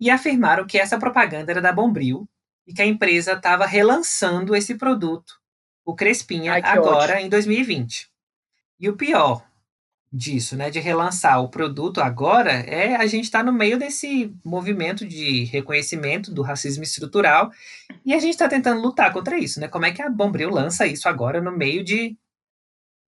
e 0.00 0.10
afirmaram 0.10 0.66
que 0.66 0.78
essa 0.78 0.98
propaganda 0.98 1.52
era 1.52 1.60
da 1.60 1.72
Bombril 1.72 2.28
e 2.66 2.72
que 2.72 2.82
a 2.82 2.86
empresa 2.86 3.32
estava 3.32 3.66
relançando 3.66 4.54
esse 4.54 4.76
produto, 4.76 5.34
o 5.84 5.94
Crespinha, 5.94 6.54
Ai, 6.54 6.62
agora 6.64 7.20
em 7.20 7.28
2020. 7.28 8.08
E 8.78 8.88
o 8.88 8.96
pior 8.96 9.44
disso, 10.12 10.56
né, 10.56 10.68
de 10.70 10.78
relançar 10.78 11.40
o 11.42 11.48
produto 11.48 12.00
agora, 12.02 12.52
é 12.52 12.96
a 12.96 13.06
gente 13.06 13.24
estar 13.24 13.42
no 13.42 13.52
meio 13.52 13.78
desse 13.78 14.30
movimento 14.44 15.06
de 15.06 15.44
reconhecimento 15.44 16.30
do 16.32 16.42
racismo 16.42 16.82
estrutural 16.82 17.50
e 18.04 18.12
a 18.12 18.18
gente 18.18 18.32
está 18.32 18.46
tentando 18.48 18.82
lutar 18.82 19.10
contra 19.12 19.38
isso, 19.38 19.58
né? 19.58 19.68
Como 19.68 19.86
é 19.86 19.92
que 19.92 20.02
a 20.02 20.10
Bombril 20.10 20.50
lança 20.50 20.86
isso 20.86 21.08
agora 21.08 21.40
no 21.40 21.50
meio 21.50 21.82
de 21.82 22.14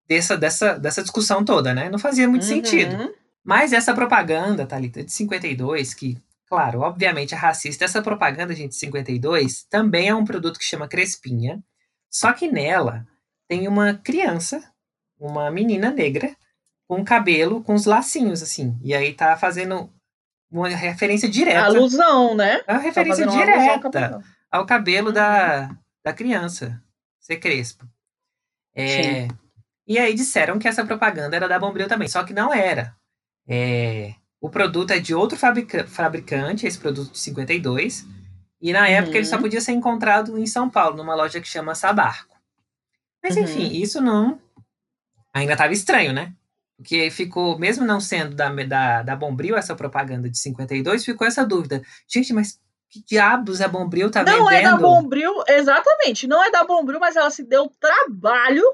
dessa, 0.08 0.36
dessa, 0.36 0.78
dessa 0.78 1.02
discussão 1.02 1.44
toda, 1.44 1.74
né? 1.74 1.88
Não 1.90 1.98
fazia 1.98 2.28
muito 2.28 2.42
Uhum. 2.42 2.48
sentido. 2.48 3.14
Mas 3.44 3.72
essa 3.72 3.92
propaganda, 3.94 4.64
Thalita, 4.66 5.02
de 5.02 5.12
52, 5.12 5.94
que, 5.94 6.16
claro, 6.46 6.80
obviamente 6.80 7.34
é 7.34 7.36
racista, 7.36 7.84
essa 7.84 8.00
propaganda, 8.00 8.54
gente, 8.54 8.70
de 8.70 8.76
52, 8.76 9.64
também 9.64 10.08
é 10.08 10.14
um 10.14 10.24
produto 10.24 10.58
que 10.58 10.64
chama 10.64 10.86
Crespinha, 10.86 11.60
só 12.08 12.32
que 12.32 12.46
nela 12.46 13.04
tem 13.48 13.66
uma 13.66 13.94
criança, 13.94 14.62
uma 15.18 15.50
menina 15.50 15.90
negra, 15.90 16.36
com 16.94 17.02
cabelo 17.05 17.62
com 17.62 17.73
os 17.74 17.86
lacinhos, 17.86 18.43
assim. 18.43 18.78
E 18.82 18.94
aí 18.94 19.14
tá 19.14 19.35
fazendo 19.36 19.90
uma 20.51 20.69
referência 20.69 21.27
direta. 21.28 21.64
Alusão, 21.64 22.35
né? 22.35 22.56
É 22.66 22.73
uma 22.73 22.78
Tá 22.78 22.78
referência 22.78 23.24
uma 23.24 23.32
alusão 23.32 23.40
ao 23.52 23.56
direta 23.59 23.81
capitão. 23.81 24.23
ao 24.51 24.66
cabelo 24.66 25.06
Uhum. 25.09 25.14
da, 25.14 25.70
da 26.05 26.12
criança 26.12 26.82
ser 27.19 27.36
crespo. 27.39 27.86
É, 28.77 29.27
e 29.86 29.98
aí 29.98 30.12
disseram 30.12 30.59
que 30.59 30.69
essa 30.69 30.85
propaganda 30.85 31.35
era 31.35 31.48
da 31.48 31.59
Bombril 31.59 31.89
também, 31.89 32.09
só 32.09 32.24
que 32.24 32.35
não 32.35 32.52
era. 32.52 32.94
É, 33.48 34.14
o 34.40 34.51
produto 34.51 34.90
é 34.90 34.98
de 34.98 35.14
outro 35.14 35.39
fabrica- 35.39 35.86
fabricante, 35.86 36.66
esse 36.66 36.78
produto 36.78 37.12
de 37.12 37.19
52, 37.20 38.06
e 38.60 38.70
na 38.73 38.86
época 38.89 39.16
ele 39.16 39.24
só 39.24 39.36
Uhum. 39.36 39.43
podia 39.43 39.60
ser 39.62 39.73
encontrado 39.73 40.39
em 40.39 40.47
São 40.47 40.69
Paulo, 40.69 40.97
numa 40.98 41.14
loja 41.14 41.40
que 41.40 41.48
chama 41.48 41.74
Sabarco. 41.74 42.36
Mas 43.23 43.35
Uhum. 43.36 43.43
enfim, 43.44 43.73
isso 43.81 44.01
não. 44.01 44.39
Ainda 45.35 45.52
estava 45.52 45.73
estranho, 45.73 46.12
né? 46.12 46.35
Porque 46.77 47.11
ficou, 47.11 47.59
mesmo 47.59 47.85
não 47.85 48.01
sendo 48.01 48.35
da, 48.35 48.49
da, 48.49 49.03
da 49.03 49.16
Bombril 49.16 49.57
essa 49.57 49.74
propaganda 49.74 50.28
de 50.28 50.39
52, 50.39 51.05
ficou 51.05 51.27
essa 51.27 51.44
dúvida. 51.44 51.82
Gente, 52.09 52.32
mas 52.32 52.59
que 52.90 53.03
diabos 53.05 53.61
a 53.61 53.69
Bombril 53.69 54.11
tá 54.11 54.23
Não 54.23 54.47
vendendo? 54.47 54.53
é 54.55 54.62
da 54.62 54.77
Bombril, 54.77 55.32
exatamente, 55.49 56.27
não 56.27 56.44
é 56.44 56.51
da 56.51 56.65
Bombril, 56.65 57.01
mas 57.01 57.16
ela 57.16 57.31
se 57.31 57.43
deu 57.43 57.65
o 57.65 57.70
trabalho 57.70 58.65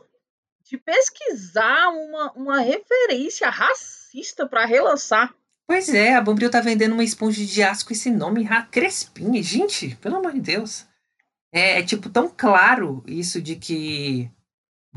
de 0.65 0.77
pesquisar 0.77 1.89
uma, 1.89 2.33
uma 2.33 2.61
referência 2.61 3.49
racista 3.49 4.47
para 4.47 4.67
relançar. 4.67 5.35
Pois 5.67 5.93
é, 5.93 6.15
a 6.15 6.21
Bombril 6.21 6.51
tá 6.51 6.61
vendendo 6.61 6.93
uma 6.93 7.05
esponja 7.05 7.45
de 7.45 7.63
aço 7.63 7.87
com 7.87 7.93
esse 7.93 8.11
nome 8.11 8.49
Crespinha. 8.71 9.43
Gente, 9.43 9.95
pelo 9.97 10.17
amor 10.17 10.33
de 10.33 10.41
Deus. 10.41 10.87
É, 11.53 11.79
é, 11.79 11.83
tipo 11.83 12.09
tão 12.11 12.29
claro 12.29 13.03
isso 13.07 13.41
de 13.41 13.57
que 13.57 14.31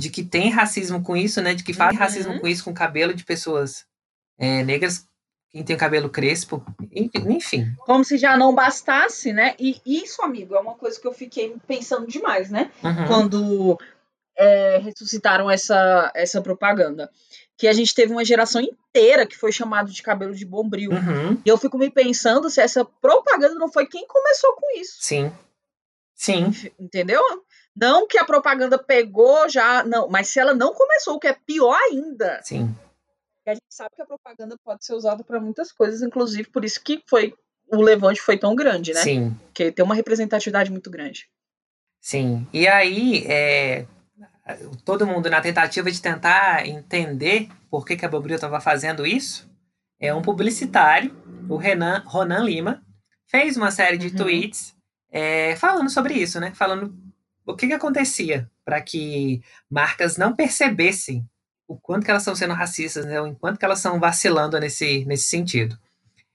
de 0.02 0.10
que 0.10 0.24
tem 0.24 0.50
racismo 0.50 1.02
com 1.04 1.16
isso, 1.16 1.42
né? 1.42 1.54
De 1.54 1.64
que 1.64 1.74
faz 1.74 1.94
Uhum. 1.94 2.00
racismo 2.00 2.40
com 2.40 2.48
isso, 2.48 2.64
com 2.64 2.74
cabelo 2.74 3.14
de 3.14 3.24
pessoas 3.24 3.86
é, 4.40 4.64
negras, 4.64 5.06
quem 5.52 5.64
tem 5.64 5.78
cabelo 5.78 6.10
crespo, 6.10 6.64
en- 6.92 7.10
enfim. 7.30 7.74
Como 7.80 8.04
se 8.04 8.18
já 8.18 8.36
não 8.36 8.56
bastasse, 8.56 9.32
né? 9.32 9.54
E 9.60 9.80
isso, 9.86 10.22
amigo, 10.24 10.56
é 10.56 10.60
uma 10.60 10.74
coisa 10.76 11.00
que 11.00 11.06
eu 11.08 11.14
fiquei 11.14 11.56
pensando 11.68 12.08
demais, 12.08 12.50
né? 12.50 12.72
Uhum. 12.84 13.08
Quando 13.08 13.78
é, 14.38 14.80
ressuscitaram 14.80 15.52
essa, 15.52 16.12
essa 16.16 16.42
propaganda. 16.42 17.10
Que 17.58 17.68
a 17.68 17.74
gente 17.74 17.94
teve 17.94 18.12
uma 18.12 18.26
geração 18.26 18.60
inteira 18.60 19.28
que 19.28 19.38
foi 19.38 19.52
chamado 19.52 19.92
de 19.92 20.02
cabelo 20.02 20.34
de 20.34 20.46
bombril. 20.46 20.90
Uhum. 20.92 21.38
E 21.46 21.50
eu 21.50 21.58
fico 21.60 21.78
me 21.78 21.92
pensando 21.92 22.50
se 22.50 22.60
essa 22.60 22.84
propaganda 22.84 23.54
não 23.54 23.72
foi 23.72 23.86
quem 23.86 24.08
começou 24.08 24.54
com 24.56 24.80
isso. 24.80 24.96
Sim. 25.02 25.32
Sim. 26.16 26.52
Entendeu? 26.80 27.22
Não 27.76 28.08
que 28.08 28.18
a 28.18 28.26
propaganda 28.26 28.78
pegou 28.78 29.48
já, 29.50 29.84
não, 29.84 30.10
mas 30.10 30.30
se 30.30 30.40
ela 30.40 30.54
não 30.54 30.74
começou, 30.74 31.16
o 31.16 31.20
que 31.20 31.28
é 31.28 31.34
pior 31.34 31.78
ainda, 31.90 32.42
Sim. 32.44 32.76
a 33.48 33.54
gente 33.54 33.64
sabe 33.70 33.96
que 33.96 34.02
a 34.02 34.06
propaganda 34.06 34.56
pode 34.64 34.86
ser 34.86 34.94
usada 34.94 35.24
para 35.24 35.40
muitas 35.40 35.72
coisas, 35.72 36.02
inclusive 36.02 36.50
por 36.50 36.66
isso 36.66 36.82
que 36.84 37.02
foi 37.08 37.34
o 37.72 37.82
levante 37.82 38.22
foi 38.22 38.38
tão 38.38 38.54
grande, 38.54 38.94
né? 38.94 39.02
Sim. 39.02 39.34
Porque 39.46 39.72
tem 39.72 39.86
uma 39.86 39.96
representatividade 39.96 40.70
muito 40.70 40.92
grande. 40.92 41.30
Sim. 42.02 42.46
E 42.52 42.68
aí, 42.68 43.26
é, 43.28 43.86
todo 44.84 45.08
mundo 45.08 45.30
na 45.30 45.40
tentativa 45.40 45.90
de 45.90 46.02
tentar 46.02 46.68
entender 46.68 47.48
por 47.70 47.86
que, 47.86 47.96
que 47.96 48.06
a 48.06 48.10
Bombril 48.10 48.36
estava 48.36 48.60
fazendo 48.60 49.06
isso, 49.06 49.50
é 50.00 50.14
um 50.14 50.22
publicitário, 50.22 51.16
o 51.48 51.56
Renan, 51.56 52.04
Ronan 52.06 52.44
Lima, 52.44 52.84
fez 53.28 53.56
uma 53.56 53.72
série 53.72 53.98
de 53.98 54.08
Uhum. 54.08 54.16
tweets 54.16 54.76
é, 55.12 55.56
falando 55.56 55.90
sobre 55.90 56.16
isso, 56.16 56.40
né? 56.40 56.52
Falando 56.54 56.94
o 57.46 57.56
que, 57.56 57.68
que 57.68 57.74
acontecia 57.74 58.50
para 58.64 58.82
que 58.82 59.42
marcas 59.70 60.18
não 60.18 60.36
percebessem 60.36 61.28
o 61.68 61.76
quanto 61.78 62.04
que 62.06 62.12
elas 62.12 62.24
estão 62.24 62.36
sendo 62.36 62.54
racistas, 62.54 63.06
né? 63.06 63.20
O 63.22 63.28
enquanto 63.28 63.58
que 63.58 63.66
elas 63.66 63.80
estão 63.80 64.00
vacilando 64.00 64.60
nesse, 64.60 65.06
nesse 65.06 65.26
sentido. 65.26 65.78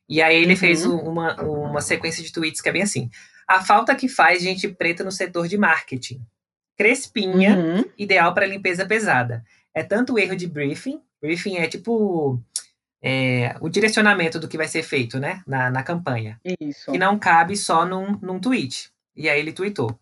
E 0.08 0.22
aí 0.22 0.36
ele 0.36 0.52
Uhum. 0.52 0.56
fez 0.58 0.84
uma, 0.86 1.40
uma 1.42 1.80
sequência 1.80 2.22
de 2.22 2.32
tweets 2.32 2.60
que 2.60 2.68
é 2.68 2.72
bem 2.72 2.82
assim. 2.82 3.10
A 3.46 3.62
falta 3.64 3.94
que 3.94 4.08
faz 4.08 4.42
gente 4.42 4.66
preta 4.68 5.04
no 5.04 5.12
setor 5.12 5.46
de 5.48 5.58
marketing. 5.58 6.20
Crespinha, 6.76 7.56
Uhum. 7.56 7.84
ideal 7.98 8.32
para 8.34 8.46
limpeza 8.46 8.84
pesada. 8.86 9.44
É 9.74 9.82
tanto 9.82 10.14
o 10.14 10.18
erro 10.18 10.36
de 10.36 10.46
briefing. 10.46 11.00
Briefing 11.20 11.56
é 11.56 11.66
tipo 11.68 12.40
é, 13.02 13.54
o 13.60 13.68
direcionamento 13.68 14.38
do 14.38 14.48
que 14.48 14.56
vai 14.56 14.68
ser 14.68 14.82
feito, 14.82 15.18
né? 15.18 15.42
Na, 15.46 15.70
na 15.70 15.82
campanha. 15.82 16.40
Isso. 16.60 16.90
Que 16.90 16.98
não 16.98 17.18
cabe 17.18 17.56
só 17.56 17.84
num, 17.86 18.18
num 18.20 18.40
tweet. 18.40 18.90
E 19.14 19.28
aí 19.28 19.38
ele 19.38 19.52
tweetou. 19.52 19.98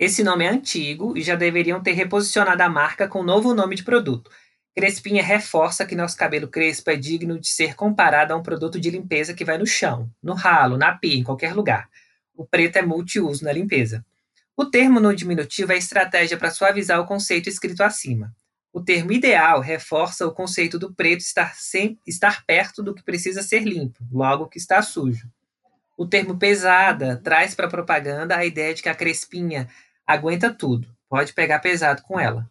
Esse 0.00 0.24
nome 0.24 0.46
é 0.46 0.48
antigo 0.48 1.14
e 1.14 1.20
já 1.20 1.34
deveriam 1.34 1.82
ter 1.82 1.92
reposicionado 1.92 2.62
a 2.62 2.70
marca 2.70 3.06
com 3.06 3.20
um 3.20 3.22
novo 3.22 3.52
nome 3.52 3.76
de 3.76 3.84
produto. 3.84 4.30
Crespinha 4.74 5.22
reforça 5.22 5.84
que 5.84 5.94
nosso 5.94 6.16
cabelo 6.16 6.48
crespo 6.48 6.88
é 6.88 6.96
digno 6.96 7.38
de 7.38 7.46
ser 7.46 7.74
comparado 7.74 8.32
a 8.32 8.36
um 8.38 8.42
produto 8.42 8.80
de 8.80 8.88
limpeza 8.88 9.34
que 9.34 9.44
vai 9.44 9.58
no 9.58 9.66
chão, 9.66 10.10
no 10.22 10.32
ralo, 10.32 10.78
na 10.78 10.94
pia, 10.94 11.18
em 11.18 11.22
qualquer 11.22 11.54
lugar. 11.54 11.86
O 12.34 12.46
preto 12.46 12.76
é 12.76 12.82
multiuso 12.82 13.44
na 13.44 13.52
limpeza. 13.52 14.02
O 14.56 14.64
termo 14.64 15.00
no 15.00 15.14
diminutivo 15.14 15.70
é 15.72 15.76
estratégia 15.76 16.38
para 16.38 16.50
suavizar 16.50 16.98
o 16.98 17.06
conceito 17.06 17.50
escrito 17.50 17.82
acima. 17.82 18.34
O 18.72 18.80
termo 18.80 19.12
ideal 19.12 19.60
reforça 19.60 20.26
o 20.26 20.32
conceito 20.32 20.78
do 20.78 20.94
preto 20.94 21.20
estar, 21.20 21.54
sem, 21.56 22.00
estar 22.06 22.46
perto 22.46 22.82
do 22.82 22.94
que 22.94 23.02
precisa 23.02 23.42
ser 23.42 23.64
limpo, 23.64 24.02
logo 24.10 24.48
que 24.48 24.56
está 24.56 24.80
sujo. 24.80 25.28
O 25.94 26.06
termo 26.06 26.38
pesada 26.38 27.20
traz 27.22 27.54
para 27.54 27.66
a 27.66 27.70
propaganda 27.70 28.34
a 28.34 28.46
ideia 28.46 28.72
de 28.72 28.82
que 28.82 28.88
a 28.88 28.94
crespinha 28.94 29.68
aguenta 30.12 30.52
tudo, 30.52 30.88
pode 31.08 31.32
pegar 31.32 31.58
pesado 31.60 32.02
com 32.02 32.18
ela. 32.18 32.48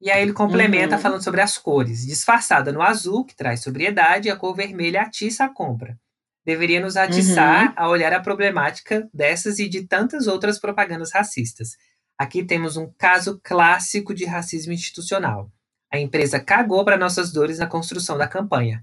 E 0.00 0.10
aí 0.10 0.20
ele 0.22 0.32
complementa 0.32 0.96
Uhum. 0.96 1.02
falando 1.02 1.22
sobre 1.22 1.40
as 1.40 1.56
cores. 1.56 2.04
Disfarçada 2.04 2.72
no 2.72 2.82
azul, 2.82 3.24
que 3.24 3.36
traz 3.36 3.60
sobriedade, 3.62 4.26
e 4.28 4.30
a 4.30 4.36
cor 4.36 4.54
vermelha 4.54 5.02
atiça 5.02 5.44
a 5.44 5.48
compra. 5.48 5.96
Deveria 6.44 6.80
nos 6.80 6.96
atiçar 6.96 7.72
a 7.76 7.88
olhar 7.88 8.12
a 8.12 8.18
problemática 8.20 9.08
dessas 9.14 9.60
e 9.60 9.68
de 9.68 9.86
tantas 9.86 10.26
outras 10.26 10.58
propagandas 10.58 11.12
racistas. 11.12 11.76
Aqui 12.18 12.42
temos 12.44 12.76
um 12.76 12.90
caso 12.98 13.40
clássico 13.44 14.12
de 14.12 14.24
racismo 14.24 14.72
institucional. 14.72 15.48
A 15.92 15.98
empresa 16.00 16.40
cagou 16.40 16.84
para 16.84 16.96
nossas 16.96 17.30
dores 17.30 17.58
na 17.60 17.66
construção 17.68 18.18
da 18.18 18.26
campanha. 18.26 18.82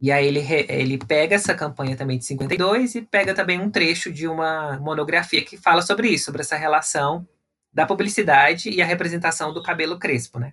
E 0.00 0.10
aí 0.10 0.26
ele, 0.26 0.40
ele 0.68 0.98
pega 0.98 1.36
essa 1.36 1.54
campanha 1.54 1.96
também 1.96 2.18
de 2.18 2.24
52 2.24 2.96
e 2.96 3.02
pega 3.02 3.32
também 3.32 3.60
um 3.60 3.70
trecho 3.70 4.12
de 4.12 4.26
uma 4.26 4.76
monografia 4.80 5.44
que 5.44 5.56
fala 5.56 5.82
sobre 5.82 6.08
isso, 6.08 6.26
sobre 6.26 6.40
essa 6.40 6.56
relação 6.56 7.26
da 7.72 7.86
publicidade 7.86 8.70
e 8.70 8.82
a 8.82 8.86
representação 8.86 9.52
do 9.52 9.62
cabelo 9.62 9.98
crespo, 9.98 10.38
né? 10.38 10.52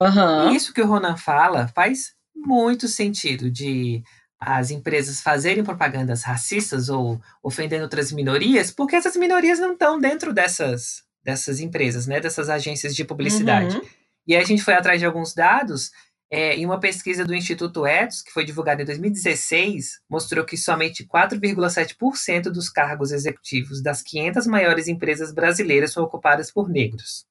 Uhum. 0.00 0.52
E 0.52 0.56
isso 0.56 0.72
que 0.72 0.82
o 0.82 0.86
Ronan 0.86 1.16
fala 1.16 1.68
faz 1.68 2.14
muito 2.34 2.88
sentido 2.88 3.50
de 3.50 4.02
as 4.38 4.72
empresas 4.72 5.20
fazerem 5.20 5.62
propagandas 5.62 6.24
racistas 6.24 6.88
ou 6.88 7.20
ofendendo 7.42 7.84
outras 7.84 8.10
minorias, 8.10 8.72
porque 8.72 8.96
essas 8.96 9.16
minorias 9.16 9.60
não 9.60 9.74
estão 9.74 10.00
dentro 10.00 10.32
dessas, 10.32 11.04
dessas 11.22 11.60
empresas, 11.60 12.08
né? 12.08 12.20
Dessas 12.20 12.50
agências 12.50 12.94
de 12.96 13.04
publicidade. 13.04 13.76
Uhum. 13.76 13.82
E 14.26 14.34
aí 14.34 14.42
a 14.42 14.46
gente 14.46 14.62
foi 14.62 14.74
atrás 14.74 14.98
de 14.98 15.06
alguns 15.06 15.32
dados 15.34 15.92
é, 16.32 16.56
em 16.56 16.64
uma 16.64 16.80
pesquisa 16.80 17.26
do 17.26 17.34
Instituto 17.34 17.86
Etos, 17.86 18.22
que 18.22 18.32
foi 18.32 18.42
divulgada 18.42 18.80
em 18.80 18.86
2016, 18.86 20.00
mostrou 20.08 20.46
que 20.46 20.56
somente 20.56 21.06
4,7% 21.06 22.44
dos 22.44 22.70
cargos 22.70 23.12
executivos 23.12 23.82
das 23.82 24.00
500 24.00 24.46
maiores 24.46 24.88
empresas 24.88 25.30
brasileiras 25.30 25.92
são 25.92 26.02
ocupadas 26.02 26.50
por 26.50 26.70
negros. 26.70 27.26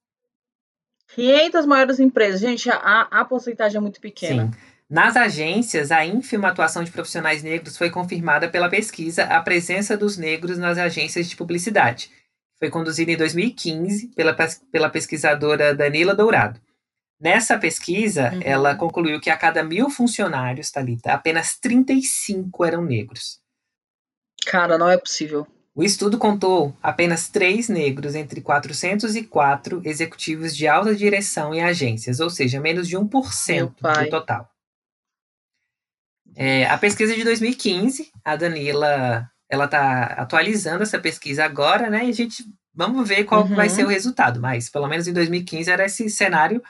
500 1.15 1.65
maiores 1.65 1.99
empresas. 1.99 2.39
Gente, 2.39 2.69
a, 2.69 3.07
a 3.09 3.25
porcentagem 3.25 3.77
é 3.77 3.81
muito 3.81 3.99
pequena. 3.99 4.45
Sim. 4.45 4.59
Nas 4.87 5.17
agências, 5.17 5.91
a 5.91 6.05
ínfima 6.05 6.49
atuação 6.49 6.83
de 6.83 6.91
profissionais 6.91 7.41
negros 7.41 7.75
foi 7.75 7.89
confirmada 7.89 8.49
pela 8.49 8.69
pesquisa 8.69 9.23
A 9.23 9.41
Presença 9.41 9.97
dos 9.97 10.15
Negros 10.15 10.59
nas 10.59 10.77
Agências 10.77 11.27
de 11.27 11.35
Publicidade. 11.35 12.11
Foi 12.59 12.69
conduzida 12.69 13.11
em 13.11 13.17
2015 13.17 14.09
pela, 14.09 14.35
pela 14.71 14.89
pesquisadora 14.91 15.73
Danila 15.73 16.13
Dourado. 16.13 16.61
Nessa 17.21 17.55
pesquisa, 17.55 18.31
uhum. 18.33 18.39
ela 18.43 18.75
concluiu 18.75 19.21
que 19.21 19.29
a 19.29 19.37
cada 19.37 19.63
mil 19.63 19.91
funcionários, 19.91 20.71
Thalita, 20.71 21.13
apenas 21.13 21.55
35 21.59 22.65
eram 22.65 22.83
negros. 22.83 23.39
Cara, 24.47 24.75
não 24.75 24.89
é 24.89 24.97
possível. 24.97 25.45
O 25.75 25.83
estudo 25.83 26.17
contou 26.17 26.75
apenas 26.81 27.29
três 27.29 27.69
negros 27.69 28.15
entre 28.15 28.41
404 28.41 29.83
executivos 29.85 30.57
de 30.57 30.67
alta 30.67 30.95
direção 30.95 31.53
em 31.53 31.61
agências, 31.61 32.19
ou 32.19 32.29
seja, 32.29 32.59
menos 32.59 32.87
de 32.87 32.97
1% 32.97 33.71
do 33.79 34.09
total. 34.09 34.49
É, 36.35 36.65
a 36.65 36.77
pesquisa 36.77 37.15
de 37.15 37.23
2015, 37.23 38.11
a 38.25 38.35
Danila, 38.35 39.29
ela 39.47 39.65
está 39.65 40.05
atualizando 40.17 40.81
essa 40.81 40.97
pesquisa 40.97 41.45
agora, 41.45 41.87
né? 41.87 42.05
E 42.05 42.09
a 42.09 42.13
gente 42.13 42.43
vamos 42.73 43.07
ver 43.07 43.25
qual 43.25 43.43
uhum. 43.43 43.55
vai 43.55 43.69
ser 43.69 43.85
o 43.85 43.89
resultado. 43.89 44.39
Mas 44.41 44.69
pelo 44.69 44.87
menos 44.87 45.07
em 45.07 45.13
2015 45.13 45.69
era 45.69 45.85
esse 45.85 46.09
cenário 46.09 46.61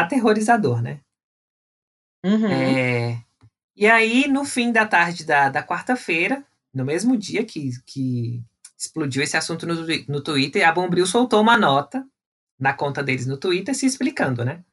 aterrorizador, 0.00 0.82
né? 0.82 1.00
Uhum. 2.24 2.46
É, 2.46 3.22
e 3.76 3.86
aí, 3.86 4.26
no 4.26 4.44
fim 4.44 4.72
da 4.72 4.86
tarde 4.86 5.24
da, 5.24 5.48
da 5.48 5.62
quarta-feira, 5.62 6.44
no 6.72 6.84
mesmo 6.84 7.16
dia 7.16 7.44
que, 7.44 7.70
que 7.86 8.42
explodiu 8.76 9.22
esse 9.22 9.36
assunto 9.36 9.66
no, 9.66 9.74
no 10.08 10.22
Twitter, 10.22 10.66
a 10.66 10.72
Bombril 10.72 11.06
soltou 11.06 11.40
uma 11.40 11.56
nota 11.56 12.06
na 12.58 12.72
conta 12.72 13.02
deles 13.02 13.26
no 13.26 13.36
Twitter 13.36 13.74
se 13.74 13.86
explicando, 13.86 14.44
né? 14.44 14.64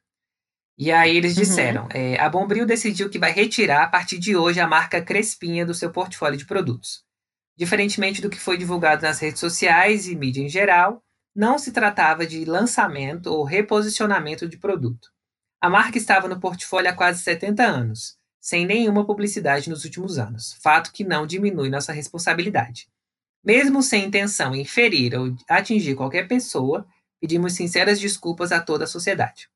E 0.78 0.92
aí 0.92 1.16
eles 1.16 1.36
uhum. 1.36 1.44
disseram: 1.44 1.84
uhum. 1.84 1.90
é, 1.94 2.20
a 2.20 2.30
Bombril 2.30 2.66
decidiu 2.66 3.10
que 3.10 3.20
vai 3.20 3.32
retirar 3.32 3.84
a 3.84 3.88
partir 3.88 4.18
de 4.18 4.36
hoje 4.36 4.60
a 4.60 4.68
marca 4.68 5.02
Crespinha 5.02 5.66
do 5.66 5.74
seu 5.74 5.92
portfólio 5.92 6.38
de 6.38 6.46
produtos. 6.46 7.04
Diferentemente 7.56 8.22
do 8.22 8.30
que 8.30 8.40
foi 8.40 8.58
divulgado 8.58 9.04
nas 9.04 9.20
redes 9.20 9.40
sociais 9.40 10.08
e 10.08 10.16
mídia 10.16 10.42
em 10.42 10.50
geral, 10.50 11.04
não 11.36 11.60
se 11.60 11.72
tratava 11.72 12.26
de 12.26 12.46
lançamento 12.46 13.28
ou 13.28 13.44
reposicionamento 13.44 14.48
de 14.48 14.58
produto. 14.58 15.13
A 15.64 15.70
marca 15.70 15.98
estava 15.98 16.28
no 16.28 16.42
portfólio 16.42 16.90
há 16.90 16.94
quase 16.94 17.24
70 17.24 17.64
anos, 17.64 18.18
sem 18.38 18.66
nenhuma 18.66 19.06
publicidade 19.06 19.70
nos 19.70 19.86
últimos 19.86 20.20
anos, 20.20 20.58
fato 20.62 20.92
que 20.92 21.06
não 21.06 21.26
diminui 21.26 21.70
nossa 21.70 21.94
responsabilidade. 21.94 22.90
Mesmo 23.42 23.82
sem 23.82 24.04
intenção 24.04 24.54
em 24.54 24.66
ferir 24.66 25.18
ou 25.18 25.34
atingir 25.48 25.96
qualquer 25.96 26.28
pessoa, 26.28 26.86
pedimos 27.22 27.54
sinceras 27.54 27.98
desculpas 27.98 28.52
a 28.52 28.60
toda 28.60 28.84
a 28.84 28.88
sociedade. 28.88 29.48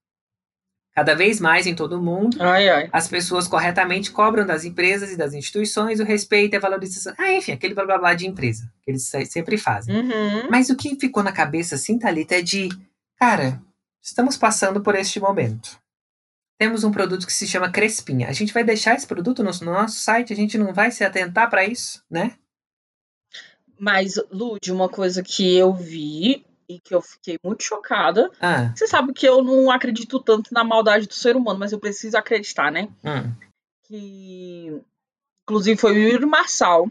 Cada 0.96 1.14
vez 1.14 1.42
mais 1.42 1.68
em 1.68 1.76
todo 1.76 2.00
o 2.00 2.02
mundo, 2.02 2.42
ai, 2.42 2.70
ai. 2.70 2.90
as 2.94 3.10
pessoas 3.10 3.46
corretamente 3.46 4.10
cobram 4.10 4.46
das 4.46 4.64
empresas 4.64 5.12
e 5.12 5.18
das 5.18 5.34
instituições 5.34 6.00
o 6.00 6.06
respeito 6.06 6.54
e 6.54 6.56
a 6.56 6.62
valorização. 6.62 7.14
Ah, 7.18 7.34
enfim, 7.34 7.52
aquele 7.52 7.74
blá 7.74 7.86
blá 7.86 7.98
blá 7.98 8.14
de 8.14 8.26
empresa, 8.26 8.72
que 8.82 8.92
eles 8.92 9.12
sempre 9.26 9.58
fazem. 9.58 9.94
Uhum. 9.94 10.50
Mas 10.50 10.70
o 10.70 10.78
que 10.78 10.96
ficou 10.96 11.22
na 11.22 11.34
cabeça, 11.34 11.76
assim, 11.76 12.00
Thalita, 12.00 12.36
é 12.36 12.42
de, 12.42 12.70
cara, 13.20 13.62
estamos 14.02 14.38
passando 14.38 14.80
por 14.80 14.96
este 14.96 15.20
momento 15.20 15.86
temos 16.58 16.84
um 16.84 16.92
produto 16.92 17.26
que 17.26 17.34
se 17.34 17.48
chama 17.48 17.72
Crespinha. 17.72 18.28
A 18.28 18.34
gente 18.34 18.54
vai 18.54 18.64
deixar 18.64 18.96
esse 18.96 19.06
produto 19.06 19.44
no, 19.44 19.52
no 19.52 19.72
nosso 19.72 20.00
site? 20.00 20.34
A 20.34 20.36
gente 20.36 20.58
não 20.58 20.74
vai 20.74 20.92
se 20.92 21.04
atentar 21.04 21.50
para 21.50 21.66
isso, 21.66 22.04
né? 22.10 22.38
Mas, 23.80 24.16
Lud, 24.32 24.72
uma 24.72 24.90
coisa 24.90 25.22
que 25.22 25.56
eu 25.56 25.72
vi 25.74 26.46
e 26.68 26.80
que 26.80 26.94
eu 26.94 27.02
fiquei 27.02 27.38
muito 27.44 27.64
chocada. 27.64 28.32
Ah. 28.42 28.74
Você 28.76 28.88
sabe 28.88 29.14
que 29.14 29.28
eu 29.28 29.44
não 29.44 29.72
acredito 29.72 30.20
tanto 30.20 30.54
na 30.54 30.64
maldade 30.64 31.08
do 31.08 31.14
ser 31.14 31.36
humano, 31.36 31.60
mas 31.60 31.72
eu 31.72 31.80
preciso 31.80 32.18
acreditar, 32.18 32.72
né? 32.72 32.90
Hum. 33.04 33.34
Que, 33.84 34.82
inclusive, 35.44 35.80
foi 35.80 35.94
o 35.94 36.10
Yuri 36.10 36.26
Marçal. 36.26 36.90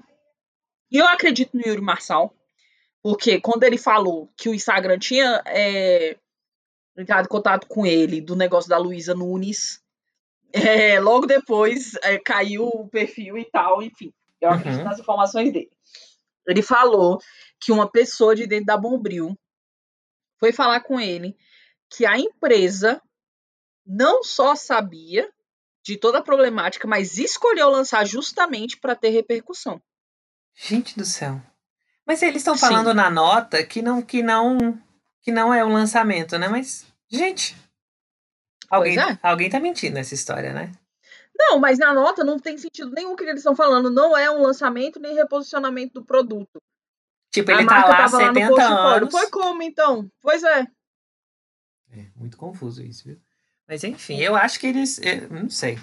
E 0.91 0.97
eu 0.97 1.07
acredito 1.07 1.57
no 1.57 1.67
Yuri 1.67 1.83
Marçal, 1.83 2.33
porque 3.03 3.41
quando 3.41 3.65
ele 3.65 3.77
falou 3.77 4.31
que 4.37 4.49
o 4.49 4.55
Instagram 4.55 4.99
tinha 4.99 5.43
é, 5.45 6.17
entrado 6.97 7.27
em 7.27 7.29
contato 7.29 7.67
com 7.67 7.87
ele 7.87 8.21
do 8.21 8.37
negócio 8.37 8.69
da 8.69 8.79
Luísa 8.79 9.15
Nunes. 9.15 9.83
É, 10.53 10.99
logo 11.01 11.27
depois 11.27 11.97
é, 12.03 12.19
caiu 12.19 12.67
o 12.67 12.89
perfil 12.89 13.37
e 13.37 13.45
tal, 13.45 13.83
enfim. 13.83 14.15
Eu 14.41 14.49
acredito 14.51 14.79
uhum. 14.79 14.85
nas 14.85 14.99
informações 14.99 15.53
dele. 15.53 15.71
Ele 16.47 16.63
falou 16.63 17.21
que 17.61 17.73
uma 17.73 17.91
pessoa 17.91 18.35
de 18.35 18.47
dentro 18.47 18.67
da 18.67 18.77
Bombril 18.77 19.37
foi 20.39 20.53
falar 20.53 20.81
com 20.81 20.99
ele 20.99 21.37
que 21.91 22.07
a 22.07 22.19
empresa 22.19 23.03
não 23.85 24.23
só 24.23 24.55
sabia 24.55 25.31
de 25.85 25.97
toda 25.97 26.19
a 26.19 26.23
problemática, 26.23 26.89
mas 26.89 27.19
escolheu 27.19 27.69
lançar 27.69 28.07
justamente 28.07 28.79
para 28.79 28.97
ter 28.97 29.11
repercussão. 29.11 29.83
Gente 30.55 30.97
do 30.97 31.05
céu. 31.05 31.41
Mas 32.05 32.23
eles 32.23 32.39
estão 32.39 32.57
falando 32.57 32.91
Sim. 32.91 32.97
na 32.97 33.11
nota 33.11 33.65
que 33.65 33.83
não 33.83 34.01
que 34.01 34.23
não 34.23 34.81
que 35.27 35.33
não 35.33 35.53
é 35.53 35.65
um 35.65 35.73
lançamento, 35.73 36.39
né? 36.39 36.47
Mas, 36.47 36.87
gente, 37.11 37.57
alguém, 38.71 38.97
é. 38.97 39.19
alguém 39.21 39.51
tá 39.51 39.59
mentindo 39.59 39.97
nessa 39.97 40.15
história, 40.15 40.53
né? 40.53 40.71
Não, 41.37 41.59
mas 41.59 41.81
na 41.81 41.93
nota 41.93 42.23
não 42.23 42.39
tem 42.39 42.57
sentido 42.57 42.93
nenhum 42.93 43.17
que 43.17 43.25
eles 43.25 43.39
estão 43.39 43.57
falando. 43.57 43.91
Não 43.91 44.17
é 44.17 44.31
um 44.31 44.41
lançamento 44.41 45.01
nem 45.01 45.17
reposicionamento 45.17 45.95
do 45.95 46.05
produto. 46.05 46.63
Tipo, 47.33 47.51
ele 47.51 47.65
a 47.65 47.67
tá 47.67 47.89
lá 47.89 48.05
há 48.05 48.09
70 48.09 48.55
lá 48.55 48.95
anos. 48.95 49.11
Foi 49.11 49.29
como, 49.29 49.65
então? 49.65 50.09
Pois 50.23 50.45
é. 50.45 50.61
É, 51.91 52.07
muito 52.15 52.37
confuso 52.37 52.81
isso, 52.81 53.09
viu? 53.09 53.21
Mas 53.67 53.83
enfim, 53.83 54.21
eu 54.21 54.37
acho 54.37 54.61
que 54.61 54.69
eles. 54.69 55.01
Eu 55.03 55.29
não 55.29 55.51
sei. 55.51 55.77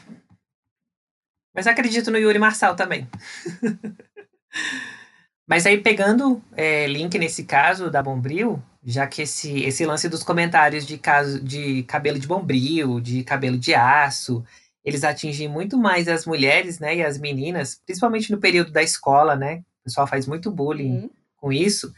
Mas 1.53 1.67
acredito 1.67 2.09
no 2.09 2.17
Yuri 2.17 2.39
Marçal 2.39 2.77
também. 2.77 3.09
Mas 5.47 5.65
aí, 5.65 5.77
pegando 5.77 6.41
é, 6.55 6.87
link 6.87 7.17
nesse 7.19 7.43
caso 7.43 7.91
da 7.91 8.01
Bombril, 8.01 8.63
já 8.83 9.07
que 9.07 9.21
esse, 9.21 9.63
esse 9.63 9.85
lance 9.85 10.09
dos 10.09 10.23
comentários 10.23 10.85
de 10.85 10.97
caso 10.97 11.41
de 11.41 11.83
cabelo 11.83 12.19
de 12.19 12.27
bombril, 12.27 12.99
de 12.99 13.23
cabelo 13.23 13.57
de 13.57 13.73
aço, 13.73 14.43
eles 14.83 15.03
atingem 15.03 15.47
muito 15.47 15.77
mais 15.77 16.07
as 16.07 16.25
mulheres, 16.25 16.79
né, 16.79 16.97
e 16.97 17.03
as 17.03 17.17
meninas, 17.17 17.81
principalmente 17.85 18.31
no 18.31 18.39
período 18.39 18.71
da 18.71 18.83
escola, 18.83 19.35
né? 19.35 19.63
O 19.81 19.83
pessoal 19.85 20.05
faz 20.05 20.27
muito 20.27 20.51
bullying 20.51 21.03
uhum. 21.03 21.09
com 21.37 21.53
isso. 21.53 21.93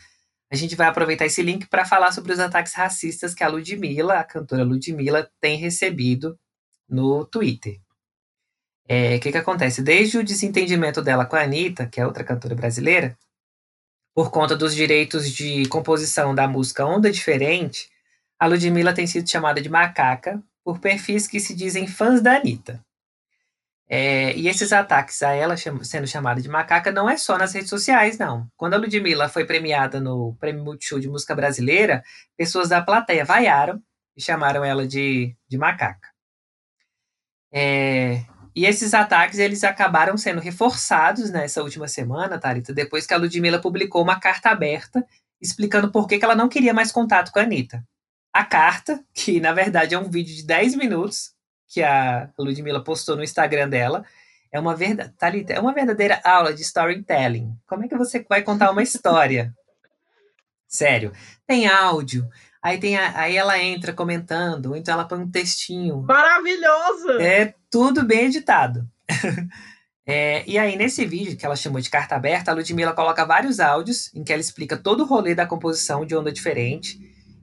A 0.51 0.55
gente 0.55 0.75
vai 0.75 0.87
aproveitar 0.87 1.25
esse 1.25 1.41
link 1.41 1.67
para 1.67 1.85
falar 1.85 2.11
sobre 2.11 2.31
os 2.31 2.39
ataques 2.39 2.73
racistas 2.73 3.33
que 3.33 3.43
a 3.43 3.47
Ludmilla, 3.47 4.19
a 4.19 4.23
cantora 4.23 4.63
Ludmilla, 4.63 5.29
tem 5.41 5.57
recebido 5.57 6.37
no 6.87 7.25
Twitter. 7.25 7.79
É, 8.87 9.15
o 9.15 9.19
que, 9.19 9.31
que 9.31 9.37
acontece? 9.37 9.81
Desde 9.81 10.19
o 10.19 10.23
desentendimento 10.23 11.01
dela 11.01 11.25
com 11.25 11.35
a 11.35 11.41
Anitta, 11.41 11.87
que 11.87 11.99
é 11.99 12.05
outra 12.05 12.23
cantora 12.23 12.53
brasileira, 12.53 13.17
por 14.15 14.31
conta 14.31 14.55
dos 14.55 14.73
direitos 14.73 15.29
de 15.29 15.67
composição 15.67 16.33
da 16.33 16.47
música 16.47 16.85
Onda 16.85 17.11
Diferente, 17.11 17.89
a 18.39 18.47
Ludmilla 18.47 18.93
tem 18.93 19.05
sido 19.05 19.29
chamada 19.29 19.61
de 19.61 19.67
macaca 19.69 20.41
por 20.63 20.79
perfis 20.79 21.27
que 21.27 21.37
se 21.37 21.53
dizem 21.53 21.85
fãs 21.85 22.21
da 22.21 22.37
Anitta. 22.37 22.83
É, 23.87 24.33
e 24.35 24.47
esses 24.47 24.71
ataques 24.71 25.21
a 25.21 25.31
ela 25.31 25.55
sendo 25.57 26.07
chamada 26.07 26.41
de 26.41 26.49
macaca 26.49 26.91
não 26.91 27.09
é 27.09 27.17
só 27.17 27.37
nas 27.37 27.53
redes 27.53 27.69
sociais, 27.69 28.17
não. 28.17 28.49
Quando 28.55 28.73
a 28.73 28.77
Ludmilla 28.77 29.27
foi 29.27 29.45
premiada 29.45 29.99
no 29.99 30.33
Prêmio 30.39 30.63
Multishow 30.63 30.97
de 30.99 31.09
Música 31.09 31.35
Brasileira, 31.35 32.01
pessoas 32.37 32.69
da 32.69 32.81
plateia 32.81 33.25
vaiaram 33.25 33.83
e 34.15 34.21
chamaram 34.21 34.63
ela 34.63 34.87
de, 34.87 35.35
de 35.47 35.57
macaca. 35.57 36.07
É, 37.51 38.23
e 38.55 38.65
esses 38.65 38.93
ataques 38.93 39.37
eles 39.37 39.63
acabaram 39.63 40.17
sendo 40.17 40.39
reforçados 40.39 41.29
nessa 41.29 41.61
última 41.61 41.87
semana, 41.87 42.39
Thalita, 42.39 42.73
depois 42.73 43.05
que 43.05 43.13
a 43.13 43.17
Ludmilla 43.17 43.59
publicou 43.59 44.01
uma 44.01 44.19
carta 44.19 44.49
aberta 44.49 45.05
explicando 45.41 45.91
por 45.91 46.07
que, 46.07 46.17
que 46.17 46.23
ela 46.23 46.35
não 46.35 46.47
queria 46.47 46.73
mais 46.73 46.91
contato 46.91 47.31
com 47.31 47.39
a 47.39 47.41
Anitta. 47.41 47.85
A 48.33 48.45
carta, 48.45 49.03
que 49.13 49.41
na 49.41 49.51
verdade 49.51 49.93
é 49.93 49.99
um 49.99 50.09
vídeo 50.09 50.33
de 50.33 50.45
10 50.45 50.75
minutos 50.75 51.33
que 51.67 51.83
a 51.83 52.29
Ludmilla 52.39 52.81
postou 52.81 53.17
no 53.17 53.23
Instagram 53.23 53.67
dela, 53.67 54.05
é 54.51 54.59
uma, 54.59 54.73
verda, 54.73 55.13
Thalita, 55.17 55.51
é 55.51 55.59
uma 55.59 55.73
verdadeira 55.73 56.21
aula 56.23 56.53
de 56.53 56.61
storytelling. 56.61 57.53
Como 57.67 57.83
é 57.83 57.89
que 57.89 57.97
você 57.97 58.25
vai 58.27 58.41
contar 58.41 58.71
uma 58.71 58.81
história? 58.81 59.53
Sério. 60.65 61.11
Tem 61.45 61.67
áudio, 61.67 62.29
aí, 62.65 62.79
tem 62.79 62.97
a, 62.97 63.19
aí 63.19 63.37
ela 63.37 63.61
entra 63.61 63.93
comentando, 63.93 64.75
então 64.75 64.93
ela 64.93 65.05
põe 65.05 65.19
um 65.19 65.29
textinho. 65.29 66.01
Maravilhosa! 66.01 67.21
É 67.21 67.53
tudo 67.69 68.03
bem 68.03 68.25
editado. 68.25 68.87
É, 70.07 70.47
e 70.47 70.55
aí, 70.59 70.75
nesse 70.75 71.03
vídeo, 71.03 71.35
que 71.35 71.43
ela 71.43 71.55
chamou 71.55 71.81
de 71.81 71.89
carta 71.89 72.13
aberta, 72.15 72.51
a 72.51 72.53
Ludmilla 72.53 72.93
coloca 72.93 73.25
vários 73.25 73.59
áudios 73.59 74.13
em 74.13 74.23
que 74.23 74.31
ela 74.31 74.39
explica 74.39 74.77
todo 74.77 75.01
o 75.01 75.05
rolê 75.07 75.33
da 75.33 75.47
composição 75.47 76.05
de 76.05 76.15
onda 76.15 76.31
diferente, 76.31 76.99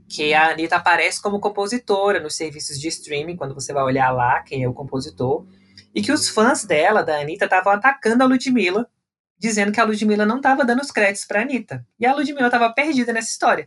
que 0.09 0.32
a 0.32 0.53
Anitta 0.53 0.77
aparece 0.77 1.20
como 1.20 1.40
compositora 1.40 2.20
nos 2.20 2.36
serviços 2.36 2.78
de 2.78 2.86
streaming, 2.86 3.35
quando 3.35 3.53
você 3.53 3.73
vai 3.73 3.82
olhar 3.82 4.12
lá 4.12 4.43
quem 4.43 4.62
é 4.62 4.69
o 4.69 4.73
compositor, 4.73 5.44
e 5.93 6.01
que 6.01 6.12
os 6.12 6.28
fãs 6.28 6.65
dela, 6.65 7.03
da 7.03 7.20
Anitta, 7.20 7.47
estavam 7.47 7.73
atacando 7.73 8.23
a 8.23 8.27
Ludmilla, 8.28 8.89
dizendo 9.36 9.73
que 9.73 9.81
a 9.81 9.85
Ludmilla 9.85 10.24
não 10.24 10.36
estava 10.36 10.65
dando 10.65 10.82
os 10.82 10.93
créditos 10.93 11.24
para 11.24 11.40
a 11.40 11.43
Anitta. 11.43 11.85
E 11.99 12.07
a 12.07 12.15
Ludmilla 12.15 12.47
estava 12.47 12.73
perdida 12.73 13.12
nessa 13.12 13.31
história, 13.31 13.66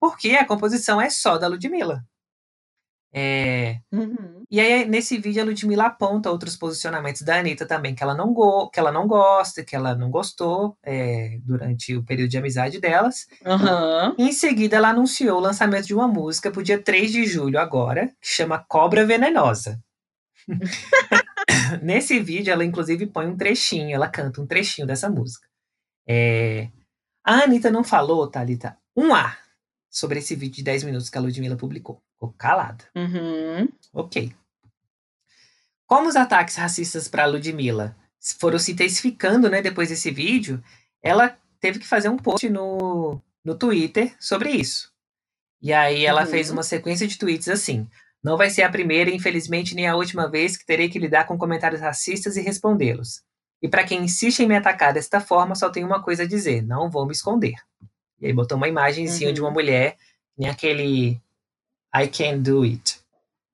porque 0.00 0.30
a 0.30 0.46
composição 0.46 1.00
é 1.00 1.10
só 1.10 1.38
da 1.38 1.48
Ludmilla. 1.48 2.04
É... 3.18 3.80
Uhum. 3.90 4.44
E 4.50 4.60
aí, 4.60 4.84
nesse 4.84 5.16
vídeo, 5.16 5.42
a 5.42 5.44
Ludmilla 5.46 5.86
aponta 5.86 6.30
outros 6.30 6.54
posicionamentos 6.54 7.22
da 7.22 7.38
Anitta 7.38 7.64
também, 7.64 7.94
que 7.94 8.02
ela 8.02 8.14
não, 8.14 8.32
go 8.32 8.68
que 8.68 8.78
ela 8.78 8.92
não 8.92 9.06
gosta, 9.06 9.64
que 9.64 9.74
ela 9.74 9.94
não 9.94 10.10
gostou 10.10 10.76
é, 10.84 11.38
durante 11.42 11.96
o 11.96 12.04
período 12.04 12.28
de 12.28 12.36
amizade 12.36 12.78
delas. 12.78 13.26
Uhum. 13.44 14.14
Em 14.18 14.32
seguida, 14.32 14.76
ela 14.76 14.90
anunciou 14.90 15.38
o 15.38 15.42
lançamento 15.42 15.86
de 15.86 15.94
uma 15.94 16.06
música 16.06 16.50
para 16.50 16.60
o 16.60 16.62
dia 16.62 16.80
3 16.80 17.10
de 17.10 17.24
julho, 17.24 17.58
agora, 17.58 18.08
que 18.20 18.28
chama 18.28 18.64
Cobra 18.68 19.06
Venenosa. 19.06 19.82
Nesse 21.82 22.20
vídeo, 22.20 22.52
ela 22.52 22.66
inclusive 22.66 23.06
põe 23.06 23.26
um 23.26 23.36
trechinho, 23.36 23.94
ela 23.94 24.08
canta 24.08 24.42
um 24.42 24.46
trechinho 24.46 24.86
dessa 24.86 25.08
música. 25.08 25.48
É... 26.06 26.68
A 27.24 27.44
Anitta 27.44 27.70
não 27.70 27.82
falou, 27.82 28.28
Thalita, 28.28 28.76
um 28.94 29.14
A 29.14 29.36
sobre 29.90 30.18
esse 30.18 30.34
vídeo 30.34 30.56
de 30.56 30.62
10 30.62 30.84
minutos 30.84 31.08
que 31.10 31.16
a 31.18 31.20
Ludmilla 31.20 31.56
publicou. 31.56 32.02
Ficou 32.14 32.32
calada. 32.38 32.84
Uhum. 32.94 33.68
Ok. 33.92 34.32
Como 35.86 36.08
os 36.08 36.16
ataques 36.16 36.56
racistas 36.56 37.08
para 37.08 37.26
Ludmilla 37.26 37.96
foram 38.38 38.58
se 38.58 38.72
intensificando 38.72 39.48
né, 39.48 39.62
depois 39.62 39.88
desse 39.88 40.10
vídeo, 40.10 40.62
ela 41.02 41.36
teve 41.60 41.78
que 41.78 41.86
fazer 41.86 42.08
um 42.08 42.16
post 42.16 42.48
no, 42.50 43.20
no 43.44 43.54
Twitter 43.56 44.14
sobre 44.18 44.50
isso. 44.50 44.90
E 45.62 45.72
aí 45.72 46.04
ela 46.04 46.22
Uhum. 46.24 46.30
fez 46.30 46.50
uma 46.50 46.62
sequência 46.62 47.06
de 47.06 47.16
tweets 47.18 47.48
assim: 47.48 47.88
Não 48.22 48.36
vai 48.36 48.50
ser 48.50 48.62
a 48.62 48.70
primeira, 48.70 49.10
infelizmente, 49.10 49.74
nem 49.74 49.86
a 49.86 49.96
última 49.96 50.28
vez 50.28 50.56
que 50.56 50.66
terei 50.66 50.88
que 50.88 50.98
lidar 50.98 51.26
com 51.26 51.38
comentários 51.38 51.80
racistas 51.80 52.36
e 52.36 52.42
respondê-los. 52.42 53.22
E 53.62 53.68
para 53.68 53.84
quem 53.84 54.02
insiste 54.04 54.40
em 54.40 54.46
me 54.48 54.56
atacar 54.56 54.92
desta 54.92 55.20
forma, 55.20 55.54
só 55.54 55.70
tenho 55.70 55.86
uma 55.86 56.02
coisa 56.02 56.24
a 56.24 56.26
dizer: 56.26 56.62
não 56.62 56.90
vou 56.90 57.06
me 57.06 57.12
esconder. 57.12 57.54
E 58.20 58.26
aí 58.26 58.32
botou 58.32 58.56
uma 58.56 58.68
imagenzinha 58.68 59.32
de 59.32 59.40
uma 59.40 59.48
Uhum. 59.48 59.54
mulher, 59.54 59.96
nem 60.36 60.48
aquele 60.48 61.20
I 61.94 62.08
can 62.08 62.38
do 62.38 62.62
it. 62.62 62.98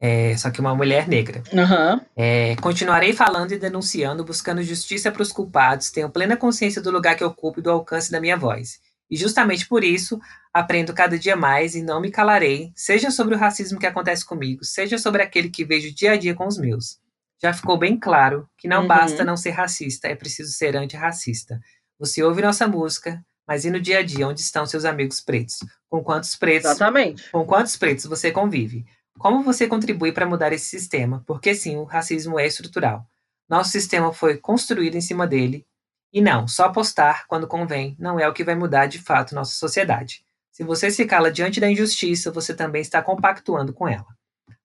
É, 0.00 0.36
só 0.36 0.50
que 0.50 0.60
uma 0.60 0.74
mulher 0.74 1.06
negra. 1.06 1.44
Uhum. 1.52 2.00
É, 2.16 2.56
continuarei 2.56 3.12
falando 3.12 3.52
e 3.52 3.58
denunciando, 3.58 4.24
buscando 4.24 4.60
justiça 4.62 5.12
para 5.12 5.22
os 5.22 5.30
culpados, 5.30 5.90
tenho 5.90 6.10
plena 6.10 6.36
consciência 6.36 6.82
do 6.82 6.90
lugar 6.90 7.14
que 7.16 7.22
ocupo 7.22 7.60
e 7.60 7.62
do 7.62 7.70
alcance 7.70 8.10
da 8.10 8.20
minha 8.20 8.36
voz. 8.36 8.80
E 9.08 9.16
justamente 9.16 9.66
por 9.68 9.84
isso, 9.84 10.18
aprendo 10.52 10.92
cada 10.92 11.16
dia 11.18 11.36
mais 11.36 11.76
e 11.76 11.82
não 11.82 12.00
me 12.00 12.10
calarei, 12.10 12.72
seja 12.74 13.10
sobre 13.12 13.34
o 13.36 13.38
racismo 13.38 13.78
que 13.78 13.86
acontece 13.86 14.24
comigo, 14.24 14.64
seja 14.64 14.98
sobre 14.98 15.22
aquele 15.22 15.50
que 15.50 15.64
vejo 15.64 15.94
dia 15.94 16.12
a 16.12 16.16
dia 16.16 16.34
com 16.34 16.46
os 16.48 16.58
meus. 16.58 16.98
Já 17.40 17.52
ficou 17.52 17.76
bem 17.78 17.96
claro 17.96 18.48
que 18.58 18.66
não 18.66 18.82
Uhum. 18.82 18.88
basta 18.88 19.22
não 19.24 19.36
ser 19.36 19.50
racista, 19.50 20.08
é 20.08 20.16
preciso 20.16 20.50
ser 20.52 20.76
antirracista. 20.76 21.60
Você 22.00 22.22
ouve 22.24 22.42
nossa 22.42 22.66
música, 22.66 23.22
mas 23.46 23.64
e 23.64 23.70
no 23.70 23.80
dia 23.80 23.98
a 23.98 24.02
dia, 24.02 24.26
onde 24.26 24.40
estão 24.40 24.66
seus 24.66 24.84
amigos 24.84 25.20
pretos? 25.20 25.58
Com 25.88 26.02
quantos 26.02 26.34
pretos 26.36 26.70
Exatamente. 26.70 27.30
com 27.30 27.44
quantos 27.44 27.76
pretos 27.76 28.06
você 28.06 28.30
convive? 28.30 28.84
Como 29.18 29.42
você 29.42 29.66
contribui 29.66 30.12
para 30.12 30.26
mudar 30.26 30.52
esse 30.52 30.66
sistema? 30.66 31.22
Porque 31.26 31.54
sim, 31.54 31.76
o 31.76 31.84
racismo 31.84 32.38
é 32.38 32.46
estrutural. 32.46 33.06
Nosso 33.48 33.70
sistema 33.70 34.12
foi 34.12 34.38
construído 34.38 34.94
em 34.94 35.00
cima 35.00 35.26
dele. 35.26 35.66
E 36.12 36.20
não, 36.20 36.46
só 36.46 36.70
postar 36.70 37.26
quando 37.26 37.46
convém 37.46 37.96
não 37.98 38.18
é 38.18 38.28
o 38.28 38.32
que 38.32 38.44
vai 38.44 38.54
mudar 38.54 38.86
de 38.86 38.98
fato 38.98 39.34
nossa 39.34 39.52
sociedade. 39.52 40.24
Se 40.50 40.62
você 40.62 40.90
se 40.90 41.06
cala 41.06 41.30
diante 41.30 41.60
da 41.60 41.70
injustiça, 41.70 42.30
você 42.30 42.54
também 42.54 42.82
está 42.82 43.02
compactuando 43.02 43.72
com 43.72 43.88
ela. 43.88 44.06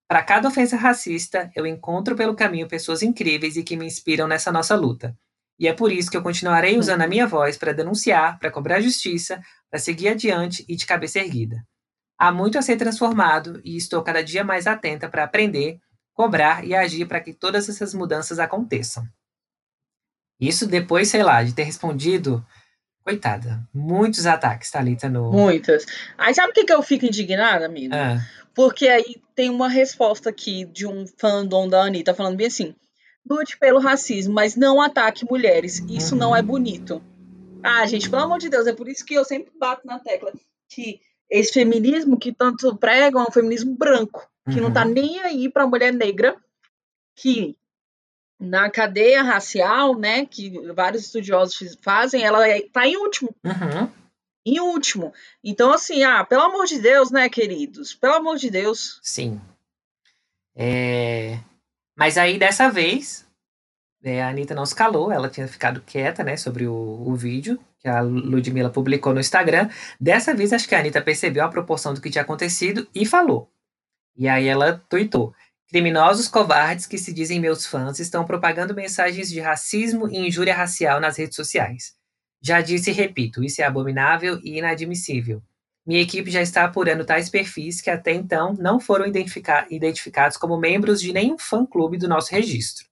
Para 0.07 0.23
cada 0.23 0.47
ofensa 0.47 0.75
racista, 0.75 1.51
eu 1.55 1.65
encontro 1.65 2.15
pelo 2.15 2.35
caminho 2.35 2.67
pessoas 2.67 3.01
incríveis 3.01 3.57
e 3.57 3.63
que 3.63 3.75
me 3.75 3.85
inspiram 3.85 4.27
nessa 4.27 4.51
nossa 4.51 4.75
luta. 4.75 5.17
E 5.59 5.67
é 5.67 5.73
por 5.73 5.91
isso 5.91 6.09
que 6.11 6.17
eu 6.17 6.21
continuarei 6.21 6.77
usando 6.77 7.01
a 7.01 7.07
minha 7.07 7.25
voz 7.25 7.57
para 7.57 7.73
denunciar, 7.73 8.37
para 8.37 8.51
cobrar 8.51 8.79
justiça, 8.79 9.41
para 9.69 9.79
seguir 9.79 10.09
adiante 10.09 10.63
e 10.67 10.75
de 10.75 10.85
cabeça 10.85 11.19
erguida. 11.19 11.65
Há 12.17 12.31
muito 12.31 12.57
a 12.57 12.61
ser 12.61 12.77
transformado 12.77 13.61
e 13.63 13.75
estou 13.75 14.01
cada 14.03 14.23
dia 14.23 14.43
mais 14.43 14.67
atenta 14.67 15.09
para 15.09 15.23
aprender, 15.23 15.79
cobrar 16.13 16.65
e 16.65 16.73
agir 16.75 17.07
para 17.07 17.21
que 17.21 17.33
todas 17.33 17.69
essas 17.69 17.93
mudanças 17.93 18.39
aconteçam. 18.39 19.07
Isso 20.39 20.67
depois, 20.67 21.09
sei 21.09 21.23
lá, 21.23 21.43
de 21.43 21.53
ter 21.53 21.63
respondido, 21.63 22.45
coitada, 23.03 23.63
muitos 23.73 24.25
ataques, 24.25 24.69
Thalita, 24.69 25.09
no. 25.09 25.31
Muitas. 25.31 25.85
Aí 26.17 26.33
sabe 26.33 26.51
o 26.51 26.53
que, 26.53 26.65
que 26.65 26.73
eu 26.73 26.83
fico 26.83 27.05
indignada, 27.05 27.65
amigo? 27.65 27.95
Ah, 27.95 28.19
Porque 28.53 28.87
aí 28.87 29.21
tem 29.35 29.49
uma 29.49 29.69
resposta 29.69 30.29
aqui 30.29 30.65
de 30.65 30.85
um 30.85 31.05
fandom 31.17 31.67
da 31.67 31.83
Anitta 31.83 32.13
falando 32.13 32.35
bem 32.35 32.47
assim: 32.47 32.75
lute 33.29 33.57
pelo 33.57 33.79
racismo, 33.79 34.33
mas 34.33 34.55
não 34.55 34.81
ataque 34.81 35.25
mulheres. 35.29 35.79
Isso 35.89 36.15
não 36.15 36.35
é 36.35 36.41
bonito. 36.41 37.01
Ah, 37.63 37.85
gente, 37.85 38.09
pelo 38.09 38.23
amor 38.23 38.39
de 38.39 38.49
Deus, 38.49 38.67
é 38.67 38.73
por 38.73 38.87
isso 38.87 39.05
que 39.05 39.13
eu 39.15 39.25
sempre 39.25 39.51
bato 39.59 39.85
na 39.85 39.99
tecla 39.99 40.31
que 40.69 40.99
esse 41.29 41.53
feminismo 41.53 42.17
que 42.17 42.31
tanto 42.31 42.75
pregam 42.77 43.21
é 43.21 43.25
um 43.27 43.31
feminismo 43.31 43.75
branco, 43.75 44.27
que 44.51 44.61
não 44.61 44.71
tá 44.71 44.85
Uhum. 44.85 44.93
nem 44.93 45.19
aí 45.21 45.49
pra 45.49 45.67
mulher 45.67 45.91
negra, 45.93 46.35
que 47.15 47.57
na 48.39 48.69
cadeia 48.69 49.23
racial, 49.23 49.97
né, 49.97 50.25
que 50.25 50.51
vários 50.73 51.05
estudiosos 51.05 51.77
fazem, 51.81 52.23
ela 52.23 52.47
é- 52.47 52.61
tá 52.71 52.87
em 52.87 52.95
último 52.95 53.35
uhum. 53.43 53.89
em 54.45 54.59
último. 54.61 55.11
Então, 55.43 55.73
assim, 55.73 56.03
ah, 56.03 56.23
pelo 56.23 56.43
amor 56.43 56.65
de 56.65 56.79
Deus, 56.79 57.11
né, 57.11 57.27
queridos? 57.27 57.93
Pelo 57.93 58.13
amor 58.13 58.37
de 58.37 58.49
Deus. 58.49 58.99
Sim. 59.03 59.41
É, 60.55 61.39
Mas 61.97 62.17
aí, 62.17 62.37
dessa 62.37 62.69
vez, 62.69 63.25
é, 64.03 64.21
a 64.21 64.29
Anitta 64.29 64.53
não 64.53 64.65
se 64.65 64.75
calou, 64.75 65.11
ela 65.11 65.29
tinha 65.29 65.47
ficado 65.47 65.81
quieta, 65.81 66.23
né, 66.23 66.37
sobre 66.37 66.67
o, 66.67 66.73
o 66.73 67.15
vídeo 67.15 67.59
que 67.79 67.87
a 67.87 68.01
Ludmilla 68.01 68.69
publicou 68.69 69.13
no 69.13 69.19
Instagram. 69.19 69.69
Dessa 69.99 70.33
vez, 70.33 70.53
acho 70.53 70.67
que 70.67 70.75
a 70.75 70.79
Anitta 70.79 71.01
percebeu 71.01 71.43
a 71.43 71.49
proporção 71.49 71.93
do 71.93 72.01
que 72.01 72.09
tinha 72.09 72.21
acontecido 72.21 72.87
e 72.93 73.05
falou. 73.05 73.51
E 74.15 74.27
aí 74.27 74.47
ela 74.47 74.83
tuitou. 74.89 75.33
Criminosos 75.69 76.27
covardes 76.27 76.85
que 76.85 76.97
se 76.97 77.13
dizem 77.13 77.39
meus 77.39 77.65
fãs 77.65 77.99
estão 77.99 78.25
propagando 78.25 78.73
mensagens 78.73 79.29
de 79.29 79.39
racismo 79.39 80.07
e 80.07 80.27
injúria 80.27 80.55
racial 80.55 80.99
nas 80.99 81.17
redes 81.17 81.35
sociais. 81.35 81.93
Já 82.41 82.61
disse 82.61 82.91
e 82.91 82.93
repito, 82.93 83.43
isso 83.43 83.61
é 83.61 83.65
abominável 83.65 84.39
e 84.43 84.57
inadmissível. 84.57 85.41
Minha 85.87 86.01
equipe 86.01 86.29
já 86.29 86.41
está 86.41 86.65
apurando 86.65 87.05
tais 87.05 87.29
perfis 87.29 87.79
que 87.79 87.89
até 87.89 88.11
então 88.11 88.53
não 88.59 88.77
foram 88.77 89.07
identifica- 89.07 89.65
identificados 89.69 90.35
como 90.35 90.57
membros 90.57 90.99
de 90.99 91.13
nenhum 91.13 91.39
fã-clube 91.39 91.97
do 91.97 92.09
nosso 92.09 92.29
registro. 92.29 92.85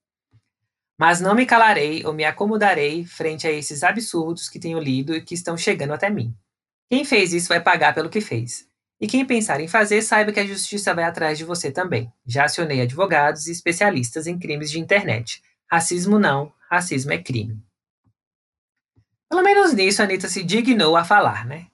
Mas 0.97 1.19
não 1.19 1.35
me 1.35 1.45
calarei 1.45 2.05
ou 2.05 2.13
me 2.13 2.23
acomodarei 2.23 3.03
frente 3.03 3.45
a 3.45 3.51
esses 3.51 3.84
absurdos 3.84 4.47
que 4.47 4.59
tenho 4.59 4.80
lido 4.80 5.13
e 5.13 5.22
que 5.22 5.34
estão 5.34 5.57
chegando 5.57 5.91
até 5.91 6.09
mim. 6.09 6.34
Quem 6.89 7.03
fez 7.03 7.34
isso 7.34 7.49
vai 7.49 7.59
pagar 7.59 7.93
pelo 7.93 8.09
que 8.09 8.22
fez. 8.22 8.65
E 9.01 9.07
quem 9.07 9.26
pensar 9.26 9.59
em 9.59 9.67
fazer, 9.67 10.01
saiba 10.01 10.31
que 10.31 10.39
a 10.39 10.47
justiça 10.47 10.93
vai 10.93 11.03
atrás 11.03 11.38
de 11.38 11.43
você 11.43 11.69
também. 11.69 12.09
Já 12.26 12.45
acionei 12.45 12.80
advogados 12.80 13.47
e 13.47 13.51
especialistas 13.51 14.26
em 14.26 14.39
crimes 14.39 14.72
de 14.72 14.80
internet. 14.80 15.41
Racismo 15.69 16.17
não, 16.17 16.53
racismo 16.69 17.11
é 17.11 17.22
crime. 17.22 17.61
Pelo 19.30 19.43
menos 19.43 19.73
nisso 19.73 20.01
a 20.01 20.05
Anitta 20.05 20.30
se 20.30 20.41
dignou 20.43 20.95
a 20.95 21.03
falar, 21.03 21.45
né? 21.45 21.67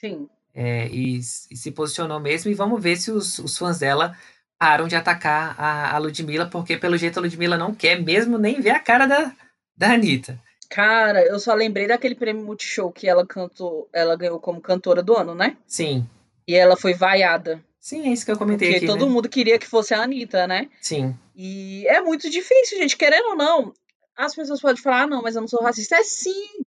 Sim. 0.00 0.28
É, 0.54 0.88
e, 0.88 1.18
e 1.18 1.22
se 1.22 1.70
posicionou 1.70 2.20
mesmo. 2.20 2.50
E 2.50 2.54
vamos 2.54 2.82
ver 2.82 2.96
se 2.96 3.10
os, 3.10 3.38
os 3.38 3.56
fãs 3.56 3.78
dela 3.78 4.16
param 4.58 4.88
de 4.88 4.96
atacar 4.96 5.54
a, 5.58 5.94
a 5.94 5.98
Ludmilla, 5.98 6.46
porque 6.46 6.76
pelo 6.76 6.96
jeito 6.96 7.18
a 7.18 7.22
Ludmilla 7.22 7.56
não 7.56 7.74
quer 7.74 8.02
mesmo 8.02 8.38
nem 8.38 8.60
ver 8.60 8.70
a 8.70 8.80
cara 8.80 9.06
da, 9.06 9.32
da 9.76 9.92
Anitta. 9.92 10.40
Cara, 10.68 11.24
eu 11.24 11.38
só 11.38 11.54
lembrei 11.54 11.86
daquele 11.86 12.14
prêmio 12.14 12.44
Multishow 12.44 12.92
que 12.92 13.08
ela 13.08 13.26
cantou, 13.26 13.88
ela 13.92 14.16
ganhou 14.16 14.38
como 14.38 14.60
cantora 14.60 15.02
do 15.02 15.16
ano, 15.16 15.34
né? 15.34 15.56
Sim. 15.66 16.06
E 16.46 16.54
ela 16.54 16.76
foi 16.76 16.92
vaiada. 16.92 17.62
Sim, 17.80 18.08
é 18.08 18.12
isso 18.12 18.24
que 18.24 18.32
eu 18.32 18.36
comentei 18.36 18.68
Porque 18.68 18.84
aqui. 18.84 18.86
todo 18.86 19.06
né? 19.06 19.12
mundo 19.12 19.28
queria 19.28 19.58
que 19.58 19.66
fosse 19.66 19.94
a 19.94 20.02
Anitta, 20.02 20.46
né? 20.46 20.68
Sim. 20.80 21.16
E 21.34 21.86
é 21.86 22.02
muito 22.02 22.28
difícil, 22.28 22.78
gente. 22.78 22.96
Querendo 22.96 23.28
ou 23.28 23.36
não, 23.36 23.72
as 24.16 24.34
pessoas 24.34 24.60
podem 24.60 24.82
falar, 24.82 25.02
ah, 25.02 25.06
não, 25.06 25.22
mas 25.22 25.36
eu 25.36 25.40
não 25.40 25.48
sou 25.48 25.62
racista. 25.62 25.96
É 25.96 26.02
sim. 26.02 26.64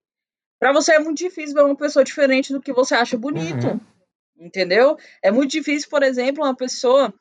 Pra 0.58 0.72
você 0.72 0.92
é 0.92 0.98
muito 0.98 1.18
difícil 1.18 1.54
ver 1.54 1.62
uma 1.62 1.76
pessoa 1.76 2.04
diferente 2.04 2.52
do 2.52 2.60
que 2.60 2.72
você 2.72 2.94
acha 2.94 3.16
bonito. 3.16 3.66
Uhum. 3.68 3.80
Entendeu? 4.40 4.96
É 5.22 5.30
muito 5.30 5.50
difícil, 5.50 5.88
por 5.88 6.02
exemplo, 6.02 6.44
uma 6.44 6.54
pessoa 6.54 7.12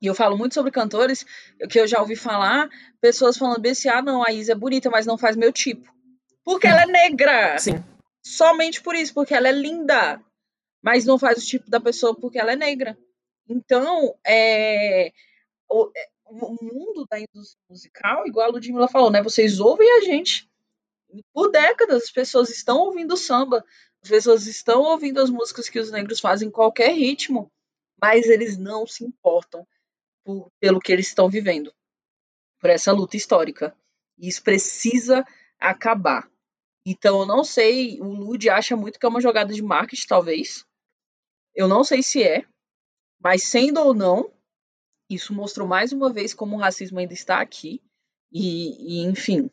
E 0.00 0.06
eu 0.06 0.14
falo 0.14 0.36
muito 0.36 0.54
sobre 0.54 0.70
cantores, 0.70 1.24
que 1.70 1.80
eu 1.80 1.86
já 1.86 2.00
ouvi 2.00 2.16
falar, 2.16 2.68
pessoas 3.00 3.36
falando 3.36 3.60
bem 3.60 3.72
assim, 3.72 3.88
ah, 3.88 4.02
não, 4.02 4.22
a 4.26 4.32
Isa 4.32 4.52
é 4.52 4.54
bonita, 4.54 4.90
mas 4.90 5.06
não 5.06 5.16
faz 5.16 5.36
meu 5.36 5.52
tipo. 5.52 5.90
Porque 6.44 6.66
ela 6.66 6.82
é 6.82 6.86
negra. 6.86 7.58
Sim. 7.58 7.82
Somente 8.22 8.82
por 8.82 8.94
isso, 8.94 9.14
porque 9.14 9.34
ela 9.34 9.48
é 9.48 9.52
linda. 9.52 10.20
Mas 10.82 11.04
não 11.04 11.18
faz 11.18 11.38
o 11.38 11.46
tipo 11.46 11.70
da 11.70 11.80
pessoa 11.80 12.14
porque 12.14 12.38
ela 12.38 12.52
é 12.52 12.56
negra. 12.56 12.96
Então, 13.48 14.14
é, 14.26 15.12
o, 15.68 15.90
é, 15.96 16.08
o 16.26 16.56
mundo 16.62 17.06
da 17.10 17.18
indústria 17.18 17.60
musical, 17.68 18.26
igual 18.26 18.48
a 18.48 18.52
Ludmilla 18.52 18.88
falou, 18.88 19.10
né? 19.10 19.22
Vocês 19.22 19.60
ouvem 19.60 19.90
a 19.98 20.00
gente. 20.02 20.48
Por 21.32 21.50
décadas, 21.50 22.04
as 22.04 22.10
pessoas 22.10 22.50
estão 22.50 22.78
ouvindo 22.78 23.16
samba, 23.16 23.64
as 24.02 24.08
pessoas 24.08 24.46
estão 24.46 24.82
ouvindo 24.82 25.20
as 25.20 25.30
músicas 25.30 25.68
que 25.68 25.78
os 25.78 25.90
negros 25.90 26.20
fazem 26.20 26.48
em 26.48 26.50
qualquer 26.50 26.92
ritmo, 26.92 27.50
mas 28.00 28.26
eles 28.26 28.56
não 28.56 28.86
se 28.86 29.04
importam 29.04 29.66
por, 30.24 30.50
pelo 30.60 30.80
que 30.80 30.92
eles 30.92 31.08
estão 31.08 31.28
vivendo, 31.28 31.72
por 32.60 32.70
essa 32.70 32.92
luta 32.92 33.16
histórica. 33.16 33.76
E 34.18 34.28
isso 34.28 34.42
precisa 34.42 35.24
acabar. 35.58 36.30
Então, 36.84 37.20
eu 37.20 37.26
não 37.26 37.42
sei, 37.42 38.00
o 38.00 38.06
Lud 38.06 38.48
acha 38.48 38.76
muito 38.76 38.98
que 38.98 39.04
é 39.04 39.08
uma 39.08 39.20
jogada 39.20 39.52
de 39.52 39.62
marketing, 39.62 40.06
talvez. 40.06 40.64
Eu 41.54 41.66
não 41.66 41.82
sei 41.82 42.02
se 42.02 42.22
é, 42.22 42.44
mas 43.18 43.44
sendo 43.44 43.80
ou 43.80 43.92
não, 43.92 44.32
isso 45.10 45.34
mostrou 45.34 45.66
mais 45.66 45.92
uma 45.92 46.12
vez 46.12 46.34
como 46.34 46.56
o 46.56 46.58
racismo 46.60 46.98
ainda 46.98 47.14
está 47.14 47.40
aqui. 47.40 47.82
E, 48.32 49.00
e 49.00 49.04
enfim, 49.06 49.50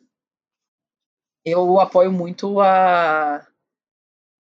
eu 1.44 1.78
apoio 1.80 2.10
muito 2.10 2.60
a, 2.60 3.46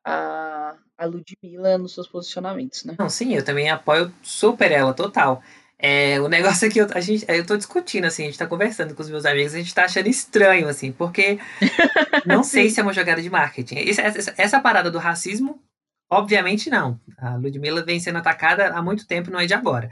a, 0.05 0.77
a 0.97 1.05
Ludmilla 1.07 1.77
nos 1.77 1.95
seus 1.95 2.07
posicionamentos, 2.07 2.85
né? 2.85 2.95
Não, 2.99 3.09
sim, 3.09 3.35
eu 3.35 3.45
também 3.45 3.69
apoio 3.69 4.13
super 4.23 4.71
ela, 4.71 4.95
total. 4.95 5.43
É, 5.77 6.21
o 6.21 6.29
negócio 6.29 6.67
é 6.67 6.71
que 6.71 6.81
eu, 6.81 6.87
a 6.95 7.01
gente, 7.01 7.25
eu 7.29 7.45
tô 7.45 7.57
discutindo, 7.57 8.05
assim, 8.05 8.23
a 8.23 8.27
gente 8.27 8.39
tá 8.39 8.47
conversando 8.47 8.95
com 8.95 9.03
os 9.03 9.11
meus 9.11 9.27
amigos, 9.27 9.55
a 9.55 9.59
gente 9.59 9.75
tá 9.75 9.85
achando 9.85 10.09
estranho, 10.09 10.69
assim, 10.69 10.93
porque 10.93 11.39
não 12.25 12.45
sei 12.45 12.71
se 12.71 12.81
é 12.81 12.83
uma 12.83 12.93
jogada 12.93 13.21
de 13.21 13.29
marketing. 13.29 13.77
Essa, 13.77 14.03
essa, 14.03 14.35
essa, 14.39 14.61
parada 14.61 14.91
do 14.91 14.99
racismo, 14.99 15.61
obviamente 16.09 16.71
não. 16.71 16.99
A 17.19 17.37
Ludmilla 17.37 17.85
vem 17.85 17.99
sendo 17.99 18.19
atacada 18.19 18.69
há 18.69 18.81
muito 18.81 19.07
tempo, 19.07 19.31
não 19.31 19.41
é 19.41 19.47
de 19.47 19.55
agora. 19.55 19.91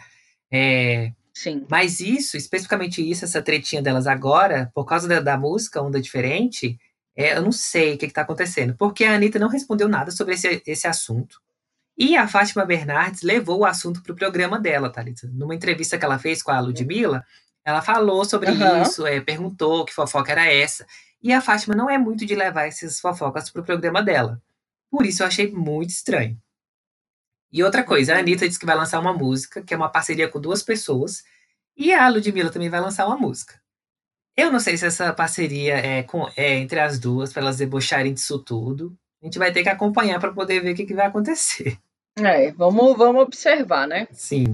É, 0.50 1.12
Sim. 1.34 1.66
Mas 1.70 2.00
isso, 2.00 2.36
especificamente 2.36 3.02
isso, 3.02 3.24
essa 3.24 3.40
tretinha 3.40 3.80
delas 3.80 4.06
agora, 4.06 4.70
por 4.74 4.84
causa 4.84 5.08
da, 5.08 5.20
da 5.20 5.36
música 5.36 5.80
Onda 5.80 6.00
Diferente, 6.00 6.78
é, 7.16 7.36
eu 7.36 7.42
não 7.42 7.52
sei 7.52 7.94
o 7.94 7.98
que, 7.98 8.06
está 8.06 8.22
acontecendo. 8.22 8.74
Porque 8.76 9.04
a 9.04 9.14
Anitta 9.14 9.38
não 9.38 9.48
respondeu 9.48 9.88
nada 9.88 10.10
sobre 10.10 10.34
esse, 10.34 10.62
esse 10.66 10.86
assunto. 10.86 11.40
E 11.96 12.16
a 12.16 12.26
Fátima 12.26 12.64
Bernardes 12.64 13.22
levou 13.22 13.60
o 13.60 13.64
assunto 13.66 14.02
para 14.02 14.12
o 14.12 14.16
programa 14.16 14.58
dela, 14.58 14.90
Thalita. 14.90 15.28
Numa 15.32 15.54
entrevista 15.54 15.98
que 15.98 16.04
ela 16.04 16.18
fez 16.18 16.42
com 16.42 16.50
a 16.50 16.60
Ludmilla, 16.60 17.24
ela 17.64 17.82
falou 17.82 18.24
sobre 18.24 18.50
uhum. 18.50 18.82
isso, 18.82 19.06
é, 19.06 19.20
perguntou 19.20 19.84
que 19.84 19.94
fofoca 19.94 20.32
era 20.32 20.46
essa. 20.46 20.86
E 21.22 21.32
a 21.32 21.40
Fátima 21.40 21.74
não 21.74 21.88
é 21.88 21.98
muito 21.98 22.26
de 22.26 22.34
levar 22.34 22.66
essas 22.66 22.98
fofocas 22.98 23.50
para 23.50 23.62
o 23.62 23.64
programa 23.64 24.02
dela. 24.02 24.40
Por 24.90 25.06
isso 25.06 25.22
eu 25.22 25.26
achei 25.26 25.50
muito 25.50 25.90
estranho. 25.90 26.40
E 27.52 27.62
outra 27.62 27.84
coisa, 27.84 28.14
a. 28.14 28.18
Anitta 28.18 28.48
disse 28.48 28.58
que 28.58 28.66
vai 28.66 28.74
lançar 28.74 28.98
uma 28.98 29.12
música, 29.12 29.62
que 29.62 29.74
é 29.74 29.76
uma 29.76 29.90
parceria 29.90 30.28
com 30.28 30.40
duas 30.40 30.62
pessoas, 30.62 31.22
e 31.76 31.92
a 31.92 32.08
Ludmilla 32.08 32.50
também 32.50 32.70
vai 32.70 32.80
lançar 32.80 33.06
uma 33.06 33.16
música. 33.16 33.60
Eu 34.36 34.50
não 34.50 34.60
sei 34.60 34.76
se 34.76 34.86
essa 34.86 35.12
parceria 35.12 35.76
é, 35.76 36.02
com, 36.02 36.26
é 36.36 36.54
entre 36.54 36.80
as 36.80 36.98
duas, 36.98 37.32
para 37.32 37.42
elas 37.42 37.58
debocharem 37.58 38.14
disso 38.14 38.38
tudo. 38.38 38.96
A 39.22 39.26
gente 39.26 39.38
vai 39.38 39.52
ter 39.52 39.62
que 39.62 39.68
acompanhar 39.68 40.18
para 40.18 40.32
poder 40.32 40.60
ver 40.60 40.72
o 40.72 40.74
que, 40.74 40.86
que 40.86 40.94
vai 40.94 41.06
acontecer. 41.06 41.78
É, 42.18 42.50
vamos, 42.50 42.94
vamos 42.98 43.22
observar, 43.22 43.88
né? 43.88 44.06
Sim. 44.12 44.44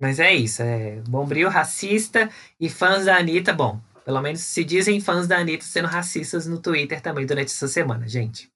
Mas 0.00 0.18
é 0.18 0.32
isso, 0.32 0.62
é 0.62 1.02
bombril 1.02 1.50
racista 1.50 2.30
e 2.58 2.70
fãs 2.70 3.04
da 3.04 3.18
Anitta, 3.18 3.52
bom, 3.52 3.78
pelo 4.02 4.22
menos 4.22 4.40
se 4.40 4.64
dizem 4.64 4.98
fãs 4.98 5.28
da 5.28 5.36
Anitta 5.36 5.66
sendo 5.66 5.88
racistas 5.88 6.46
no 6.46 6.58
Twitter 6.58 7.02
também 7.02 7.26
durante 7.26 7.48
essa 7.48 7.68
semana, 7.68 8.08
gente. 8.08 8.50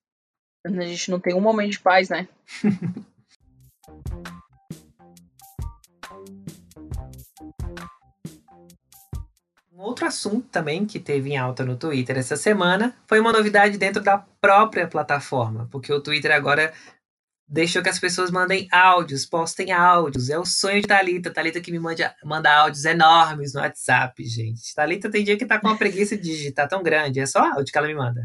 A 0.65 0.71
gente 0.71 1.11
não 1.11 1.21
tem 1.21 1.35
um 1.35 1.41
momento 1.43 1.73
de 1.73 1.81
paz, 1.81 2.09
né? 2.09 2.27
outro 9.83 10.07
assunto 10.07 10.47
também 10.49 10.87
que 10.87 10.99
teve 10.99 11.31
em 11.31 11.37
alta 11.37 11.65
no 11.65 11.77
Twitter 11.77 12.17
essa 12.17 12.37
semana 12.37 12.97
foi 13.07 13.21
uma 13.21 13.33
novidade 13.33 13.79
dentro 13.79 14.03
da 14.03 14.19
própria 14.19 14.87
plataforma, 14.87 15.69
porque 15.71 15.93
o 15.93 16.01
Twitter 16.01 16.33
agora 16.33 16.73
deixou 17.53 17.83
que 17.83 17.89
as 17.89 17.99
pessoas 17.99 18.31
mandem 18.31 18.67
áudios, 18.73 19.27
postem 19.27 19.73
áudios. 19.73 20.31
É 20.31 20.39
o 20.39 20.45
sonho 20.45 20.81
de 20.81 20.87
Thalita. 20.87 21.31
Thalita 21.31 21.61
que 21.61 21.71
me 21.71 21.79
manda, 21.79 22.15
manda 22.25 22.51
áudios 22.51 22.85
enormes 22.87 23.53
no 23.53 23.61
WhatsApp, 23.61 24.25
gente. 24.25 24.75
Thalita 24.75 25.11
tem 25.11 25.23
dia 25.23 25.37
que 25.37 25.45
tá 25.45 25.61
com 25.61 25.69
uma 25.69 25.77
preguiça 25.77 26.17
de 26.17 26.23
digitar 26.23 26.67
tão 26.67 26.83
grande. 26.83 27.21
É 27.21 27.27
só 27.27 27.41
áudio 27.53 27.71
que 27.71 27.77
ela 27.79 27.87
me 27.87 27.95
manda. 27.95 28.23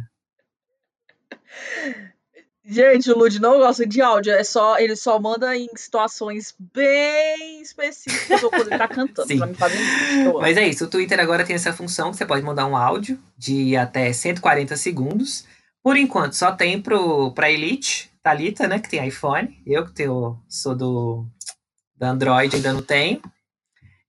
Gente, 2.69 3.09
o 3.09 3.17
Lud 3.17 3.39
não 3.39 3.59
gosta 3.59 3.87
de 3.87 4.01
áudio, 4.01 4.33
é 4.33 4.43
só, 4.43 4.77
ele 4.77 4.93
só 4.97 5.17
manda 5.17 5.55
em 5.55 5.69
situações 5.73 6.53
bem 6.59 7.61
específicas 7.61 8.43
ou 8.43 8.49
quando 8.49 8.67
ele 8.67 8.77
tá 8.77 8.87
cantando, 8.89 9.29
Sim. 9.29 9.37
pra 9.37 9.47
me 9.47 9.53
fazer 9.53 9.77
isso. 9.77 10.33
Mas 10.33 10.57
é 10.57 10.67
isso, 10.67 10.83
o 10.83 10.89
Twitter 10.89 11.17
agora 11.17 11.45
tem 11.45 11.55
essa 11.55 11.71
função 11.71 12.11
que 12.11 12.17
você 12.17 12.25
pode 12.25 12.43
mandar 12.43 12.65
um 12.65 12.75
áudio 12.75 13.17
de 13.37 13.77
até 13.77 14.11
140 14.11 14.75
segundos. 14.75 15.45
Por 15.81 15.95
enquanto, 15.95 16.33
só 16.33 16.51
tem 16.51 16.81
pro, 16.81 17.31
pra 17.31 17.49
Elite, 17.49 18.11
Thalita, 18.21 18.67
né, 18.67 18.79
que 18.79 18.89
tem 18.89 19.07
iPhone. 19.07 19.61
Eu 19.65 19.85
que 19.85 19.93
tenho, 19.93 20.37
sou 20.49 20.75
do, 20.75 21.25
do 21.95 22.03
Android, 22.05 22.53
ainda 22.53 22.73
não 22.73 22.81
tenho. 22.81 23.21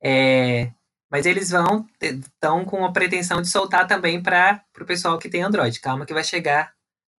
É, 0.02 0.72
mas 1.08 1.26
eles 1.26 1.50
vão, 1.50 1.86
estão 2.02 2.64
com 2.64 2.84
a 2.84 2.90
pretensão 2.90 3.40
de 3.40 3.48
soltar 3.48 3.86
também 3.86 4.20
para 4.20 4.60
o 4.80 4.84
pessoal 4.84 5.16
que 5.16 5.28
tem 5.28 5.42
Android. 5.44 5.78
Calma 5.80 6.04
que 6.04 6.12
vai 6.12 6.24
chegar 6.24 6.72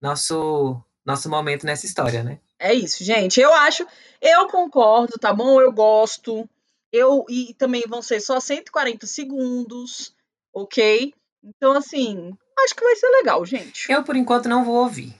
nosso 0.03 0.83
nosso 1.09 1.31
momento 1.31 1.65
nessa 1.65 1.87
história, 1.87 2.23
né? 2.23 2.39
É 2.59 2.75
isso, 2.75 3.03
gente. 3.03 3.41
Eu 3.41 3.53
acho, 3.53 3.87
eu 4.21 4.47
concordo, 4.47 5.19
tá 5.19 5.33
bom? 5.33 5.61
Eu 5.61 5.73
gosto. 5.73 6.49
Eu 6.93 7.25
e 7.29 7.55
também 7.55 7.83
vão 7.89 8.03
ser 8.03 8.21
só 8.21 8.39
140 8.39 9.07
segundos, 9.07 10.15
ok? 10.53 11.15
Então, 11.43 11.73
assim, 11.73 12.37
acho 12.63 12.75
que 12.75 12.85
vai 12.85 12.97
ser 12.97 13.09
legal, 13.09 13.45
gente. 13.47 13.91
Eu, 13.91 14.03
por 14.03 14.17
enquanto, 14.17 14.49
não 14.49 14.65
vou 14.65 14.77
ouvir. 14.77 15.15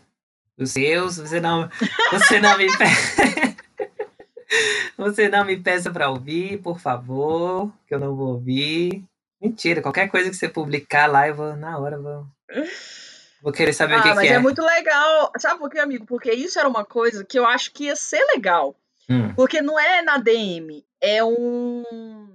Os 0.59 0.73
seus, 0.73 1.17
você 1.17 1.41
não, 1.41 1.71
você 2.11 2.41
não 2.41 2.59
me 2.59 2.67
você 4.97 5.29
não 5.29 5.45
me 5.45 5.57
peça 5.57 5.91
para 5.91 6.11
ouvir, 6.11 6.61
por 6.61 6.81
favor, 6.81 7.73
que 7.87 7.95
eu 7.95 8.01
não 8.01 8.15
vou 8.15 8.35
ouvir. 8.35 9.05
Mentira, 9.41 9.81
qualquer 9.81 10.09
coisa 10.09 10.29
que 10.29 10.37
você 10.37 10.49
publicar 10.49 11.07
lá, 11.07 11.29
eu 11.29 11.35
vou 11.35 11.57
na 11.57 11.79
hora 11.79 11.99
vou 11.99 12.27
Vou 13.43 13.53
querer 13.53 13.73
saber 13.73 13.95
ah, 13.95 13.99
o 13.99 14.03
que, 14.03 14.09
mas 14.09 14.21
que 14.21 14.33
é. 14.33 14.37
é 14.37 14.39
muito 14.39 14.63
legal. 14.63 15.33
Sabe 15.39 15.61
por 15.61 15.71
quê, 15.71 15.79
amigo? 15.79 16.05
Porque 16.07 16.33
isso 16.33 16.59
era 16.59 16.69
uma 16.69 16.85
coisa 16.85 17.25
que 17.25 17.39
eu 17.39 17.47
acho 17.47 17.73
que 17.73 17.85
ia 17.85 17.97
ser 17.97 18.25
legal. 18.35 18.75
Hum. 19.09 19.33
Porque 19.35 19.63
não 19.63 19.79
é 19.79 20.03
na 20.03 20.19
DM, 20.19 20.85
é 21.01 21.25
um. 21.25 22.29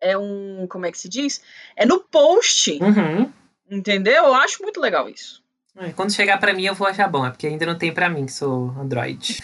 É 0.00 0.16
um. 0.16 0.66
Como 0.68 0.86
é 0.86 0.92
que 0.92 0.98
se 0.98 1.08
diz? 1.08 1.42
É 1.76 1.84
no 1.84 2.00
post. 2.00 2.78
Uhum. 2.80 3.32
Entendeu? 3.70 4.24
Eu 4.24 4.34
acho 4.34 4.62
muito 4.62 4.80
legal 4.80 5.08
isso. 5.08 5.42
É, 5.76 5.90
quando 5.92 6.12
chegar 6.12 6.38
para 6.38 6.52
mim, 6.52 6.64
eu 6.64 6.74
vou 6.74 6.86
achar 6.86 7.08
bom. 7.08 7.26
É 7.26 7.30
porque 7.30 7.46
ainda 7.46 7.66
não 7.66 7.76
tem 7.76 7.92
para 7.92 8.08
mim, 8.08 8.26
que 8.26 8.32
sou 8.32 8.70
Android. 8.78 9.42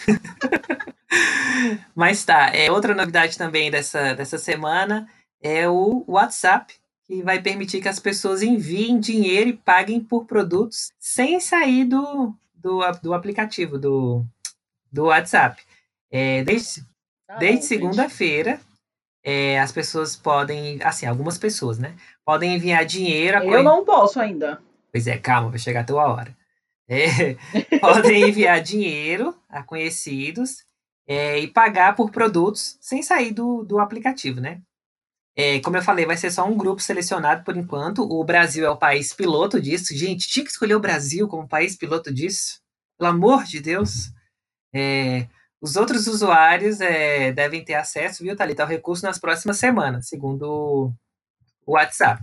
Mas 1.95 2.23
tá. 2.23 2.51
É, 2.53 2.71
outra 2.71 2.93
novidade 2.93 3.37
também 3.37 3.71
dessa, 3.71 4.13
dessa 4.13 4.37
semana 4.37 5.07
é 5.41 5.67
o 5.67 6.03
WhatsApp 6.07 6.73
que 7.09 7.23
vai 7.23 7.41
permitir 7.41 7.81
que 7.81 7.89
as 7.89 7.99
pessoas 7.99 8.43
enviem 8.43 8.99
dinheiro 8.99 9.49
e 9.49 9.57
paguem 9.57 9.99
por 9.99 10.25
produtos 10.25 10.91
sem 10.99 11.39
sair 11.39 11.83
do, 11.83 12.35
do, 12.53 12.81
do 13.01 13.13
aplicativo, 13.15 13.79
do, 13.79 14.23
do 14.91 15.05
WhatsApp. 15.05 15.59
É, 16.11 16.43
desde 16.43 16.85
ah, 17.27 17.37
desde 17.37 17.65
segunda-feira, 17.65 18.59
é, 19.23 19.59
as 19.59 19.71
pessoas 19.71 20.15
podem, 20.15 20.79
assim, 20.83 21.07
algumas 21.07 21.39
pessoas, 21.39 21.79
né? 21.79 21.95
Podem 22.23 22.53
enviar 22.53 22.85
dinheiro. 22.85 23.39
Eu 23.39 23.63
não 23.63 23.83
posso 23.83 24.19
ainda. 24.19 24.61
Pois 24.91 25.07
é, 25.07 25.17
calma, 25.17 25.49
vai 25.49 25.57
chegar 25.57 25.81
a 25.81 25.85
tua 25.85 26.07
hora. 26.13 26.37
É, 26.87 27.35
podem 27.81 28.29
enviar 28.29 28.61
dinheiro 28.61 29.35
a 29.49 29.63
conhecidos 29.63 30.63
é, 31.07 31.39
e 31.39 31.47
pagar 31.47 31.95
por 31.95 32.11
produtos 32.11 32.77
sem 32.79 33.01
sair 33.01 33.31
do, 33.31 33.63
do 33.63 33.79
aplicativo, 33.79 34.39
né? 34.39 34.61
É, 35.41 35.61
como 35.61 35.77
eu 35.77 35.81
falei, 35.81 36.05
vai 36.05 36.17
ser 36.17 36.31
só 36.31 36.45
um 36.45 36.57
grupo 36.57 36.81
selecionado 36.81 37.45
por 37.45 37.55
enquanto. 37.55 38.01
O 38.01 38.21
Brasil 38.25 38.65
é 38.65 38.69
o 38.69 38.75
país 38.75 39.13
piloto 39.13 39.61
disso. 39.61 39.95
Gente, 39.95 40.27
tinha 40.27 40.43
que 40.43 40.51
escolher 40.51 40.75
o 40.75 40.81
Brasil 40.81 41.29
como 41.29 41.47
país 41.47 41.77
piloto 41.77 42.13
disso. 42.13 42.59
Pelo 42.97 43.11
amor 43.11 43.45
de 43.45 43.61
Deus. 43.61 44.11
É, 44.75 45.29
os 45.61 45.77
outros 45.77 46.07
usuários 46.07 46.81
é, 46.81 47.31
devem 47.31 47.63
ter 47.63 47.75
acesso, 47.75 48.21
viu, 48.21 48.35
Thalita, 48.35 48.63
ao 48.63 48.67
recurso 48.67 49.05
nas 49.05 49.17
próximas 49.17 49.55
semanas, 49.55 50.09
segundo 50.09 50.93
o 51.65 51.71
WhatsApp. 51.71 52.21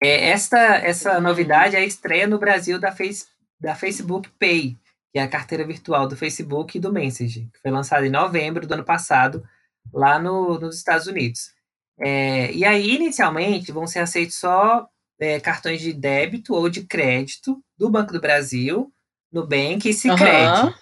É, 0.00 0.28
esta, 0.30 0.58
essa 0.76 1.20
novidade 1.20 1.74
é 1.74 1.80
a 1.80 1.84
estreia 1.84 2.28
no 2.28 2.38
Brasil 2.38 2.78
da, 2.78 2.92
face, 2.92 3.26
da 3.58 3.74
Facebook 3.74 4.30
Pay, 4.38 4.78
que 5.12 5.18
é 5.18 5.22
a 5.22 5.28
carteira 5.28 5.66
virtual 5.66 6.06
do 6.06 6.16
Facebook 6.16 6.78
e 6.78 6.80
do 6.80 6.92
Messenger, 6.92 7.44
que 7.52 7.58
foi 7.60 7.72
lançada 7.72 8.06
em 8.06 8.10
novembro 8.10 8.68
do 8.68 8.74
ano 8.74 8.84
passado, 8.84 9.44
lá 9.92 10.16
no, 10.16 10.60
nos 10.60 10.76
Estados 10.76 11.08
Unidos. 11.08 11.55
É, 11.98 12.52
e 12.52 12.64
aí, 12.64 12.94
inicialmente, 12.94 13.72
vão 13.72 13.86
ser 13.86 14.00
aceitos 14.00 14.36
só 14.36 14.88
é, 15.18 15.40
cartões 15.40 15.80
de 15.80 15.92
débito 15.92 16.54
ou 16.54 16.68
de 16.68 16.84
crédito 16.84 17.62
do 17.76 17.88
Banco 17.88 18.12
do 18.12 18.20
Brasil, 18.20 18.92
Nubank 19.32 19.88
e 19.88 19.94
Sicredi. 19.94 20.62
Uhum. 20.62 20.74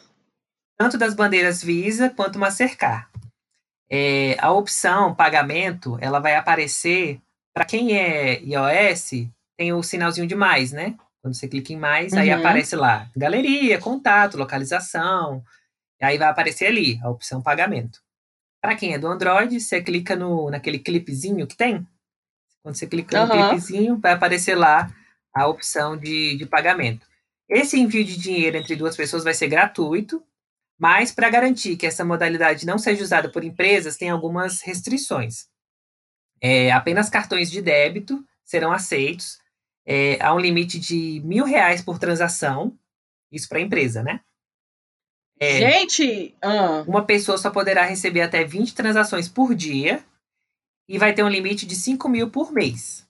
Tanto 0.76 0.98
das 0.98 1.14
bandeiras 1.14 1.62
Visa 1.62 2.10
quanto 2.10 2.38
Mastercard. 2.38 3.06
É, 3.88 4.36
a 4.40 4.50
opção 4.50 5.14
pagamento, 5.14 5.96
ela 6.00 6.18
vai 6.18 6.34
aparecer 6.34 7.20
para 7.52 7.64
quem 7.64 7.96
é 7.96 8.42
iOS, 8.42 9.28
tem 9.56 9.72
o 9.72 9.82
sinalzinho 9.82 10.26
de 10.26 10.34
mais, 10.34 10.72
né? 10.72 10.96
Quando 11.22 11.34
você 11.34 11.46
clica 11.46 11.72
em 11.72 11.76
mais, 11.76 12.12
uhum. 12.12 12.18
aí 12.18 12.30
aparece 12.30 12.74
lá 12.74 13.08
galeria, 13.16 13.78
contato, 13.78 14.36
localização. 14.36 15.42
Aí 16.02 16.18
vai 16.18 16.28
aparecer 16.28 16.66
ali 16.66 17.00
a 17.02 17.08
opção 17.08 17.40
pagamento. 17.40 18.00
Para 18.64 18.76
quem 18.76 18.94
é 18.94 18.98
do 18.98 19.08
Android, 19.08 19.60
você 19.60 19.82
clica 19.82 20.16
no, 20.16 20.48
naquele 20.50 20.78
clipezinho 20.78 21.46
que 21.46 21.54
tem. 21.54 21.86
Quando 22.62 22.76
você 22.76 22.86
clica 22.86 23.26
no 23.26 23.30
uhum. 23.30 23.48
clipezinho, 23.48 23.98
vai 23.98 24.12
aparecer 24.12 24.54
lá 24.54 24.90
a 25.34 25.46
opção 25.46 25.98
de, 25.98 26.34
de 26.38 26.46
pagamento. 26.46 27.06
Esse 27.46 27.78
envio 27.78 28.02
de 28.02 28.16
dinheiro 28.16 28.56
entre 28.56 28.74
duas 28.74 28.96
pessoas 28.96 29.22
vai 29.22 29.34
ser 29.34 29.48
gratuito, 29.48 30.24
mas 30.78 31.12
para 31.12 31.28
garantir 31.28 31.76
que 31.76 31.86
essa 31.86 32.06
modalidade 32.06 32.64
não 32.64 32.78
seja 32.78 33.04
usada 33.04 33.28
por 33.28 33.44
empresas, 33.44 33.98
tem 33.98 34.08
algumas 34.08 34.62
restrições. 34.62 35.46
É, 36.40 36.72
apenas 36.72 37.10
cartões 37.10 37.50
de 37.50 37.60
débito 37.60 38.24
serão 38.46 38.72
aceitos. 38.72 39.40
É, 39.84 40.16
há 40.22 40.32
um 40.32 40.40
limite 40.40 40.80
de 40.80 41.20
mil 41.22 41.44
reais 41.44 41.82
por 41.82 41.98
transação, 41.98 42.78
isso 43.30 43.46
para 43.46 43.58
a 43.58 43.62
empresa, 43.62 44.02
né? 44.02 44.20
É, 45.44 45.58
Gente! 45.58 46.34
Uh. 46.42 46.88
Uma 46.88 47.04
pessoa 47.04 47.36
só 47.36 47.50
poderá 47.50 47.84
receber 47.84 48.22
até 48.22 48.44
20 48.44 48.74
transações 48.74 49.28
por 49.28 49.54
dia 49.54 50.02
e 50.88 50.98
vai 50.98 51.12
ter 51.12 51.22
um 51.22 51.28
limite 51.28 51.66
de 51.66 51.76
5 51.76 52.08
mil 52.08 52.30
por 52.30 52.52
mês. 52.52 53.04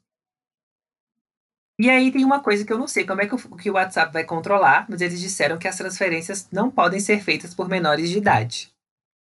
E 1.78 1.90
aí 1.90 2.12
tem 2.12 2.24
uma 2.24 2.40
coisa 2.40 2.64
que 2.64 2.72
eu 2.72 2.78
não 2.78 2.86
sei 2.86 3.04
como 3.04 3.20
é 3.20 3.26
que 3.26 3.34
o, 3.34 3.38
que 3.56 3.70
o 3.70 3.74
WhatsApp 3.74 4.12
vai 4.12 4.24
controlar, 4.24 4.86
mas 4.88 5.00
eles 5.00 5.20
disseram 5.20 5.58
que 5.58 5.66
as 5.66 5.76
transferências 5.76 6.48
não 6.52 6.70
podem 6.70 7.00
ser 7.00 7.20
feitas 7.22 7.52
por 7.52 7.68
menores 7.68 8.10
de 8.10 8.18
idade. 8.18 8.72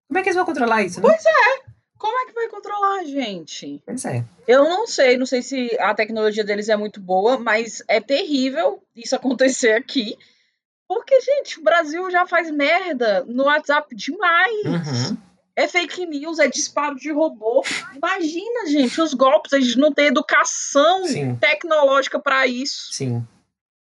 Como 0.08 0.18
é 0.18 0.22
que 0.22 0.28
eles 0.28 0.36
vão 0.36 0.44
controlar 0.44 0.82
isso? 0.82 1.00
Né? 1.00 1.08
Pois 1.08 1.24
é! 1.24 1.74
Como 1.98 2.18
é 2.18 2.26
que 2.26 2.32
vai 2.32 2.48
controlar, 2.48 3.04
gente? 3.04 3.82
Pois 3.84 4.04
é. 4.04 4.24
Eu 4.46 4.64
não 4.64 4.86
sei, 4.86 5.16
não 5.16 5.26
sei 5.26 5.42
se 5.42 5.76
a 5.80 5.94
tecnologia 5.94 6.44
deles 6.44 6.68
é 6.68 6.76
muito 6.76 7.00
boa, 7.00 7.38
mas 7.38 7.82
é 7.88 8.00
terrível 8.00 8.82
isso 8.94 9.16
acontecer 9.16 9.72
aqui. 9.72 10.16
Porque, 10.86 11.20
gente, 11.20 11.60
o 11.60 11.62
Brasil 11.62 12.10
já 12.10 12.26
faz 12.26 12.50
merda 12.50 13.24
no 13.26 13.44
WhatsApp 13.44 13.94
demais. 13.94 14.64
Uhum. 14.64 15.16
É 15.56 15.68
fake 15.68 16.04
news, 16.06 16.38
é 16.38 16.48
disparo 16.48 16.96
de 16.96 17.12
robô. 17.12 17.64
Imagina, 17.94 18.66
gente, 18.66 19.00
os 19.00 19.14
golpes, 19.14 19.52
a 19.52 19.60
gente 19.60 19.78
não 19.78 19.92
tem 19.92 20.06
educação 20.06 21.06
Sim. 21.06 21.36
tecnológica 21.36 22.18
para 22.18 22.46
isso. 22.46 22.92
Sim. 22.92 23.24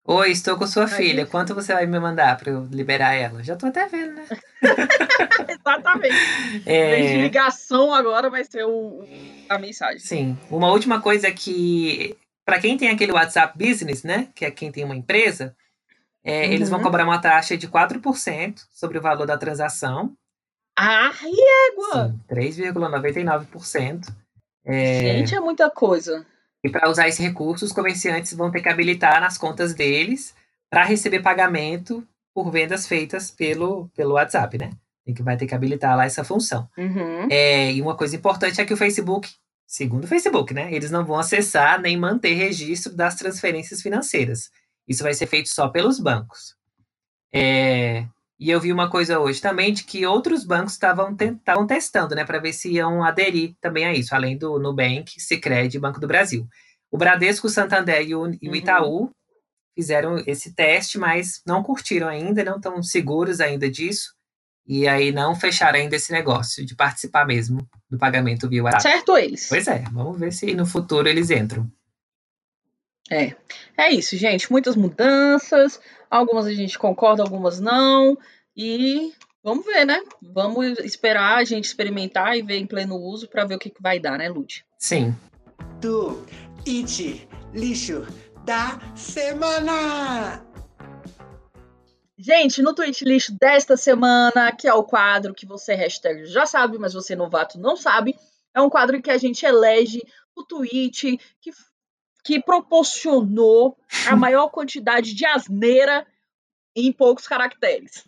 Oi, 0.08 0.30
estou 0.30 0.56
com 0.56 0.68
sua 0.68 0.88
filha. 0.88 1.26
Quanto 1.28 1.56
você 1.56 1.74
vai 1.74 1.88
me 1.88 2.00
mandar 2.00 2.38
para 2.38 2.52
eu 2.52 2.68
liberar 2.70 3.14
ela? 3.14 3.42
Já 3.42 3.54
estou 3.54 3.70
até 3.70 3.88
vendo, 3.88 4.14
né? 4.14 4.26
Exatamente. 5.50 6.16
É... 6.66 7.02
de 7.02 7.22
ligação 7.22 7.94
agora 7.94 8.30
vai 8.30 8.44
ser 8.44 8.66
o, 8.66 9.04
a 9.50 9.58
mensagem. 9.58 10.00
Sim. 10.00 10.38
Uma 10.50 10.72
última 10.72 11.02
coisa 11.02 11.28
é 11.28 11.32
que, 11.32 12.16
para 12.46 12.60
quem 12.60 12.78
tem 12.78 12.90
aquele 12.90 13.12
WhatsApp 13.12 13.58
Business, 13.58 14.04
né? 14.04 14.28
Que 14.36 14.46
é 14.46 14.52
quem 14.52 14.72
tem 14.72 14.84
uma 14.84 14.96
empresa, 14.96 15.56
é, 16.26 16.48
uhum. 16.48 16.54
Eles 16.54 16.70
vão 16.70 16.80
uhum. 16.80 16.86
cobrar 16.86 17.04
uma 17.04 17.22
taxa 17.22 17.56
de 17.56 17.68
4% 17.68 18.66
sobre 18.72 18.98
o 18.98 19.02
valor 19.02 19.28
da 19.28 19.38
transação. 19.38 20.12
Ah, 20.76 21.12
égua! 21.70 22.16
3,99%. 22.28 24.12
É... 24.66 25.18
Gente, 25.18 25.36
é 25.36 25.40
muita 25.40 25.70
coisa. 25.70 26.26
E 26.64 26.70
para 26.70 26.90
usar 26.90 27.08
esse 27.08 27.22
recurso, 27.22 27.64
os 27.64 27.72
comerciantes 27.72 28.34
vão 28.34 28.50
ter 28.50 28.64
que 28.64 28.70
habilitar 28.70 29.22
nas 29.22 29.38
contas 29.38 29.76
deles 29.76 30.34
para 30.68 30.84
receber 30.84 31.22
pagamento 31.22 32.04
por 32.34 32.52
vendas 32.52 32.88
feitas 32.88 33.30
pelo, 33.30 33.88
pelo 33.96 34.16
WhatsApp, 34.16 34.58
né? 34.58 34.72
Tem 35.06 35.14
que, 35.14 35.22
vai 35.22 35.38
ter 35.38 35.46
que 35.46 35.54
habilitar 35.54 35.96
lá 35.96 36.06
essa 36.06 36.24
função. 36.24 36.68
Uhum. 36.76 37.28
É, 37.30 37.72
e 37.72 37.80
uma 37.84 37.96
coisa 37.96 38.16
importante 38.16 38.60
é 38.60 38.66
que 38.66 38.74
o 38.74 38.78
Facebook, 38.78 39.30
segundo 39.68 40.06
o 40.06 40.08
Facebook, 40.08 40.56
né? 40.56 40.74
Eles 40.74 40.90
não 40.90 41.06
vão 41.06 41.20
acessar 41.20 41.80
nem 41.80 41.96
manter 41.96 42.34
registro 42.34 42.96
das 42.96 43.14
transferências 43.14 43.84
financeiras. 43.84 44.50
Isso 44.88 45.04
vai 45.04 45.14
ser 45.14 45.28
feito 45.28 45.50
só 45.50 45.68
pelos 45.68 46.00
bancos. 46.00 46.56
É, 47.34 48.06
e 48.40 48.50
eu 48.50 48.60
vi 48.60 48.72
uma 48.72 48.90
coisa 48.90 49.20
hoje 49.20 49.42
também 49.42 49.74
de 49.74 49.84
que 49.84 50.06
outros 50.06 50.46
bancos 50.46 50.74
estavam 50.74 51.16
testando, 51.68 52.16
né, 52.16 52.26
para 52.26 52.40
ver 52.40 52.54
se 52.54 52.72
iam 52.72 53.04
aderir 53.04 53.56
também 53.62 53.86
a 53.86 53.94
isso, 53.94 54.14
além 54.14 54.38
do 54.38 54.60
Nubank, 54.60 55.20
Sicredi 55.20 55.78
e 55.78 55.80
Banco 55.80 56.00
do 56.00 56.08
Brasil. 56.08 56.48
O 56.92 56.98
Bradesco, 56.98 57.48
o 57.48 57.50
Santander 57.50 58.02
e 58.02 58.16
o, 58.16 58.28
e 58.42 58.48
o 58.48 58.52
uhum. 58.52 58.56
Itaú 58.56 59.12
fizeram 59.74 60.22
esse 60.26 60.54
teste, 60.54 60.98
mas 60.98 61.42
não 61.46 61.64
curtiram 61.64 62.08
ainda, 62.08 62.44
não 62.44 62.58
estão 62.58 62.82
seguros 62.84 63.42
ainda 63.42 63.70
disso. 63.70 64.14
E 64.68 64.88
aí 64.88 65.12
não 65.12 65.36
fecharam 65.36 65.78
ainda 65.78 65.96
esse 65.96 66.12
negócio 66.12 66.66
de 66.66 66.76
participar 66.76 67.26
mesmo 67.26 67.68
do 67.90 67.98
pagamento 68.00 68.50
via 68.50 68.64
WhatsApp. 68.64 68.96
Certo 68.96 69.18
eles. 69.18 69.48
Pois 69.48 69.68
é, 69.68 69.84
vamos 69.92 70.20
ver 70.20 70.32
se 70.32 70.56
no 70.56 70.66
futuro 70.66 71.08
eles 71.08 71.30
entram. 71.30 71.70
É, 73.12 73.36
é 73.78 73.92
isso, 73.92 74.16
gente. 74.18 74.52
Muitas 74.52 74.76
mudanças, 74.76 75.80
algumas 76.10 76.46
a 76.46 76.54
gente 76.54 76.78
concorda, 76.78 77.24
algumas 77.24 77.60
não. 77.60 78.18
E 78.56 79.14
vamos 79.44 79.66
ver, 79.66 79.86
né? 79.86 80.02
Vamos 80.22 80.80
esperar 80.80 81.38
a 81.38 81.44
gente 81.44 81.66
experimentar 81.66 82.38
e 82.38 82.42
ver 82.42 82.58
em 82.58 82.68
pleno 82.68 82.96
uso 82.96 83.28
para 83.28 83.46
ver 83.46 83.56
o 83.56 83.60
que, 83.60 83.70
que 83.70 83.82
vai 83.82 84.00
dar, 84.00 84.18
né, 84.18 84.30
Lud? 84.30 84.66
Sim. 84.78 85.16
Do 85.82 86.26
It 86.68 87.28
Lixo 87.54 88.06
da 88.46 88.80
Semana! 88.96 90.46
Gente, 92.18 92.62
no 92.62 92.74
Twitch 92.74 93.02
Lixo 93.02 93.36
desta 93.38 93.76
semana, 93.76 94.52
que 94.52 94.68
é 94.68 94.74
o 94.74 94.84
quadro 94.86 95.34
que 95.34 95.46
você 95.46 95.76
hashtag 95.76 96.26
já 96.26 96.46
sabe, 96.46 96.78
mas 96.78 96.94
você 96.94 97.14
novato 97.14 97.60
não 97.60 97.76
sabe, 97.76 98.16
é 98.54 98.62
um 98.62 98.70
quadro 98.70 98.96
em 98.96 99.02
que 99.02 99.12
a 99.12 99.18
gente 99.18 99.46
elege 99.46 100.02
o 100.34 100.44
tweet 100.44 101.20
que 101.42 101.52
que 102.26 102.42
proporcionou 102.42 103.78
a 104.08 104.16
maior 104.18 104.50
quantidade 104.50 105.14
de 105.14 105.26
asneira 105.26 106.06
em 106.76 106.92
poucos 106.92 107.28
caracteres. 107.28 108.04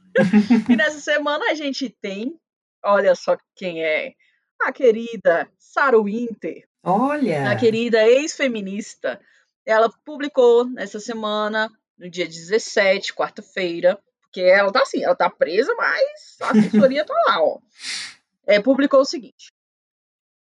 e 0.67 0.75
nessa 0.75 0.99
semana 0.99 1.45
a 1.51 1.53
gente 1.53 1.89
tem, 1.89 2.37
olha 2.83 3.15
só 3.15 3.37
quem 3.55 3.83
é, 3.83 4.13
a 4.59 4.73
querida 4.73 5.47
Sarah 5.57 6.01
Winter. 6.01 6.67
Olha! 6.83 7.51
A 7.51 7.55
querida 7.55 8.05
ex-feminista. 8.07 9.21
Ela 9.65 9.89
publicou 10.03 10.65
nessa 10.65 10.99
semana, 10.99 11.69
no 11.97 12.09
dia 12.09 12.25
17, 12.25 13.13
quarta-feira, 13.13 13.99
porque 14.21 14.41
ela 14.41 14.71
tá 14.71 14.81
assim, 14.81 15.03
ela 15.03 15.15
tá 15.15 15.29
presa, 15.29 15.73
mas 15.75 16.37
a 16.41 16.51
assessoria 16.51 17.05
tá 17.05 17.13
lá, 17.27 17.41
ó. 17.41 17.59
É, 18.49 18.61
publicou 18.61 19.01
o 19.01 19.05
seguinte: 19.05 19.51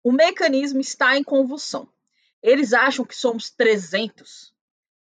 o 0.04 0.12
mecanismo 0.12 0.80
está 0.80 1.18
em 1.18 1.24
convulsão. 1.24 1.90
Eles 2.46 2.74
acham 2.74 3.04
que 3.04 3.16
somos 3.16 3.50
300, 3.50 4.54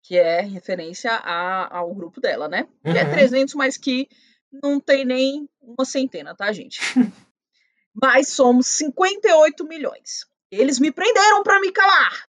que 0.04 0.18
é 0.18 0.42
referência 0.42 1.10
a, 1.10 1.78
ao 1.78 1.96
grupo 1.96 2.20
dela, 2.20 2.50
né? 2.50 2.68
Uhum. 2.84 2.92
Que 2.92 2.98
é 2.98 3.06
300, 3.10 3.56
mas 3.56 3.78
que 3.78 4.10
não 4.52 4.78
tem 4.78 5.06
nem 5.06 5.50
uma 5.62 5.86
centena, 5.86 6.36
tá, 6.36 6.52
gente? 6.52 6.82
mas 7.96 8.28
somos 8.28 8.68
58 8.68 9.66
milhões. 9.66 10.28
Eles 10.52 10.80
me 10.80 10.92
prenderam 10.92 11.42
para 11.42 11.62
me 11.62 11.72
calar, 11.72 12.26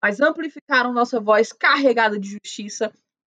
mas 0.00 0.18
amplificaram 0.18 0.94
nossa 0.94 1.20
voz 1.20 1.52
carregada 1.52 2.18
de 2.18 2.30
justiça 2.30 2.90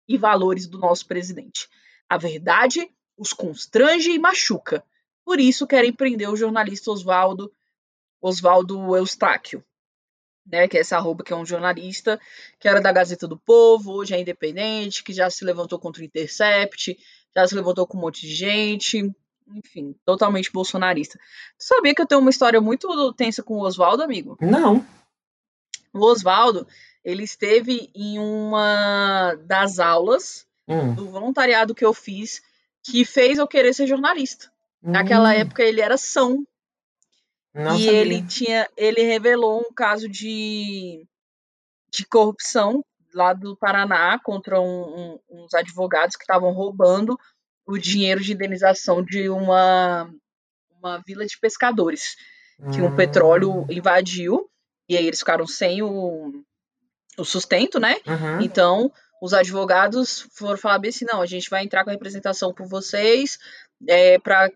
e 0.07 0.18
valores 0.18 0.65
do 0.65 0.80
nosso 0.80 1.06
presidente. 1.06 1.69
A 2.10 2.18
verdade 2.18 2.89
os 3.15 3.34
constrange 3.34 4.10
e 4.10 4.18
machuca. 4.18 4.84
Por 5.23 5.39
isso 5.39 5.68
querem 5.68 5.93
prender 5.93 6.27
o 6.27 6.35
jornalista 6.35 6.89
Oswaldo 6.89 7.53
Oswaldo 8.19 8.95
Eustáquio 8.95 9.64
né, 10.51 10.67
que 10.67 10.77
é 10.77 10.81
essa 10.81 10.97
arroba 10.97 11.23
que 11.23 11.31
é 11.31 11.35
um 11.35 11.45
jornalista, 11.45 12.19
que 12.59 12.67
era 12.67 12.81
da 12.81 12.91
Gazeta 12.91 13.27
do 13.27 13.38
Povo, 13.38 13.93
hoje 13.93 14.13
é 14.13 14.19
independente, 14.19 15.03
que 15.03 15.13
já 15.13 15.30
se 15.30 15.45
levantou 15.45 15.80
contra 15.80 16.01
o 16.01 16.05
Intercept, 16.05 16.97
já 17.35 17.47
se 17.47 17.55
levantou 17.55 17.85
com 17.85 17.97
um 17.97 18.01
monte 18.01 18.21
de 18.21 18.34
gente, 18.34 19.09
enfim, 19.53 19.95
totalmente 20.05 20.51
bolsonarista. 20.51 21.17
Tu 21.57 21.63
sabia 21.63 21.93
que 21.93 22.01
eu 22.01 22.07
tenho 22.07 22.21
uma 22.21 22.30
história 22.30 22.59
muito 22.59 23.13
tensa 23.13 23.43
com 23.43 23.55
o 23.55 23.61
Oswaldo, 23.61 24.03
amigo? 24.03 24.38
Não. 24.41 24.85
O 25.93 26.05
Oswaldo, 26.05 26.67
ele 27.03 27.23
esteve 27.23 27.89
em 27.95 28.19
uma 28.19 29.35
das 29.45 29.80
aulas 29.80 30.45
hum. 30.67 30.93
do 30.93 31.09
voluntariado 31.09 31.73
que 31.76 31.85
eu 31.85 31.93
fiz, 31.93 32.41
que 32.84 33.05
fez 33.05 33.38
eu 33.38 33.47
querer 33.47 33.73
ser 33.73 33.88
jornalista. 33.88 34.51
Hum. 34.84 34.91
Naquela 34.91 35.34
época 35.34 35.63
ele 35.63 35.81
era 35.81 35.97
são 35.97 36.45
não 37.53 37.76
e 37.77 37.85
sabia. 37.85 37.99
ele 37.99 38.23
tinha, 38.23 38.69
ele 38.77 39.01
revelou 39.03 39.59
um 39.59 39.73
caso 39.73 40.07
de, 40.07 41.05
de 41.91 42.05
corrupção 42.05 42.84
lá 43.13 43.34
do 43.34 43.57
Paraná 43.57 44.19
contra 44.23 44.59
um, 44.61 44.65
um, 44.65 45.19
uns 45.30 45.53
advogados 45.53 46.15
que 46.15 46.23
estavam 46.23 46.51
roubando 46.51 47.17
o 47.65 47.77
dinheiro 47.77 48.21
de 48.21 48.34
indenização 48.34 49.03
de 49.03 49.30
uma, 49.30 50.11
uma 50.80 51.01
vila 51.05 51.26
de 51.26 51.38
pescadores, 51.39 52.15
que 52.73 52.81
um 52.81 52.95
petróleo 52.95 53.61
Hum. 53.61 53.65
invadiu, 53.69 54.49
e 54.88 54.97
aí 54.97 55.05
eles 55.05 55.19
ficaram 55.19 55.45
sem 55.47 55.81
o, 55.81 56.43
o 57.17 57.23
sustento, 57.23 57.80
né? 57.80 57.97
Uhum. 58.05 58.41
Então, 58.41 58.91
os 59.21 59.34
advogados 59.34 60.27
foram 60.34 60.57
falar 60.57 60.80
bem 60.80 60.89
assim, 60.89 61.05
não, 61.05 61.21
a 61.21 61.26
gente 61.26 61.49
vai 61.49 61.63
entrar 61.63 61.84
com 61.84 61.89
a 61.89 61.93
representação 61.93 62.53
por 62.53 62.67
vocês 62.67 63.38
é, 63.88 64.17
para 64.19 64.51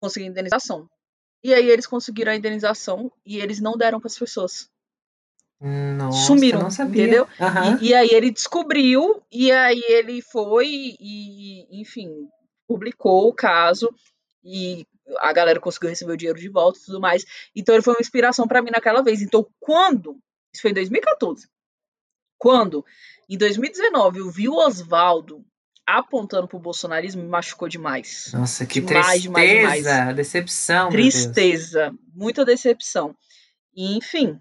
conseguir 0.00 0.26
indenização. 0.26 0.88
E 1.42 1.54
aí 1.54 1.68
eles 1.68 1.86
conseguiram 1.86 2.32
a 2.32 2.36
indenização 2.36 3.10
e 3.24 3.38
eles 3.38 3.60
não 3.60 3.76
deram 3.76 4.00
para 4.00 4.08
as 4.08 4.18
pessoas. 4.18 4.68
Nossa, 5.60 6.26
Sumiram, 6.26 6.62
não 6.62 6.70
sabia. 6.70 7.02
entendeu? 7.02 7.28
Aham. 7.40 7.78
E, 7.80 7.88
e 7.88 7.94
aí 7.94 8.10
ele 8.10 8.30
descobriu, 8.30 9.22
e 9.32 9.50
aí 9.50 9.82
ele 9.88 10.20
foi 10.20 10.66
e, 10.68 11.80
enfim, 11.80 12.28
publicou 12.66 13.28
o 13.28 13.32
caso 13.32 13.88
e 14.44 14.86
a 15.18 15.32
galera 15.32 15.60
conseguiu 15.60 15.88
receber 15.88 16.12
o 16.12 16.16
dinheiro 16.16 16.38
de 16.38 16.48
volta 16.48 16.78
e 16.78 16.82
tudo 16.84 17.00
mais. 17.00 17.24
Então 17.54 17.74
ele 17.74 17.82
foi 17.82 17.94
uma 17.94 18.00
inspiração 18.00 18.46
para 18.46 18.60
mim 18.60 18.70
naquela 18.70 19.02
vez. 19.02 19.22
Então, 19.22 19.46
quando, 19.58 20.18
isso 20.52 20.62
foi 20.62 20.72
em 20.72 20.74
2014, 20.74 21.48
quando 22.38 22.84
em 23.28 23.38
2019 23.38 24.18
eu 24.18 24.30
vi 24.30 24.48
o 24.48 24.56
Oswaldo 24.56 25.44
apontando 25.86 26.48
pro 26.48 26.58
bolsonarismo, 26.58 27.22
me 27.22 27.28
machucou 27.28 27.68
demais. 27.68 28.30
Nossa, 28.34 28.66
que 28.66 28.80
Demais, 28.80 29.22
demais, 29.22 29.50
tristeza, 29.50 29.98
demais. 29.98 30.16
decepção, 30.16 30.90
meu 30.90 31.00
Deus. 31.00 31.14
Tristeza, 31.14 31.94
muita 32.14 32.44
decepção. 32.44 33.14
E, 33.74 33.96
enfim, 33.96 34.38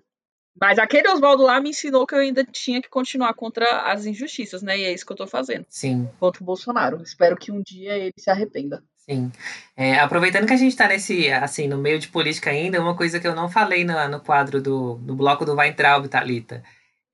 mas 0.60 0.80
aquele 0.80 1.08
Oswaldo 1.10 1.44
lá 1.44 1.60
me 1.60 1.70
ensinou 1.70 2.08
que 2.08 2.16
eu 2.16 2.20
ainda 2.20 2.44
tinha 2.46 2.82
que 2.82 2.90
continuar 2.90 3.34
contra 3.34 3.66
as 3.92 4.06
injustiças, 4.06 4.62
né? 4.62 4.80
E 4.80 4.84
é 4.86 4.94
isso 4.94 5.06
que 5.06 5.12
eu 5.12 5.18
tô 5.18 5.28
fazendo 5.28 5.66
Sim, 5.70 6.10
contra 6.20 6.42
o 6.42 6.46
Bolsonaro. 6.46 7.02
Espero 7.04 7.36
que 7.38 7.52
um 7.52 7.62
dia 7.62 7.94
ele 7.98 8.14
se 8.18 8.30
arrependa. 8.30 8.82
sim. 8.96 9.32
É, 9.78 10.00
aproveitando 10.00 10.48
que 10.48 10.54
a 10.54 10.58
gente 10.58 10.76
tá 10.76 10.88
nesse, 10.88 11.30
assim, 11.32 11.68
no 11.68 11.78
meio 11.78 12.00
de 12.00 12.08
política 12.08 12.50
ainda, 12.50 12.82
uma 12.82 12.96
coisa 12.96 13.20
que 13.20 13.28
eu 13.28 13.36
não 13.36 13.50
falei 13.50 13.84
no, 13.84 14.08
no 14.08 14.20
quadro 14.22 14.62
do 14.62 14.98
no 15.04 15.16
bloco 15.16 15.44
do 15.46 15.54
Weintraub, 15.56 16.08
Thalita. 16.08 16.64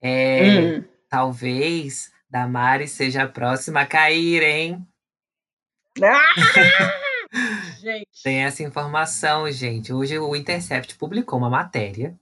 É, 0.00 0.78
Hum. 0.78 0.84
talvez 1.08 2.10
Damares 2.32 2.92
seja 2.92 3.24
a 3.24 3.28
próxima 3.28 3.82
a 3.82 3.86
cair, 3.86 4.42
hein? 4.42 4.88
Ah! 6.02 6.32
Gente, 7.78 8.06
Tem 8.24 8.44
essa 8.44 8.62
informação, 8.62 9.50
gente. 9.50 9.92
Hoje 9.92 10.18
o 10.18 10.34
Intercept 10.34 10.96
publicou 10.96 11.38
uma 11.38 11.50
matéria. 11.50 12.18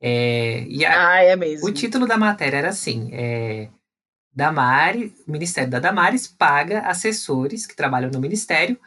é, 0.00 0.60
e 0.68 0.84
a- 0.84 1.08
ah, 1.14 1.22
é 1.22 1.34
mesmo. 1.34 1.66
o 1.66 1.72
título 1.72 2.06
da 2.06 2.16
matéria 2.16 2.58
era 2.58 2.68
assim: 2.68 3.10
é, 3.12 3.68
Damares, 4.32 5.12
o 5.26 5.32
Ministério 5.32 5.70
da 5.70 5.80
Damares 5.80 6.28
paga 6.28 6.80
assessores 6.80 7.66
que 7.66 7.74
trabalham 7.76 8.10
no 8.10 8.20
Ministério 8.20 8.78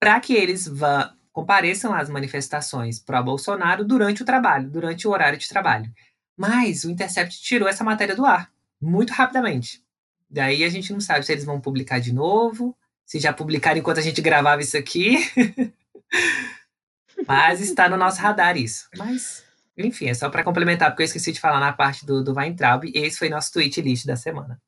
para 0.00 0.18
que 0.20 0.34
eles 0.34 0.66
vá, 0.66 1.14
compareçam 1.32 1.94
às 1.94 2.08
manifestações 2.10 2.98
pró-Bolsonaro 2.98 3.82
durante 3.84 4.22
o 4.22 4.26
trabalho, 4.26 4.68
durante 4.68 5.06
o 5.08 5.10
horário 5.10 5.38
de 5.38 5.48
trabalho. 5.48 5.90
Mas 6.36 6.84
o 6.84 6.90
Intercept 6.90 7.40
tirou 7.40 7.66
essa 7.68 7.84
matéria 7.84 8.14
do 8.16 8.26
ar 8.26 8.50
muito 8.80 9.12
rapidamente. 9.12 9.82
Daí 10.28 10.64
a 10.64 10.68
gente 10.68 10.92
não 10.92 11.00
sabe 11.00 11.24
se 11.24 11.32
eles 11.32 11.44
vão 11.44 11.60
publicar 11.60 12.00
de 12.00 12.12
novo, 12.12 12.76
se 13.04 13.18
já 13.18 13.32
publicaram 13.32 13.78
enquanto 13.78 13.98
a 13.98 14.02
gente 14.02 14.20
gravava 14.20 14.62
isso 14.62 14.76
aqui. 14.76 15.18
Mas 17.26 17.60
está 17.60 17.88
no 17.88 17.96
nosso 17.96 18.20
radar 18.20 18.56
isso. 18.56 18.88
Mas, 18.96 19.44
enfim, 19.76 20.08
é 20.08 20.14
só 20.14 20.28
para 20.28 20.44
complementar, 20.44 20.90
porque 20.90 21.02
eu 21.02 21.06
esqueci 21.06 21.32
de 21.32 21.40
falar 21.40 21.60
na 21.60 21.72
parte 21.72 22.04
do, 22.04 22.22
do 22.22 22.34
Weintraub. 22.34 22.84
E 22.84 22.98
esse 22.98 23.18
foi 23.18 23.28
nosso 23.28 23.52
tweet 23.52 23.80
list 23.80 24.06
da 24.06 24.16
semana. 24.16 24.60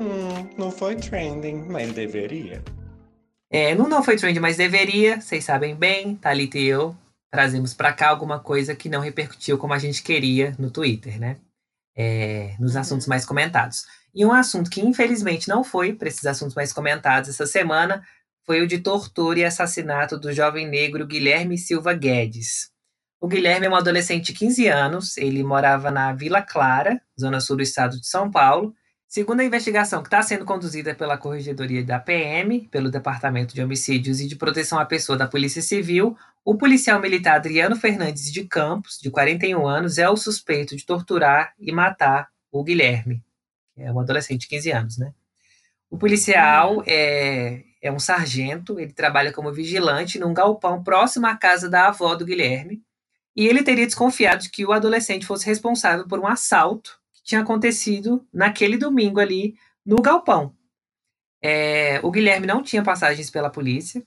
Hum, 0.00 0.48
não 0.56 0.70
foi 0.70 0.96
trending, 0.96 1.66
mas 1.68 1.92
deveria. 1.92 2.62
É, 3.50 3.74
não, 3.74 3.88
não 3.88 4.02
foi 4.02 4.16
trend, 4.16 4.40
mas 4.40 4.56
deveria. 4.56 5.20
Vocês 5.20 5.44
sabem 5.44 5.74
bem, 5.74 6.16
Thalita 6.16 6.58
e 6.58 6.66
eu 6.66 6.96
trazemos 7.34 7.74
para 7.74 7.92
cá 7.92 8.10
alguma 8.10 8.38
coisa 8.38 8.76
que 8.76 8.88
não 8.88 9.00
repercutiu 9.00 9.58
como 9.58 9.72
a 9.74 9.78
gente 9.78 10.04
queria 10.04 10.54
no 10.56 10.70
Twitter, 10.70 11.18
né? 11.18 11.36
É, 11.96 12.54
nos 12.60 12.76
assuntos 12.76 13.08
mais 13.08 13.24
comentados. 13.24 13.84
E 14.14 14.24
um 14.24 14.32
assunto 14.32 14.70
que 14.70 14.80
infelizmente 14.80 15.48
não 15.48 15.64
foi 15.64 15.92
para 15.92 16.08
esses 16.08 16.24
assuntos 16.24 16.54
mais 16.54 16.72
comentados 16.72 17.30
essa 17.30 17.46
semana 17.46 18.02
foi 18.46 18.60
o 18.60 18.66
de 18.66 18.78
tortura 18.78 19.40
e 19.40 19.44
assassinato 19.44 20.18
do 20.18 20.32
jovem 20.32 20.68
negro 20.68 21.06
Guilherme 21.06 21.56
Silva 21.56 21.94
Guedes. 21.94 22.70
O 23.20 23.26
Guilherme 23.26 23.66
é 23.66 23.70
um 23.70 23.74
adolescente 23.74 24.26
de 24.26 24.32
15 24.34 24.68
anos, 24.68 25.16
ele 25.16 25.42
morava 25.42 25.90
na 25.90 26.12
Vila 26.12 26.42
Clara, 26.42 27.00
zona 27.18 27.40
sul 27.40 27.56
do 27.56 27.62
estado 27.62 27.98
de 27.98 28.06
São 28.06 28.30
Paulo. 28.30 28.74
Segundo 29.08 29.40
a 29.40 29.44
investigação 29.44 30.02
que 30.02 30.08
está 30.08 30.20
sendo 30.20 30.44
conduzida 30.44 30.94
pela 30.94 31.16
Corregedoria 31.16 31.82
da 31.82 31.98
PM, 31.98 32.68
pelo 32.68 32.90
Departamento 32.90 33.54
de 33.54 33.62
Homicídios 33.62 34.20
e 34.20 34.26
de 34.26 34.36
Proteção 34.36 34.78
à 34.78 34.84
Pessoa 34.84 35.16
da 35.16 35.26
Polícia 35.26 35.62
Civil, 35.62 36.16
o 36.44 36.56
policial 36.56 37.00
militar 37.00 37.36
Adriano 37.36 37.76
Fernandes 37.76 38.30
de 38.30 38.44
Campos, 38.44 38.98
de 39.00 39.10
41 39.10 39.66
anos, 39.66 39.96
é 39.96 40.08
o 40.10 40.16
suspeito 40.16 40.76
de 40.76 40.84
torturar 40.84 41.54
e 41.58 41.72
matar 41.72 42.28
o 42.52 42.62
Guilherme, 42.62 43.22
é 43.76 43.92
um 43.92 44.00
adolescente 44.00 44.42
de 44.42 44.48
15 44.48 44.70
anos, 44.72 44.98
né? 44.98 45.12
O 45.90 45.98
policial 45.98 46.82
é, 46.86 47.62
é 47.80 47.92
um 47.92 47.98
sargento, 47.98 48.80
ele 48.80 48.92
trabalha 48.92 49.32
como 49.32 49.52
vigilante 49.52 50.18
num 50.18 50.34
galpão 50.34 50.82
próximo 50.82 51.26
à 51.26 51.36
casa 51.36 51.68
da 51.68 51.88
avó 51.88 52.14
do 52.14 52.24
Guilherme, 52.24 52.82
e 53.36 53.46
ele 53.46 53.62
teria 53.62 53.86
desconfiado 53.86 54.42
de 54.42 54.50
que 54.50 54.64
o 54.64 54.72
adolescente 54.72 55.26
fosse 55.26 55.46
responsável 55.46 56.06
por 56.06 56.18
um 56.18 56.26
assalto 56.26 56.98
que 57.12 57.22
tinha 57.22 57.40
acontecido 57.40 58.26
naquele 58.32 58.76
domingo 58.76 59.20
ali 59.20 59.56
no 59.84 60.00
galpão. 60.00 60.54
É, 61.42 62.00
o 62.02 62.10
Guilherme 62.10 62.46
não 62.46 62.62
tinha 62.62 62.82
passagens 62.82 63.30
pela 63.30 63.50
polícia, 63.50 64.04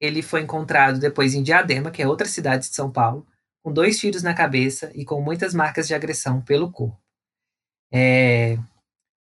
ele 0.00 0.22
foi 0.22 0.40
encontrado 0.40 0.98
depois 0.98 1.34
em 1.34 1.42
Diadema, 1.42 1.90
que 1.90 2.02
é 2.02 2.08
outra 2.08 2.26
cidade 2.26 2.68
de 2.68 2.74
São 2.74 2.90
Paulo, 2.90 3.26
com 3.62 3.72
dois 3.72 3.98
tiros 3.98 4.22
na 4.22 4.34
cabeça 4.34 4.90
e 4.94 5.04
com 5.04 5.20
muitas 5.20 5.54
marcas 5.54 5.86
de 5.86 5.94
agressão 5.94 6.40
pelo 6.40 6.72
corpo. 6.72 6.98
É, 7.92 8.58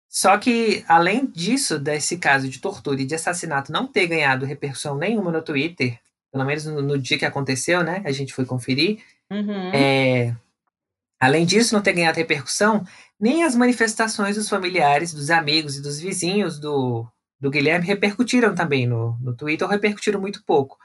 só 0.10 0.38
que, 0.38 0.84
além 0.88 1.26
disso, 1.26 1.78
desse 1.78 2.18
caso 2.18 2.48
de 2.50 2.60
tortura 2.60 3.02
e 3.02 3.06
de 3.06 3.16
assassinato 3.16 3.72
não 3.72 3.88
ter 3.88 4.08
ganhado 4.08 4.46
repercussão 4.46 4.96
nenhuma 4.98 5.32
no 5.32 5.42
Twitter, 5.42 6.00
pelo 6.32 6.46
menos 6.46 6.66
no, 6.66 6.82
no 6.82 6.98
dia 6.98 7.18
que 7.18 7.26
aconteceu, 7.26 7.84
né? 7.84 8.02
A 8.06 8.12
gente 8.12 8.34
foi 8.34 8.46
conferir. 8.46 9.04
Uhum. 9.30 9.72
É, 9.74 10.36
além 11.20 11.46
disso, 11.46 11.74
não 11.74 11.82
ter 11.82 11.94
ganhado 11.94 12.18
repercussão, 12.18 12.86
nem 13.20 13.44
as 13.44 13.56
manifestações 13.56 14.36
dos 14.36 14.48
familiares, 14.48 15.14
dos 15.14 15.30
amigos 15.30 15.78
e 15.78 15.82
dos 15.82 16.00
vizinhos 16.00 16.58
do, 16.60 17.06
do 17.40 17.50
Guilherme 17.50 17.86
repercutiram 17.86 18.56
também 18.56 18.88
no, 18.88 19.18
no 19.20 19.36
Twitter, 19.36 19.68
ou 19.68 19.72
repercutiram 19.72 20.22
muito 20.22 20.44
pouco. 20.46 20.78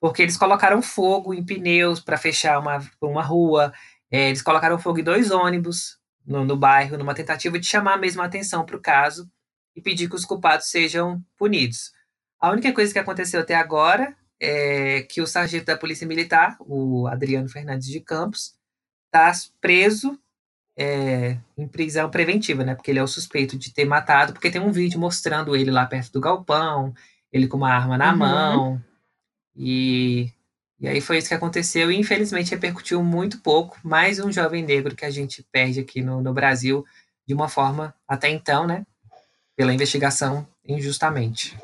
Porque 0.00 0.22
eles 0.22 0.36
colocaram 0.36 0.80
fogo 0.80 1.34
em 1.34 1.44
pneus 1.44 1.98
para 1.98 2.16
fechar 2.16 2.60
uma, 2.60 2.78
uma 3.00 3.22
rua, 3.22 3.72
é, 4.10 4.28
eles 4.28 4.42
colocaram 4.42 4.78
fogo 4.78 5.00
em 5.00 5.04
dois 5.04 5.32
ônibus 5.32 5.97
no, 6.28 6.44
no 6.44 6.56
bairro, 6.56 6.98
numa 6.98 7.14
tentativa 7.14 7.58
de 7.58 7.66
chamar 7.66 7.98
mesmo 7.98 8.20
a 8.22 8.26
atenção 8.26 8.64
para 8.64 8.76
o 8.76 8.80
caso 8.80 9.28
e 9.74 9.80
pedir 9.80 10.08
que 10.08 10.14
os 10.16 10.24
culpados 10.24 10.66
sejam 10.70 11.24
punidos. 11.36 11.92
A 12.40 12.50
única 12.50 12.72
coisa 12.72 12.92
que 12.92 12.98
aconteceu 12.98 13.40
até 13.40 13.54
agora 13.54 14.14
é 14.40 15.02
que 15.02 15.20
o 15.20 15.26
sargento 15.26 15.64
da 15.66 15.76
Polícia 15.76 16.06
Militar, 16.06 16.56
o 16.60 17.08
Adriano 17.08 17.48
Fernandes 17.48 17.88
de 17.88 18.00
Campos, 18.00 18.54
está 19.06 19.32
preso 19.60 20.18
é, 20.76 21.38
em 21.56 21.66
prisão 21.66 22.08
preventiva, 22.10 22.62
né? 22.62 22.74
Porque 22.74 22.90
ele 22.92 23.00
é 23.00 23.02
o 23.02 23.08
suspeito 23.08 23.58
de 23.58 23.72
ter 23.72 23.84
matado, 23.84 24.32
porque 24.32 24.50
tem 24.50 24.60
um 24.60 24.70
vídeo 24.70 25.00
mostrando 25.00 25.56
ele 25.56 25.70
lá 25.72 25.86
perto 25.86 26.12
do 26.12 26.20
galpão, 26.20 26.94
ele 27.32 27.48
com 27.48 27.56
uma 27.56 27.72
arma 27.72 27.98
na 27.98 28.12
Uhum. 28.12 28.18
mão. 28.18 28.84
E, 29.56 30.32
e 30.80 30.86
aí 30.86 31.00
foi 31.00 31.18
isso 31.18 31.28
que 31.28 31.34
aconteceu, 31.34 31.90
e 31.90 31.96
infelizmente 31.96 32.50
repercutiu 32.52 33.02
muito 33.02 33.40
pouco. 33.40 33.78
Mais 33.82 34.20
um 34.20 34.30
jovem 34.30 34.64
negro 34.64 34.94
que 34.94 35.04
a 35.04 35.10
gente 35.10 35.42
perde 35.50 35.80
aqui 35.80 36.00
no, 36.00 36.22
no 36.22 36.32
Brasil 36.32 36.84
de 37.26 37.34
uma 37.34 37.48
forma, 37.48 37.94
até 38.06 38.28
então, 38.28 38.66
né? 38.66 38.86
Pela 39.56 39.74
investigação 39.74 40.46
injustamente. 40.64 41.58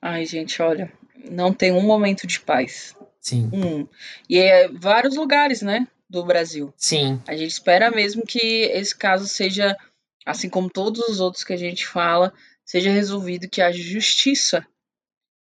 Ai, 0.00 0.24
gente, 0.24 0.62
olha, 0.62 0.92
não 1.30 1.52
tem 1.52 1.72
um 1.72 1.82
momento 1.82 2.26
de 2.26 2.38
paz. 2.38 2.94
Sim, 3.20 3.50
Um. 3.52 3.88
E 4.28 4.38
é 4.38 4.68
vários 4.68 5.16
lugares, 5.16 5.62
né, 5.62 5.88
do 6.08 6.24
Brasil. 6.24 6.72
sim, 6.76 7.20
A 7.26 7.34
gente 7.34 7.50
espera 7.50 7.90
mesmo 7.90 8.24
que 8.24 8.38
esse 8.38 8.94
caso 8.94 9.26
seja, 9.26 9.76
assim 10.24 10.48
como 10.48 10.70
todos 10.70 11.08
os 11.08 11.20
outros 11.20 11.42
que 11.42 11.54
a 11.54 11.56
gente 11.56 11.86
fala, 11.86 12.32
seja 12.64 12.90
resolvido, 12.90 13.48
que 13.48 13.62
haja 13.62 13.82
justiça, 13.82 14.64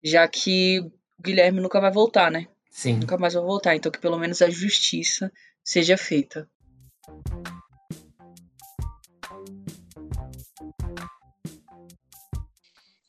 já 0.02 0.26
que 0.26 0.84
o 1.18 1.22
Guilherme 1.22 1.60
nunca 1.60 1.80
vai 1.80 1.90
voltar, 1.90 2.30
né? 2.30 2.46
sim. 2.70 2.94
Nunca 2.94 3.18
mais 3.18 3.34
vai 3.34 3.42
voltar. 3.42 3.74
Então 3.74 3.90
que 3.90 3.98
pelo 3.98 4.18
menos 4.18 4.40
a 4.40 4.48
justiça 4.48 5.32
seja 5.64 5.96
feita. 5.96 6.48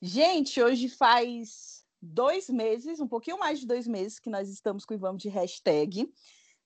Gente, 0.01 0.61
hoje 0.61 0.89
faz 0.89 1.83
dois 2.01 2.49
meses, 2.49 2.99
um 2.99 3.07
pouquinho 3.07 3.37
mais 3.37 3.59
de 3.59 3.67
dois 3.67 3.85
meses, 3.85 4.17
que 4.17 4.29
nós 4.29 4.49
estamos 4.49 4.85
com 4.85 4.95
o 4.95 4.97
Vamos 4.97 5.21
de 5.21 5.29
hashtag. 5.29 6.11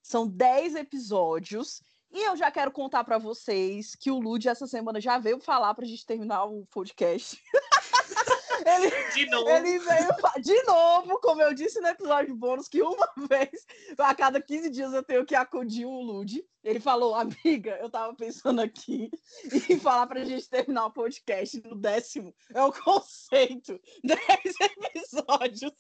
São 0.02 0.28
dez 0.28 0.76
episódios. 0.76 1.82
E 2.12 2.28
eu 2.28 2.38
já 2.38 2.52
quero 2.52 2.72
contar 2.72 3.04
para 3.04 3.18
vocês 3.18 3.96
que 3.96 4.12
o 4.12 4.20
Lud 4.20 4.48
essa 4.48 4.68
semana 4.68 5.02
já 5.02 5.18
veio 5.18 5.40
falar 5.40 5.74
para 5.74 5.84
a 5.84 5.88
gente 5.88 6.06
terminar 6.06 6.46
o 6.46 6.66
podcast. 6.68 7.42
Ele, 8.66 9.12
De 9.14 9.26
novo. 9.30 9.50
ele 9.50 9.80
veio 9.80 10.08
de 10.42 10.64
novo, 10.64 11.20
como 11.20 11.42
eu 11.42 11.54
disse 11.54 11.80
no 11.82 11.88
episódio 11.88 12.36
bônus, 12.36 12.68
que 12.68 12.82
uma 12.82 13.08
vez 13.30 13.66
a 13.98 14.14
cada 14.16 14.42
15 14.42 14.70
dias 14.70 14.94
eu 14.94 15.04
tenho 15.04 15.26
que 15.26 15.36
acudir 15.36 15.86
o 15.86 16.02
Lud. 16.02 16.44
Ele 16.64 16.80
falou, 16.80 17.14
amiga, 17.16 17.78
eu 17.82 17.90
tava 17.90 18.16
pensando 18.16 18.62
aqui 18.62 19.10
em 19.70 19.80
falar 19.80 20.08
pra 20.08 20.24
gente 20.24 20.50
terminar 20.50 20.86
o 20.86 20.94
podcast 20.94 21.62
no 21.66 21.76
décimo. 21.76 22.34
É 22.54 22.62
o 22.62 22.72
conceito. 22.72 23.80
10 24.04 24.20
episódios. 24.62 25.72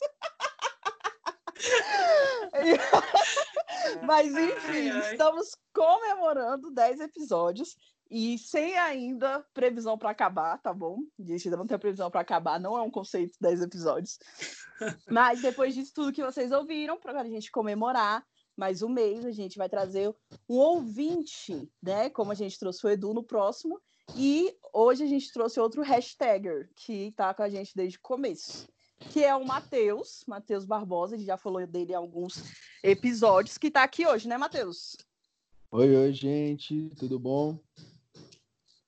Mas 4.03 4.27
enfim, 4.35 4.89
Ai, 4.89 5.01
ai. 5.01 5.11
estamos 5.11 5.55
comemorando 5.73 6.71
10 6.71 6.99
episódios 7.01 7.75
e 8.13 8.37
sem 8.37 8.77
ainda 8.77 9.43
previsão 9.55 9.97
para 9.97 10.11
acabar, 10.11 10.59
tá 10.59 10.71
bom? 10.71 10.99
A 11.19 11.23
gente 11.23 11.47
ainda 11.47 11.57
não 11.57 11.65
tem 11.65 11.79
previsão 11.79 12.11
para 12.11 12.21
acabar, 12.21 12.59
não 12.59 12.77
é 12.77 12.81
um 12.83 12.91
conceito 12.91 13.35
10 13.41 13.63
episódios. 13.63 14.19
Mas 15.09 15.41
depois 15.41 15.73
disso 15.73 15.91
tudo 15.95 16.13
que 16.13 16.23
vocês 16.23 16.51
ouviram, 16.51 16.99
para 16.99 17.19
a 17.19 17.27
gente 17.27 17.49
comemorar 17.49 18.23
mais 18.55 18.83
um 18.83 18.89
mês, 18.89 19.25
a 19.25 19.31
gente 19.31 19.57
vai 19.57 19.67
trazer 19.67 20.13
um 20.47 20.57
ouvinte, 20.57 21.67
né? 21.81 22.07
Como 22.11 22.31
a 22.31 22.35
gente 22.35 22.59
trouxe 22.59 22.85
o 22.85 22.89
Edu 22.89 23.15
no 23.15 23.23
próximo. 23.23 23.81
E 24.15 24.55
hoje 24.71 25.03
a 25.03 25.07
gente 25.07 25.33
trouxe 25.33 25.59
outro 25.59 25.81
hashtagger 25.81 26.69
que 26.75 27.11
tá 27.13 27.33
com 27.33 27.41
a 27.41 27.49
gente 27.49 27.71
desde 27.75 27.97
o 27.97 28.01
começo 28.01 28.67
que 29.11 29.21
é 29.21 29.35
o 29.35 29.45
Matheus, 29.45 30.23
Matheus 30.25 30.63
Barbosa, 30.65 31.15
a 31.15 31.17
gente 31.17 31.27
já 31.27 31.35
falou 31.35 31.67
dele 31.67 31.91
em 31.91 31.95
alguns 31.95 32.41
episódios, 32.81 33.57
que 33.57 33.69
tá 33.69 33.83
aqui 33.83 34.07
hoje, 34.07 34.29
né, 34.29 34.37
Matheus? 34.37 34.95
Oi, 35.71 35.93
oi, 35.93 36.13
gente, 36.13 36.89
tudo 36.97 37.19
bom? 37.19 37.59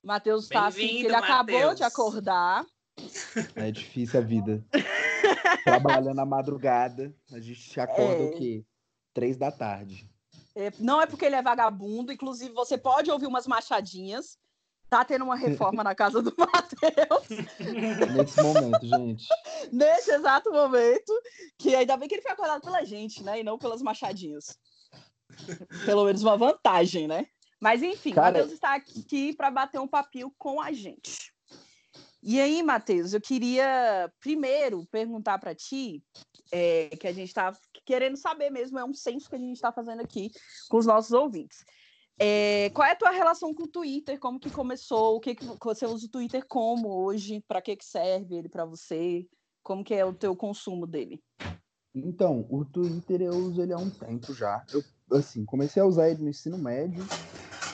Matheus 0.05 0.47
tá 0.47 0.67
assim, 0.67 0.87
que 0.87 1.05
ele 1.05 1.15
acabou 1.15 1.55
Matheus. 1.55 1.75
de 1.77 1.83
acordar. 1.83 2.65
É 3.55 3.71
difícil 3.71 4.19
a 4.19 4.23
vida. 4.23 4.63
Trabalhando 5.63 6.19
à 6.19 6.25
madrugada, 6.25 7.13
a 7.33 7.39
gente 7.39 7.79
acorda 7.79 8.23
É. 8.23 8.25
o 8.27 8.31
quê? 8.37 8.63
Três 9.13 9.35
da 9.37 9.51
tarde. 9.51 10.07
É, 10.55 10.71
não 10.79 11.01
é 11.01 11.05
porque 11.05 11.25
ele 11.25 11.35
é 11.35 11.41
vagabundo, 11.41 12.11
inclusive 12.13 12.53
você 12.53 12.77
pode 12.77 13.09
ouvir 13.11 13.25
umas 13.27 13.47
machadinhas. 13.47 14.37
Tá 14.87 15.03
tendo 15.03 15.25
uma 15.25 15.35
reforma 15.35 15.83
na 15.83 15.95
casa 15.95 16.21
do 16.21 16.31
Matheus, 16.37 17.27
Nesse 18.15 18.41
momento, 18.41 18.85
gente. 18.85 19.25
nesse 19.71 20.11
exato 20.11 20.51
momento, 20.51 21.11
que 21.57 21.75
ainda 21.75 21.97
bem 21.97 22.07
que 22.07 22.13
ele 22.15 22.21
foi 22.21 22.31
acordado 22.31 22.61
pela 22.61 22.83
gente, 22.85 23.23
né, 23.23 23.39
e 23.39 23.43
não 23.43 23.57
pelas 23.57 23.81
machadinhas. 23.81 24.57
Pelo 25.85 26.05
menos 26.05 26.21
uma 26.21 26.37
vantagem, 26.37 27.07
né? 27.07 27.25
Mas 27.65 27.81
enfim, 27.81 28.13
Cara- 28.13 28.37
Matheus 28.37 28.51
está 28.51 28.75
aqui 28.75 29.35
para 29.35 29.49
bater 29.49 29.79
um 29.79 29.87
papinho 29.87 30.31
com 30.37 30.61
a 30.61 30.71
gente. 30.71 31.33
E 32.21 32.39
aí, 32.39 32.61
Matheus, 32.61 33.11
eu 33.11 33.19
queria 33.19 34.07
primeiro 34.19 34.85
perguntar 34.91 35.39
para 35.39 35.55
ti, 35.55 36.03
é, 36.51 36.89
que 36.89 37.07
a 37.07 37.11
gente 37.11 37.29
está 37.29 37.51
querendo 37.83 38.17
saber 38.17 38.51
mesmo, 38.51 38.77
é 38.77 38.85
um 38.85 38.93
censo 38.93 39.27
que 39.27 39.35
a 39.35 39.39
gente 39.39 39.55
está 39.55 39.71
fazendo 39.71 39.99
aqui 39.99 40.29
com 40.69 40.77
os 40.77 40.85
nossos 40.85 41.11
ouvintes. 41.11 41.65
É, 42.19 42.69
qual 42.69 42.87
é 42.87 42.91
a 42.91 42.95
tua 42.95 43.09
relação 43.09 43.51
com 43.51 43.63
o 43.63 43.67
Twitter? 43.67 44.19
Como 44.19 44.39
que 44.39 44.51
começou? 44.51 45.15
O 45.15 45.19
que, 45.19 45.33
que 45.33 45.43
você 45.59 45.87
usa 45.87 46.05
o 46.05 46.09
Twitter 46.09 46.45
como 46.47 46.87
hoje? 47.03 47.43
Para 47.47 47.63
que, 47.63 47.75
que 47.75 47.85
serve 47.85 48.35
ele 48.35 48.47
para 48.47 48.63
você? 48.63 49.25
Como 49.63 49.83
que 49.83 49.95
é 49.95 50.05
o 50.05 50.13
teu 50.13 50.35
consumo 50.35 50.85
dele? 50.85 51.19
Então, 51.95 52.45
o 52.49 52.63
Twitter 52.63 53.21
eu 53.21 53.33
uso 53.33 53.61
ele 53.61 53.73
há 53.73 53.77
um 53.77 53.89
tempo 53.89 54.33
já. 54.33 54.63
Eu, 54.71 54.83
assim, 55.17 55.45
comecei 55.45 55.81
a 55.81 55.85
usar 55.85 56.09
ele 56.09 56.23
no 56.23 56.29
ensino 56.29 56.57
médio, 56.57 57.03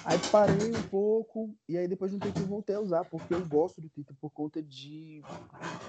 aí 0.05 0.19
parei 0.31 0.71
um 0.71 0.81
pouco, 0.89 1.53
e 1.67 1.77
aí 1.77 1.87
depois 1.87 2.11
de 2.11 2.17
um 2.17 2.19
tempo 2.19 2.39
eu 2.39 2.47
voltei 2.47 2.75
a 2.75 2.79
usar, 2.81 3.03
porque 3.05 3.33
eu 3.33 3.45
gosto 3.47 3.81
do 3.81 3.89
Twitter 3.89 4.15
por 4.19 4.29
conta 4.31 4.61
de. 4.61 5.21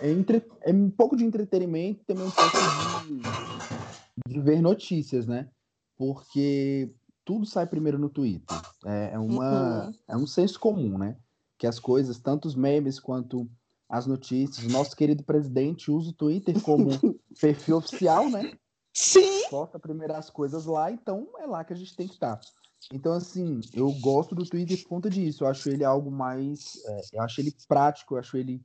É, 0.00 0.10
entre- 0.10 0.44
é 0.62 0.72
um 0.72 0.90
pouco 0.90 1.16
de 1.16 1.24
entretenimento 1.24 2.02
e 2.02 2.04
também 2.04 2.26
um 2.26 2.30
pouco 2.30 2.56
de, 4.26 4.32
de 4.34 4.40
ver 4.40 4.60
notícias, 4.60 5.26
né? 5.26 5.48
Porque 5.96 6.90
tudo 7.24 7.46
sai 7.46 7.66
primeiro 7.66 7.98
no 7.98 8.08
Twitter. 8.08 8.56
É, 8.84 9.10
é 9.14 9.18
uma, 9.18 9.86
Uhum. 9.86 9.92
é 10.08 10.16
um 10.16 10.26
senso 10.26 10.58
comum, 10.58 10.98
né? 10.98 11.16
Que 11.58 11.66
as 11.66 11.78
coisas, 11.78 12.18
tanto 12.18 12.48
os 12.48 12.56
memes 12.56 12.98
quanto 12.98 13.48
as 13.88 14.06
notícias, 14.06 14.66
o 14.66 14.70
nosso 14.70 14.96
querido 14.96 15.22
presidente 15.22 15.90
usa 15.90 16.10
o 16.10 16.14
Twitter 16.14 16.60
como 16.62 16.88
perfil 17.40 17.76
oficial, 17.76 18.28
né? 18.30 18.50
Sim! 18.94 19.48
Posta 19.48 19.78
primeiro 19.78 20.14
as 20.14 20.28
coisas 20.30 20.64
lá, 20.66 20.90
então 20.90 21.28
é 21.38 21.46
lá 21.46 21.62
que 21.62 21.72
a 21.72 21.76
gente 21.76 21.94
tem 21.94 22.06
que 22.08 22.14
estar. 22.14 22.40
Então, 22.92 23.12
assim, 23.12 23.60
eu 23.74 23.90
gosto 24.00 24.34
do 24.34 24.44
Twitter 24.44 24.76
por 24.82 24.88
conta 24.88 25.10
disso. 25.10 25.44
Eu 25.44 25.48
acho 25.48 25.68
ele 25.68 25.84
algo 25.84 26.10
mais. 26.10 26.82
é, 26.86 27.00
eu 27.12 27.22
acho 27.22 27.40
ele 27.40 27.54
prático, 27.68 28.14
eu 28.14 28.18
acho 28.18 28.36
ele 28.36 28.62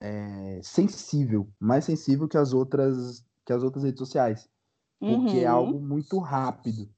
é, 0.00 0.60
sensível, 0.62 1.48
mais 1.60 1.84
sensível 1.84 2.28
que 2.28 2.36
as 2.36 2.52
outras 2.52 3.24
que 3.44 3.52
as 3.52 3.62
outras 3.62 3.84
redes 3.84 3.98
sociais. 3.98 4.48
Porque 5.00 5.38
é 5.38 5.48
Uhum. 5.48 5.56
algo 5.56 5.80
muito 5.80 6.18
rápido. 6.18 6.88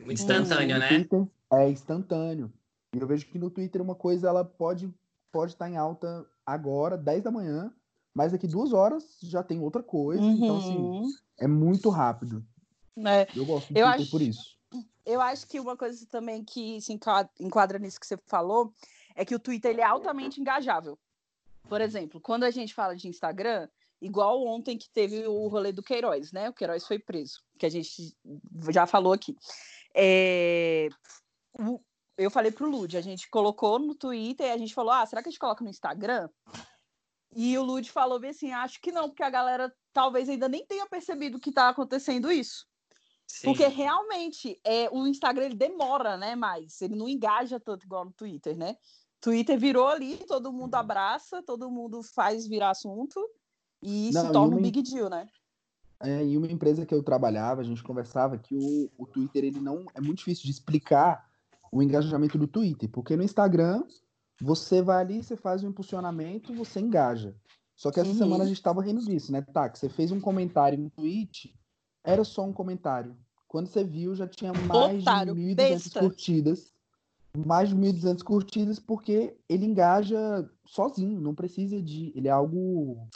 Muito 0.00 0.12
instantâneo, 0.12 0.74
no 0.74 0.80
né? 0.80 0.88
Twitter 0.88 1.26
é 1.52 1.70
instantâneo. 1.70 2.52
E 2.94 2.98
eu 2.98 3.06
vejo 3.06 3.26
que 3.26 3.38
no 3.38 3.50
Twitter 3.50 3.82
uma 3.82 3.94
coisa 3.94 4.28
ela 4.28 4.44
pode 4.44 4.92
pode 5.32 5.52
estar 5.52 5.68
em 5.70 5.76
alta 5.76 6.26
agora, 6.44 6.96
10 6.98 7.22
da 7.22 7.30
manhã, 7.30 7.72
mas 8.14 8.32
daqui 8.32 8.48
duas 8.48 8.72
horas 8.72 9.18
já 9.22 9.42
tem 9.44 9.60
outra 9.60 9.82
coisa. 9.82 10.26
Então, 10.26 10.56
assim, 10.56 10.74
Uhum. 10.76 11.08
é 11.38 11.46
muito 11.46 11.88
rápido. 11.90 12.44
É, 13.06 13.28
Eu 13.36 13.44
gosto 13.46 13.72
do 13.72 13.78
Eu 13.78 13.86
Twitter 13.86 14.02
acho- 14.02 14.10
por 14.10 14.22
isso. 14.22 14.58
Eu 15.04 15.20
acho 15.20 15.46
que 15.46 15.60
uma 15.60 15.76
coisa 15.76 16.06
também 16.06 16.44
que 16.44 16.80
se 16.80 16.92
enquadra 16.92 17.78
nisso 17.78 17.98
que 17.98 18.06
você 18.06 18.16
falou 18.26 18.72
é 19.14 19.24
que 19.24 19.34
o 19.34 19.38
Twitter 19.38 19.72
ele 19.72 19.80
é 19.80 19.84
altamente 19.84 20.40
engajável. 20.40 20.98
Por 21.68 21.80
exemplo, 21.80 22.20
quando 22.20 22.44
a 22.44 22.50
gente 22.50 22.74
fala 22.74 22.96
de 22.96 23.08
Instagram, 23.08 23.68
igual 24.00 24.44
ontem 24.46 24.78
que 24.78 24.88
teve 24.90 25.26
o 25.26 25.46
rolê 25.48 25.72
do 25.72 25.82
Queiroz, 25.82 26.32
né? 26.32 26.48
O 26.48 26.54
Queiroz 26.54 26.86
foi 26.86 26.98
preso, 26.98 27.40
que 27.58 27.66
a 27.66 27.68
gente 27.68 28.16
já 28.70 28.86
falou 28.86 29.12
aqui. 29.12 29.36
É, 29.94 30.88
Eu 32.16 32.30
falei 32.30 32.50
pro 32.50 32.68
Lud, 32.68 32.96
a 32.96 33.00
gente 33.00 33.28
colocou 33.28 33.78
no 33.78 33.94
Twitter 33.94 34.46
e 34.46 34.50
a 34.50 34.58
gente 34.58 34.74
falou: 34.74 34.92
ah, 34.92 35.06
será 35.06 35.22
que 35.22 35.28
a 35.28 35.30
gente 35.30 35.40
coloca 35.40 35.64
no 35.64 35.70
Instagram? 35.70 36.28
E 37.34 37.56
o 37.56 37.62
Lud 37.62 37.90
falou 37.90 38.18
bem 38.18 38.30
assim: 38.30 38.52
acho 38.52 38.80
que 38.80 38.92
não, 38.92 39.08
porque 39.08 39.22
a 39.22 39.30
galera 39.30 39.72
talvez 39.92 40.28
ainda 40.28 40.48
nem 40.48 40.64
tenha 40.66 40.86
percebido 40.86 41.40
que 41.40 41.52
tá 41.52 41.68
acontecendo 41.68 42.30
isso. 42.30 42.66
Sim. 43.32 43.46
Porque 43.46 43.66
realmente 43.68 44.60
é, 44.64 44.90
o 44.90 45.06
Instagram 45.06 45.44
ele 45.46 45.54
demora, 45.54 46.16
né? 46.16 46.34
Mais. 46.34 46.82
Ele 46.82 46.96
não 46.96 47.08
engaja 47.08 47.60
tanto 47.60 47.84
igual 47.86 48.04
no 48.04 48.12
Twitter, 48.12 48.56
né? 48.56 48.76
Twitter 49.20 49.58
virou 49.58 49.86
ali, 49.86 50.16
todo 50.26 50.52
mundo 50.52 50.74
abraça, 50.74 51.42
todo 51.42 51.70
mundo 51.70 52.02
faz 52.02 52.46
virar 52.46 52.70
assunto 52.70 53.20
e 53.82 54.10
Não, 54.12 54.22
se 54.22 54.28
e 54.28 54.32
torna 54.32 54.54
um 54.56 54.58
uma- 54.58 54.60
big 54.62 54.82
deal, 54.82 55.08
né? 55.08 55.28
É, 56.02 56.22
em 56.24 56.36
uma 56.36 56.46
empresa 56.50 56.84
que 56.84 56.94
eu 56.94 57.02
trabalhava, 57.02 57.60
a 57.60 57.64
gente 57.64 57.82
conversava 57.84 58.36
que 58.38 58.56
o, 58.56 58.90
o 58.98 59.06
Twitter 59.06 59.44
ele 59.44 59.60
não 59.60 59.84
é 59.94 60.00
muito 60.00 60.18
difícil 60.18 60.44
de 60.44 60.50
explicar 60.50 61.30
o 61.70 61.82
engajamento 61.82 62.36
do 62.36 62.48
Twitter, 62.48 62.88
porque 62.90 63.16
no 63.16 63.22
Instagram 63.22 63.84
você 64.40 64.82
vai 64.82 65.00
ali, 65.02 65.22
você 65.22 65.36
faz 65.36 65.62
um 65.62 65.68
impulsionamento, 65.68 66.52
você 66.54 66.80
engaja. 66.80 67.36
Só 67.76 67.90
que 67.92 68.00
essa 68.00 68.10
Uhum. 68.10 68.16
semana 68.18 68.44
a 68.44 68.46
gente 68.46 68.56
estava 68.56 68.82
rindo 68.82 69.00
disso, 69.04 69.30
né? 69.30 69.40
Tá, 69.42 69.68
que 69.68 69.78
você 69.78 69.88
fez 69.88 70.10
um 70.10 70.20
comentário 70.20 70.78
no 70.78 70.90
tweet, 70.90 71.54
era 72.04 72.24
só 72.24 72.44
um 72.44 72.52
comentário. 72.52 73.16
Quando 73.48 73.66
você 73.66 73.82
viu, 73.82 74.14
já 74.14 74.28
tinha 74.28 74.52
mais 74.52 75.02
Otário, 75.02 75.34
de 75.34 75.40
1.200 75.40 75.54
besta. 75.56 76.00
curtidas. 76.00 76.72
Mais 77.46 77.68
de 77.68 77.76
1.200 77.76 78.22
curtidas, 78.22 78.78
porque 78.80 79.36
ele 79.48 79.64
engaja 79.64 80.48
sozinho, 80.66 81.20
não 81.20 81.34
precisa 81.34 81.80
de. 81.80 82.12
Ele 82.14 82.28
é 82.28 82.30
algo. 82.30 83.08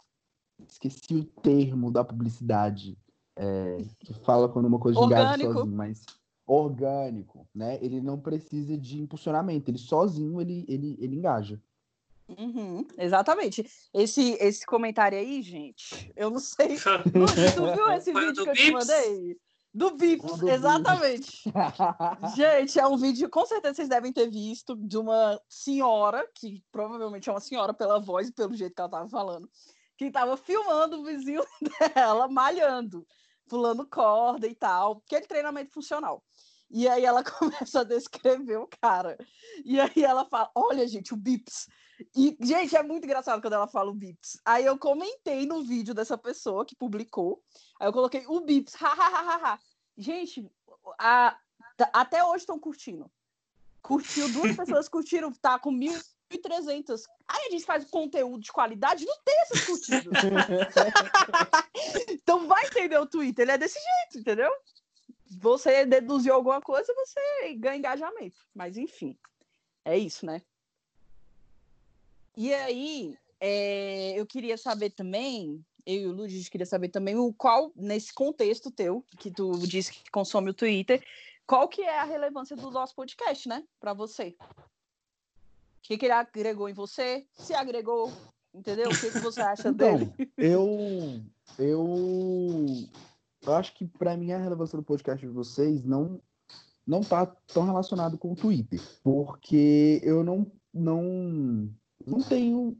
Esqueci 0.69 1.17
o 1.17 1.25
termo 1.25 1.91
da 1.91 2.05
publicidade. 2.05 2.97
é, 3.37 3.83
que 3.99 4.15
fala 4.15 4.49
quando 4.49 4.67
uma 4.67 4.79
coisa 4.79 5.01
engaja 5.01 5.33
Orgânico. 5.33 5.53
sozinho, 5.53 5.77
mas 5.77 6.05
orgânico, 6.47 7.49
né? 7.55 7.79
Ele 7.83 8.01
não 8.01 8.19
precisa 8.21 8.77
de 8.77 9.01
impulsionamento, 9.01 9.71
ele 9.71 9.79
sozinho 9.79 10.41
ele, 10.41 10.65
ele, 10.69 10.97
ele 11.01 11.17
engaja. 11.17 11.61
Uhum, 12.29 12.87
exatamente. 12.97 13.69
Esse, 13.93 14.33
esse 14.41 14.65
comentário 14.65 15.19
aí, 15.19 15.43
gente, 15.43 16.13
eu 16.17 16.31
não 16.31 16.39
sei. 16.39 16.79
Tu 17.55 17.73
viu 17.75 17.91
esse 17.91 18.13
Foi 18.13 18.27
vídeo 18.27 18.45
que 18.45 18.51
eu 18.51 18.55
te 18.55 18.63
Bips? 18.65 18.73
mandei? 18.73 19.37
Do 19.75 19.91
Bips, 19.97 20.39
do 20.39 20.49
exatamente. 20.49 21.43
Gente, 22.37 22.79
é 22.79 22.87
um 22.87 22.97
vídeo, 22.97 23.29
com 23.29 23.45
certeza 23.45 23.75
vocês 23.75 23.89
devem 23.89 24.13
ter 24.13 24.31
visto, 24.31 24.77
de 24.77 24.97
uma 24.97 25.37
senhora, 25.49 26.25
que 26.33 26.63
provavelmente 26.71 27.29
é 27.29 27.33
uma 27.33 27.41
senhora 27.41 27.75
pela 27.75 27.99
voz 27.99 28.29
e 28.29 28.33
pelo 28.33 28.55
jeito 28.55 28.73
que 28.73 28.81
ela 28.81 28.89
tava 28.89 29.09
falando, 29.09 29.51
que 29.99 30.13
tava 30.13 30.37
filmando 30.37 31.01
o 31.01 31.05
vizinho 31.05 31.43
dela 31.93 32.29
malhando, 32.29 33.05
pulando 33.49 33.85
corda 33.85 34.47
e 34.47 34.55
tal, 34.55 35.03
aquele 35.05 35.27
treinamento 35.27 35.73
funcional. 35.73 36.23
E 36.71 36.89
aí 36.89 37.05
ela 37.05 37.23
começa 37.25 37.81
a 37.81 37.85
descrever 37.85 38.59
o 38.59 38.69
cara. 38.81 39.19
E 39.65 39.81
aí 39.81 40.05
ela 40.05 40.25
fala: 40.25 40.51
Olha, 40.55 40.87
gente, 40.87 41.13
o 41.13 41.17
Bips. 41.17 41.67
E, 42.17 42.37
gente, 42.41 42.77
é 42.77 42.83
muito 42.83 43.05
engraçado 43.05 43.41
quando 43.41 43.55
ela 43.55 43.67
fala 43.67 43.91
o 43.91 43.95
Bips. 43.95 44.41
Aí 44.45 44.65
eu 44.65 44.79
comentei 44.79 45.47
no 45.47 45.65
vídeo 45.65 45.93
dessa 45.93 46.17
pessoa 46.17 46.65
que 46.65 46.77
publicou. 46.77 47.43
Aí 47.81 47.89
eu 47.89 47.93
coloquei 47.93 48.25
o 48.27 48.41
Bips. 48.41 48.75
Ha, 48.81 48.89
ha, 48.89 49.09
ha, 49.09 49.21
ha, 49.21 49.55
ha. 49.55 49.59
Gente, 49.97 50.49
a- 50.99 51.37
até 51.93 52.25
hoje 52.25 52.43
estão 52.43 52.59
curtindo. 52.59 53.11
Curtiu, 53.83 54.29
duas 54.33 54.57
pessoas 54.57 54.89
curtiram, 54.89 55.33
tá 55.33 55.59
com 55.59 55.73
1.200 55.73 56.15
1.300. 56.31 57.03
Aí 57.29 57.47
a 57.47 57.51
gente 57.51 57.65
faz 57.65 57.85
conteúdo 57.85 58.43
de 58.43 58.53
qualidade, 58.53 59.05
não 59.05 59.17
tem 59.25 59.35
essas 59.43 59.65
curtidas. 59.65 60.05
então 62.11 62.47
vai 62.47 62.65
entender 62.67 62.99
o 62.99 63.07
Twitter, 63.07 63.43
ele 63.43 63.53
é 63.53 63.59
desse 63.59 63.79
jeito, 63.79 64.21
entendeu? 64.21 64.51
Você 65.41 65.85
deduziu 65.85 66.35
alguma 66.35 66.61
coisa, 66.61 66.93
você 66.95 67.55
ganha 67.55 67.77
engajamento. 67.77 68.39
Mas 68.55 68.77
enfim, 68.77 69.19
é 69.85 69.99
isso, 69.99 70.25
né? 70.27 70.43
E 72.37 72.53
aí, 72.53 73.17
é, 73.41 74.19
eu 74.19 74.27
queria 74.27 74.57
saber 74.57 74.91
também, 74.91 75.65
eu 75.87 75.95
e 76.03 76.07
o 76.07 76.13
Lud, 76.13 76.33
a 76.33 76.37
gente 76.37 76.51
queria 76.51 76.67
saber 76.67 76.89
também 76.89 77.17
o 77.17 77.33
qual, 77.33 77.71
nesse 77.77 78.13
contexto 78.13 78.71
teu, 78.71 79.05
que 79.19 79.31
tu 79.31 79.53
disse 79.67 79.93
que 79.93 80.11
consome 80.11 80.51
o 80.51 80.55
Twitter, 80.55 81.05
qual 81.47 81.69
que 81.69 81.83
é 81.83 81.99
a 81.99 82.05
relevância 82.05 82.57
do 82.57 82.71
nosso 82.71 82.95
podcast, 82.95 83.49
né, 83.49 83.63
para 83.79 83.93
você? 83.93 84.35
O 84.41 85.83
que, 85.83 85.99
que 85.99 86.07
ele 86.07 86.13
agregou 86.13 86.69
em 86.69 86.73
você? 86.73 87.27
Se 87.35 87.53
agregou, 87.55 88.11
entendeu? 88.55 88.89
O 88.89 88.99
que, 88.99 89.11
que 89.11 89.19
você 89.21 89.43
acha 89.43 89.69
Então, 89.69 89.99
dele? 89.99 90.13
eu, 90.39 91.21
eu, 91.59 92.67
eu 93.43 93.55
acho 93.55 93.75
que 93.75 93.85
para 93.85 94.17
mim 94.17 94.33
a 94.33 94.39
relevância 94.39 94.79
do 94.79 94.83
podcast 94.83 95.25
de 95.25 95.31
vocês 95.33 95.85
não 95.85 96.21
não 96.87 97.01
tá 97.03 97.25
tão 97.25 97.65
relacionado 97.65 98.19
com 98.19 98.33
o 98.33 98.37
Twitter, 98.37 98.81
porque 99.03 100.01
eu 100.03 100.23
não 100.25 100.51
não 100.73 101.71
não 102.07 102.21
tenho 102.23 102.77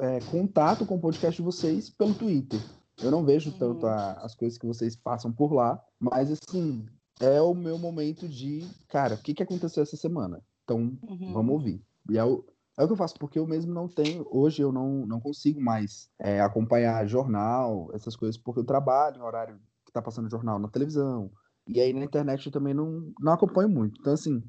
é, 0.00 0.20
contato 0.20 0.84
com 0.84 0.96
o 0.96 1.00
podcast 1.00 1.36
de 1.40 1.44
vocês 1.44 1.88
pelo 1.90 2.14
Twitter. 2.14 2.60
Eu 3.00 3.10
não 3.10 3.24
vejo 3.24 3.50
Uhum. 3.52 3.58
tanto 3.58 3.86
a- 3.86 4.12
as 4.14 4.34
coisas 4.34 4.58
que 4.58 4.66
vocês 4.66 4.96
passam 4.96 5.32
por 5.32 5.52
lá, 5.52 5.80
mas 6.00 6.30
assim 6.30 6.84
é 7.20 7.40
o 7.40 7.54
meu 7.54 7.78
momento 7.78 8.28
de, 8.28 8.66
cara, 8.88 9.14
o 9.14 9.18
que 9.22 9.34
que 9.34 9.42
aconteceu 9.42 9.82
essa 9.82 9.96
semana? 9.96 10.42
Então 10.64 10.98
Uhum. 11.08 11.32
vamos 11.32 11.52
ouvir. 11.54 11.80
E 12.10 12.18
é 12.18 12.24
o, 12.24 12.44
é 12.76 12.82
o 12.82 12.86
que 12.86 12.92
eu 12.92 12.96
faço, 12.96 13.14
porque 13.18 13.38
eu 13.38 13.46
mesmo 13.46 13.72
não 13.72 13.88
tenho, 13.88 14.26
hoje 14.30 14.60
eu 14.62 14.72
não, 14.72 15.06
não 15.06 15.20
consigo 15.20 15.60
mais 15.60 16.08
é, 16.18 16.40
acompanhar 16.40 17.06
jornal, 17.06 17.88
essas 17.94 18.16
coisas, 18.16 18.36
porque 18.36 18.60
eu 18.60 18.64
trabalho 18.64 19.18
em 19.18 19.22
horário 19.22 19.60
que 19.86 19.92
tá 19.92 20.02
passando 20.02 20.28
jornal 20.30 20.58
na 20.58 20.68
televisão, 20.68 21.30
e 21.68 21.80
aí 21.80 21.92
na 21.92 22.04
internet 22.04 22.44
eu 22.46 22.52
também 22.52 22.74
não, 22.74 23.12
não 23.20 23.32
acompanho 23.32 23.68
muito. 23.68 24.00
Então, 24.00 24.12
assim, 24.12 24.42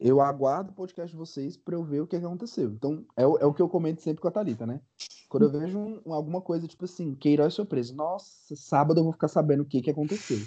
eu 0.00 0.20
aguardo 0.20 0.70
o 0.70 0.74
podcast 0.74 1.10
de 1.10 1.16
vocês 1.18 1.56
para 1.56 1.74
eu 1.74 1.82
ver 1.84 2.00
o 2.00 2.06
que, 2.06 2.18
que 2.18 2.24
aconteceu. 2.24 2.70
Então, 2.70 3.04
é, 3.16 3.26
o- 3.26 3.36
é 3.38 3.44
o 3.46 3.52
que 3.54 3.60
eu 3.62 3.68
comento 3.68 4.00
sempre 4.02 4.20
com 4.22 4.28
a 4.28 4.30
Thalita, 4.30 4.66
né? 4.66 4.80
Quando 5.28 5.42
eu 5.44 5.50
vejo 5.50 5.78
um- 5.78 6.00
um- 6.06 6.12
alguma 6.14 6.40
coisa, 6.40 6.66
tipo 6.66 6.84
assim, 6.84 7.14
Queiroz 7.14 7.54
surpresa, 7.54 7.94
nossa, 7.94 8.54
sábado 8.56 9.00
eu 9.00 9.04
vou 9.04 9.12
ficar 9.12 9.28
sabendo 9.28 9.62
o 9.62 9.66
que, 9.66 9.82
que 9.82 9.90
aconteceu. 9.90 10.38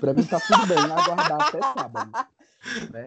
Pra 0.00 0.14
mim 0.14 0.24
tá 0.24 0.40
tudo 0.40 0.66
bem 0.66 0.78
aguardar 0.78 1.42
até 1.48 1.60
sábado 1.60 2.10
né? 2.92 3.06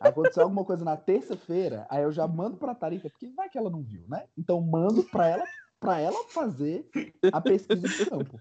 Aconteceu 0.00 0.42
alguma 0.42 0.64
coisa 0.64 0.84
na 0.84 0.96
terça-feira, 0.96 1.86
aí 1.88 2.02
eu 2.02 2.12
já 2.12 2.26
mando 2.28 2.56
pra 2.56 2.74
Thalita, 2.74 3.08
porque 3.08 3.28
vai 3.28 3.48
que 3.48 3.56
ela 3.56 3.70
não 3.70 3.82
viu, 3.82 4.04
né? 4.08 4.24
Então 4.36 4.60
mando 4.60 5.02
pra 5.04 5.28
ela, 5.28 5.44
pra 5.80 5.98
ela 6.00 6.24
fazer 6.28 6.88
a 7.32 7.40
pesquisa 7.40 7.88
de 7.88 8.06
campo. 8.06 8.38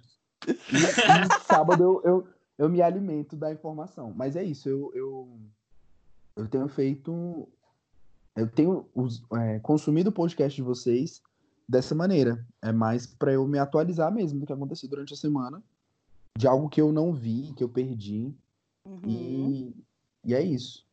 E, 0.47 0.51
e 0.51 1.43
sábado 1.45 1.81
eu, 1.83 2.01
eu, 2.03 2.27
eu 2.57 2.69
me 2.69 2.81
alimento 2.81 3.35
da 3.35 3.51
informação. 3.51 4.11
Mas 4.15 4.35
é 4.35 4.43
isso, 4.43 4.67
eu, 4.67 4.91
eu, 4.93 5.39
eu 6.41 6.47
tenho 6.49 6.67
feito. 6.67 7.47
Eu 8.35 8.47
tenho 8.47 8.87
us- 8.95 9.21
é, 9.33 9.59
consumido 9.59 10.09
o 10.09 10.13
podcast 10.13 10.55
de 10.55 10.61
vocês 10.61 11.21
dessa 11.67 11.93
maneira. 11.93 12.45
É 12.61 12.71
mais 12.71 13.05
pra 13.05 13.33
eu 13.33 13.45
me 13.47 13.59
atualizar 13.59 14.11
mesmo 14.11 14.39
do 14.39 14.45
que 14.45 14.53
aconteceu 14.53 14.89
durante 14.89 15.13
a 15.13 15.17
semana. 15.17 15.61
De 16.37 16.47
algo 16.47 16.69
que 16.69 16.79
eu 16.79 16.91
não 16.93 17.13
vi, 17.13 17.53
que 17.57 17.63
eu 17.63 17.69
perdi. 17.69 18.33
Uhum. 18.85 19.01
E, 19.05 19.75
e 20.25 20.33
é 20.33 20.41
isso. 20.41 20.85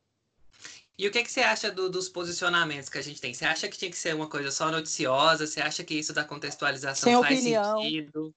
E 0.98 1.06
o 1.06 1.12
que, 1.12 1.22
que 1.22 1.30
você 1.30 1.40
acha 1.40 1.70
do- 1.70 1.88
dos 1.88 2.08
posicionamentos 2.08 2.88
que 2.88 2.98
a 2.98 3.02
gente 3.02 3.20
tem? 3.20 3.32
Você 3.32 3.44
acha 3.44 3.68
que 3.68 3.78
tinha 3.78 3.90
que 3.90 3.96
ser 3.96 4.16
uma 4.16 4.26
coisa 4.28 4.50
só 4.50 4.68
noticiosa? 4.70 5.46
Você 5.46 5.60
acha 5.60 5.84
que 5.84 5.94
isso 5.94 6.12
da 6.12 6.24
contextualização 6.24 7.12
Sem 7.12 7.22
faz 7.22 7.38
opinião. 7.38 7.80
sentido? 7.80 8.34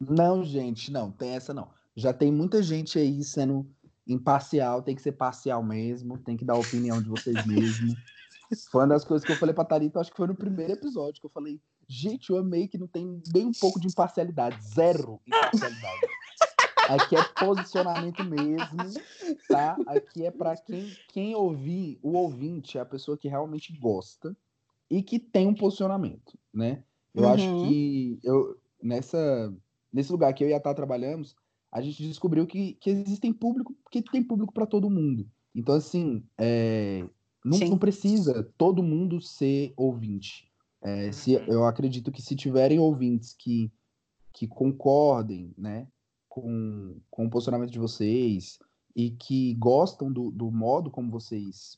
Não, 0.00 0.44
gente, 0.44 0.90
não, 0.90 1.12
tem 1.12 1.30
essa 1.30 1.54
não. 1.54 1.70
Já 1.94 2.12
tem 2.12 2.32
muita 2.32 2.60
gente 2.60 2.98
aí 2.98 3.22
sendo 3.22 3.64
imparcial, 4.06 4.82
tem 4.82 4.94
que 4.94 5.02
ser 5.02 5.12
parcial 5.12 5.62
mesmo, 5.62 6.18
tem 6.18 6.36
que 6.36 6.44
dar 6.44 6.54
a 6.54 6.58
opinião 6.58 7.00
de 7.00 7.08
vocês 7.08 7.44
mesmo. 7.44 7.96
Foi 8.70 8.82
uma 8.82 8.88
das 8.88 9.04
coisas 9.04 9.24
que 9.24 9.32
eu 9.32 9.36
falei 9.36 9.54
pra 9.54 9.64
Thalita, 9.64 10.00
acho 10.00 10.10
que 10.10 10.16
foi 10.16 10.26
no 10.26 10.34
primeiro 10.34 10.72
episódio, 10.72 11.20
que 11.20 11.26
eu 11.26 11.30
falei, 11.30 11.60
gente, 11.88 12.30
eu 12.30 12.38
amei 12.38 12.68
que 12.68 12.78
não 12.78 12.86
tem 12.86 13.22
nem 13.26 13.46
um 13.46 13.52
pouco 13.52 13.80
de 13.80 13.88
imparcialidade, 13.88 14.62
zero 14.62 15.20
imparcialidade. 15.26 16.02
Aqui 16.86 17.16
é 17.16 17.22
posicionamento 17.22 18.22
mesmo, 18.22 18.92
tá? 19.48 19.82
Aqui 19.86 20.26
é 20.26 20.30
pra 20.30 20.56
quem, 20.56 20.98
quem 21.08 21.34
ouvir, 21.34 21.98
o 22.02 22.12
ouvinte 22.12 22.76
é 22.76 22.80
a 22.82 22.84
pessoa 22.84 23.16
que 23.16 23.28
realmente 23.28 23.72
gosta 23.78 24.36
e 24.90 25.02
que 25.02 25.18
tem 25.18 25.46
um 25.46 25.54
posicionamento, 25.54 26.38
né? 26.52 26.84
Eu 27.14 27.26
acho 27.28 27.50
Uhum. 27.50 27.58
que 27.60 28.20
eu, 28.22 28.60
nessa, 28.82 29.54
nesse 29.92 30.12
lugar 30.12 30.32
que 30.34 30.44
eu 30.44 30.48
e 30.48 30.54
a 30.54 30.60
Tá 30.60 30.74
trabalhamos, 30.74 31.34
a 31.74 31.80
gente 31.82 32.06
descobriu 32.06 32.46
que, 32.46 32.74
que 32.74 32.88
existem 32.88 33.32
público, 33.32 33.74
que 33.90 34.00
tem 34.00 34.22
público 34.22 34.54
para 34.54 34.64
todo 34.64 34.88
mundo. 34.88 35.28
Então, 35.52 35.74
assim, 35.74 36.22
é, 36.38 37.04
não, 37.44 37.58
não 37.58 37.76
precisa 37.78 38.48
todo 38.56 38.80
mundo 38.80 39.20
ser 39.20 39.74
ouvinte. 39.76 40.48
É, 40.80 41.10
se, 41.10 41.36
Uhum. 41.36 41.44
eu 41.48 41.64
acredito 41.64 42.12
que 42.12 42.22
se 42.22 42.36
tiverem 42.36 42.78
ouvintes 42.78 43.32
que, 43.32 43.72
que 44.32 44.46
concordem, 44.46 45.52
né, 45.58 45.88
com, 46.28 46.96
com 47.10 47.26
o 47.26 47.30
posicionamento 47.30 47.72
de 47.72 47.78
vocês 47.80 48.60
e 48.94 49.10
que 49.10 49.54
gostam 49.54 50.12
do, 50.12 50.30
do 50.30 50.52
modo 50.52 50.92
como 50.92 51.10
vocês 51.10 51.76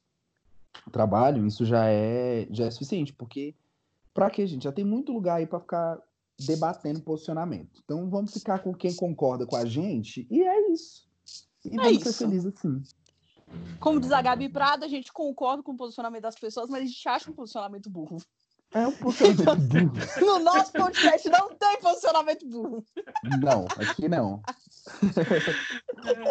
trabalham, 0.93 1.47
isso 1.47 1.65
já 1.65 1.89
é, 1.89 2.47
já 2.51 2.67
é 2.67 2.71
suficiente, 2.71 3.15
porque 3.15 3.55
pra 4.13 4.29
quê, 4.29 4.47
gente? 4.47 4.65
Já 4.65 4.73
tem 4.73 4.85
muito 4.85 5.11
lugar 5.11 5.37
aí 5.37 5.47
pra 5.47 5.61
ficar 5.61 5.99
debatendo 6.39 7.01
posicionamento. 7.01 7.81
Então 7.85 8.09
vamos 8.11 8.33
ficar 8.33 8.59
com 8.61 8.75
quem 8.75 8.95
concorda 8.95 9.47
com 9.47 9.57
a 9.57 9.65
gente 9.65 10.27
e 10.31 10.43
é 10.43 10.71
isso. 10.71 11.07
E 11.65 11.71
É 11.71 11.77
vamos 11.77 12.03
ser 12.03 12.09
isso. 12.11 12.19
felizes 12.19 12.53
assim. 12.57 12.83
Como 13.81 14.01
diz 14.01 14.11
a 14.13 14.21
Gabi 14.21 14.49
Prada, 14.49 14.87
a 14.87 14.89
gente 14.89 15.13
concorda 15.13 15.63
com 15.63 15.73
o 15.73 15.77
posicionamento 15.77 16.23
das 16.23 16.35
pessoas, 16.35 16.69
mas 16.69 16.83
a 16.83 16.87
gente 16.87 17.09
acha 17.09 17.31
um 17.31 17.35
posicionamento 17.35 17.89
burro. 17.89 18.19
É 18.75 18.87
um 18.87 18.93
posicionamento 18.93 19.93
burro. 20.19 20.21
No 20.21 20.39
nosso 20.41 20.73
podcast 20.73 21.29
não 21.29 21.55
tem 21.55 21.81
posicionamento 21.81 22.45
burro. 22.47 22.85
Não, 23.41 23.67
aqui 23.79 24.09
não. 24.09 24.43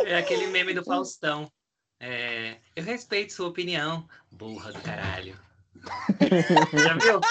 É 0.05 0.17
aquele 0.17 0.47
meme 0.47 0.73
do 0.73 0.83
Faustão. 0.83 1.49
É, 1.99 2.57
eu 2.75 2.83
respeito 2.83 3.31
sua 3.31 3.47
opinião, 3.47 4.05
burra 4.31 4.73
do 4.73 4.81
caralho. 4.81 5.39
Já 6.73 6.97
viu? 6.97 7.21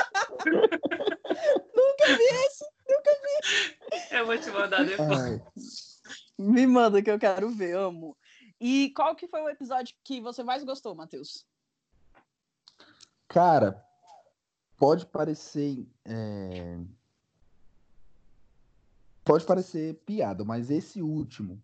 Nunca 2.89 3.11
vi. 3.23 4.17
Eu 4.17 4.27
vou 4.27 4.39
te 4.39 4.51
mandar 4.51 4.85
depois. 4.85 5.11
Ai, 5.21 5.43
Me 6.39 6.67
manda 6.67 7.03
que 7.03 7.11
eu 7.11 7.19
quero 7.19 7.51
ver, 7.51 7.77
amo. 7.77 8.17
E 8.61 8.91
qual 8.91 9.15
que 9.15 9.29
foi 9.29 9.41
o 9.43 9.49
episódio 9.49 9.95
que 10.05 10.21
você 10.21 10.43
mais 10.43 10.65
gostou, 10.65 10.95
Matheus? 10.95 11.47
cara, 13.29 13.85
pode 14.77 15.07
parecer. 15.07 15.87
é, 16.05 16.79
Pode 19.25 19.45
parecer 19.45 19.95
piada, 20.05 20.45
mas 20.45 20.71
esse 20.71 21.01
último, 21.01 21.61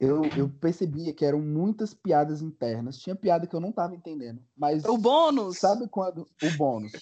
eu, 0.00 0.24
eu 0.36 0.48
percebia 0.48 1.14
que 1.14 1.24
eram 1.24 1.40
muitas 1.40 1.94
piadas 1.94 2.42
internas. 2.42 2.98
Tinha 2.98 3.14
piada 3.14 3.46
que 3.46 3.54
eu 3.54 3.60
não 3.60 3.70
tava 3.72 3.94
entendendo, 3.94 4.42
mas 4.56 4.84
O 4.84 4.98
bônus. 4.98 5.58
Sabe 5.58 5.88
quando. 5.88 6.28
O 6.42 6.50
bônus. 6.56 6.92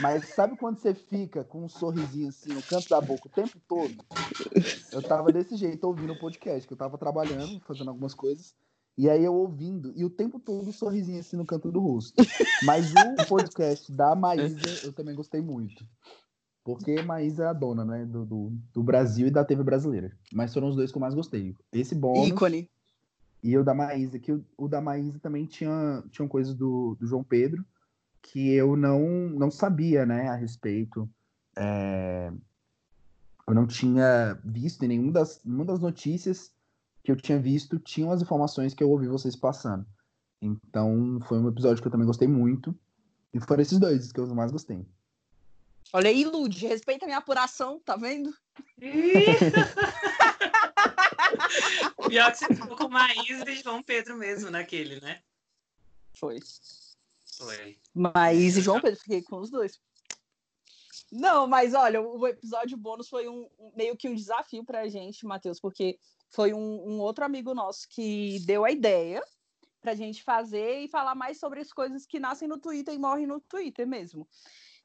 Mas 0.00 0.28
sabe 0.28 0.56
quando 0.56 0.78
você 0.78 0.94
fica 0.94 1.44
com 1.44 1.64
um 1.64 1.68
sorrisinho 1.68 2.28
assim 2.28 2.52
no 2.52 2.62
canto 2.62 2.88
da 2.88 3.00
boca 3.00 3.26
o 3.26 3.30
tempo 3.30 3.58
todo? 3.68 3.94
Eu 4.92 5.02
tava 5.02 5.32
desse 5.32 5.56
jeito 5.56 5.84
ouvindo 5.84 6.12
o 6.12 6.18
podcast, 6.18 6.66
que 6.66 6.72
eu 6.72 6.78
tava 6.78 6.96
trabalhando, 6.96 7.60
fazendo 7.60 7.90
algumas 7.90 8.14
coisas. 8.14 8.54
E 8.96 9.10
aí 9.10 9.24
eu 9.24 9.34
ouvindo, 9.34 9.92
e 9.96 10.04
o 10.04 10.10
tempo 10.10 10.38
todo 10.38 10.68
um 10.68 10.72
sorrisinho 10.72 11.18
assim 11.18 11.36
no 11.36 11.44
canto 11.44 11.70
do 11.72 11.80
rosto. 11.80 12.14
Mas 12.62 12.92
o 12.92 13.26
podcast 13.28 13.90
da 13.90 14.14
Maísa 14.14 14.86
eu 14.86 14.92
também 14.92 15.14
gostei 15.14 15.40
muito. 15.40 15.84
Porque 16.62 17.02
Maísa 17.02 17.44
é 17.44 17.46
a 17.48 17.52
dona, 17.52 17.84
né? 17.84 18.06
Do, 18.06 18.24
do, 18.24 18.52
do 18.72 18.82
Brasil 18.82 19.26
e 19.26 19.30
da 19.30 19.44
TV 19.44 19.62
brasileira. 19.62 20.16
Mas 20.32 20.54
foram 20.54 20.68
os 20.68 20.76
dois 20.76 20.90
que 20.90 20.96
eu 20.96 21.00
mais 21.00 21.14
gostei. 21.14 21.54
Esse 21.72 21.94
bônus 21.94 22.28
Ícone. 22.28 22.70
e 23.42 23.58
o 23.58 23.64
da 23.64 23.74
Maísa, 23.74 24.18
que 24.18 24.32
o, 24.32 24.42
o 24.56 24.68
da 24.68 24.80
Maísa 24.80 25.18
também 25.18 25.44
tinha, 25.44 26.02
tinha 26.10 26.26
coisas 26.26 26.54
do, 26.54 26.96
do 26.98 27.06
João 27.06 27.22
Pedro 27.22 27.62
que 28.24 28.54
eu 28.54 28.76
não, 28.76 29.00
não 29.28 29.50
sabia, 29.50 30.06
né, 30.06 30.28
a 30.28 30.34
respeito. 30.34 31.08
É, 31.56 32.32
eu 33.46 33.54
não 33.54 33.66
tinha 33.66 34.40
visto 34.42 34.82
em 34.82 34.88
nenhuma 34.88 35.12
das, 35.12 35.42
nenhuma 35.44 35.66
das 35.66 35.78
notícias 35.78 36.50
que 37.02 37.12
eu 37.12 37.16
tinha 37.16 37.38
visto, 37.38 37.78
tinham 37.78 38.10
as 38.10 38.22
informações 38.22 38.72
que 38.72 38.82
eu 38.82 38.90
ouvi 38.90 39.06
vocês 39.06 39.36
passando. 39.36 39.86
Então, 40.40 41.20
foi 41.28 41.38
um 41.38 41.48
episódio 41.48 41.82
que 41.82 41.86
eu 41.86 41.92
também 41.92 42.06
gostei 42.06 42.26
muito. 42.26 42.74
E 43.32 43.40
foram 43.40 43.62
esses 43.62 43.78
dois 43.78 44.10
que 44.10 44.18
eu 44.18 44.26
mais 44.34 44.50
gostei. 44.50 44.86
Olha 45.92 46.08
aí, 46.08 46.24
Lud, 46.24 46.66
respeita 46.66 47.04
a 47.04 47.08
minha 47.08 47.18
apuração, 47.18 47.78
tá 47.80 47.94
vendo? 47.96 48.34
Pior 52.08 52.32
que 52.32 52.38
você 52.38 52.54
ficou 52.54 52.76
com 52.76 52.88
Maísa 52.88 53.50
e 53.50 53.62
João 53.62 53.82
Pedro 53.82 54.16
mesmo 54.16 54.50
naquele, 54.50 54.98
né? 55.00 55.20
Foi. 56.18 56.38
Foi. 57.38 57.78
Mas 57.94 58.56
e 58.56 58.60
João 58.60 58.80
Pedro, 58.80 58.98
fiquei 59.00 59.22
com 59.22 59.38
os 59.40 59.50
dois. 59.50 59.80
Não, 61.12 61.46
mas 61.46 61.74
olha, 61.74 62.00
o 62.02 62.26
episódio 62.26 62.76
bônus 62.76 63.08
foi 63.08 63.28
um, 63.28 63.48
um- 63.58 63.72
meio 63.76 63.96
que 63.96 64.08
um 64.08 64.14
desafio 64.14 64.64
pra 64.64 64.88
gente, 64.88 65.26
Matheus, 65.26 65.60
porque 65.60 65.98
foi 66.30 66.52
um, 66.52 66.58
um 66.58 67.00
outro 67.00 67.24
amigo 67.24 67.54
nosso 67.54 67.88
que 67.88 68.40
deu 68.46 68.64
a 68.64 68.70
ideia 68.70 69.22
pra 69.80 69.94
gente 69.94 70.22
fazer 70.24 70.80
e 70.80 70.88
falar 70.88 71.14
mais 71.14 71.38
sobre 71.38 71.60
as 71.60 71.72
coisas 71.72 72.06
que 72.06 72.18
nascem 72.18 72.48
no 72.48 72.58
Twitter 72.58 72.94
e 72.94 72.98
morrem 72.98 73.26
no 73.26 73.40
Twitter 73.40 73.86
mesmo. 73.86 74.26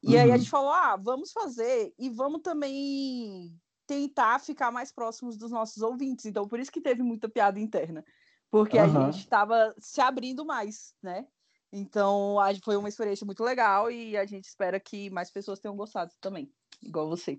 E 0.04 0.16
aí 0.18 0.30
a 0.30 0.34
Uhum. 0.34 0.40
gente 0.40 0.50
falou: 0.50 0.72
ah, 0.72 0.96
vamos 0.98 1.32
fazer 1.32 1.94
e 1.98 2.10
vamos 2.10 2.42
também 2.42 3.60
tentar 3.88 4.40
ficar 4.40 4.72
mais 4.72 4.92
próximos 4.92 5.36
dos 5.36 5.50
nossos 5.52 5.82
ouvintes. 5.82 6.26
Então, 6.26 6.48
por 6.48 6.60
isso 6.60 6.72
que 6.72 6.82
teve 6.82 7.02
muita 7.02 7.28
piada 7.28 7.60
interna, 7.60 8.06
porque 8.52 8.78
a 8.78 8.84
Aham. 8.86 9.12
gente 9.12 9.20
estava 9.22 9.74
se 9.80 10.00
abrindo 10.00 10.46
mais, 10.46 10.94
né? 11.02 11.26
Então, 11.72 12.38
foi 12.64 12.76
uma 12.78 12.90
experiência 12.90 13.26
muito 13.26 13.44
legal 13.44 13.92
e 13.92 14.18
a 14.18 14.26
gente 14.26 14.46
espera 14.46 14.80
que 14.80 15.10
mais 15.10 15.30
pessoas 15.30 15.60
tenham 15.60 15.76
gostado 15.76 16.12
também, 16.20 16.52
igual 16.82 17.08
você. 17.08 17.38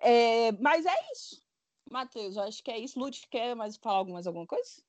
É, 0.00 0.52
mas 0.52 0.84
é 0.84 0.94
isso. 1.12 1.42
Matheus, 1.90 2.36
eu 2.36 2.42
acho 2.42 2.62
que 2.62 2.70
é 2.70 2.78
isso. 2.78 2.98
Lute, 2.98 3.26
quer 3.30 3.54
mais 3.54 3.76
falar 3.76 3.98
alguma, 3.98 4.14
mais 4.14 4.26
alguma 4.26 4.46
coisa? 4.46 4.82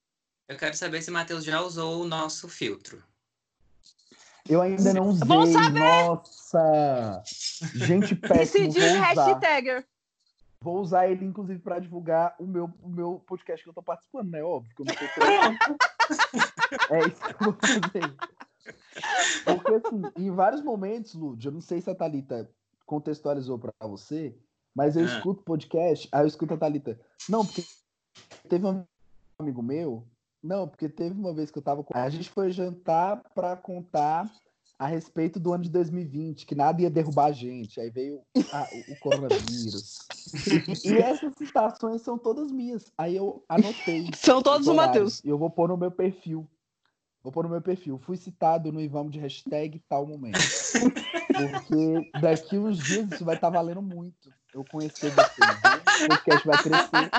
Eu 0.48 0.58
quero 0.58 0.76
saber 0.76 1.02
se 1.02 1.10
o 1.10 1.14
Matheus 1.14 1.44
já 1.44 1.62
usou 1.62 2.02
o 2.02 2.08
nosso 2.08 2.50
filtro. 2.50 3.04
Eu 4.48 4.62
ainda 4.62 4.94
não 4.94 5.08
usei. 5.08 5.28
Vou 5.28 5.48
saber! 5.48 5.80
Nossa! 5.80 7.24
Gente 7.76 8.16
péssimo, 8.16 8.68
Decidiu 8.68 8.82
vou 8.82 8.92
usar. 8.92 9.14
hashtagger. 9.14 9.88
Vou 10.60 10.80
usar 10.80 11.08
ele, 11.10 11.26
inclusive, 11.26 11.60
para 11.60 11.80
divulgar 11.80 12.36
o 12.40 12.46
meu, 12.46 12.70
o 12.82 12.90
meu 12.90 13.24
podcast 13.26 13.64
que 13.64 13.70
eu 13.70 13.74
tô 13.74 13.84
participando, 13.84 14.32
né? 14.32 14.44
Óbvio 14.44 14.74
que 14.76 14.82
eu 14.82 14.86
não 14.86 14.96
tô 14.96 15.04
É 16.94 17.00
isso 17.08 17.22
que 17.22 17.34
eu 17.34 17.38
vou 17.40 17.54
fazer. 17.54 18.16
Porque, 19.46 19.74
assim, 19.74 20.02
em 20.18 20.32
vários 20.32 20.62
momentos, 20.62 21.14
Lud, 21.14 21.46
eu 21.46 21.52
não 21.52 21.62
sei 21.62 21.82
se 21.82 21.90
a 21.90 21.96
Thalita 21.96 22.50
contextualizou 22.86 23.58
para 23.60 23.74
você, 23.88 24.36
mas 24.76 24.96
eu 24.96 25.04
Ah. 25.04 25.06
escuto 25.06 25.44
podcast, 25.44 26.08
aí 26.12 26.22
eu 26.24 26.28
escuto 26.28 26.54
a 26.54 26.58
Thalita. 26.58 27.00
Não, 27.30 27.46
porque 27.46 27.64
teve 28.50 28.66
um 28.66 28.84
amigo 29.40 29.62
meu. 29.64 30.06
Não, 30.44 30.68
porque 30.68 30.90
teve 30.90 31.18
uma 31.20 31.34
vez 31.34 31.50
que 31.50 31.58
eu 31.58 31.62
tava 31.64 31.84
com. 31.84 31.98
A 31.98 32.10
gente 32.10 32.30
foi 32.30 32.52
jantar 32.52 33.22
para 33.34 33.56
contar 33.56 34.30
a 34.78 34.88
respeito 34.88 35.40
do 35.40 35.54
ano 35.54 35.64
de 35.64 35.70
2020, 35.70 36.46
que 36.46 36.54
nada 36.56 36.82
ia 36.82 36.90
derrubar 36.90 37.28
a 37.28 37.32
gente. 37.32 37.80
Aí 37.80 37.90
veio 37.90 38.22
a- 38.52 38.68
o, 38.92 39.00
coronavírus. 39.00 40.00
E 40.84 40.98
essas 40.98 41.34
citações 41.38 42.02
são 42.02 42.18
todas 42.18 42.52
minhas. 42.52 42.92
Aí 42.98 43.16
eu 43.16 43.42
anotei. 43.48 44.10
São 44.16 44.42
todos 44.42 44.68
o 44.68 44.74
Matheus. 44.74 45.24
E 45.24 45.30
eu 45.30 45.38
vou 45.38 45.50
pôr 45.50 45.70
no 45.70 45.78
meu 45.78 45.92
perfil. 45.92 46.46
Vou 47.24 47.32
pôr 47.32 47.44
no 47.46 47.50
meu 47.50 47.62
perfil. 47.62 47.98
Fui 47.98 48.18
citado 48.18 48.72
no 48.72 48.82
Ivamo 48.82 49.10
de 49.10 49.18
hashtag 49.20 49.80
tal 49.88 50.06
momento. 50.06 50.38
Porque 51.34 52.12
daqui 52.20 52.58
uns 52.58 52.78
dias 52.80 53.12
isso 53.12 53.24
vai 53.24 53.36
estar 53.36 53.50
valendo 53.50 53.82
muito. 53.82 54.30
Eu 54.54 54.64
conhecer 54.70 55.10
vocês. 55.12 55.38
Né? 55.40 55.82
O 56.04 56.08
podcast 56.10 56.48
vai 56.48 56.64
crescer. 56.64 57.12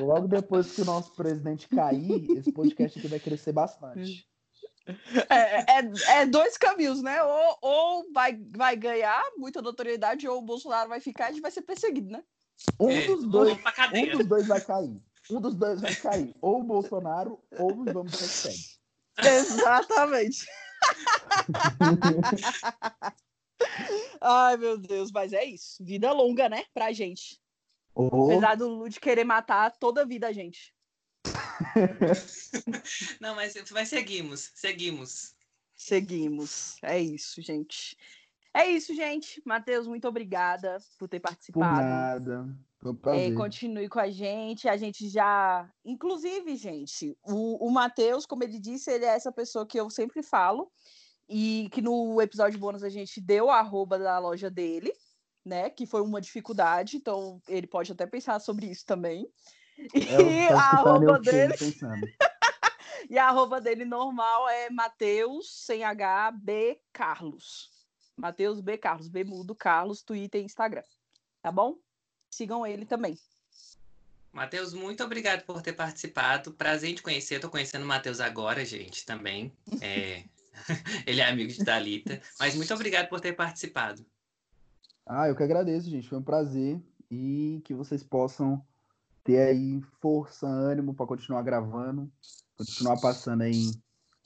Logo 0.00 0.28
depois 0.28 0.72
que 0.72 0.82
o 0.82 0.84
nosso 0.84 1.12
presidente 1.14 1.68
cair, 1.68 2.30
esse 2.38 2.52
podcast 2.52 2.98
aqui 2.98 3.08
vai 3.08 3.18
crescer 3.18 3.52
bastante. 3.52 4.26
É, 5.28 5.80
é- 5.80 6.20
é 6.20 6.26
dois 6.26 6.56
caminhos, 6.56 7.02
né? 7.02 7.20
Ou, 7.22 7.58
ou 7.60 8.12
vai, 8.12 8.40
vai 8.56 8.76
ganhar 8.76 9.20
muita 9.36 9.60
notoriedade, 9.60 10.28
ou 10.28 10.38
o 10.38 10.42
Bolsonaro 10.42 10.88
vai 10.88 11.00
ficar 11.00 11.24
e 11.24 11.26
a 11.26 11.32
gente 11.32 11.42
vai 11.42 11.50
ser 11.50 11.62
perseguido, 11.62 12.10
né? 12.10 12.22
Um 12.80 12.88
É, 12.88 13.06
dos 13.06 13.24
dois, 13.26 13.48
vamos 13.48 13.62
pra 13.62 13.90
um 13.92 14.16
dos 14.18 14.26
dois 14.26 14.46
vai 14.46 14.60
cair. 14.60 15.02
Um 15.28 15.40
dos 15.40 15.56
dois 15.56 15.80
vai 15.80 15.94
cair. 15.96 16.34
Ou 16.40 16.60
o 16.60 16.64
Bolsonaro, 16.64 17.40
ou 17.58 17.78
o 17.80 17.88
Ivamo 17.88 18.08
de 18.08 18.16
hashtag. 18.16 18.75
Exatamente. 19.24 20.46
Ai, 24.20 24.56
meu 24.56 24.78
Deus, 24.78 25.10
mas 25.10 25.32
é 25.32 25.44
isso. 25.44 25.84
Vida 25.84 26.12
longa, 26.12 26.48
né? 26.48 26.64
Pra 26.74 26.92
gente. 26.92 27.40
Ou 27.94 28.32
Apesar 28.32 28.56
do 28.56 28.68
Lud 28.68 29.00
querer 29.00 29.24
matar 29.24 29.72
toda 29.78 30.02
a 30.02 30.04
vida 30.04 30.28
a 30.28 30.32
gente. 30.32 30.74
Não, 33.20 33.34
mas, 33.34 33.54
mas 33.70 33.88
seguimos, 33.88 34.52
seguimos. 34.54 35.34
Seguimos. 35.74 36.76
É 36.82 36.98
isso, 36.98 37.40
gente. 37.42 37.96
É 38.56 38.66
isso, 38.70 38.94
gente. 38.94 39.42
Matheus, 39.44 39.86
muito 39.86 40.08
obrigada 40.08 40.78
por 40.98 41.06
ter 41.06 41.20
por 41.20 41.28
participado. 41.28 41.86
nada. 41.86 42.48
Foi 42.78 42.90
um 42.90 43.14
É, 43.14 43.30
continue 43.32 43.86
com 43.86 44.00
a 44.00 44.08
gente. 44.08 44.66
A 44.66 44.78
gente 44.78 45.10
já. 45.10 45.70
Inclusive, 45.84 46.56
gente, 46.56 47.14
o, 47.22 47.66
o 47.66 47.70
Matheus, 47.70 48.24
como 48.24 48.44
ele 48.44 48.58
disse, 48.58 48.90
ele 48.90 49.04
é 49.04 49.08
essa 49.08 49.30
pessoa 49.30 49.66
que 49.66 49.78
eu 49.78 49.90
sempre 49.90 50.22
falo. 50.22 50.72
E 51.28 51.68
que 51.70 51.82
no 51.82 52.18
episódio 52.22 52.58
bônus 52.58 52.82
a 52.82 52.88
gente 52.88 53.20
deu 53.20 53.50
a 53.50 53.58
arroba 53.58 53.98
da 53.98 54.18
loja 54.18 54.48
dele, 54.48 54.90
né? 55.44 55.68
Que 55.68 55.84
foi 55.84 56.00
uma 56.00 56.20
dificuldade. 56.20 56.96
Então, 56.96 57.42
ele 57.48 57.66
pode 57.66 57.92
até 57.92 58.06
pensar 58.06 58.38
sobre 58.38 58.66
isso 58.66 58.86
também. 58.86 59.28
É, 59.94 60.22
E 60.22 60.48
a 60.48 60.60
arroba 60.60 61.18
dele. 61.18 61.54
E 63.08 63.18
a 63.18 63.28
arroba 63.28 63.60
dele 63.60 63.84
normal 63.84 64.48
é 64.48 64.68
Mateus, 64.68 65.64
sem 65.64 65.84
H, 65.84 66.32
B 66.32 66.80
Carlos. 66.92 67.75
Mateus 68.16 68.60
B 68.60 68.78
Carlos, 68.78 69.08
B 69.08 69.24
mudo 69.24 69.54
Carlos, 69.54 70.02
Twitter 70.02 70.40
e 70.40 70.44
Instagram. 70.44 70.84
Tá 71.42 71.52
bom? 71.52 71.76
Sigam 72.30 72.66
ele 72.66 72.86
também. 72.86 73.18
Matheus, 74.32 74.74
muito 74.74 75.02
obrigado 75.02 75.44
por 75.44 75.62
ter 75.62 75.72
participado. 75.72 76.52
Prazer 76.52 76.90
em 76.90 76.94
te 76.94 77.02
conhecer. 77.02 77.36
Eu 77.36 77.40
tô 77.40 77.50
conhecendo 77.50 77.84
o 77.84 77.88
Matheus 77.88 78.20
agora, 78.20 78.64
gente, 78.64 79.06
também. 79.06 79.52
É, 79.80 80.24
Ele 81.06 81.20
é 81.20 81.28
amigo 81.28 81.52
de 81.52 81.64
Thalita. 81.64 82.20
Mas 82.38 82.54
muito 82.54 82.72
obrigado 82.72 83.08
por 83.08 83.20
ter 83.20 83.32
participado. 83.32 84.04
Ah, 85.06 85.28
eu 85.28 85.36
que 85.36 85.42
agradeço, 85.42 85.88
gente. 85.88 86.08
Foi 86.08 86.18
um 86.18 86.22
prazer. 86.22 86.80
E 87.10 87.60
que 87.64 87.72
vocês 87.74 88.02
possam 88.02 88.60
ter 89.22 89.38
aí 89.38 89.80
força, 90.00 90.46
ânimo 90.46 90.94
para 90.94 91.06
continuar 91.06 91.42
gravando, 91.42 92.10
continuar 92.56 93.00
passando 93.00 93.42
aí 93.42 93.70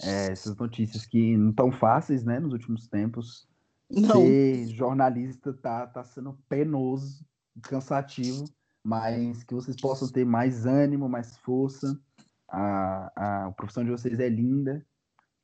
é, 0.03 0.33
essas 0.33 0.57
notícias 0.57 1.05
que 1.07 1.37
não 1.37 1.53
tão 1.53 1.71
fáceis, 1.71 2.25
né, 2.25 2.41
nos 2.41 2.53
últimos 2.53 2.87
tempos. 2.89 3.47
Não. 3.91 4.23
Ser 4.23 4.67
jornalista 4.69 5.53
tá, 5.53 5.87
tá 5.87 6.05
sendo 6.05 6.39
penoso, 6.49 7.27
cansativo, 7.63 8.45
mas 8.85 9.43
que 9.43 9.55
vocês 9.55 9.77
possam 9.77 10.09
ter 10.09 10.25
mais 10.25 10.65
ânimo, 10.65 11.09
mais 11.09 11.37
força. 11.39 12.01
A, 12.49 13.13
a, 13.17 13.47
a 13.47 13.53
profissão 13.53 13.85
de 13.85 13.91
vocês 13.91 14.21
é 14.21 14.29
linda. 14.29 14.87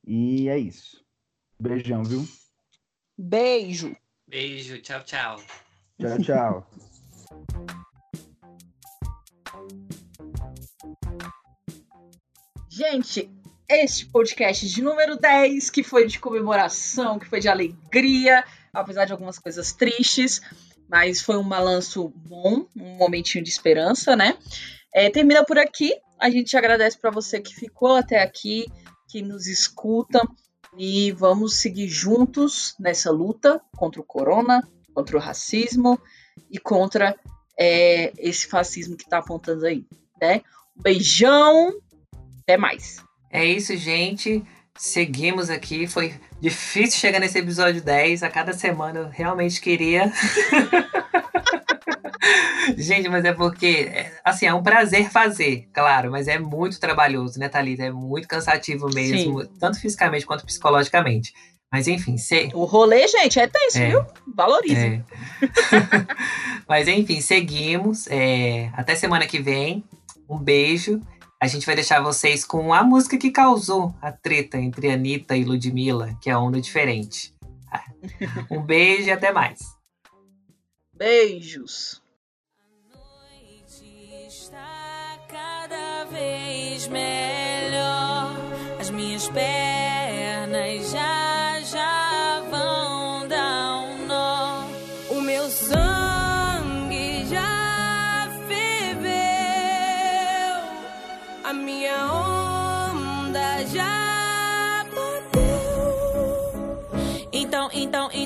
E 0.07 0.49
é 0.49 0.59
isso. 0.59 1.05
Beijão, 1.61 2.05
viu? 2.05 2.25
Beijo. 3.19 3.97
Beijo, 4.29 4.81
tchau, 4.81 5.03
tchau. 5.03 5.37
Tchau, 5.99 6.19
tchau. 6.23 6.71
Gente, 12.69 13.31
este 13.69 14.07
podcast 14.07 14.69
de 14.69 14.81
número 14.81 15.17
10, 15.17 15.71
que 15.71 15.83
foi 15.83 16.07
de 16.07 16.19
comemoração, 16.19 17.19
que 17.19 17.27
foi 17.27 17.41
de 17.41 17.49
alegria, 17.49 18.45
apesar 18.73 19.05
de 19.05 19.13
algumas 19.13 19.39
coisas 19.39 19.73
tristes, 19.73 20.41
mas 20.89 21.21
foi 21.21 21.37
um 21.37 21.49
balanço 21.49 22.09
bom, 22.15 22.67
um 22.77 22.97
momentinho 22.97 23.43
de 23.43 23.51
esperança, 23.51 24.15
né? 24.15 24.37
É, 24.95 25.11
termina 25.11 25.45
por 25.45 25.59
aqui. 25.59 25.93
A 26.19 26.31
gente 26.31 26.57
agradece 26.57 26.99
para 26.99 27.11
você 27.11 27.41
que 27.41 27.55
ficou 27.55 27.97
até 27.97 28.23
aqui, 28.23 28.67
que 29.09 29.21
nos 29.21 29.47
escuta 29.47 30.23
e 30.79 31.11
vamos 31.13 31.57
seguir 31.57 31.89
juntos 31.89 32.75
nessa 32.79 33.11
luta 33.11 33.61
contra 33.77 34.01
o 34.01 34.05
corona, 34.05 34.63
contra 34.95 35.17
o 35.17 35.21
racismo 35.21 36.01
e 36.51 36.59
contra 36.59 37.19
é, 37.59 38.13
esse 38.19 38.47
fascismo 38.47 38.97
que 38.97 39.05
está 39.05 39.19
apontando 39.19 39.67
aí, 39.67 39.85
né? 40.21 40.43
Um 40.77 40.83
beijão, 40.83 41.73
até 42.43 42.57
mais. 42.57 43.06
É 43.31 43.45
isso, 43.45 43.77
gente. 43.77 44.43
Seguimos 44.77 45.51
aqui. 45.51 45.87
Foi 45.87 46.15
difícil 46.41 47.01
chegar 47.01 47.19
nesse 47.19 47.39
episódio 47.39 47.83
10. 47.83 48.23
A 48.23 48.31
cada 48.31 48.53
semana 48.53 49.01
eu 49.01 49.09
realmente 49.09 49.61
queria. 49.61 50.13
gente, 52.77 53.09
mas 53.09 53.25
é 53.25 53.33
porque, 53.33 53.91
é, 53.93 54.13
assim, 54.25 54.47
é 54.47 54.55
um 54.55 54.63
prazer 54.63 55.11
fazer, 55.11 55.69
claro, 55.73 56.11
mas 56.11 56.29
é 56.29 56.39
muito 56.39 56.81
trabalhoso, 56.81 57.39
né, 57.39 57.49
Thalita? 57.49 57.85
É 57.85 57.91
muito 57.91 58.29
cansativo 58.29 58.89
mesmo, 58.93 59.47
tanto 59.59 59.81
fisicamente 59.81 60.27
quanto 60.27 60.45
psicologicamente. 60.45 61.33
Mas 61.71 61.89
enfim, 61.89 62.17
se... 62.17 62.49
O 62.55 62.65
rolê, 62.65 63.07
gente, 63.09 63.41
é 63.41 63.47
tenso, 63.47 63.79
É. 63.79 63.89
viu? 63.89 64.05
Valorize. 64.35 64.77
É. 64.77 65.03
Mas 66.69 66.87
enfim, 66.87 67.21
seguimos. 67.21 68.07
É, 68.09 68.71
Até 68.75 68.95
semana 68.95 69.27
que 69.27 69.41
vem. 69.41 69.85
Um 70.29 70.39
beijo. 70.39 71.01
A 71.39 71.47
gente 71.47 71.67
vai 71.67 71.75
deixar 71.75 72.01
vocês 72.01 72.45
com 72.45 72.73
a 72.73 72.83
música 72.83 73.19
que 73.19 73.31
causou 73.31 73.95
a 74.01 74.11
treta 74.11 74.57
entre 74.57 74.91
Anitta 74.91 75.37
e 75.37 75.45
Ludmilla, 75.45 76.17
que 76.21 76.31
é 76.31 76.33
a 76.33 76.39
Onda 76.41 76.61
Diferente. 76.61 77.35
Um 78.51 78.63
beijo 78.63 79.09
e 79.09 79.13
até 79.13 79.33
mais. 79.33 79.59
Beijos. 80.95 82.03
noite 82.91 84.27
está 84.27 85.19
cada 85.29 86.05
vez 86.05 86.89
melhor. 86.89 88.35
As 88.81 88.89
minhas 88.89 89.29
pernas 89.29 90.95